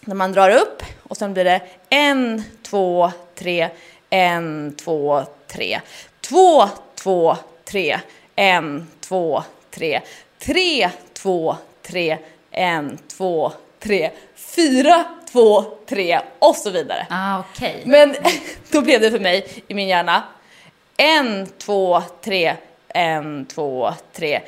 när 0.00 0.14
man 0.14 0.32
drar 0.32 0.50
upp 0.50 0.82
och 1.02 1.16
sen 1.16 1.32
blir 1.32 1.44
det 1.44 1.60
en, 1.88 2.42
två, 2.62 3.12
tre, 3.34 3.68
en, 4.10 4.74
två, 4.76 5.24
tre, 5.46 5.80
två, 6.20 6.68
två, 6.94 7.36
tre, 7.64 8.00
en, 8.36 8.86
två, 9.00 9.42
tre, 9.70 10.00
tre, 10.38 10.90
två, 11.12 11.56
tre, 11.82 12.18
en, 12.50 12.98
två, 13.16 13.52
tre, 13.78 14.10
fyra, 14.36 15.04
två, 15.32 15.64
tre 15.88 16.20
och 16.38 16.56
så 16.56 16.70
vidare. 16.70 17.06
Ah, 17.10 17.38
okej. 17.38 17.82
Men 17.86 18.16
då 18.70 18.80
blev 18.80 19.00
det 19.00 19.10
för 19.10 19.20
mig 19.20 19.62
i 19.68 19.74
min 19.74 19.88
hjärna 19.88 20.22
en, 20.96 21.46
två, 21.58 22.02
tre, 22.24 22.56
en, 22.88 23.46
två, 23.46 23.94
tre, 24.12 24.40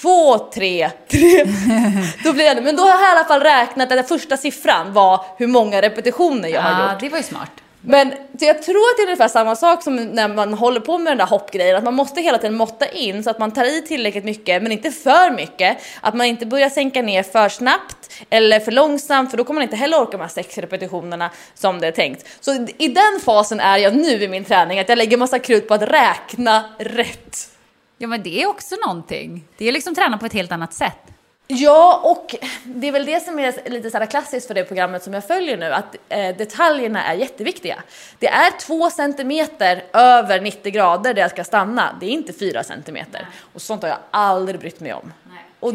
två, 0.00 0.38
tre, 0.38 0.90
tre. 1.08 1.44
Då 2.24 2.32
blir 2.32 2.54
det, 2.54 2.60
men 2.60 2.76
då 2.76 2.82
har 2.82 2.90
jag 2.90 3.08
i 3.08 3.18
alla 3.18 3.24
fall 3.24 3.40
räknat 3.40 3.92
att 3.92 3.98
den 3.98 4.04
första 4.04 4.36
siffran 4.36 4.92
var 4.92 5.24
hur 5.38 5.46
många 5.46 5.82
repetitioner 5.82 6.48
jag 6.48 6.60
har 6.62 6.88
ah, 6.88 6.92
gjort. 6.92 7.00
det 7.00 7.08
var 7.08 7.18
ju 7.18 7.24
smart. 7.24 7.50
Men 7.80 8.10
så 8.10 8.44
jag 8.44 8.62
tror 8.62 8.76
att 8.76 8.96
det 8.96 9.02
är 9.02 9.06
ungefär 9.06 9.28
samma 9.28 9.56
sak 9.56 9.82
som 9.82 9.96
när 9.96 10.28
man 10.28 10.54
håller 10.54 10.80
på 10.80 10.98
med 10.98 11.10
den 11.10 11.18
där 11.18 11.26
hoppgrejen, 11.26 11.76
att 11.76 11.84
man 11.84 11.94
måste 11.94 12.20
hela 12.20 12.38
tiden 12.38 12.56
måtta 12.56 12.88
in 12.88 13.24
så 13.24 13.30
att 13.30 13.38
man 13.38 13.50
tar 13.50 13.64
i 13.64 13.82
tillräckligt 13.82 14.24
mycket 14.24 14.62
men 14.62 14.72
inte 14.72 14.90
för 14.90 15.30
mycket. 15.30 15.78
Att 16.00 16.14
man 16.14 16.26
inte 16.26 16.46
börjar 16.46 16.68
sänka 16.68 17.02
ner 17.02 17.22
för 17.22 17.48
snabbt 17.48 18.12
eller 18.30 18.60
för 18.60 18.72
långsamt 18.72 19.30
för 19.30 19.38
då 19.38 19.44
kommer 19.44 19.58
man 19.58 19.62
inte 19.62 19.76
heller 19.76 20.00
orka 20.00 20.18
med 20.18 20.30
sex 20.30 20.58
repetitionerna 20.58 21.30
som 21.54 21.80
det 21.80 21.86
är 21.86 21.92
tänkt. 21.92 22.26
Så 22.40 22.66
i 22.78 22.88
den 22.88 23.20
fasen 23.24 23.60
är 23.60 23.78
jag 23.78 23.96
nu 23.96 24.22
i 24.22 24.28
min 24.28 24.44
träning, 24.44 24.80
att 24.80 24.88
jag 24.88 24.98
lägger 24.98 25.16
massa 25.16 25.38
krut 25.38 25.68
på 25.68 25.74
att 25.74 25.82
räkna 25.82 26.64
rätt. 26.78 27.50
Ja, 27.98 28.08
men 28.08 28.22
det 28.22 28.42
är 28.42 28.46
också 28.46 28.76
någonting. 28.86 29.44
Det 29.58 29.68
är 29.68 29.72
liksom 29.72 29.94
träna 29.94 30.18
på 30.18 30.26
ett 30.26 30.32
helt 30.32 30.52
annat 30.52 30.74
sätt. 30.74 31.17
Ja, 31.50 32.00
och 32.04 32.34
det 32.64 32.88
är 32.88 32.92
väl 32.92 33.06
det 33.06 33.20
som 33.20 33.38
är 33.38 33.70
lite 33.70 33.90
så 33.90 33.98
här 33.98 34.06
klassiskt 34.06 34.46
för 34.46 34.54
det 34.54 34.64
programmet 34.64 35.02
som 35.02 35.14
jag 35.14 35.24
följer 35.24 35.56
nu, 35.56 35.72
att 35.72 35.96
eh, 36.08 36.36
detaljerna 36.36 37.04
är 37.04 37.14
jätteviktiga. 37.14 37.82
Det 38.18 38.28
är 38.28 38.50
två 38.60 38.90
centimeter 38.90 39.84
över 39.92 40.40
90 40.40 40.72
grader 40.72 41.14
där 41.14 41.22
jag 41.22 41.30
ska 41.30 41.44
stanna, 41.44 41.96
det 42.00 42.06
är 42.06 42.10
inte 42.10 42.32
fyra 42.32 42.64
centimeter. 42.64 43.28
Och 43.52 43.62
sånt 43.62 43.82
har 43.82 43.88
jag 43.88 43.98
aldrig 44.10 44.60
brytt 44.60 44.80
mig 44.80 44.92
om. 44.92 45.12
Och 45.60 45.74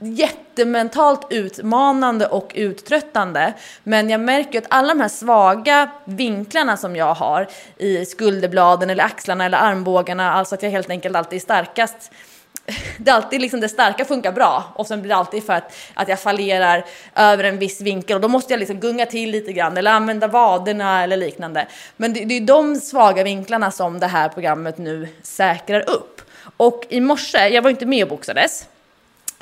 jättementalt 0.00 1.26
utmanande 1.30 2.26
och 2.26 2.52
uttröttande. 2.54 3.54
Men 3.82 4.10
jag 4.10 4.20
märker 4.20 4.58
att 4.58 4.66
alla 4.70 4.94
de 4.94 5.00
här 5.00 5.08
svaga 5.08 5.90
vinklarna 6.04 6.76
som 6.76 6.96
jag 6.96 7.14
har 7.14 7.48
i 7.76 8.04
skulderbladen 8.04 8.90
eller 8.90 9.04
axlarna 9.04 9.44
eller 9.44 9.58
armbågarna, 9.58 10.32
alltså 10.32 10.54
att 10.54 10.62
jag 10.62 10.70
helt 10.70 10.90
enkelt 10.90 11.16
alltid 11.16 11.36
är 11.36 11.40
starkast 11.40 12.12
det 12.98 13.10
är 13.10 13.14
alltid 13.14 13.40
liksom 13.40 13.60
det 13.60 13.68
starka 13.68 14.04
funkar 14.04 14.32
bra 14.32 14.72
och 14.74 14.86
sen 14.86 15.02
blir 15.02 15.08
det 15.08 15.16
alltid 15.16 15.44
för 15.44 15.52
att, 15.52 15.76
att 15.94 16.08
jag 16.08 16.20
fallerar 16.20 16.84
över 17.14 17.44
en 17.44 17.58
viss 17.58 17.80
vinkel 17.80 18.14
och 18.14 18.20
då 18.20 18.28
måste 18.28 18.52
jag 18.52 18.60
liksom 18.60 18.80
gunga 18.80 19.06
till 19.06 19.30
lite 19.30 19.52
grann 19.52 19.76
eller 19.76 19.90
använda 19.90 20.26
vaderna 20.26 21.02
eller 21.02 21.16
liknande. 21.16 21.66
Men 21.96 22.12
det, 22.12 22.24
det 22.24 22.36
är 22.36 22.40
de 22.40 22.76
svaga 22.76 23.22
vinklarna 23.22 23.70
som 23.70 24.00
det 24.00 24.06
här 24.06 24.28
programmet 24.28 24.78
nu 24.78 25.08
säkrar 25.22 25.90
upp. 25.90 26.22
Och 26.56 26.86
i 26.88 27.00
morse, 27.00 27.48
jag 27.48 27.62
var 27.62 27.70
inte 27.70 27.86
med 27.86 28.02
och 28.02 28.08
boxades, 28.08 28.66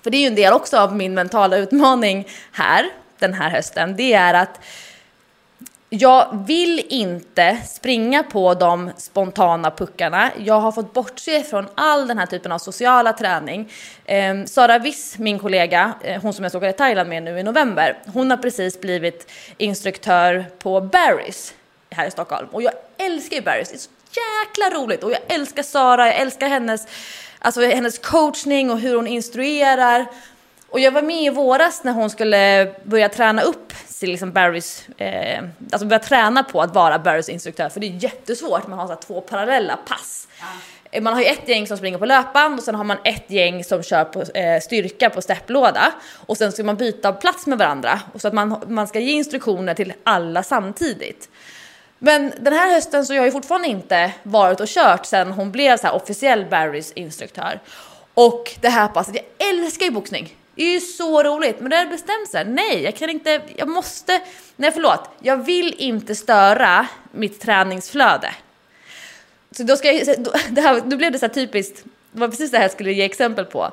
för 0.02 0.10
det 0.10 0.16
är 0.16 0.20
ju 0.20 0.26
en 0.26 0.34
del 0.34 0.52
också 0.52 0.78
av 0.78 0.96
min 0.96 1.14
mentala 1.14 1.56
utmaning 1.56 2.28
här 2.52 2.90
den 3.18 3.34
här 3.34 3.50
hösten, 3.50 3.96
det 3.96 4.12
är 4.12 4.34
att 4.34 4.60
jag 5.88 6.44
vill 6.46 6.86
inte 6.88 7.56
springa 7.66 8.22
på 8.22 8.54
de 8.54 8.90
spontana 8.96 9.70
puckarna. 9.70 10.30
Jag 10.38 10.60
har 10.60 10.72
fått 10.72 10.92
bortse 10.92 11.42
från 11.42 11.66
all 11.74 12.08
den 12.08 12.18
här 12.18 12.26
typen 12.26 12.52
av 12.52 12.58
sociala 12.58 13.12
träning. 13.12 13.72
Eh, 14.04 14.44
Sara 14.44 14.78
Wiss, 14.78 15.18
min 15.18 15.38
kollega, 15.38 15.94
eh, 16.02 16.22
hon 16.22 16.32
som 16.32 16.42
jag 16.42 16.52
såg 16.52 16.64
i 16.64 16.72
Thailand 16.72 17.08
med 17.08 17.22
nu 17.22 17.38
i 17.38 17.42
november, 17.42 17.98
hon 18.12 18.30
har 18.30 18.36
precis 18.36 18.80
blivit 18.80 19.30
instruktör 19.58 20.44
på 20.58 20.80
Barry's 20.80 21.52
här 21.90 22.06
i 22.06 22.10
Stockholm. 22.10 22.48
Och 22.52 22.62
jag 22.62 22.72
älskar 22.96 23.36
ju 23.36 23.42
Barry's, 23.42 23.68
det 23.70 23.74
är 23.74 23.78
så 23.78 23.90
jäkla 24.10 24.80
roligt 24.80 25.02
och 25.04 25.12
jag 25.12 25.20
älskar 25.28 25.62
Sara, 25.62 26.06
jag 26.06 26.16
älskar 26.16 26.48
hennes, 26.48 26.86
alltså 27.38 27.60
hennes 27.60 27.98
coachning 27.98 28.70
och 28.70 28.78
hur 28.78 28.96
hon 28.96 29.06
instruerar. 29.06 30.06
Och 30.68 30.80
jag 30.80 30.92
var 30.92 31.02
med 31.02 31.22
i 31.22 31.30
våras 31.30 31.84
när 31.84 31.92
hon 31.92 32.10
skulle 32.10 32.74
börja 32.84 33.08
träna 33.08 33.42
upp 33.42 33.72
till 34.00 34.10
liksom 34.10 34.32
Barrys, 34.32 34.88
eh, 34.96 35.44
alltså 35.72 35.86
börja 35.86 36.02
träna 36.02 36.42
på 36.42 36.62
att 36.62 36.74
vara 36.74 36.98
Barrys 36.98 37.28
instruktör 37.28 37.68
för 37.68 37.80
det 37.80 37.86
är 37.86 38.02
jättesvårt, 38.02 38.66
man 38.66 38.78
har 38.78 38.86
så 38.86 38.92
här 38.92 39.00
två 39.00 39.20
parallella 39.20 39.76
pass. 39.76 40.28
Ja. 40.40 41.00
Man 41.00 41.14
har 41.14 41.20
ju 41.20 41.26
ett 41.26 41.48
gäng 41.48 41.66
som 41.66 41.76
springer 41.76 41.98
på 41.98 42.06
löpband 42.06 42.58
och 42.58 42.64
sen 42.64 42.74
har 42.74 42.84
man 42.84 42.96
ett 43.04 43.30
gäng 43.30 43.64
som 43.64 43.82
kör 43.82 44.04
på 44.04 44.22
eh, 44.22 44.60
styrka 44.60 45.10
på 45.10 45.22
stepplåda 45.22 45.92
och 46.26 46.36
sen 46.36 46.52
ska 46.52 46.64
man 46.64 46.76
byta 46.76 47.12
plats 47.12 47.46
med 47.46 47.58
varandra 47.58 48.00
och 48.12 48.20
så 48.20 48.28
att 48.28 48.34
man, 48.34 48.62
man 48.68 48.86
ska 48.86 48.98
ge 48.98 49.12
instruktioner 49.12 49.74
till 49.74 49.92
alla 50.04 50.42
samtidigt. 50.42 51.28
Men 51.98 52.32
den 52.40 52.52
här 52.52 52.74
hösten 52.74 53.06
så 53.06 53.12
har 53.12 53.16
jag 53.16 53.24
ju 53.24 53.32
fortfarande 53.32 53.68
inte 53.68 54.12
varit 54.22 54.60
och 54.60 54.68
kört 54.68 55.06
sen 55.06 55.32
hon 55.32 55.52
blev 55.52 55.76
så 55.76 55.90
officiell 55.90 56.46
Barrys 56.50 56.92
instruktör. 56.92 57.60
Och 58.14 58.50
det 58.60 58.68
här 58.68 58.88
passet, 58.88 59.14
jag 59.14 59.48
älskar 59.48 59.86
ju 59.86 59.92
boxning. 59.92 60.36
Det 60.54 60.62
är 60.62 60.72
ju 60.72 60.80
så 60.80 61.22
roligt, 61.22 61.60
men 61.60 61.70
det 61.70 61.76
har 61.76 61.86
bestämt 61.86 62.28
sig. 62.30 62.44
Nej, 62.44 62.82
jag 62.82 62.96
kan 62.96 63.10
inte, 63.10 63.40
jag 63.56 63.68
måste, 63.68 64.20
nej 64.56 64.72
förlåt, 64.72 65.10
jag 65.20 65.36
vill 65.36 65.74
inte 65.78 66.14
störa 66.14 66.86
mitt 67.12 67.40
träningsflöde. 67.40 68.34
Så 69.56 69.62
då 69.62 69.76
ska 69.76 69.92
jag, 69.92 70.22
då, 70.22 70.32
det 70.50 70.60
här, 70.60 70.82
då 70.84 70.96
blev 70.96 71.12
det 71.12 71.18
så 71.18 71.26
här 71.26 71.34
typiskt, 71.34 71.84
det 72.12 72.20
var 72.20 72.28
precis 72.28 72.50
det 72.50 72.56
här 72.56 72.64
jag 72.64 72.72
skulle 72.72 72.92
ge 72.92 73.04
exempel 73.04 73.44
på. 73.44 73.72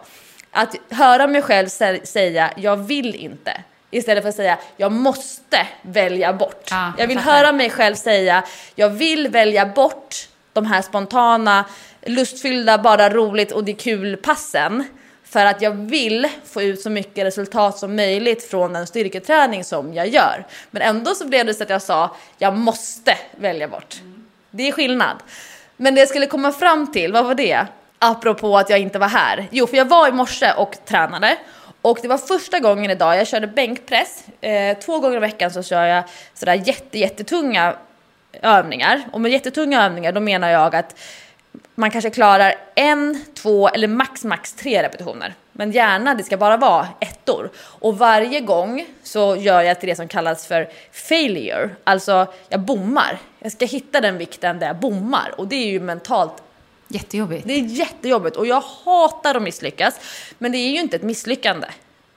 Att 0.51 0.75
höra 0.89 1.27
mig 1.27 1.41
själv 1.41 1.67
säga, 2.03 2.51
jag 2.55 2.77
vill 2.77 3.15
inte. 3.15 3.61
Istället 3.91 4.23
för 4.23 4.29
att 4.29 4.35
säga, 4.35 4.57
jag 4.77 4.91
måste 4.91 5.67
välja 5.81 6.33
bort. 6.33 6.67
Ja, 6.71 6.93
jag 6.97 7.07
vill 7.07 7.19
fattar. 7.19 7.31
höra 7.31 7.51
mig 7.51 7.69
själv 7.69 7.95
säga, 7.95 8.43
jag 8.75 8.89
vill 8.89 9.27
välja 9.27 9.65
bort 9.65 10.27
de 10.53 10.65
här 10.65 10.81
spontana, 10.81 11.65
lustfyllda, 12.05 12.77
bara 12.77 13.09
roligt 13.09 13.51
och 13.51 13.63
det 13.63 13.71
är 13.71 13.75
kul 13.75 14.17
passen 14.17 14.83
för 15.31 15.45
att 15.45 15.61
jag 15.61 15.71
vill 15.71 16.27
få 16.45 16.61
ut 16.61 16.81
så 16.81 16.89
mycket 16.89 17.25
resultat 17.25 17.77
som 17.77 17.95
möjligt 17.95 18.43
från 18.43 18.73
den 18.73 18.87
styrketräning 18.87 19.63
som 19.63 19.93
jag 19.93 20.07
gör. 20.07 20.45
Men 20.71 20.81
ändå 20.81 21.15
så 21.15 21.27
blev 21.27 21.45
det 21.45 21.53
så 21.53 21.63
att 21.63 21.69
jag 21.69 21.81
sa, 21.81 22.15
jag 22.37 22.57
måste 22.57 23.17
välja 23.35 23.67
bort. 23.67 24.01
Det 24.51 24.67
är 24.67 24.71
skillnad. 24.71 25.17
Men 25.77 25.95
det 25.95 26.01
jag 26.01 26.09
skulle 26.09 26.27
komma 26.27 26.51
fram 26.51 26.91
till, 26.91 27.13
vad 27.13 27.25
var 27.25 27.35
det? 27.35 27.65
Apropå 27.99 28.57
att 28.57 28.69
jag 28.69 28.79
inte 28.79 28.99
var 28.99 29.07
här. 29.07 29.47
Jo, 29.51 29.67
för 29.67 29.77
jag 29.77 29.85
var 29.85 30.07
i 30.07 30.11
morse 30.11 30.53
och 30.57 30.77
tränade. 30.85 31.37
Och 31.81 31.99
det 32.01 32.07
var 32.07 32.17
första 32.17 32.59
gången 32.59 32.91
idag, 32.91 33.17
jag 33.17 33.27
körde 33.27 33.47
bänkpress. 33.47 34.25
Eh, 34.41 34.77
två 34.77 34.99
gånger 34.99 35.17
i 35.17 35.19
veckan 35.19 35.51
så 35.51 35.63
kör 35.63 35.85
jag 35.85 36.03
sådär 36.33 36.61
jätte, 36.65 36.99
jättetunga 36.99 37.75
övningar. 38.41 39.01
Och 39.11 39.21
med 39.21 39.31
jättetunga 39.31 39.85
övningar 39.85 40.11
då 40.11 40.19
menar 40.19 40.49
jag 40.49 40.75
att 40.75 40.95
man 41.75 41.91
kanske 41.91 42.09
klarar 42.09 42.55
en, 42.75 43.25
två 43.33 43.69
eller 43.69 43.87
max, 43.87 44.23
max 44.23 44.53
tre 44.53 44.83
repetitioner. 44.83 45.33
Men 45.51 45.71
gärna, 45.71 46.15
det 46.15 46.23
ska 46.23 46.37
bara 46.37 46.57
vara 46.57 46.87
ettor. 46.99 47.49
Och 47.57 47.97
varje 47.97 48.39
gång 48.39 48.85
så 49.03 49.35
gör 49.35 49.61
jag 49.61 49.79
till 49.79 49.89
det 49.89 49.95
som 49.95 50.07
kallas 50.07 50.47
för 50.47 50.69
failure. 50.91 51.69
Alltså, 51.83 52.27
jag 52.49 52.59
bommar. 52.59 53.19
Jag 53.39 53.51
ska 53.51 53.65
hitta 53.65 54.01
den 54.01 54.17
vikten 54.17 54.59
där 54.59 54.67
jag 54.67 54.75
bommar. 54.79 55.33
Och 55.37 55.47
det 55.47 55.55
är 55.55 55.67
ju 55.67 55.79
mentalt 55.79 56.43
Jättejobbigt. 56.93 57.47
Det 57.47 57.53
är 57.53 57.59
jättejobbigt 57.59 58.35
och 58.35 58.47
jag 58.47 58.61
hatar 58.61 59.35
att 59.35 59.41
misslyckas. 59.41 59.99
Men 60.37 60.51
det 60.51 60.57
är 60.57 60.71
ju 60.71 60.79
inte 60.79 60.95
ett 60.95 61.03
misslyckande. 61.03 61.67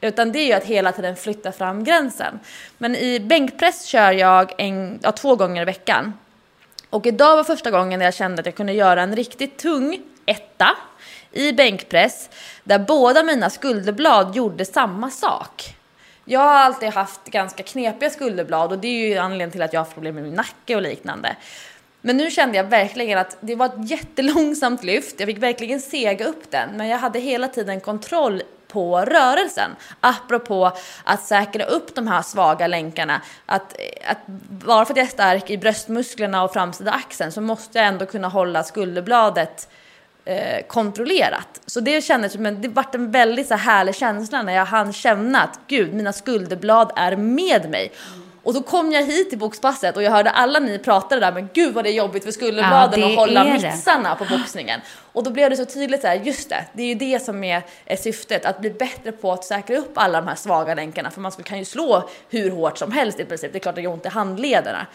Utan 0.01 0.32
det 0.32 0.39
är 0.39 0.47
ju 0.47 0.53
att 0.53 0.64
hela 0.64 0.93
tiden 0.93 1.16
flytta 1.16 1.53
fram 1.53 1.85
gränsen. 1.85 2.41
Men 2.78 2.97
i 2.97 3.20
bänkpress 3.20 3.85
kör 3.85 4.12
jag 4.12 4.53
en, 4.59 4.99
ja, 5.03 5.12
två 5.12 5.37
gånger 5.37 5.62
i 5.62 5.64
veckan. 5.64 6.12
Och 6.95 7.07
idag 7.07 7.37
var 7.37 7.45
första 7.45 7.71
gången 7.71 8.01
jag 8.01 8.15
kände 8.15 8.41
att 8.41 8.47
jag 8.47 8.55
kunde 8.55 8.73
göra 8.73 9.03
en 9.03 9.17
riktigt 9.17 9.59
tung 9.59 10.01
etta 10.27 10.69
i 11.33 11.53
bänkpress 11.53 12.31
där 12.65 12.79
båda 12.79 13.23
mina 13.23 13.51
skulderblad 13.51 14.37
gjorde 14.37 14.65
samma 14.65 15.11
sak. 15.11 15.75
Jag 16.25 16.41
har 16.41 16.55
alltid 16.55 16.89
haft 16.89 17.25
ganska 17.25 17.63
knepiga 17.63 18.11
skulderblad 18.11 18.73
och 18.73 18.79
det 18.79 18.89
är 18.89 19.09
ju 19.09 19.19
anledningen 19.19 19.51
till 19.51 19.63
att 19.63 19.73
jag 19.73 19.81
har 19.81 19.85
haft 19.85 19.95
problem 19.95 20.15
med 20.15 20.25
min 20.25 20.35
nacke 20.35 20.77
och 20.77 20.83
liknande. 20.83 21.37
Men 22.01 22.17
nu 22.17 22.31
kände 22.31 22.57
jag 22.57 22.65
verkligen 22.65 23.19
att 23.19 23.37
det 23.41 23.55
var 23.55 23.67
ett 23.67 23.91
jättelångsamt 23.91 24.85
lyft. 24.85 25.21
Jag 25.21 25.27
fick 25.27 25.39
verkligen 25.39 25.81
sega 25.81 26.25
upp 26.25 26.51
den, 26.51 26.71
men 26.77 26.89
jag 26.89 26.99
hade 26.99 27.19
hela 27.19 27.49
tiden 27.49 27.81
kontroll 27.81 28.43
på 28.75 29.01
rörelsen. 29.01 29.70
Apropå 30.01 30.72
att 31.05 31.22
säkra 31.22 31.64
upp 31.64 31.95
de 31.95 32.07
här 32.07 32.22
svaga 32.22 32.66
länkarna. 32.66 33.20
Att, 33.47 33.77
att 34.07 34.27
bara 34.49 34.85
för 34.85 34.93
att 34.93 34.97
jag 34.97 35.07
är 35.07 35.11
stark 35.11 35.51
i 35.51 35.59
bröstmusklerna 35.59 36.45
och 36.45 36.53
framsida 36.53 36.91
axeln 36.91 37.33
så 37.33 37.41
måste 37.41 37.79
jag 37.79 37.87
ändå 37.87 38.07
kunna 38.07 38.29
hålla 38.29 38.62
skulderbladet 38.62 39.68
eh, 40.25 40.66
kontrollerat. 40.66 41.61
Så 41.66 41.81
det 41.81 42.05
kändes 42.05 42.33
som 42.33 42.47
en, 42.47 42.62
det 42.62 42.68
vart 42.68 42.95
en 42.95 43.11
väldigt 43.11 43.49
så 43.49 43.55
härlig 43.55 43.95
känsla 43.95 44.43
när 44.43 44.53
jag 44.53 44.64
hann 44.64 44.93
känna 44.93 45.43
att 45.43 45.61
gud, 45.66 45.95
mina 45.95 46.12
skulderblad 46.12 46.93
är 46.97 47.16
med 47.16 47.70
mig. 47.70 47.93
Och 48.45 48.55
då 48.55 48.63
kom 48.63 48.93
jag 48.93 49.03
hit 49.03 49.31
till 49.31 49.39
boxpasset 49.39 49.97
och 49.97 50.03
jag 50.03 50.11
hörde 50.11 50.31
alla 50.31 50.59
ni 50.59 50.79
pratade 50.79 51.21
där, 51.21 51.33
men 51.33 51.49
gud 51.53 51.75
vad 51.75 51.85
det 51.85 51.91
är 51.91 51.95
jobbigt 51.95 52.25
för 52.25 52.31
skulderbladen 52.31 53.01
ja, 53.01 53.07
att 53.07 53.17
hålla 53.17 53.45
mittsarna 53.45 54.15
på 54.15 54.25
boxningen. 54.25 54.81
Och 55.13 55.25
då 55.25 55.31
blev 55.31 55.51
det 55.51 55.57
så 55.57 55.65
tydligt 55.65 56.01
så 56.01 56.07
här, 56.07 56.15
just 56.15 56.49
det, 56.49 56.65
det 56.73 56.83
är 56.83 56.87
ju 56.87 56.95
det 56.95 57.23
som 57.23 57.45
är, 57.45 57.63
är 57.85 57.97
syftet, 57.97 58.45
att 58.45 58.61
bli 58.61 58.71
bättre 58.71 59.13
på 59.13 59.33
att 59.33 59.45
säkra 59.45 59.77
upp 59.77 59.93
alla 59.95 60.21
de 60.21 60.29
här 60.29 60.35
svaga 60.35 60.75
länkarna, 60.75 61.11
för 61.11 61.21
man 61.21 61.33
kan 61.33 61.59
ju 61.59 61.65
slå 61.65 62.09
hur 62.31 62.51
hårt 62.51 62.79
som 62.79 62.93
helst 62.93 63.21
i 63.21 63.25
princip, 63.25 63.53
det 63.53 63.59
är 63.59 63.61
klart 63.61 63.75
det 63.75 63.83
gör 63.83 63.93
ont 63.93 64.07
i 64.07 64.09
handlederna. 64.09 64.87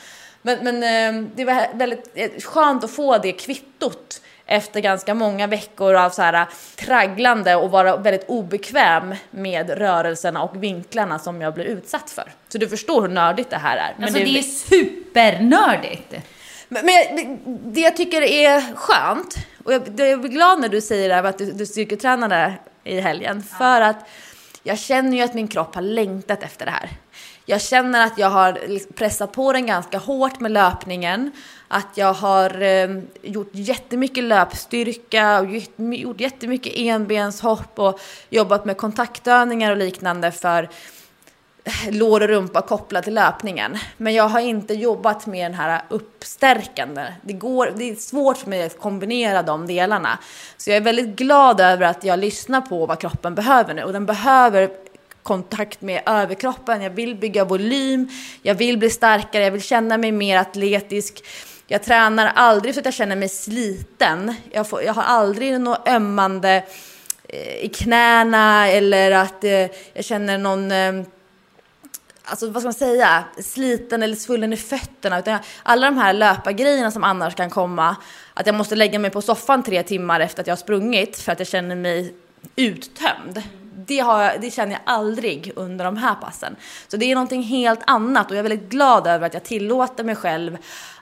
Men, 0.41 0.57
men 0.63 0.83
eh, 0.83 1.29
det 1.35 1.45
var 1.45 1.67
väldigt 1.73 2.11
eh, 2.13 2.29
skönt 2.39 2.83
att 2.83 2.91
få 2.91 3.17
det 3.17 3.31
kvittot 3.31 4.21
efter 4.49 4.79
ganska 4.79 5.13
många 5.13 5.47
veckor 5.47 5.95
av 5.95 6.09
så 6.09 6.21
här 6.21 6.47
tragglande 6.75 7.55
och 7.55 7.71
vara 7.71 7.97
väldigt 7.97 8.29
obekväm 8.29 9.15
med 9.31 9.69
rörelserna 9.69 10.43
och 10.43 10.63
vinklarna 10.63 11.19
som 11.19 11.41
jag 11.41 11.53
blir 11.53 11.65
utsatt 11.65 12.09
för. 12.09 12.31
Så 12.47 12.57
du 12.57 12.69
förstår 12.69 13.01
hur 13.01 13.09
nördigt 13.09 13.49
det 13.49 13.57
här 13.57 13.77
är. 13.77 13.93
Men 13.95 14.03
alltså 14.03 14.19
det 14.19 14.29
är, 14.29 14.33
det 14.33 14.39
är 14.39 14.43
supernördigt. 14.43 16.13
Men, 16.67 16.85
men 16.85 17.39
det 17.73 17.81
jag 17.81 17.97
tycker 17.97 18.21
är 18.21 18.75
skönt, 18.75 19.35
och 19.65 19.73
jag, 19.73 19.81
jag 19.97 20.21
blir 20.21 20.29
glad 20.29 20.61
när 20.61 20.69
du 20.69 20.81
säger 20.81 21.09
det 21.09 21.29
att 21.29 21.37
du, 21.37 21.51
du 21.51 21.65
styrketränade 21.65 22.53
i 22.83 22.99
helgen, 22.99 23.43
ja. 23.51 23.57
för 23.57 23.81
att 23.81 24.09
jag 24.63 24.79
känner 24.79 25.17
ju 25.17 25.23
att 25.23 25.33
min 25.33 25.47
kropp 25.47 25.75
har 25.75 25.81
längtat 25.81 26.43
efter 26.43 26.65
det 26.65 26.71
här. 26.71 26.89
Jag 27.45 27.61
känner 27.61 28.05
att 28.05 28.17
jag 28.17 28.29
har 28.29 28.59
pressat 28.93 29.31
på 29.31 29.53
den 29.53 29.65
ganska 29.65 29.97
hårt 29.97 30.39
med 30.39 30.51
löpningen. 30.51 31.31
Att 31.71 31.87
jag 31.97 32.13
har 32.13 32.61
eh, 32.61 32.89
gjort 33.21 33.49
jättemycket 33.51 34.23
löpstyrka 34.23 35.39
och 35.39 35.47
gjort 35.77 36.21
jättemycket 36.21 36.73
enbenshopp 36.75 37.79
och 37.79 37.99
jobbat 38.29 38.65
med 38.65 38.77
kontaktövningar 38.77 39.71
och 39.71 39.77
liknande 39.77 40.31
för 40.31 40.69
eh, 41.63 41.91
lår 41.91 42.21
och 42.21 42.27
rumpa 42.27 42.61
kopplat 42.61 43.03
till 43.03 43.13
löpningen. 43.13 43.77
Men 43.97 44.13
jag 44.13 44.27
har 44.27 44.39
inte 44.39 44.73
jobbat 44.73 45.25
med 45.25 45.45
den 45.45 45.53
här 45.53 45.81
uppstärkande. 45.89 47.13
Det, 47.21 47.33
går, 47.33 47.73
det 47.77 47.89
är 47.89 47.95
svårt 47.95 48.37
för 48.37 48.49
mig 48.49 48.63
att 48.63 48.79
kombinera 48.79 49.43
de 49.43 49.67
delarna. 49.67 50.19
Så 50.57 50.69
jag 50.69 50.77
är 50.77 50.81
väldigt 50.81 51.15
glad 51.15 51.61
över 51.61 51.85
att 51.85 52.03
jag 52.03 52.19
lyssnar 52.19 52.61
på 52.61 52.85
vad 52.85 52.99
kroppen 52.99 53.35
behöver 53.35 53.73
nu. 53.73 53.83
Och 53.83 53.93
den 53.93 54.05
behöver 54.05 54.69
kontakt 55.23 55.81
med 55.81 56.01
överkroppen, 56.05 56.81
jag 56.81 56.89
vill 56.89 57.15
bygga 57.15 57.45
volym, 57.45 58.09
jag 58.41 58.55
vill 58.55 58.77
bli 58.77 58.89
starkare, 58.89 59.43
jag 59.43 59.51
vill 59.51 59.61
känna 59.61 59.97
mig 59.97 60.11
mer 60.11 60.37
atletisk. 60.37 61.23
Jag 61.71 61.83
tränar 61.83 62.31
aldrig 62.35 62.73
för 62.73 62.81
att 62.81 62.85
jag 62.85 62.93
känner 62.93 63.15
mig 63.15 63.29
sliten. 63.29 64.35
Jag, 64.51 64.69
får, 64.69 64.83
jag 64.83 64.93
har 64.93 65.03
aldrig 65.03 65.61
något 65.61 65.87
ömmande 65.87 66.63
eh, 67.23 67.65
i 67.65 67.69
knäna 67.75 68.67
eller 68.67 69.11
att 69.11 69.43
eh, 69.43 69.67
jag 69.93 70.05
känner 70.05 70.37
någon 70.37 70.71
eh, 70.71 70.93
alltså 72.23 72.49
vad 72.49 72.61
ska 72.61 72.67
man 72.67 72.73
säga, 72.73 73.23
sliten 73.43 74.03
eller 74.03 74.15
svullen 74.15 74.53
i 74.53 74.57
fötterna. 74.57 75.19
Utan 75.19 75.39
alla 75.63 75.85
de 75.85 75.97
här 75.97 76.13
löpargrejerna 76.13 76.91
som 76.91 77.03
annars 77.03 77.35
kan 77.35 77.49
komma, 77.49 77.95
att 78.33 78.45
jag 78.45 78.55
måste 78.55 78.75
lägga 78.75 78.99
mig 78.99 79.11
på 79.11 79.21
soffan 79.21 79.63
tre 79.63 79.83
timmar 79.83 80.19
efter 80.19 80.41
att 80.41 80.47
jag 80.47 80.51
har 80.51 80.59
sprungit 80.59 81.17
för 81.17 81.31
att 81.31 81.39
jag 81.39 81.47
känner 81.47 81.75
mig 81.75 82.13
uttömd. 82.55 83.43
Det, 83.75 83.99
har 83.99 84.23
jag, 84.23 84.41
det 84.41 84.51
känner 84.51 84.71
jag 84.71 84.81
aldrig 84.85 85.51
under 85.55 85.85
de 85.85 85.97
här 85.97 86.15
passen. 86.15 86.55
Så 86.87 86.97
det 86.97 87.05
är 87.05 87.15
någonting 87.15 87.43
helt 87.43 87.81
annat 87.85 88.25
och 88.25 88.37
jag 88.37 88.45
är 88.45 88.49
väldigt 88.49 88.69
glad 88.69 89.07
över 89.07 89.27
att 89.27 89.33
jag 89.33 89.43
tillåter 89.43 90.03
mig 90.03 90.15
själv 90.15 90.57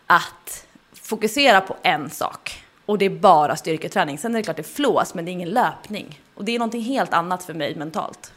att 0.08 0.68
fokusera 0.94 1.62
på 1.62 1.76
en 1.84 2.10
sak. 2.10 2.64
Och 2.86 2.98
det 2.98 3.06
är 3.06 3.10
bara 3.10 3.56
styrketräning. 3.56 4.18
Sen 4.18 4.32
är 4.36 4.40
det 4.40 4.44
klart 4.44 4.58
det 4.58 4.64
flås, 4.64 5.14
men 5.14 5.26
det 5.26 5.32
är 5.32 5.34
ingen 5.34 5.50
löpning. 5.50 6.22
Och 6.36 6.46
det 6.46 6.56
är 6.56 6.60
någonting 6.60 6.82
helt 6.82 7.14
annat 7.14 7.44
för 7.44 7.54
mig 7.54 7.76
mentalt. 7.76 8.34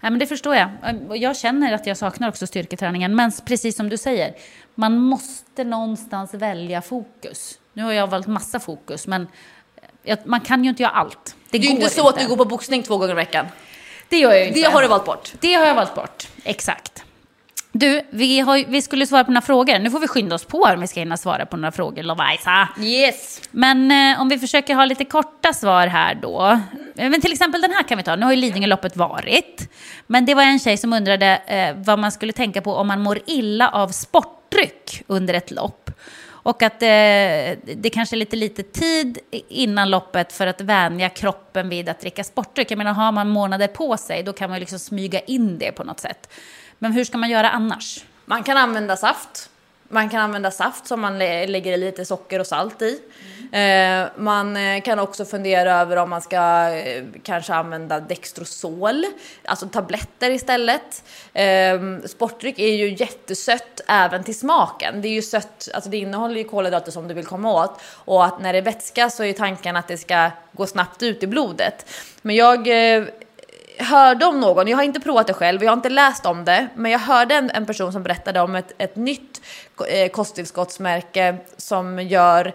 Ja, 0.00 0.10
men 0.10 0.18
det 0.18 0.26
förstår 0.26 0.56
jag. 0.56 0.70
Jag 1.10 1.36
känner 1.36 1.72
att 1.72 1.86
jag 1.86 1.96
saknar 1.96 2.28
också 2.28 2.46
styrketräningen. 2.46 3.16
Men 3.16 3.32
precis 3.44 3.76
som 3.76 3.88
du 3.88 3.96
säger, 3.96 4.34
man 4.74 4.98
måste 4.98 5.64
någonstans 5.64 6.34
välja 6.34 6.82
fokus. 6.82 7.58
Nu 7.72 7.82
har 7.82 7.92
jag 7.92 8.06
valt 8.06 8.26
massa 8.26 8.60
fokus, 8.60 9.06
men 9.06 9.28
man 10.24 10.40
kan 10.40 10.64
ju 10.64 10.70
inte 10.70 10.82
göra 10.82 10.92
allt. 10.92 11.36
Det, 11.50 11.58
det 11.58 11.66
är 11.66 11.68
ju 11.68 11.76
inte 11.76 11.90
så 11.90 12.00
inte. 12.00 12.14
att 12.14 12.20
du 12.20 12.28
går 12.28 12.36
på 12.36 12.44
boxning 12.44 12.82
två 12.82 12.96
gånger 12.98 13.12
i 13.12 13.14
veckan. 13.14 13.46
Det 14.08 14.18
gör 14.18 14.30
jag 14.30 14.40
ju 14.40 14.46
inte. 14.46 14.60
Det 14.60 14.66
har 14.66 14.82
du 14.82 14.88
valt 14.88 15.04
bort. 15.04 15.32
Det 15.40 15.54
har 15.54 15.66
jag 15.66 15.74
valt 15.74 15.94
bort, 15.94 16.28
exakt. 16.44 17.04
Du, 17.78 18.02
vi, 18.10 18.40
har, 18.40 18.64
vi 18.68 18.82
skulle 18.82 19.06
svara 19.06 19.24
på 19.24 19.30
några 19.30 19.46
frågor. 19.46 19.78
Nu 19.78 19.90
får 19.90 20.00
vi 20.00 20.08
skynda 20.08 20.34
oss 20.34 20.44
på 20.44 20.58
om 20.58 20.80
vi 20.80 20.86
ska 20.86 21.00
hinna 21.00 21.16
svara 21.16 21.46
på 21.46 21.56
några 21.56 21.72
frågor, 21.72 22.02
Lovisa. 22.02 22.68
Yes. 22.80 23.40
Men 23.50 23.90
eh, 23.90 24.20
om 24.20 24.28
vi 24.28 24.38
försöker 24.38 24.74
ha 24.74 24.84
lite 24.84 25.04
korta 25.04 25.52
svar 25.52 25.86
här 25.86 26.14
då. 26.14 26.60
Men 26.94 27.20
till 27.20 27.32
exempel 27.32 27.60
den 27.60 27.70
här 27.70 27.82
kan 27.82 27.98
vi 27.98 28.04
ta. 28.04 28.16
Nu 28.16 28.24
har 28.24 28.32
ju 28.32 28.36
Lidingöloppet 28.36 28.96
varit. 28.96 29.70
Men 30.06 30.26
det 30.26 30.34
var 30.34 30.42
en 30.42 30.58
tjej 30.58 30.76
som 30.76 30.92
undrade 30.92 31.42
eh, 31.46 31.76
vad 31.84 31.98
man 31.98 32.12
skulle 32.12 32.32
tänka 32.32 32.62
på 32.62 32.74
om 32.74 32.86
man 32.86 33.00
mår 33.00 33.18
illa 33.26 33.68
av 33.68 33.88
sportdryck 33.88 35.02
under 35.06 35.34
ett 35.34 35.50
lopp. 35.50 35.90
Och 36.28 36.62
att 36.62 36.82
eh, 36.82 36.88
det 37.76 37.90
kanske 37.92 38.16
är 38.16 38.18
lite 38.18 38.36
lite 38.36 38.62
tid 38.62 39.18
innan 39.48 39.90
loppet 39.90 40.32
för 40.32 40.46
att 40.46 40.60
vänja 40.60 41.08
kroppen 41.08 41.68
vid 41.68 41.88
att 41.88 42.00
dricka 42.00 42.24
sportdryck. 42.24 42.70
Jag 42.70 42.78
menar, 42.78 42.92
har 42.92 43.12
man 43.12 43.28
månader 43.28 43.68
på 43.68 43.96
sig, 43.96 44.22
då 44.22 44.32
kan 44.32 44.50
man 44.50 44.60
liksom 44.60 44.78
smyga 44.78 45.20
in 45.20 45.58
det 45.58 45.72
på 45.72 45.84
något 45.84 46.00
sätt. 46.00 46.28
Men 46.78 46.92
hur 46.92 47.04
ska 47.04 47.18
man 47.18 47.30
göra 47.30 47.50
annars? 47.50 48.04
Man 48.24 48.42
kan 48.42 48.56
använda 48.56 48.96
saft. 48.96 49.50
Man 49.88 50.08
kan 50.08 50.20
använda 50.20 50.50
saft 50.50 50.86
som 50.86 51.00
man 51.00 51.18
lägger 51.18 51.76
lite 51.76 52.04
socker 52.04 52.40
och 52.40 52.46
salt 52.46 52.82
i. 52.82 53.00
Mm. 53.52 54.08
man 54.16 54.56
eh, 54.56 54.82
kan 54.82 54.98
också 54.98 55.24
fundera 55.24 55.74
över 55.74 55.96
om 55.96 56.10
man 56.10 56.22
ska 56.22 56.70
eh, 56.70 57.04
kanske 57.22 57.54
använda 57.54 58.00
Dextrosol, 58.00 59.04
alltså 59.44 59.68
tabletter 59.68 60.30
istället. 60.30 61.04
sportdryck 62.06 62.58
är 62.58 62.74
ju 62.74 62.94
jättesött 62.94 63.80
även 63.88 64.24
till 64.24 64.38
smaken. 64.38 65.02
Det 65.02 65.08
är 65.08 65.12
ju 65.12 65.22
sött, 65.22 65.68
alltså 65.74 65.90
det 65.90 65.96
innehåller 65.96 66.36
ju 66.36 66.44
kolhydrater 66.44 66.92
som 66.92 67.08
du 67.08 67.14
vill 67.14 67.26
komma 67.26 67.52
åt 67.52 67.80
och 67.82 68.24
att 68.24 68.40
när 68.40 68.52
det 68.52 68.58
är 68.58 68.62
vätska 68.62 69.10
så 69.10 69.24
är 69.24 69.32
tanken 69.32 69.76
att 69.76 69.88
det 69.88 69.98
ska 69.98 70.30
gå 70.52 70.66
snabbt 70.66 71.02
ut 71.02 71.22
i 71.22 71.26
blodet. 71.26 71.86
Men 72.22 72.36
jag 72.36 72.68
hörde 73.78 74.26
om 74.26 74.40
någon, 74.40 74.68
jag 74.68 74.76
har 74.76 74.84
inte 74.84 75.00
provat 75.00 75.26
det 75.26 75.34
själv, 75.34 75.64
jag 75.64 75.70
har 75.70 75.76
inte 75.76 75.88
läst 75.88 76.26
om 76.26 76.44
det, 76.44 76.68
men 76.74 76.92
jag 76.92 76.98
hörde 76.98 77.34
en, 77.34 77.50
en 77.50 77.66
person 77.66 77.92
som 77.92 78.02
berättade 78.02 78.40
om 78.40 78.54
ett, 78.54 78.72
ett 78.78 78.96
nytt 78.96 79.40
eh, 79.88 80.10
kosttillskottsmärke 80.10 81.36
som 81.56 81.98
gör 81.98 82.54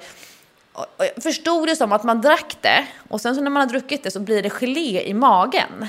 jag 0.98 1.24
förstod 1.24 1.68
det 1.68 1.76
som 1.76 1.92
att 1.92 2.04
man 2.04 2.22
drack 2.22 2.58
det 2.62 2.86
och 3.10 3.22
sen 3.22 3.36
så 3.36 3.42
när 3.42 3.52
man 3.52 3.62
har 3.62 3.68
druckit 3.68 4.04
det 4.04 4.12
så 4.12 4.20
blir 4.20 4.44
det 4.44 4.50
gelé 4.50 5.02
i 5.02 5.14
magen. 5.14 5.88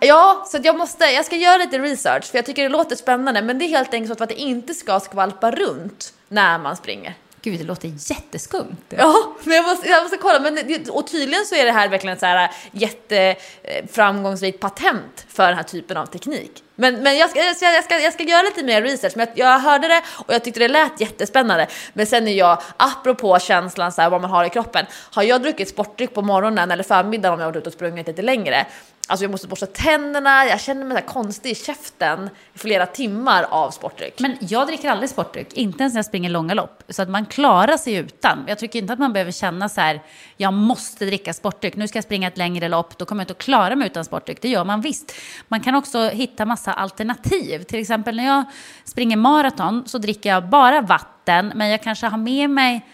Ja, 0.00 0.44
så 0.46 0.58
jag 0.62 0.78
måste, 0.78 1.04
jag 1.04 1.24
ska 1.24 1.36
göra 1.36 1.56
lite 1.56 1.78
research 1.78 2.24
för 2.24 2.38
jag 2.38 2.46
tycker 2.46 2.62
det 2.62 2.68
låter 2.68 2.96
spännande 2.96 3.42
men 3.42 3.58
det 3.58 3.64
är 3.64 3.68
helt 3.68 3.94
enkelt 3.94 4.18
så 4.18 4.24
att 4.24 4.28
det 4.28 4.40
inte 4.40 4.74
ska 4.74 5.00
skvalpa 5.00 5.50
runt 5.50 6.12
när 6.28 6.58
man 6.58 6.76
springer. 6.76 7.14
Gud, 7.46 7.60
det 7.60 7.64
låter 7.64 7.88
jätteskumt. 7.96 8.76
Ja, 8.88 9.14
men 9.44 9.56
jag 9.56 9.64
måste, 9.64 9.88
jag 9.88 10.02
måste 10.02 10.16
kolla. 10.16 10.40
Men, 10.40 10.58
och 10.90 11.06
tydligen 11.06 11.44
så 11.44 11.54
är 11.54 11.64
det 11.64 11.72
här 11.72 11.88
verkligen 11.88 12.14
ett 12.14 12.20
så 12.20 12.26
här 12.26 12.44
äh, 12.44 12.50
jätteframgångsrikt 12.72 14.60
patent 14.60 15.26
för 15.28 15.46
den 15.46 15.56
här 15.56 15.62
typen 15.62 15.96
av 15.96 16.06
teknik. 16.06 16.62
Men, 16.74 17.02
men 17.02 17.16
jag, 17.16 17.30
ska, 17.30 17.38
jag, 17.38 17.56
ska, 17.56 17.72
jag, 17.72 17.84
ska, 17.84 17.98
jag 17.98 18.12
ska 18.12 18.22
göra 18.22 18.42
lite 18.42 18.64
mer 18.64 18.82
research. 18.82 19.12
Men 19.16 19.26
jag, 19.34 19.46
jag 19.46 19.58
hörde 19.58 19.88
det 19.88 20.02
och 20.26 20.34
jag 20.34 20.44
tyckte 20.44 20.60
det 20.60 20.68
lät 20.68 21.00
jättespännande. 21.00 21.66
Men 21.92 22.06
sen 22.06 22.28
är 22.28 22.32
jag, 22.32 22.62
apropå 22.76 23.38
känslan 23.38 23.92
så 23.92 24.02
här, 24.02 24.10
vad 24.10 24.20
man 24.20 24.30
har 24.30 24.44
i 24.44 24.50
kroppen. 24.50 24.86
Har 25.12 25.22
jag 25.22 25.42
druckit 25.42 25.68
sportdryck 25.68 26.14
på 26.14 26.22
morgonen 26.22 26.70
eller 26.70 26.84
förmiddagen 26.84 27.34
om 27.34 27.40
jag 27.40 27.46
har 27.46 27.52
varit 27.52 27.60
ute 27.60 27.68
och 27.68 27.72
sprungit 27.72 28.06
lite 28.06 28.22
längre 28.22 28.66
Alltså 29.08 29.24
jag 29.24 29.30
måste 29.30 29.48
borsta 29.48 29.66
tänderna, 29.66 30.46
jag 30.46 30.60
känner 30.60 30.86
mig 30.86 31.02
så 31.02 31.12
konstig 31.12 31.50
i 31.50 31.54
käften 31.54 32.30
i 32.54 32.58
flera 32.58 32.86
timmar 32.86 33.46
av 33.50 33.70
sportdryck. 33.70 34.20
Men 34.20 34.36
jag 34.40 34.66
dricker 34.66 34.90
aldrig 34.90 35.10
sportdryck, 35.10 35.52
inte 35.52 35.82
ens 35.82 35.94
när 35.94 35.98
jag 35.98 36.06
springer 36.06 36.30
långa 36.30 36.54
lopp. 36.54 36.82
Så 36.88 37.02
att 37.02 37.08
man 37.08 37.26
klarar 37.26 37.76
sig 37.76 37.94
utan. 37.94 38.44
Jag 38.48 38.58
tycker 38.58 38.78
inte 38.78 38.92
att 38.92 38.98
man 38.98 39.12
behöver 39.12 39.32
känna 39.32 39.68
så 39.68 39.80
här, 39.80 40.02
jag 40.36 40.52
måste 40.52 41.06
dricka 41.06 41.32
sportdryck. 41.32 41.76
Nu 41.76 41.88
ska 41.88 41.96
jag 41.96 42.04
springa 42.04 42.28
ett 42.28 42.38
längre 42.38 42.68
lopp, 42.68 42.98
då 42.98 43.04
kommer 43.04 43.20
jag 43.20 43.24
inte 43.24 43.32
att 43.32 43.38
klara 43.38 43.76
mig 43.76 43.86
utan 43.86 44.04
sportdryck. 44.04 44.42
Det 44.42 44.48
gör 44.48 44.64
man 44.64 44.80
visst. 44.80 45.12
Man 45.48 45.60
kan 45.60 45.74
också 45.74 46.08
hitta 46.08 46.46
massa 46.46 46.72
alternativ. 46.72 47.62
Till 47.62 47.80
exempel 47.80 48.16
när 48.16 48.26
jag 48.26 48.44
springer 48.84 49.16
maraton 49.16 49.82
så 49.86 49.98
dricker 49.98 50.30
jag 50.30 50.48
bara 50.48 50.80
vatten, 50.80 51.52
men 51.54 51.68
jag 51.68 51.82
kanske 51.82 52.06
har 52.06 52.18
med 52.18 52.50
mig 52.50 52.86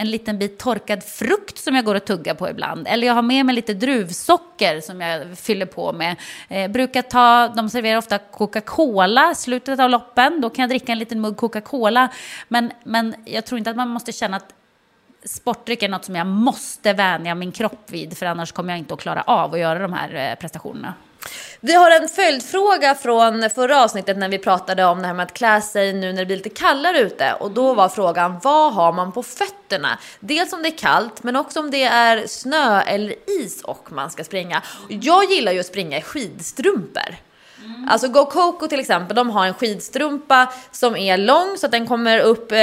en 0.00 0.10
liten 0.10 0.38
bit 0.38 0.58
torkad 0.58 1.04
frukt 1.04 1.58
som 1.58 1.74
jag 1.74 1.84
går 1.84 1.94
och 1.94 2.04
tuggar 2.04 2.34
på 2.34 2.48
ibland. 2.48 2.88
Eller 2.88 3.06
jag 3.06 3.14
har 3.14 3.22
med 3.22 3.46
mig 3.46 3.54
lite 3.54 3.74
druvsocker 3.74 4.80
som 4.80 5.00
jag 5.00 5.38
fyller 5.38 5.66
på 5.66 5.92
med. 5.92 6.16
Eh, 6.48 6.70
brukar 6.70 7.02
ta, 7.02 7.48
de 7.48 7.70
serverar 7.70 7.98
ofta 7.98 8.18
Coca-Cola 8.18 9.34
slutet 9.34 9.80
av 9.80 9.90
loppen. 9.90 10.40
Då 10.40 10.50
kan 10.50 10.62
jag 10.62 10.70
dricka 10.70 10.92
en 10.92 10.98
liten 10.98 11.20
mugg 11.20 11.36
Coca-Cola. 11.36 12.08
Men, 12.48 12.72
men 12.84 13.14
jag 13.24 13.46
tror 13.46 13.58
inte 13.58 13.70
att 13.70 13.76
man 13.76 13.88
måste 13.88 14.12
känna 14.12 14.36
att 14.36 14.54
sportdryck 15.24 15.82
är 15.82 15.88
något 15.88 16.04
som 16.04 16.16
jag 16.16 16.26
måste 16.26 16.92
vänja 16.92 17.34
min 17.34 17.52
kropp 17.52 17.90
vid. 17.90 18.18
För 18.18 18.26
annars 18.26 18.52
kommer 18.52 18.72
jag 18.72 18.78
inte 18.78 18.94
att 18.94 19.00
klara 19.00 19.22
av 19.22 19.54
att 19.54 19.60
göra 19.60 19.78
de 19.78 19.92
här 19.92 20.14
eh, 20.14 20.34
prestationerna. 20.34 20.94
Vi 21.62 21.74
har 21.74 21.90
en 21.90 22.08
följdfråga 22.08 22.94
från 22.94 23.50
förra 23.50 23.84
avsnittet 23.84 24.16
när 24.16 24.28
vi 24.28 24.38
pratade 24.38 24.84
om 24.84 25.00
det 25.00 25.06
här 25.06 25.14
med 25.14 25.22
att 25.22 25.34
klä 25.34 25.62
sig 25.62 25.92
nu 25.92 26.12
när 26.12 26.18
det 26.18 26.26
blir 26.26 26.36
lite 26.36 26.48
kallare 26.48 26.98
ute. 26.98 27.32
Och 27.40 27.50
då 27.50 27.74
var 27.74 27.88
frågan, 27.88 28.40
vad 28.42 28.74
har 28.74 28.92
man 28.92 29.12
på 29.12 29.22
fötterna? 29.22 29.98
Dels 30.20 30.52
om 30.52 30.62
det 30.62 30.68
är 30.68 30.78
kallt, 30.78 31.22
men 31.22 31.36
också 31.36 31.60
om 31.60 31.70
det 31.70 31.82
är 31.82 32.26
snö 32.26 32.80
eller 32.82 33.14
is 33.42 33.62
och 33.62 33.92
man 33.92 34.10
ska 34.10 34.24
springa. 34.24 34.62
Jag 34.88 35.30
gillar 35.30 35.52
ju 35.52 35.60
att 35.60 35.66
springa 35.66 35.98
i 35.98 36.02
skidstrumpor. 36.02 37.16
Mm. 37.64 37.88
Alltså 37.88 38.08
Go 38.08 38.26
Coco 38.26 38.68
till 38.68 38.80
exempel, 38.80 39.16
de 39.16 39.30
har 39.30 39.46
en 39.46 39.54
skidstrumpa 39.54 40.52
som 40.70 40.96
är 40.96 41.16
lång 41.16 41.56
så 41.56 41.66
att 41.66 41.72
den 41.72 41.86
kommer 41.86 42.18
upp, 42.18 42.52
eh, 42.52 42.58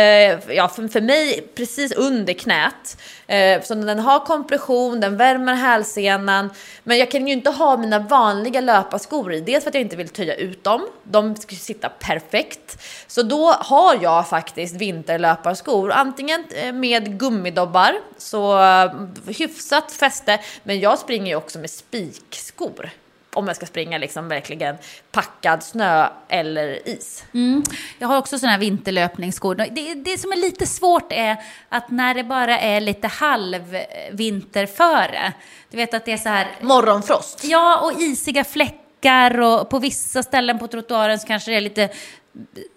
ja 0.56 0.68
för, 0.68 0.88
för 0.88 1.02
mig 1.02 1.50
precis 1.56 1.91
under 1.91 2.34
knät. 2.34 2.98
Eh, 3.28 3.62
så 3.62 3.76
den 3.76 4.00
har 4.00 4.20
kompression, 4.20 5.00
den 5.00 5.18
värmer 5.18 5.54
hälsenan. 5.54 6.50
Men 6.84 6.98
jag 6.98 7.12
kan 7.12 7.28
ju 7.28 7.34
inte 7.34 7.50
ha 7.50 7.78
mina 7.78 8.00
vanliga 8.00 8.62
löparskor 8.62 9.34
i, 9.34 9.41
dels 9.41 9.64
för 9.64 9.72
att 9.72 9.76
jag 9.76 9.82
inte 9.82 9.95
vill 9.95 10.10
töja 10.10 10.36
ut 10.36 10.64
dem. 10.64 10.88
De 11.04 11.36
ska 11.36 11.56
sitta 11.56 11.89
perfekt. 11.89 12.84
Så 13.08 13.22
då 13.22 13.52
har 13.52 13.98
jag 14.02 14.30
faktiskt 14.30 14.76
vinterlöparskor, 14.76 15.91
antingen 15.91 16.45
eh, 16.50 16.74
med 16.74 17.20
gummidobbar, 17.20 17.95
så 18.18 18.60
eh, 18.60 18.91
hyfsat 19.38 19.91
fäste, 19.91 20.39
men 20.64 20.80
jag 20.80 21.00
springer 21.00 21.28
ju 21.28 21.36
också 21.36 21.60
med 21.60 21.70
spikskor 21.70 22.89
om 23.34 23.48
jag 23.48 23.56
ska 23.56 23.66
springa 23.66 23.98
liksom 23.98 24.28
verkligen 24.28 24.76
packad 25.12 25.64
snö 25.64 26.10
eller 26.28 26.88
is. 26.88 27.26
Mm. 27.34 27.64
Jag 28.00 28.08
har 28.08 28.18
också 28.18 28.40
sådana 28.40 28.52
här 28.52 28.60
vinterlöpningsskor. 28.60 29.56
Det, 29.56 29.94
det 29.94 30.18
som 30.18 30.32
är 30.32 30.36
lite 30.36 30.68
svårt 30.68 31.12
är 31.12 31.38
att 31.70 31.90
när 31.90 32.14
det 32.14 32.24
bara 32.24 32.60
är 32.60 32.82
lite 32.82 33.08
halvvinter 33.08 34.66
före. 34.66 35.34
Du 35.70 35.78
vet 35.78 35.94
att 35.94 36.06
det 36.06 36.12
är 36.12 36.18
så 36.18 36.30
här... 36.30 36.48
Morgonfrost. 36.62 37.44
Ja, 37.44 37.80
och 37.80 38.02
isiga 38.02 38.44
fläckar 38.44 39.40
och 39.40 39.70
på 39.70 39.80
vissa 39.80 40.24
ställen 40.24 40.60
på 40.60 40.68
trottoaren 40.68 41.20
så 41.20 41.28
kanske 41.28 41.52
det 41.52 41.58
är 41.58 41.62
lite 41.62 41.90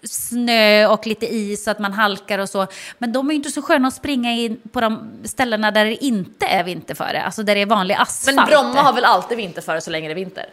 snö 0.03 0.87
och 0.87 1.07
lite 1.07 1.27
is 1.35 1.65
så 1.65 1.71
att 1.71 1.79
man 1.79 1.93
halkar 1.93 2.39
och 2.39 2.49
så. 2.49 2.67
Men 2.99 3.13
de 3.13 3.29
är 3.29 3.33
ju 3.33 3.37
inte 3.37 3.51
så 3.51 3.63
sköna 3.63 3.89
att 3.89 3.95
springa 3.95 4.33
in 4.33 4.61
på 4.73 4.81
de 4.81 5.11
ställena 5.25 5.71
där 5.71 5.85
det 5.85 6.05
inte 6.05 6.47
är 6.47 6.65
vinterföre, 6.65 7.23
alltså 7.23 7.43
där 7.43 7.55
det 7.55 7.61
är 7.61 7.67
vanlig 7.67 7.95
asfalt. 7.95 8.37
Men 8.37 8.47
Bromma 8.47 8.83
har 8.83 8.93
väl 8.93 9.05
alltid 9.05 9.37
vinterföre 9.37 9.81
så 9.81 9.91
länge 9.91 10.09
det 10.09 10.13
är 10.13 10.15
vinter? 10.15 10.47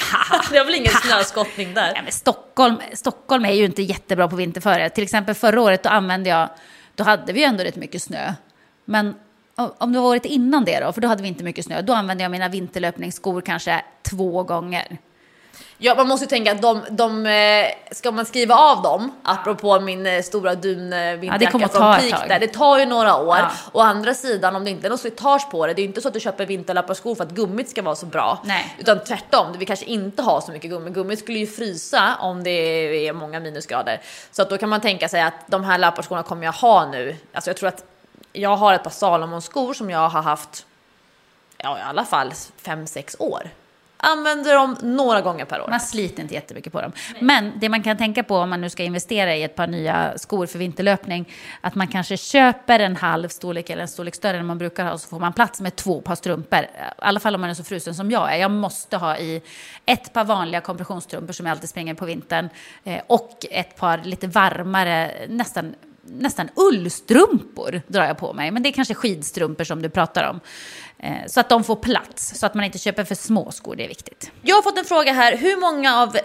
det 0.50 0.56
är 0.56 0.64
väl 0.64 0.74
ingen 0.74 0.92
snöskottning 0.92 1.74
där? 1.74 1.92
Ja, 1.96 2.02
men 2.02 2.12
Stockholm, 2.12 2.76
Stockholm 2.92 3.44
är 3.44 3.52
ju 3.52 3.64
inte 3.64 3.82
jättebra 3.82 4.28
på 4.28 4.36
vinterföre. 4.36 4.90
Till 4.90 5.04
exempel 5.04 5.34
förra 5.34 5.60
året 5.60 5.82
då 5.82 5.88
använde 5.88 6.30
jag, 6.30 6.48
då 6.94 7.04
hade 7.04 7.32
vi 7.32 7.40
ju 7.40 7.46
ändå 7.46 7.64
rätt 7.64 7.76
mycket 7.76 8.02
snö. 8.02 8.34
Men 8.84 9.14
om 9.56 9.92
det 9.92 10.00
var 10.00 10.08
året 10.08 10.24
innan 10.24 10.64
det 10.64 10.80
då, 10.80 10.92
för 10.92 11.00
då 11.00 11.08
hade 11.08 11.22
vi 11.22 11.28
inte 11.28 11.44
mycket 11.44 11.64
snö, 11.64 11.82
då 11.82 11.92
använde 11.92 12.22
jag 12.22 12.30
mina 12.30 12.48
vinterlöpningsskor 12.48 13.40
kanske 13.40 13.84
två 14.02 14.42
gånger. 14.42 14.98
Ja, 15.84 15.94
man 15.94 16.08
måste 16.08 16.24
ju 16.24 16.28
tänka 16.28 16.52
att 16.52 16.62
de, 16.62 16.84
de, 16.90 17.26
eh, 17.26 17.94
ska 17.94 18.10
man 18.10 18.26
skriva 18.26 18.54
av 18.54 18.82
dem, 18.82 19.12
apropå 19.22 19.80
min 19.80 20.06
eh, 20.06 20.22
stora 20.22 20.54
dunvinterjacka 20.54 21.58
ja, 21.60 21.68
från 21.68 22.10
Peak 22.10 22.28
där, 22.28 22.40
det 22.40 22.48
tar 22.48 22.78
ju 22.78 22.86
några 22.86 23.16
år. 23.16 23.36
Ja. 23.36 23.50
Å 23.72 23.80
andra 23.80 24.14
sidan, 24.14 24.56
om 24.56 24.64
det 24.64 24.70
inte 24.70 24.88
är 24.88 24.90
något 24.90 25.00
slitage 25.00 25.50
på 25.50 25.66
det, 25.66 25.74
det 25.74 25.80
är 25.80 25.82
ju 25.82 25.88
inte 25.88 26.00
så 26.00 26.08
att 26.08 26.14
du 26.14 26.20
köper 26.20 26.46
vinterlöparskor 26.46 27.14
för 27.14 27.24
att 27.24 27.30
gummit 27.30 27.70
ska 27.70 27.82
vara 27.82 27.94
så 27.94 28.06
bra. 28.06 28.38
Nej. 28.44 28.76
Utan 28.78 29.04
tvärtom, 29.04 29.46
vi 29.58 29.66
kanske 29.66 29.84
inte 29.84 30.22
har 30.22 30.40
så 30.40 30.52
mycket 30.52 30.70
gummi. 30.70 30.90
Gummit 30.90 31.18
skulle 31.18 31.38
ju 31.38 31.46
frysa 31.46 32.16
om 32.20 32.44
det 32.44 32.50
är 33.08 33.12
många 33.12 33.40
minusgrader. 33.40 34.00
Så 34.32 34.42
att 34.42 34.50
då 34.50 34.58
kan 34.58 34.68
man 34.68 34.80
tänka 34.80 35.08
sig 35.08 35.22
att 35.22 35.34
de 35.46 35.64
här 35.64 35.78
löparskorna 35.78 36.22
kommer 36.22 36.44
jag 36.44 36.52
ha 36.52 36.86
nu. 36.90 37.16
Alltså 37.32 37.50
jag 37.50 37.56
tror 37.56 37.68
att 37.68 37.84
jag 38.32 38.56
har 38.56 38.74
ett 38.74 38.82
par 38.82 38.90
Salomon-skor 38.90 39.74
som 39.74 39.90
jag 39.90 40.08
har 40.08 40.22
haft 40.22 40.66
ja, 41.58 41.78
i 41.78 41.82
alla 41.82 42.04
fall 42.04 42.32
5-6 42.62 43.16
år 43.18 43.50
använder 43.96 44.54
dem 44.54 44.76
några 44.82 45.20
gånger 45.20 45.44
per 45.44 45.60
år. 45.60 45.68
Man 45.70 45.80
sliter 45.80 46.22
inte 46.22 46.34
jättemycket 46.34 46.72
på 46.72 46.80
dem. 46.80 46.92
Men 47.20 47.52
det 47.60 47.68
man 47.68 47.82
kan 47.82 47.96
tänka 47.96 48.22
på 48.22 48.36
om 48.36 48.50
man 48.50 48.60
nu 48.60 48.70
ska 48.70 48.82
investera 48.82 49.36
i 49.36 49.42
ett 49.42 49.54
par 49.54 49.66
nya 49.66 50.18
skor 50.18 50.46
för 50.46 50.58
vinterlöpning, 50.58 51.32
att 51.60 51.74
man 51.74 51.88
kanske 51.88 52.16
köper 52.16 52.80
en 52.80 52.96
halv 52.96 53.28
storlek 53.28 53.70
eller 53.70 53.82
en 53.82 53.88
storlek 53.88 54.14
större 54.14 54.38
än 54.38 54.46
man 54.46 54.58
brukar 54.58 54.84
ha, 54.84 54.98
så 54.98 55.08
får 55.08 55.18
man 55.18 55.32
plats 55.32 55.60
med 55.60 55.76
två 55.76 56.00
par 56.00 56.14
strumpor. 56.14 56.58
I 56.58 56.66
alla 56.98 57.20
fall 57.20 57.34
om 57.34 57.40
man 57.40 57.50
är 57.50 57.54
så 57.54 57.64
frusen 57.64 57.94
som 57.94 58.10
jag 58.10 58.34
är. 58.34 58.36
Jag 58.36 58.50
måste 58.50 58.96
ha 58.96 59.16
i 59.16 59.42
ett 59.86 60.12
par 60.12 60.24
vanliga 60.24 60.60
kompressionsstrumpor 60.60 61.32
som 61.32 61.46
jag 61.46 61.50
alltid 61.50 61.68
springer 61.68 61.94
på 61.94 62.04
vintern 62.04 62.48
eh, 62.84 63.00
och 63.06 63.46
ett 63.50 63.76
par 63.76 63.98
lite 63.98 64.26
varmare, 64.26 65.12
nästan 65.28 65.74
nästan 66.06 66.48
ullstrumpor 66.56 67.82
drar 67.86 68.04
jag 68.04 68.18
på 68.18 68.32
mig. 68.32 68.50
Men 68.50 68.62
det 68.62 68.68
är 68.68 68.72
kanske 68.72 68.94
skidstrumpor 68.94 69.64
som 69.64 69.82
du 69.82 69.88
pratar 69.88 70.30
om. 70.30 70.40
Eh, 71.04 71.26
så 71.26 71.40
att 71.40 71.48
de 71.48 71.64
får 71.64 71.76
plats, 71.76 72.38
så 72.38 72.46
att 72.46 72.54
man 72.54 72.64
inte 72.64 72.78
köper 72.78 73.04
för 73.04 73.14
små 73.14 73.50
skor, 73.50 73.76
det 73.76 73.84
är 73.84 73.88
viktigt. 73.88 74.30
Jag 74.42 74.56
har 74.56 74.62
fått 74.62 74.78
en 74.78 74.84
fråga 74.84 75.12
här, 75.12 75.36
hur 75.36 75.60
många 75.60 76.02
av 76.02 76.16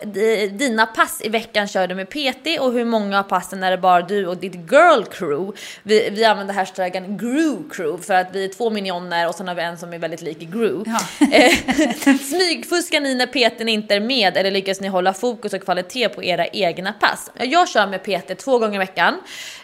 dina 0.57 0.85
pass 0.85 1.21
i 1.23 1.29
veckan 1.29 1.67
kör 1.67 1.87
du 1.87 1.95
med 1.95 2.09
PT 2.09 2.59
och 2.59 2.71
hur 2.71 2.85
många 2.85 3.19
av 3.19 3.23
passen 3.23 3.63
är 3.63 3.71
det 3.71 3.77
bara 3.77 4.01
du 4.01 4.27
och 4.27 4.37
ditt 4.37 4.55
girl 4.55 5.03
crew? 5.03 5.59
Vi, 5.83 6.09
vi 6.09 6.25
använder 6.25 6.53
hashtaggen 6.53 7.17
Gru 7.17 7.69
crew 7.71 8.03
för 8.03 8.13
att 8.13 8.27
vi 8.35 8.45
är 8.45 8.49
två 8.49 8.69
minioner 8.69 9.27
och 9.27 9.35
sen 9.35 9.47
har 9.47 9.55
vi 9.55 9.61
en 9.61 9.77
som 9.77 9.93
är 9.93 9.99
väldigt 9.99 10.21
lik 10.21 10.39
Gru. 10.39 10.83
Ja. 10.85 10.99
Eh, 11.31 12.17
smygfuskar 12.17 13.01
ni 13.01 13.15
när 13.15 13.27
PTn 13.27 13.69
inte 13.69 13.95
är 13.95 13.99
med 13.99 14.37
eller 14.37 14.51
lyckas 14.51 14.81
ni 14.81 14.87
hålla 14.87 15.13
fokus 15.13 15.53
och 15.53 15.61
kvalitet 15.61 16.09
på 16.09 16.23
era 16.23 16.47
egna 16.47 16.93
pass? 16.93 17.31
Jag 17.33 17.69
kör 17.69 17.87
med 17.87 18.03
PT 18.03 18.39
två 18.43 18.59
gånger 18.59 18.75
i 18.75 18.77
veckan. 18.77 19.15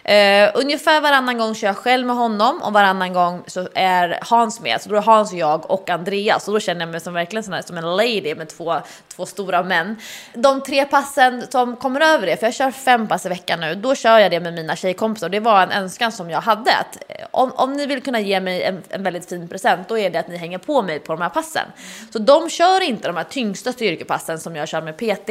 Uh, 0.08 0.50
ungefär 0.54 1.00
varannan 1.00 1.38
gång 1.38 1.54
kör 1.54 1.66
jag 1.66 1.76
själv 1.76 2.06
med 2.06 2.16
honom 2.16 2.62
och 2.62 2.72
varannan 2.72 3.12
gång 3.12 3.42
så 3.46 3.68
är 3.74 4.18
Hans 4.22 4.60
med. 4.60 4.82
Så 4.82 4.88
då 4.88 4.96
är 4.96 5.00
Hans, 5.00 5.32
jag 5.32 5.70
och 5.70 5.90
Andreas 5.90 6.48
och 6.48 6.54
då 6.54 6.60
känner 6.60 6.80
jag 6.80 6.88
mig 6.88 7.00
som 7.00 7.14
verkligen 7.14 7.44
sån 7.44 7.54
här, 7.54 7.62
som 7.62 7.76
en 7.78 7.96
lady 7.96 8.34
med 8.34 8.48
två, 8.48 8.74
två 9.08 9.26
stora 9.26 9.62
män. 9.62 9.96
De 10.34 10.62
tre 10.62 10.84
passen 10.84 11.46
som 11.50 11.76
kommer 11.76 12.00
över 12.00 12.26
det, 12.26 12.36
för 12.36 12.46
jag 12.46 12.54
kör 12.54 12.70
fem 12.70 13.08
pass 13.08 13.26
i 13.26 13.28
veckan 13.28 13.60
nu, 13.60 13.74
då 13.74 13.94
kör 13.94 14.18
jag 14.18 14.30
det 14.30 14.40
med 14.40 14.54
mina 14.54 14.76
tjejkompisar. 14.76 15.28
Det 15.28 15.40
var 15.40 15.62
en 15.62 15.72
önskan 15.72 16.12
som 16.12 16.30
jag 16.30 16.40
hade 16.40 16.76
att 16.76 16.98
eh, 17.08 17.26
om, 17.30 17.52
om 17.52 17.72
ni 17.72 17.86
vill 17.86 18.02
kunna 18.02 18.20
ge 18.20 18.40
mig 18.40 18.62
en, 18.62 18.82
en 18.88 19.02
väldigt 19.02 19.28
fin 19.28 19.48
present, 19.48 19.88
då 19.88 19.98
är 19.98 20.10
det 20.10 20.18
att 20.18 20.28
ni 20.28 20.36
hänger 20.36 20.58
på 20.58 20.82
mig 20.82 20.98
på 20.98 21.12
de 21.12 21.22
här 21.22 21.28
passen. 21.28 21.66
Så 22.12 22.18
de 22.18 22.50
kör 22.50 22.82
inte 22.82 23.08
de 23.08 23.16
här 23.16 23.24
tyngsta 23.24 23.72
styrkepassen 23.72 24.38
som 24.38 24.56
jag 24.56 24.68
kör 24.68 24.82
med 24.82 24.96
PT 24.96 25.30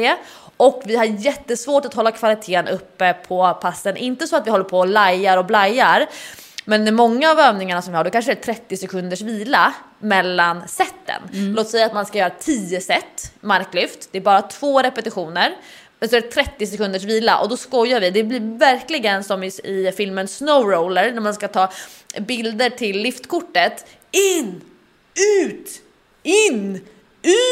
och 0.56 0.82
vi 0.84 0.96
har 0.96 1.04
jättesvårt 1.04 1.84
att 1.84 1.94
hålla 1.94 2.10
kvaliteten 2.10 2.68
uppe 2.68 3.12
på 3.12 3.54
passen. 3.54 3.96
Inte 3.96 4.26
så 4.26 4.36
att 4.36 4.46
vi 4.46 4.50
håller 4.50 4.64
på 4.64 4.78
och 4.78 4.86
lajar 4.86 5.36
och 5.36 5.46
blajar, 5.46 6.06
men 6.64 6.94
många 6.94 7.30
av 7.30 7.38
övningarna 7.38 7.82
som 7.82 7.92
vi 7.92 7.96
har, 7.96 8.04
då 8.04 8.10
kanske 8.10 8.34
det 8.34 8.40
är 8.40 8.54
30 8.54 8.76
sekunders 8.76 9.20
vila 9.20 9.74
mellan 9.98 10.68
seten. 10.68 11.22
Mm. 11.32 11.54
Låt 11.54 11.68
säga 11.68 11.86
att 11.86 11.94
man 11.94 12.06
ska 12.06 12.18
göra 12.18 12.30
10 12.30 12.80
set 12.80 13.32
marklyft. 13.40 14.08
Det 14.12 14.18
är 14.18 14.22
bara 14.22 14.42
två 14.42 14.82
repetitioner. 14.82 15.56
Men 15.98 16.08
så 16.08 16.16
är 16.16 16.20
det 16.20 16.28
30 16.28 16.66
sekunders 16.66 17.02
vila 17.02 17.38
och 17.40 17.48
då 17.48 17.56
skojar 17.56 18.00
vi. 18.00 18.10
Det 18.10 18.24
blir 18.24 18.58
verkligen 18.58 19.24
som 19.24 19.42
i, 19.42 19.46
i 19.46 19.92
filmen 19.96 20.28
Snowroller 20.28 21.12
när 21.12 21.20
man 21.20 21.34
ska 21.34 21.48
ta 21.48 21.72
bilder 22.20 22.70
till 22.70 22.98
liftkortet. 22.98 23.86
In, 24.10 24.60
ut, 25.44 25.82
in, 26.22 26.80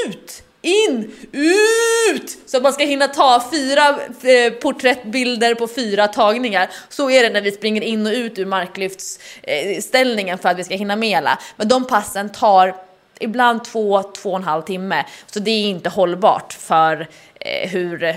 ut, 0.07 0.43
in, 0.65 1.13
ut! 1.33 2.39
Så 2.47 2.57
att 2.57 2.63
man 2.63 2.73
ska 2.73 2.85
hinna 2.85 3.09
ta 3.09 3.45
fyra 3.53 3.89
eh, 4.23 4.53
porträttbilder 4.53 5.55
på 5.55 5.69
fyra 5.69 6.09
tagningar. 6.09 6.71
Så 6.89 7.11
är 7.11 7.23
det 7.23 7.31
när 7.31 7.41
vi 7.41 7.53
springer 7.53 7.83
in 7.83 8.07
och 8.07 8.13
ut 8.13 8.39
ur 8.39 8.47
marklyftsställningen 8.47 10.39
för 10.39 10.49
att 10.49 10.59
vi 10.59 10.65
ska 10.65 10.75
hinna 10.75 10.97
med 10.97 11.19
alla. 11.19 11.39
Men 11.57 11.69
de 11.69 11.87
passen 11.87 12.33
tar 12.33 12.75
ibland 13.21 13.65
två, 13.65 14.03
två 14.03 14.31
och 14.31 14.37
en 14.37 14.45
halv 14.45 14.63
timme. 14.63 15.05
Så 15.27 15.41
det 15.41 15.51
är 15.51 15.69
inte 15.69 15.89
hållbart 15.89 16.53
för 16.53 17.09
eh, 17.41 17.71
hur 17.71 18.17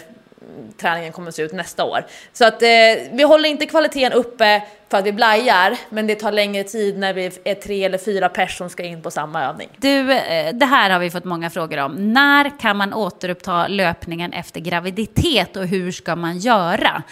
träningen 0.77 1.13
kommer 1.13 1.27
att 1.27 1.35
se 1.35 1.41
ut 1.41 1.53
nästa 1.53 1.83
år. 1.83 2.05
Så 2.33 2.45
att 2.45 2.61
eh, 2.61 2.67
vi 3.11 3.23
håller 3.23 3.49
inte 3.49 3.65
kvaliteten 3.65 4.13
uppe 4.13 4.63
för 4.89 4.97
att 4.97 5.05
vi 5.05 5.13
blajar, 5.13 5.77
men 5.89 6.07
det 6.07 6.15
tar 6.15 6.31
längre 6.31 6.63
tid 6.63 6.97
när 6.97 7.13
vi 7.13 7.31
är 7.43 7.55
tre 7.55 7.83
eller 7.83 7.97
fyra 7.97 8.29
personer 8.29 8.57
som 8.57 8.69
ska 8.69 8.83
in 8.83 9.01
på 9.01 9.11
samma 9.11 9.43
övning. 9.43 9.69
Du, 9.77 10.11
eh, 10.11 10.53
det 10.53 10.65
här 10.65 10.89
har 10.89 10.99
vi 10.99 11.09
fått 11.09 11.25
många 11.25 11.49
frågor 11.49 11.77
om. 11.77 12.13
När 12.13 12.59
kan 12.59 12.77
man 12.77 12.93
återuppta 12.93 13.67
löpningen 13.67 14.33
efter 14.33 14.59
graviditet 14.59 15.55
och 15.55 15.65
hur 15.65 15.91
ska 15.91 16.15
man 16.15 16.37
göra? 16.37 17.03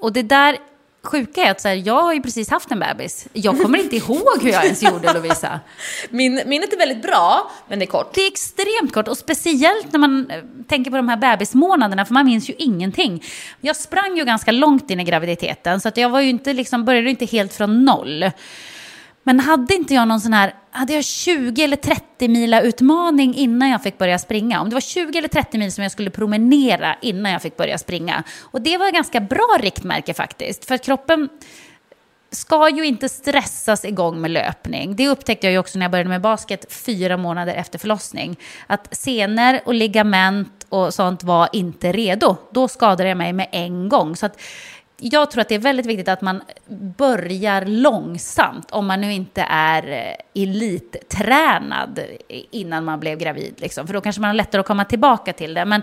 Och 0.00 0.12
det 0.12 0.22
där 0.22 0.56
sjuka 1.06 1.44
är 1.44 1.50
att 1.50 1.60
så 1.60 1.68
här, 1.68 1.74
jag 1.74 2.02
har 2.02 2.14
ju 2.14 2.22
precis 2.22 2.50
haft 2.50 2.70
en 2.70 2.78
bebis. 2.78 3.28
Jag 3.32 3.62
kommer 3.62 3.78
inte 3.78 3.96
ihåg 3.96 4.42
hur 4.42 4.50
jag 4.50 4.64
ens 4.64 4.82
gjorde 4.82 5.12
Lovisa. 5.12 5.60
Min, 6.10 6.42
minnet 6.46 6.72
är 6.72 6.78
väldigt 6.78 7.02
bra, 7.02 7.50
men 7.68 7.78
det 7.78 7.84
är 7.84 7.86
kort. 7.86 8.14
Det 8.14 8.20
är 8.20 8.26
extremt 8.26 8.92
kort 8.92 9.08
och 9.08 9.18
speciellt 9.18 9.92
när 9.92 9.98
man 9.98 10.30
eh, 10.30 10.42
tänker 10.68 10.90
på 10.90 10.96
de 10.96 11.08
här 11.08 11.16
bebismånaderna 11.16 12.04
för 12.04 12.14
man 12.14 12.26
minns 12.26 12.50
ju 12.50 12.54
ingenting. 12.58 13.24
Jag 13.60 13.76
sprang 13.76 14.16
ju 14.16 14.24
ganska 14.24 14.52
långt 14.52 14.90
in 14.90 15.00
i 15.00 15.04
graviditeten 15.04 15.80
så 15.80 15.88
att 15.88 15.96
jag 15.96 16.08
var 16.08 16.20
ju 16.20 16.28
inte 16.28 16.52
liksom, 16.52 16.84
började 16.84 17.10
inte 17.10 17.24
helt 17.24 17.52
från 17.52 17.84
noll. 17.84 18.30
Men 19.26 19.40
hade 19.40 19.74
inte 19.74 19.94
jag 19.94 20.08
någon 20.08 20.20
sån 20.20 20.32
här, 20.32 20.54
hade 20.70 20.92
jag 20.92 21.04
20 21.04 21.64
eller 21.64 21.76
30 21.76 22.28
mila 22.28 22.60
utmaning 22.60 23.34
innan 23.34 23.70
jag 23.70 23.82
fick 23.82 23.98
börja 23.98 24.18
springa? 24.18 24.60
Om 24.60 24.68
det 24.68 24.76
var 24.76 24.80
20 24.80 25.18
eller 25.18 25.28
30 25.28 25.58
mil 25.58 25.72
som 25.72 25.82
jag 25.82 25.92
skulle 25.92 26.10
promenera 26.10 26.96
innan 27.02 27.32
jag 27.32 27.42
fick 27.42 27.56
börja 27.56 27.78
springa. 27.78 28.22
Och 28.40 28.60
det 28.60 28.78
var 28.78 28.86
ett 28.86 28.94
ganska 28.94 29.20
bra 29.20 29.58
riktmärke 29.60 30.14
faktiskt. 30.14 30.64
För 30.64 30.74
att 30.74 30.84
kroppen 30.84 31.28
ska 32.30 32.68
ju 32.68 32.86
inte 32.86 33.08
stressas 33.08 33.84
igång 33.84 34.20
med 34.20 34.30
löpning. 34.30 34.96
Det 34.96 35.08
upptäckte 35.08 35.46
jag 35.46 35.52
ju 35.52 35.58
också 35.58 35.78
när 35.78 35.84
jag 35.84 35.90
började 35.90 36.10
med 36.10 36.20
basket 36.20 36.72
fyra 36.72 37.16
månader 37.16 37.54
efter 37.54 37.78
förlossning. 37.78 38.36
Att 38.66 38.96
senor 38.96 39.60
och 39.64 39.74
ligament 39.74 40.66
och 40.68 40.94
sånt 40.94 41.24
var 41.24 41.48
inte 41.52 41.92
redo. 41.92 42.36
Då 42.50 42.68
skadade 42.68 43.08
jag 43.08 43.18
mig 43.18 43.32
med 43.32 43.48
en 43.52 43.88
gång. 43.88 44.16
Så 44.16 44.26
att 44.26 44.40
jag 44.98 45.30
tror 45.30 45.40
att 45.40 45.48
det 45.48 45.54
är 45.54 45.58
väldigt 45.58 45.86
viktigt 45.86 46.08
att 46.08 46.20
man 46.20 46.42
börjar 46.96 47.64
långsamt 47.64 48.70
om 48.70 48.86
man 48.86 49.00
nu 49.00 49.12
inte 49.12 49.46
är 49.48 49.88
eh, 49.88 50.42
elittränad 50.42 52.00
innan 52.50 52.84
man 52.84 53.00
blev 53.00 53.18
gravid. 53.18 53.54
Liksom. 53.56 53.86
För 53.86 53.94
då 53.94 54.00
kanske 54.00 54.20
man 54.20 54.28
har 54.28 54.34
lättare 54.34 54.60
att 54.60 54.66
komma 54.66 54.84
tillbaka 54.84 55.32
till 55.32 55.54
det. 55.54 55.64
Men 55.64 55.82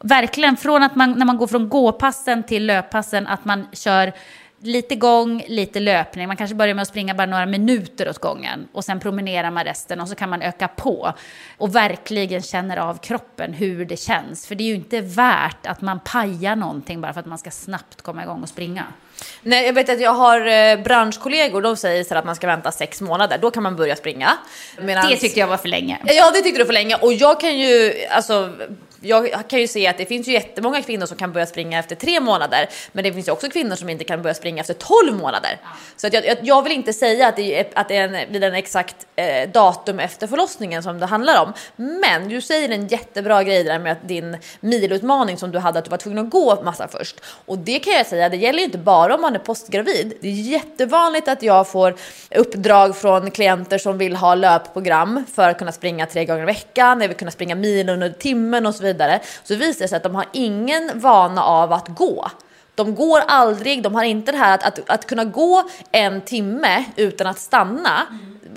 verkligen 0.00 0.56
från 0.56 0.82
att 0.82 0.96
man, 0.96 1.12
när 1.12 1.26
man 1.26 1.36
går 1.36 1.46
från 1.46 1.68
gåpassen 1.68 2.42
till 2.42 2.66
löppassen, 2.66 3.26
att 3.26 3.44
man 3.44 3.66
kör 3.72 4.12
lite 4.60 4.94
gång, 4.94 5.44
lite 5.48 5.80
löpning. 5.80 6.26
Man 6.26 6.36
kanske 6.36 6.54
börjar 6.54 6.74
med 6.74 6.82
att 6.82 6.88
springa 6.88 7.14
bara 7.14 7.26
några 7.26 7.46
minuter 7.46 8.08
åt 8.08 8.18
gången 8.18 8.68
och 8.72 8.84
sen 8.84 9.00
promenerar 9.00 9.50
man 9.50 9.64
resten 9.64 10.00
och 10.00 10.08
så 10.08 10.14
kan 10.14 10.30
man 10.30 10.42
öka 10.42 10.68
på 10.68 11.12
och 11.58 11.74
verkligen 11.76 12.42
känner 12.42 12.76
av 12.76 12.98
kroppen 12.98 13.52
hur 13.52 13.84
det 13.84 13.96
känns. 13.96 14.46
För 14.46 14.54
det 14.54 14.64
är 14.64 14.68
ju 14.68 14.74
inte 14.74 15.00
värt 15.00 15.66
att 15.66 15.80
man 15.80 16.00
pajar 16.00 16.56
någonting 16.56 17.00
bara 17.00 17.12
för 17.12 17.20
att 17.20 17.26
man 17.26 17.38
ska 17.38 17.50
snabbt 17.50 18.02
komma 18.02 18.22
igång 18.22 18.42
och 18.42 18.48
springa. 18.48 18.84
Nej, 19.42 19.66
jag 19.66 19.72
vet 19.72 19.88
att 19.88 20.00
jag 20.00 20.14
har 20.14 20.46
eh, 20.46 20.82
branschkollegor, 20.82 21.62
de 21.62 21.76
säger 21.76 22.04
så 22.04 22.14
att 22.14 22.24
man 22.24 22.36
ska 22.36 22.46
vänta 22.46 22.72
sex 22.72 23.00
månader, 23.00 23.38
då 23.38 23.50
kan 23.50 23.62
man 23.62 23.76
börja 23.76 23.96
springa. 23.96 24.30
Medans... 24.80 25.08
Det 25.08 25.16
tyckte 25.16 25.40
jag 25.40 25.46
var 25.46 25.56
för 25.56 25.68
länge. 25.68 25.98
Ja, 26.04 26.30
det 26.30 26.40
tyckte 26.40 26.60
du 26.60 26.66
för 26.66 26.72
länge 26.72 26.94
och 26.94 27.12
jag 27.12 27.40
kan 27.40 27.58
ju, 27.58 27.94
alltså 28.10 28.52
jag 29.00 29.48
kan 29.48 29.60
ju 29.60 29.68
se 29.68 29.86
att 29.86 29.98
det 29.98 30.06
finns 30.06 30.28
ju 30.28 30.32
jättemånga 30.32 30.82
kvinnor 30.82 31.06
som 31.06 31.16
kan 31.16 31.32
börja 31.32 31.46
springa 31.46 31.78
efter 31.78 31.96
tre 31.96 32.20
månader, 32.20 32.68
men 32.92 33.04
det 33.04 33.12
finns 33.12 33.28
ju 33.28 33.32
också 33.32 33.48
kvinnor 33.48 33.76
som 33.76 33.88
inte 33.88 34.04
kan 34.04 34.22
börja 34.22 34.34
springa 34.34 34.60
efter 34.60 34.74
12 34.74 35.16
månader. 35.16 35.60
Så 35.96 36.06
att 36.06 36.12
jag, 36.12 36.26
jag, 36.26 36.38
jag, 36.42 36.62
vill 36.62 36.72
inte 36.72 36.92
säga 36.92 37.28
att 37.28 37.36
det 37.36 37.60
är, 37.60 37.68
att 37.74 37.88
det 37.88 37.96
är 37.96 38.08
en, 38.08 38.32
vid 38.32 38.44
en 38.44 38.54
exakt 38.54 38.96
eh, 39.16 39.50
datum 39.50 39.98
efter 39.98 40.26
förlossningen 40.26 40.82
som 40.82 40.98
det 40.98 41.06
handlar 41.06 41.42
om. 41.42 41.52
Men 41.76 42.28
du 42.28 42.40
säger 42.40 42.68
en 42.68 42.86
jättebra 42.86 43.42
grej 43.42 43.64
där 43.64 43.78
med 43.78 43.92
att 43.92 44.08
din 44.08 44.36
milutmaning 44.60 45.36
som 45.36 45.50
du 45.50 45.58
hade, 45.58 45.78
att 45.78 45.84
du 45.84 45.90
var 45.90 45.98
tvungen 45.98 46.24
att 46.24 46.30
gå 46.30 46.62
massa 46.62 46.88
först. 46.88 47.20
Och 47.46 47.58
det 47.58 47.78
kan 47.78 47.92
jag 47.92 48.06
säga, 48.06 48.28
det 48.28 48.36
gäller 48.36 48.58
ju 48.58 48.64
inte 48.64 48.78
bara 48.78 49.14
om 49.14 49.20
man 49.20 49.34
är 49.34 49.38
postgravid. 49.38 50.14
Det 50.20 50.28
är 50.28 50.32
jättevanligt 50.32 51.28
att 51.28 51.42
jag 51.42 51.68
får 51.68 51.96
uppdrag 52.34 52.96
från 52.96 53.30
klienter 53.30 53.78
som 53.78 53.98
vill 53.98 54.16
ha 54.16 54.34
löpprogram 54.34 55.24
för 55.34 55.48
att 55.48 55.58
kunna 55.58 55.72
springa 55.72 56.06
tre 56.06 56.24
gånger 56.24 56.42
i 56.42 56.46
veckan, 56.46 57.00
jag 57.00 57.08
vill 57.08 57.16
kunna 57.16 57.30
springa 57.30 57.54
mil 57.54 57.88
under 57.88 58.10
timmen 58.10 58.66
och 58.66 58.74
så 58.74 58.82
vidare. 58.82 58.87
Så 59.44 59.54
visar 59.54 59.84
det 59.84 59.88
sig 59.88 59.96
att 59.96 60.02
de 60.02 60.14
har 60.14 60.26
ingen 60.32 61.00
vana 61.00 61.42
av 61.42 61.72
att 61.72 61.88
gå. 61.88 62.30
De 62.74 62.94
går 62.94 63.20
aldrig, 63.26 63.82
de 63.82 63.94
har 63.94 64.04
inte 64.04 64.32
det 64.32 64.38
här 64.38 64.54
att, 64.54 64.64
att, 64.64 64.90
att 64.90 65.06
kunna 65.06 65.24
gå 65.24 65.62
en 65.92 66.20
timme 66.20 66.84
utan 66.96 67.26
att 67.26 67.38
stanna. 67.38 68.06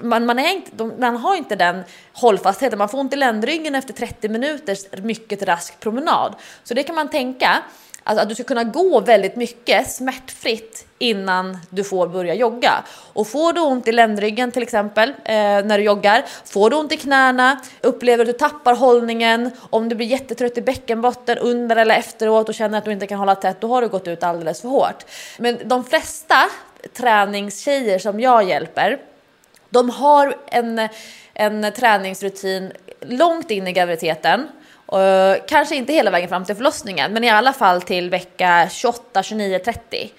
Man, 0.02 0.26
man, 0.26 0.40
är 0.40 0.52
inte, 0.52 0.72
de, 0.74 0.94
man 1.00 1.18
har 1.18 1.36
inte 1.36 1.56
den 1.56 1.84
hållfastheten, 2.14 2.78
man 2.78 2.90
får 2.90 3.00
ont 3.00 3.14
i 3.14 3.16
ländryggen 3.16 3.76
efter 3.76 3.94
30 3.94 4.30
minuters 4.30 4.86
mycket 5.04 5.44
rask 5.44 5.80
promenad. 5.80 6.36
Så 6.64 6.74
det 6.74 6.84
kan 6.84 6.96
man 6.96 7.10
tänka 7.10 7.64
Alltså 8.04 8.24
att 8.24 8.30
du 8.30 8.36
ska 8.36 8.44
kunna 8.44 8.64
gå 8.64 9.00
väldigt 9.00 9.36
mycket 9.36 9.92
smärtfritt 9.92 10.86
innan 11.02 11.58
du 11.70 11.84
får 11.84 12.08
börja 12.08 12.34
jogga. 12.34 12.84
Och 13.14 13.28
får 13.28 13.54
du 13.54 13.62
ont 13.62 13.88
i 13.88 13.92
ländryggen 13.92 14.52
till 14.52 14.64
exempel 14.64 15.10
eh, 15.10 15.36
när 15.36 15.78
du 15.78 15.84
joggar, 15.84 16.26
får 16.46 16.70
du 16.70 16.76
ont 16.76 16.92
i 16.92 16.98
knäna, 16.98 17.62
upplever 17.82 18.24
att 18.24 18.28
du 18.28 18.34
tappar 18.34 18.76
hållningen, 18.76 19.52
om 19.70 19.90
du 19.90 19.96
blir 19.96 20.08
jättetrött 20.08 20.58
i 20.58 20.62
bäckenbotten 20.62 21.38
under 21.38 21.76
eller 21.76 21.96
efteråt 21.96 22.50
och 22.50 22.56
känner 22.56 22.78
att 22.78 22.86
du 22.86 22.92
inte 22.92 23.08
kan 23.08 23.20
hålla 23.20 23.36
tätt, 23.36 23.62
då 23.62 23.68
har 23.68 23.82
du 23.82 23.88
gått 23.88 24.08
ut 24.08 24.24
alldeles 24.24 24.62
för 24.62 24.70
hårt. 24.70 25.06
Men 25.38 25.58
de 25.66 25.84
flesta 25.84 26.36
träningstjejer 26.94 28.00
som 28.00 28.20
jag 28.20 28.44
hjälper, 28.44 29.00
de 29.70 29.90
har 29.90 30.36
en, 30.48 30.90
en 31.34 31.72
träningsrutin 31.74 32.72
långt 33.02 33.52
in 33.52 33.68
i 33.68 33.72
graviditeten 33.72 34.48
Uh, 34.94 35.36
kanske 35.48 35.76
inte 35.76 35.94
hela 35.94 36.12
vägen 36.12 36.30
fram 36.30 36.46
till 36.46 36.56
förlossningen, 36.56 37.14
men 37.14 37.24
i 37.24 37.30
alla 37.30 37.54
fall 37.54 37.82
till 37.82 38.10
vecka 38.10 38.70
28, 38.72 39.24
29, 39.24 39.60
30. 39.60 40.12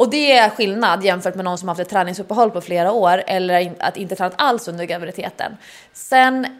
Och 0.00 0.10
det 0.10 0.32
är 0.32 0.50
skillnad 0.50 1.04
jämfört 1.04 1.34
med 1.34 1.44
någon 1.44 1.58
som 1.58 1.68
haft 1.68 1.80
ett 1.80 1.88
träningsuppehåll 1.88 2.50
på 2.50 2.60
flera 2.60 2.92
år 2.92 3.22
eller 3.26 3.74
att 3.78 3.96
inte 3.96 4.16
tränat 4.16 4.34
alls 4.36 4.68
under 4.68 4.84
graviditeten. 4.84 5.56
Sen 5.92 6.44
eh, 6.44 6.50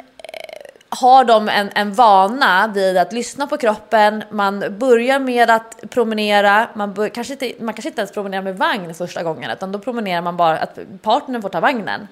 har 0.89 1.25
de 1.25 1.49
en, 1.49 1.71
en 1.75 1.95
vana 1.95 2.73
vid 2.75 2.97
att 2.97 3.13
lyssna 3.13 3.47
på 3.47 3.57
kroppen. 3.57 4.25
Man 4.31 4.65
börjar 4.79 5.19
med 5.19 5.51
att 5.51 5.91
promenera. 5.91 6.69
Man, 6.75 6.95
bör, 6.95 7.09
kanske 7.09 7.33
inte, 7.33 7.53
man 7.65 7.75
kanske 7.75 7.89
inte 7.89 8.01
ens 8.01 8.13
promenerar 8.13 8.43
med 8.43 8.59
vagn 8.59 8.95
första 8.95 9.23
gången 9.23 9.51
utan 9.51 9.73
då 9.73 9.79
promenerar 9.79 10.23
man 10.23 10.37
bara 10.37 10.59
att 10.59 10.79
partnern 11.03 11.43
får 11.43 11.49
ta 11.49 11.61
vagnen. 11.61 12.01
Mm. 12.01 12.09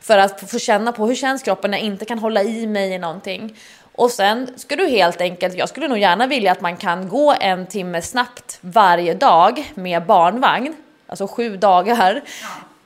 För 0.00 0.18
att 0.18 0.50
få 0.50 0.58
känna 0.58 0.92
på 0.92 1.06
hur 1.06 1.14
känns 1.14 1.42
kroppen 1.42 1.70
när 1.70 1.78
jag 1.78 1.86
inte 1.86 2.04
kan 2.04 2.18
hålla 2.18 2.42
i 2.42 2.66
mig 2.66 2.92
i 2.92 2.98
någonting. 2.98 3.56
Och 3.96 4.10
sen 4.10 4.50
ska 4.56 4.76
du 4.76 4.86
helt 4.86 5.20
enkelt, 5.20 5.54
jag 5.54 5.68
skulle 5.68 5.88
nog 5.88 5.98
gärna 5.98 6.26
vilja 6.26 6.52
att 6.52 6.60
man 6.60 6.76
kan 6.76 7.08
gå 7.08 7.34
en 7.40 7.66
timme 7.66 8.02
snabbt 8.02 8.58
varje 8.60 9.14
dag 9.14 9.72
med 9.74 10.06
barnvagn, 10.06 10.74
alltså 11.06 11.26
sju 11.26 11.56
dagar, 11.56 12.22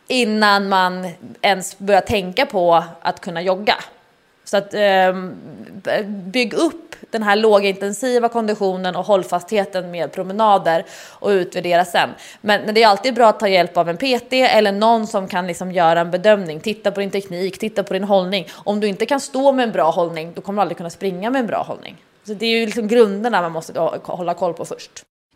innan 0.08 0.68
man 0.68 1.08
ens 1.42 1.78
börjar 1.78 2.00
tänka 2.00 2.46
på 2.46 2.84
att 3.00 3.20
kunna 3.20 3.42
jogga. 3.42 3.74
Så 4.50 4.56
att 4.56 4.74
eh, 4.74 5.12
bygg 6.06 6.54
upp 6.54 6.94
den 7.10 7.22
här 7.22 7.36
lågintensiva 7.36 8.28
konditionen 8.28 8.96
och 8.96 9.04
hållfastheten 9.04 9.90
med 9.90 10.12
promenader 10.12 10.84
och 11.08 11.28
utvärdera 11.28 11.84
sen. 11.84 12.10
Men, 12.40 12.74
det 12.74 12.82
är 12.82 12.88
alltid 12.88 13.14
bra 13.14 13.28
att 13.28 13.40
ta 13.40 13.48
hjälp 13.48 13.76
av 13.76 13.88
en 13.88 13.96
PT 13.96 14.32
eller 14.32 14.72
någon 14.72 15.06
som 15.06 15.28
kan 15.28 15.46
liksom 15.46 15.72
göra 15.72 16.00
en 16.00 16.10
bedömning. 16.10 16.60
Titta 16.60 16.90
på 16.90 17.00
din 17.00 17.10
teknik, 17.10 17.58
titta 17.58 17.82
på 17.82 17.92
din 17.92 18.04
hållning. 18.04 18.48
Om 18.52 18.80
du 18.80 18.86
inte 18.86 19.06
kan 19.06 19.20
stå 19.20 19.52
med 19.52 19.62
en 19.62 19.72
bra 19.72 19.90
hållning, 19.90 20.32
då 20.34 20.40
kommer 20.40 20.56
du 20.56 20.62
aldrig 20.62 20.76
kunna 20.76 20.90
springa 20.90 21.30
med 21.30 21.40
en 21.40 21.46
bra 21.46 21.62
hållning. 21.62 21.96
Så 22.26 22.34
det 22.34 22.46
är 22.46 22.60
ju 22.60 22.66
liksom 22.66 22.88
grunderna 22.88 23.42
man 23.42 23.52
måste 23.52 23.80
hålla 24.02 24.34
koll 24.34 24.54
på 24.54 24.64
först. 24.64 24.90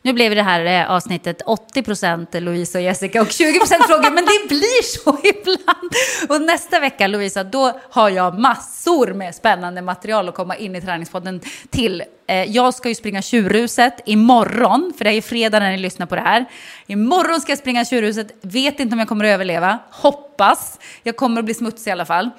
Nu 0.05 0.13
blev 0.13 0.35
det 0.35 0.43
här 0.43 0.65
eh, 0.65 0.91
avsnittet 0.91 1.43
80% 1.43 2.41
Louise 2.41 2.79
och 2.79 2.85
Jessica 2.85 3.23
och 3.23 3.29
20% 3.29 3.43
frågor, 3.87 4.11
men 4.11 4.25
det 4.25 4.49
blir 4.49 4.83
så 4.83 5.19
ibland. 5.25 5.93
Och 6.29 6.43
nästa 6.47 6.81
vecka, 6.81 7.07
Louisa, 7.07 7.45
då 7.45 7.81
har 7.91 8.11
jag 8.11 8.39
massor 8.39 9.15
med 9.15 9.35
spännande 9.35 9.83
material 9.83 10.29
att 10.29 10.35
komma 10.35 10.57
in 10.57 10.77
i 10.77 10.81
träningspodden 10.81 11.41
till. 11.71 12.03
Eh, 12.27 12.45
jag 12.45 12.75
ska 12.75 12.89
ju 12.89 12.95
springa 12.95 13.23
Tjurhuset 13.23 14.01
imorgon, 14.05 14.93
för 14.99 15.05
det 15.05 15.11
är 15.11 15.23
fredag 15.23 15.59
när 15.59 15.71
ni 15.71 15.77
lyssnar 15.77 16.07
på 16.07 16.15
det 16.15 16.21
här. 16.21 16.45
Imorgon 16.87 17.41
ska 17.41 17.53
jag 17.53 17.59
springa 17.59 17.85
Tjurhuset, 17.85 18.27
vet 18.41 18.81
inte 18.81 18.93
om 18.93 18.99
jag 18.99 19.09
kommer 19.09 19.25
att 19.25 19.29
överleva, 19.29 19.79
hoppas. 19.91 20.79
Jag 21.03 21.17
kommer 21.17 21.39
att 21.39 21.45
bli 21.45 21.55
smutsig 21.55 21.91
i 21.91 21.93
alla 21.93 22.07
fall. 22.07 22.31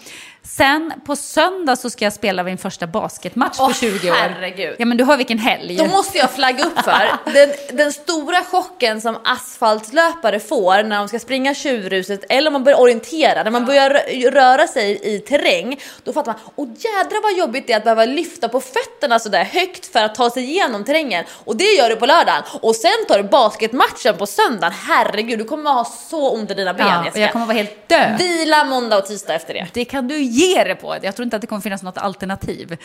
Sen 0.48 0.94
på 1.06 1.16
söndag 1.16 1.76
så 1.76 1.90
ska 1.90 2.06
jag 2.06 2.14
spela 2.14 2.44
min 2.44 2.58
första 2.58 2.88
basketmatch 2.88 3.60
oh, 3.60 3.68
på 3.68 3.74
20 3.74 4.12
år. 4.12 4.16
Herregud. 4.16 4.76
Ja 4.80 4.86
men 4.86 4.98
du 4.98 5.04
hör 5.04 5.18
vilken 5.18 5.38
helg. 5.40 5.76
Då 5.76 5.86
måste 5.86 6.18
jag 6.18 6.32
flagga 6.32 6.66
upp 6.66 6.80
för 6.84 7.08
den, 7.34 7.78
den 7.78 7.92
stora 7.94 8.44
chocken 8.44 9.02
som 9.02 9.18
asfaltlöpare 9.24 10.40
får 10.40 10.84
när 10.84 10.98
de 10.98 11.08
ska 11.08 11.20
springa 11.20 11.54
tjurhuset 11.54 12.24
eller 12.30 12.48
om 12.50 12.54
man 12.54 12.64
börjar 12.64 12.80
orientera, 12.80 13.44
när 13.44 13.52
man 13.52 13.66
börjar 13.66 13.90
röra 14.32 14.68
sig 14.68 15.16
i 15.16 15.20
terräng. 15.20 15.80
Då 16.04 16.14
fattar 16.14 16.34
man, 16.34 16.42
åh 16.56 16.68
jädra 16.68 17.20
vad 17.24 17.38
jobbigt 17.38 17.68
det 17.68 17.74
är 17.74 17.78
att 17.78 17.84
behöva 17.84 18.06
lyfta 18.06 18.50
på 18.50 18.62
fötterna 18.62 19.20
sådär 19.20 19.44
högt 19.44 19.75
för 19.86 20.04
att 20.04 20.16
ta 20.16 20.30
sig 20.30 20.44
igenom 20.44 20.84
terrängen. 20.84 21.26
Och 21.46 21.56
det 21.56 21.74
gör 21.74 21.90
du 21.90 21.96
på 21.96 22.06
lördagen. 22.06 22.44
Och 22.62 22.76
sen 22.76 23.06
tar 23.08 23.18
du 23.18 23.24
basketmatchen 23.24 24.18
på 24.18 24.26
söndagen. 24.26 24.74
Herregud, 24.88 25.40
du 25.40 25.46
kommer 25.46 25.72
ha 25.72 25.86
så 26.10 26.32
ont 26.32 26.52
i 26.52 26.54
dina 26.54 26.74
ben 26.74 26.88
ja, 26.88 27.12
och 27.12 27.18
jag 27.18 27.32
kommer 27.32 27.46
vara 27.46 27.58
helt 27.58 27.90
död. 27.90 28.18
Vila 28.18 28.64
måndag 28.64 28.98
och 28.98 29.06
tisdag 29.06 29.34
efter 29.34 29.54
det. 29.54 29.68
Det 29.74 29.86
kan 29.86 30.08
du 30.08 30.22
ge 30.22 30.64
det 30.64 30.76
på. 30.76 30.98
Jag 31.02 31.16
tror 31.16 31.24
inte 31.24 31.36
att 31.36 31.42
det 31.42 31.48
kommer 31.48 31.62
finnas 31.62 31.84
något 31.84 31.98
alternativ. 31.98 32.78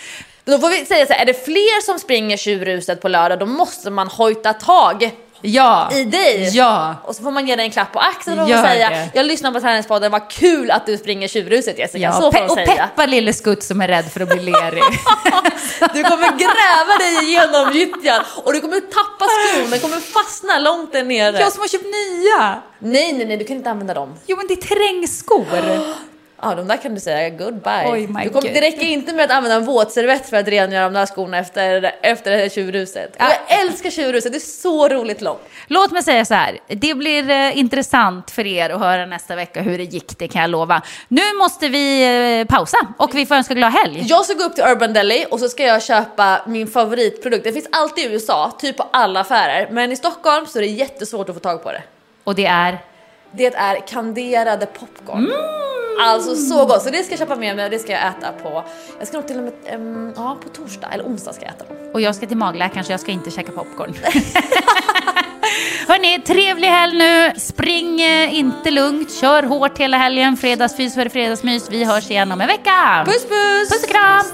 Då 0.44 0.58
får 0.58 0.70
vi 0.70 0.86
säga 0.86 1.06
så 1.06 1.12
här, 1.12 1.20
är 1.20 1.26
det 1.26 1.44
fler 1.44 1.82
som 1.82 1.98
springer 1.98 2.36
tjurhuset 2.36 3.02
på 3.02 3.08
lördag, 3.08 3.38
då 3.38 3.46
måste 3.46 3.90
man 3.90 4.08
hojta 4.08 4.52
tag 4.52 5.10
ja. 5.40 5.92
i 5.92 6.04
dig. 6.04 6.50
Ja. 6.52 6.96
Och 7.04 7.16
så 7.16 7.22
får 7.22 7.30
man 7.30 7.48
ge 7.48 7.56
dig 7.56 7.64
en 7.64 7.70
klapp 7.70 7.92
på 7.92 7.98
axeln 7.98 8.38
och 8.40 8.48
säga 8.48 8.90
det. 8.90 9.10
jag 9.14 9.26
lyssnar 9.26 9.52
på 9.52 9.60
träningspodden, 9.60 10.12
vad 10.12 10.30
kul 10.30 10.70
att 10.70 10.86
du 10.86 10.98
springer 10.98 11.28
tjurhuset 11.28 11.78
Jessica. 11.78 11.98
Ja, 11.98 12.12
så 12.12 12.32
får 12.32 12.44
och 12.44 12.50
säga. 12.50 12.66
peppa 12.66 13.06
lille 13.06 13.32
skutt 13.32 13.62
som 13.62 13.80
är 13.80 13.88
rädd 13.88 14.12
för 14.12 14.20
att 14.20 14.28
bli 14.28 14.42
lerig. 14.42 14.82
du 15.94 16.02
kommer 16.02 16.28
gräva 16.38 16.98
dig 16.98 17.28
igenom 17.28 17.72
gyttjan 17.72 18.22
och 18.44 18.52
du 18.52 18.60
kommer 18.60 18.80
tappa 18.80 19.24
skon, 19.24 19.70
den 19.70 19.80
kommer 19.80 20.00
fastna 20.00 20.58
långt 20.58 20.92
där 20.92 21.04
nere. 21.04 21.40
Jag 21.40 21.52
som 21.52 21.60
har 21.60 21.68
köpt 21.68 21.84
nya. 21.84 22.62
Nej, 22.78 23.12
nej, 23.12 23.26
nej, 23.26 23.36
du 23.36 23.44
kan 23.44 23.56
inte 23.56 23.70
använda 23.70 23.94
dem. 23.94 24.14
Jo, 24.26 24.36
men 24.36 24.46
det 24.46 24.54
är 24.54 24.56
terrängskor. 24.56 25.46
Ja, 26.42 26.54
de 26.54 26.68
där 26.68 26.76
kan 26.76 26.94
du 26.94 27.00
säga 27.00 27.30
goodbye. 27.30 27.92
Oj, 27.92 28.08
du 28.24 28.30
kom, 28.30 28.40
det 28.42 28.60
räcker 28.60 28.86
inte 28.86 29.12
med 29.12 29.24
att 29.24 29.30
använda 29.30 29.56
en 29.56 29.64
våtservett 29.64 30.30
för 30.30 30.36
att 30.36 30.48
rengöra 30.48 30.84
de 30.84 30.92
där 30.92 31.06
skorna 31.06 31.38
efter, 31.38 31.92
efter 32.02 32.30
det 32.30 32.36
här 32.36 32.48
tjurhuset. 32.48 33.16
Ja. 33.18 33.32
Jag 33.48 33.60
älskar 33.60 33.90
tjurhuset, 33.90 34.32
det 34.32 34.38
är 34.38 34.40
så 34.62 34.88
roligt 34.88 35.20
långt. 35.20 35.40
Låt 35.66 35.92
mig 35.92 36.02
säga 36.02 36.24
så 36.24 36.34
här, 36.34 36.58
det 36.68 36.94
blir 36.94 37.30
eh, 37.30 37.58
intressant 37.58 38.30
för 38.30 38.46
er 38.46 38.70
att 38.70 38.80
höra 38.80 39.06
nästa 39.06 39.36
vecka 39.36 39.62
hur 39.62 39.78
det 39.78 39.84
gick, 39.84 40.18
det 40.18 40.28
kan 40.28 40.42
jag 40.42 40.50
lova. 40.50 40.82
Nu 41.08 41.22
måste 41.38 41.68
vi 41.68 42.02
eh, 42.40 42.46
pausa 42.46 42.78
och 42.98 43.14
vi 43.14 43.26
får 43.26 43.34
önska 43.34 43.54
glad 43.54 43.72
helg. 43.72 44.04
Jag 44.06 44.24
ska 44.24 44.34
gå 44.34 44.44
upp 44.44 44.54
till 44.54 44.64
Urban 44.64 44.92
Deli 44.92 45.26
och 45.30 45.40
så 45.40 45.48
ska 45.48 45.64
jag 45.64 45.82
köpa 45.82 46.40
min 46.46 46.66
favoritprodukt. 46.66 47.44
Det 47.44 47.52
finns 47.52 47.68
alltid 47.72 48.04
i 48.04 48.12
USA, 48.14 48.52
typ 48.58 48.76
på 48.76 48.86
alla 48.90 49.20
affärer. 49.20 49.68
Men 49.70 49.92
i 49.92 49.96
Stockholm 49.96 50.46
så 50.46 50.58
är 50.58 50.62
det 50.62 50.68
jättesvårt 50.68 51.28
att 51.28 51.34
få 51.34 51.40
tag 51.40 51.62
på 51.62 51.72
det. 51.72 51.82
Och 52.24 52.34
det 52.34 52.46
är? 52.46 52.78
Det 53.32 53.46
är 53.46 53.86
kanderade 53.86 54.66
popcorn. 54.66 55.18
Mm. 55.18 55.60
Alltså 56.02 56.34
så 56.34 56.66
gott, 56.66 56.82
så 56.82 56.90
det 56.90 57.02
ska 57.02 57.12
jag 57.12 57.18
köpa 57.18 57.36
med 57.36 57.56
mig 57.56 57.64
och 57.64 57.70
det 57.70 57.78
ska 57.78 57.92
jag 57.92 58.08
äta 58.08 58.32
på, 58.32 58.64
jag 58.98 59.08
ska 59.08 59.16
nog 59.16 59.26
till 59.26 59.36
och 59.38 59.42
med, 59.42 59.52
um, 59.74 60.12
ja 60.16 60.38
på 60.42 60.48
torsdag 60.48 60.88
eller 60.92 61.04
onsdag 61.04 61.32
ska 61.32 61.44
jag 61.44 61.54
äta 61.54 61.64
dem. 61.64 61.76
Och 61.92 62.00
jag 62.00 62.14
ska 62.14 62.26
till 62.26 62.36
magläkaren 62.36 62.84
så 62.84 62.92
jag 62.92 63.00
ska 63.00 63.12
inte 63.12 63.30
käka 63.30 63.52
popcorn. 63.52 63.94
Hörni, 65.88 66.22
trevlig 66.22 66.68
helg 66.68 66.98
nu. 66.98 67.32
Spring 67.40 68.00
eh, 68.00 68.34
inte 68.34 68.70
lugnt, 68.70 69.12
kör 69.12 69.42
hårt 69.42 69.78
hela 69.78 69.96
helgen. 69.96 70.36
Fredagsfys 70.36 70.94
före 70.94 71.10
fredagsmys. 71.10 71.70
Vi 71.70 71.84
hörs 71.84 72.10
igen 72.10 72.32
om 72.32 72.40
en 72.40 72.48
vecka. 72.48 73.02
Puss 73.06 73.22
puss! 73.22 73.70
Puss 73.70 73.84
och 73.84 73.90
kram! 73.90 74.24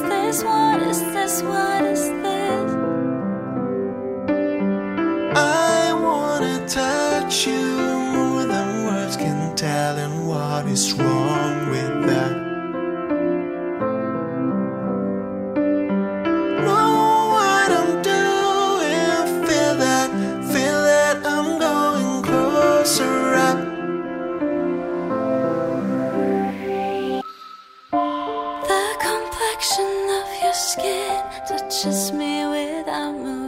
this? 0.00 0.44
What 0.44 0.82
is 0.82 1.00
this? 1.00 1.42
What 1.42 1.82
is 1.82 2.08
this? 2.22 2.77
I 5.34 5.92
wanna 5.92 6.66
touch 6.66 7.46
you 7.46 7.62
more 8.14 8.44
than 8.46 8.86
words 8.86 9.16
can 9.16 9.54
tell, 9.54 9.96
and 9.96 10.26
what 10.26 10.66
is 10.66 10.92
wrong 10.94 11.70
with 11.70 12.06
that? 12.08 12.34
Know 16.64 17.28
what 17.36 17.68
I'm 17.80 17.92
doing, 18.02 19.46
feel 19.46 19.74
that, 19.84 20.10
feel 20.52 20.80
that 20.92 21.16
I'm 21.26 21.58
going 21.58 22.22
closer 22.22 23.34
up. 23.48 23.58
The 28.72 28.84
complexion 29.08 29.92
of 30.20 30.28
your 30.42 30.54
skin 30.54 31.22
touches 31.48 32.12
me 32.12 32.46
without 32.46 33.14
moving 33.14 33.47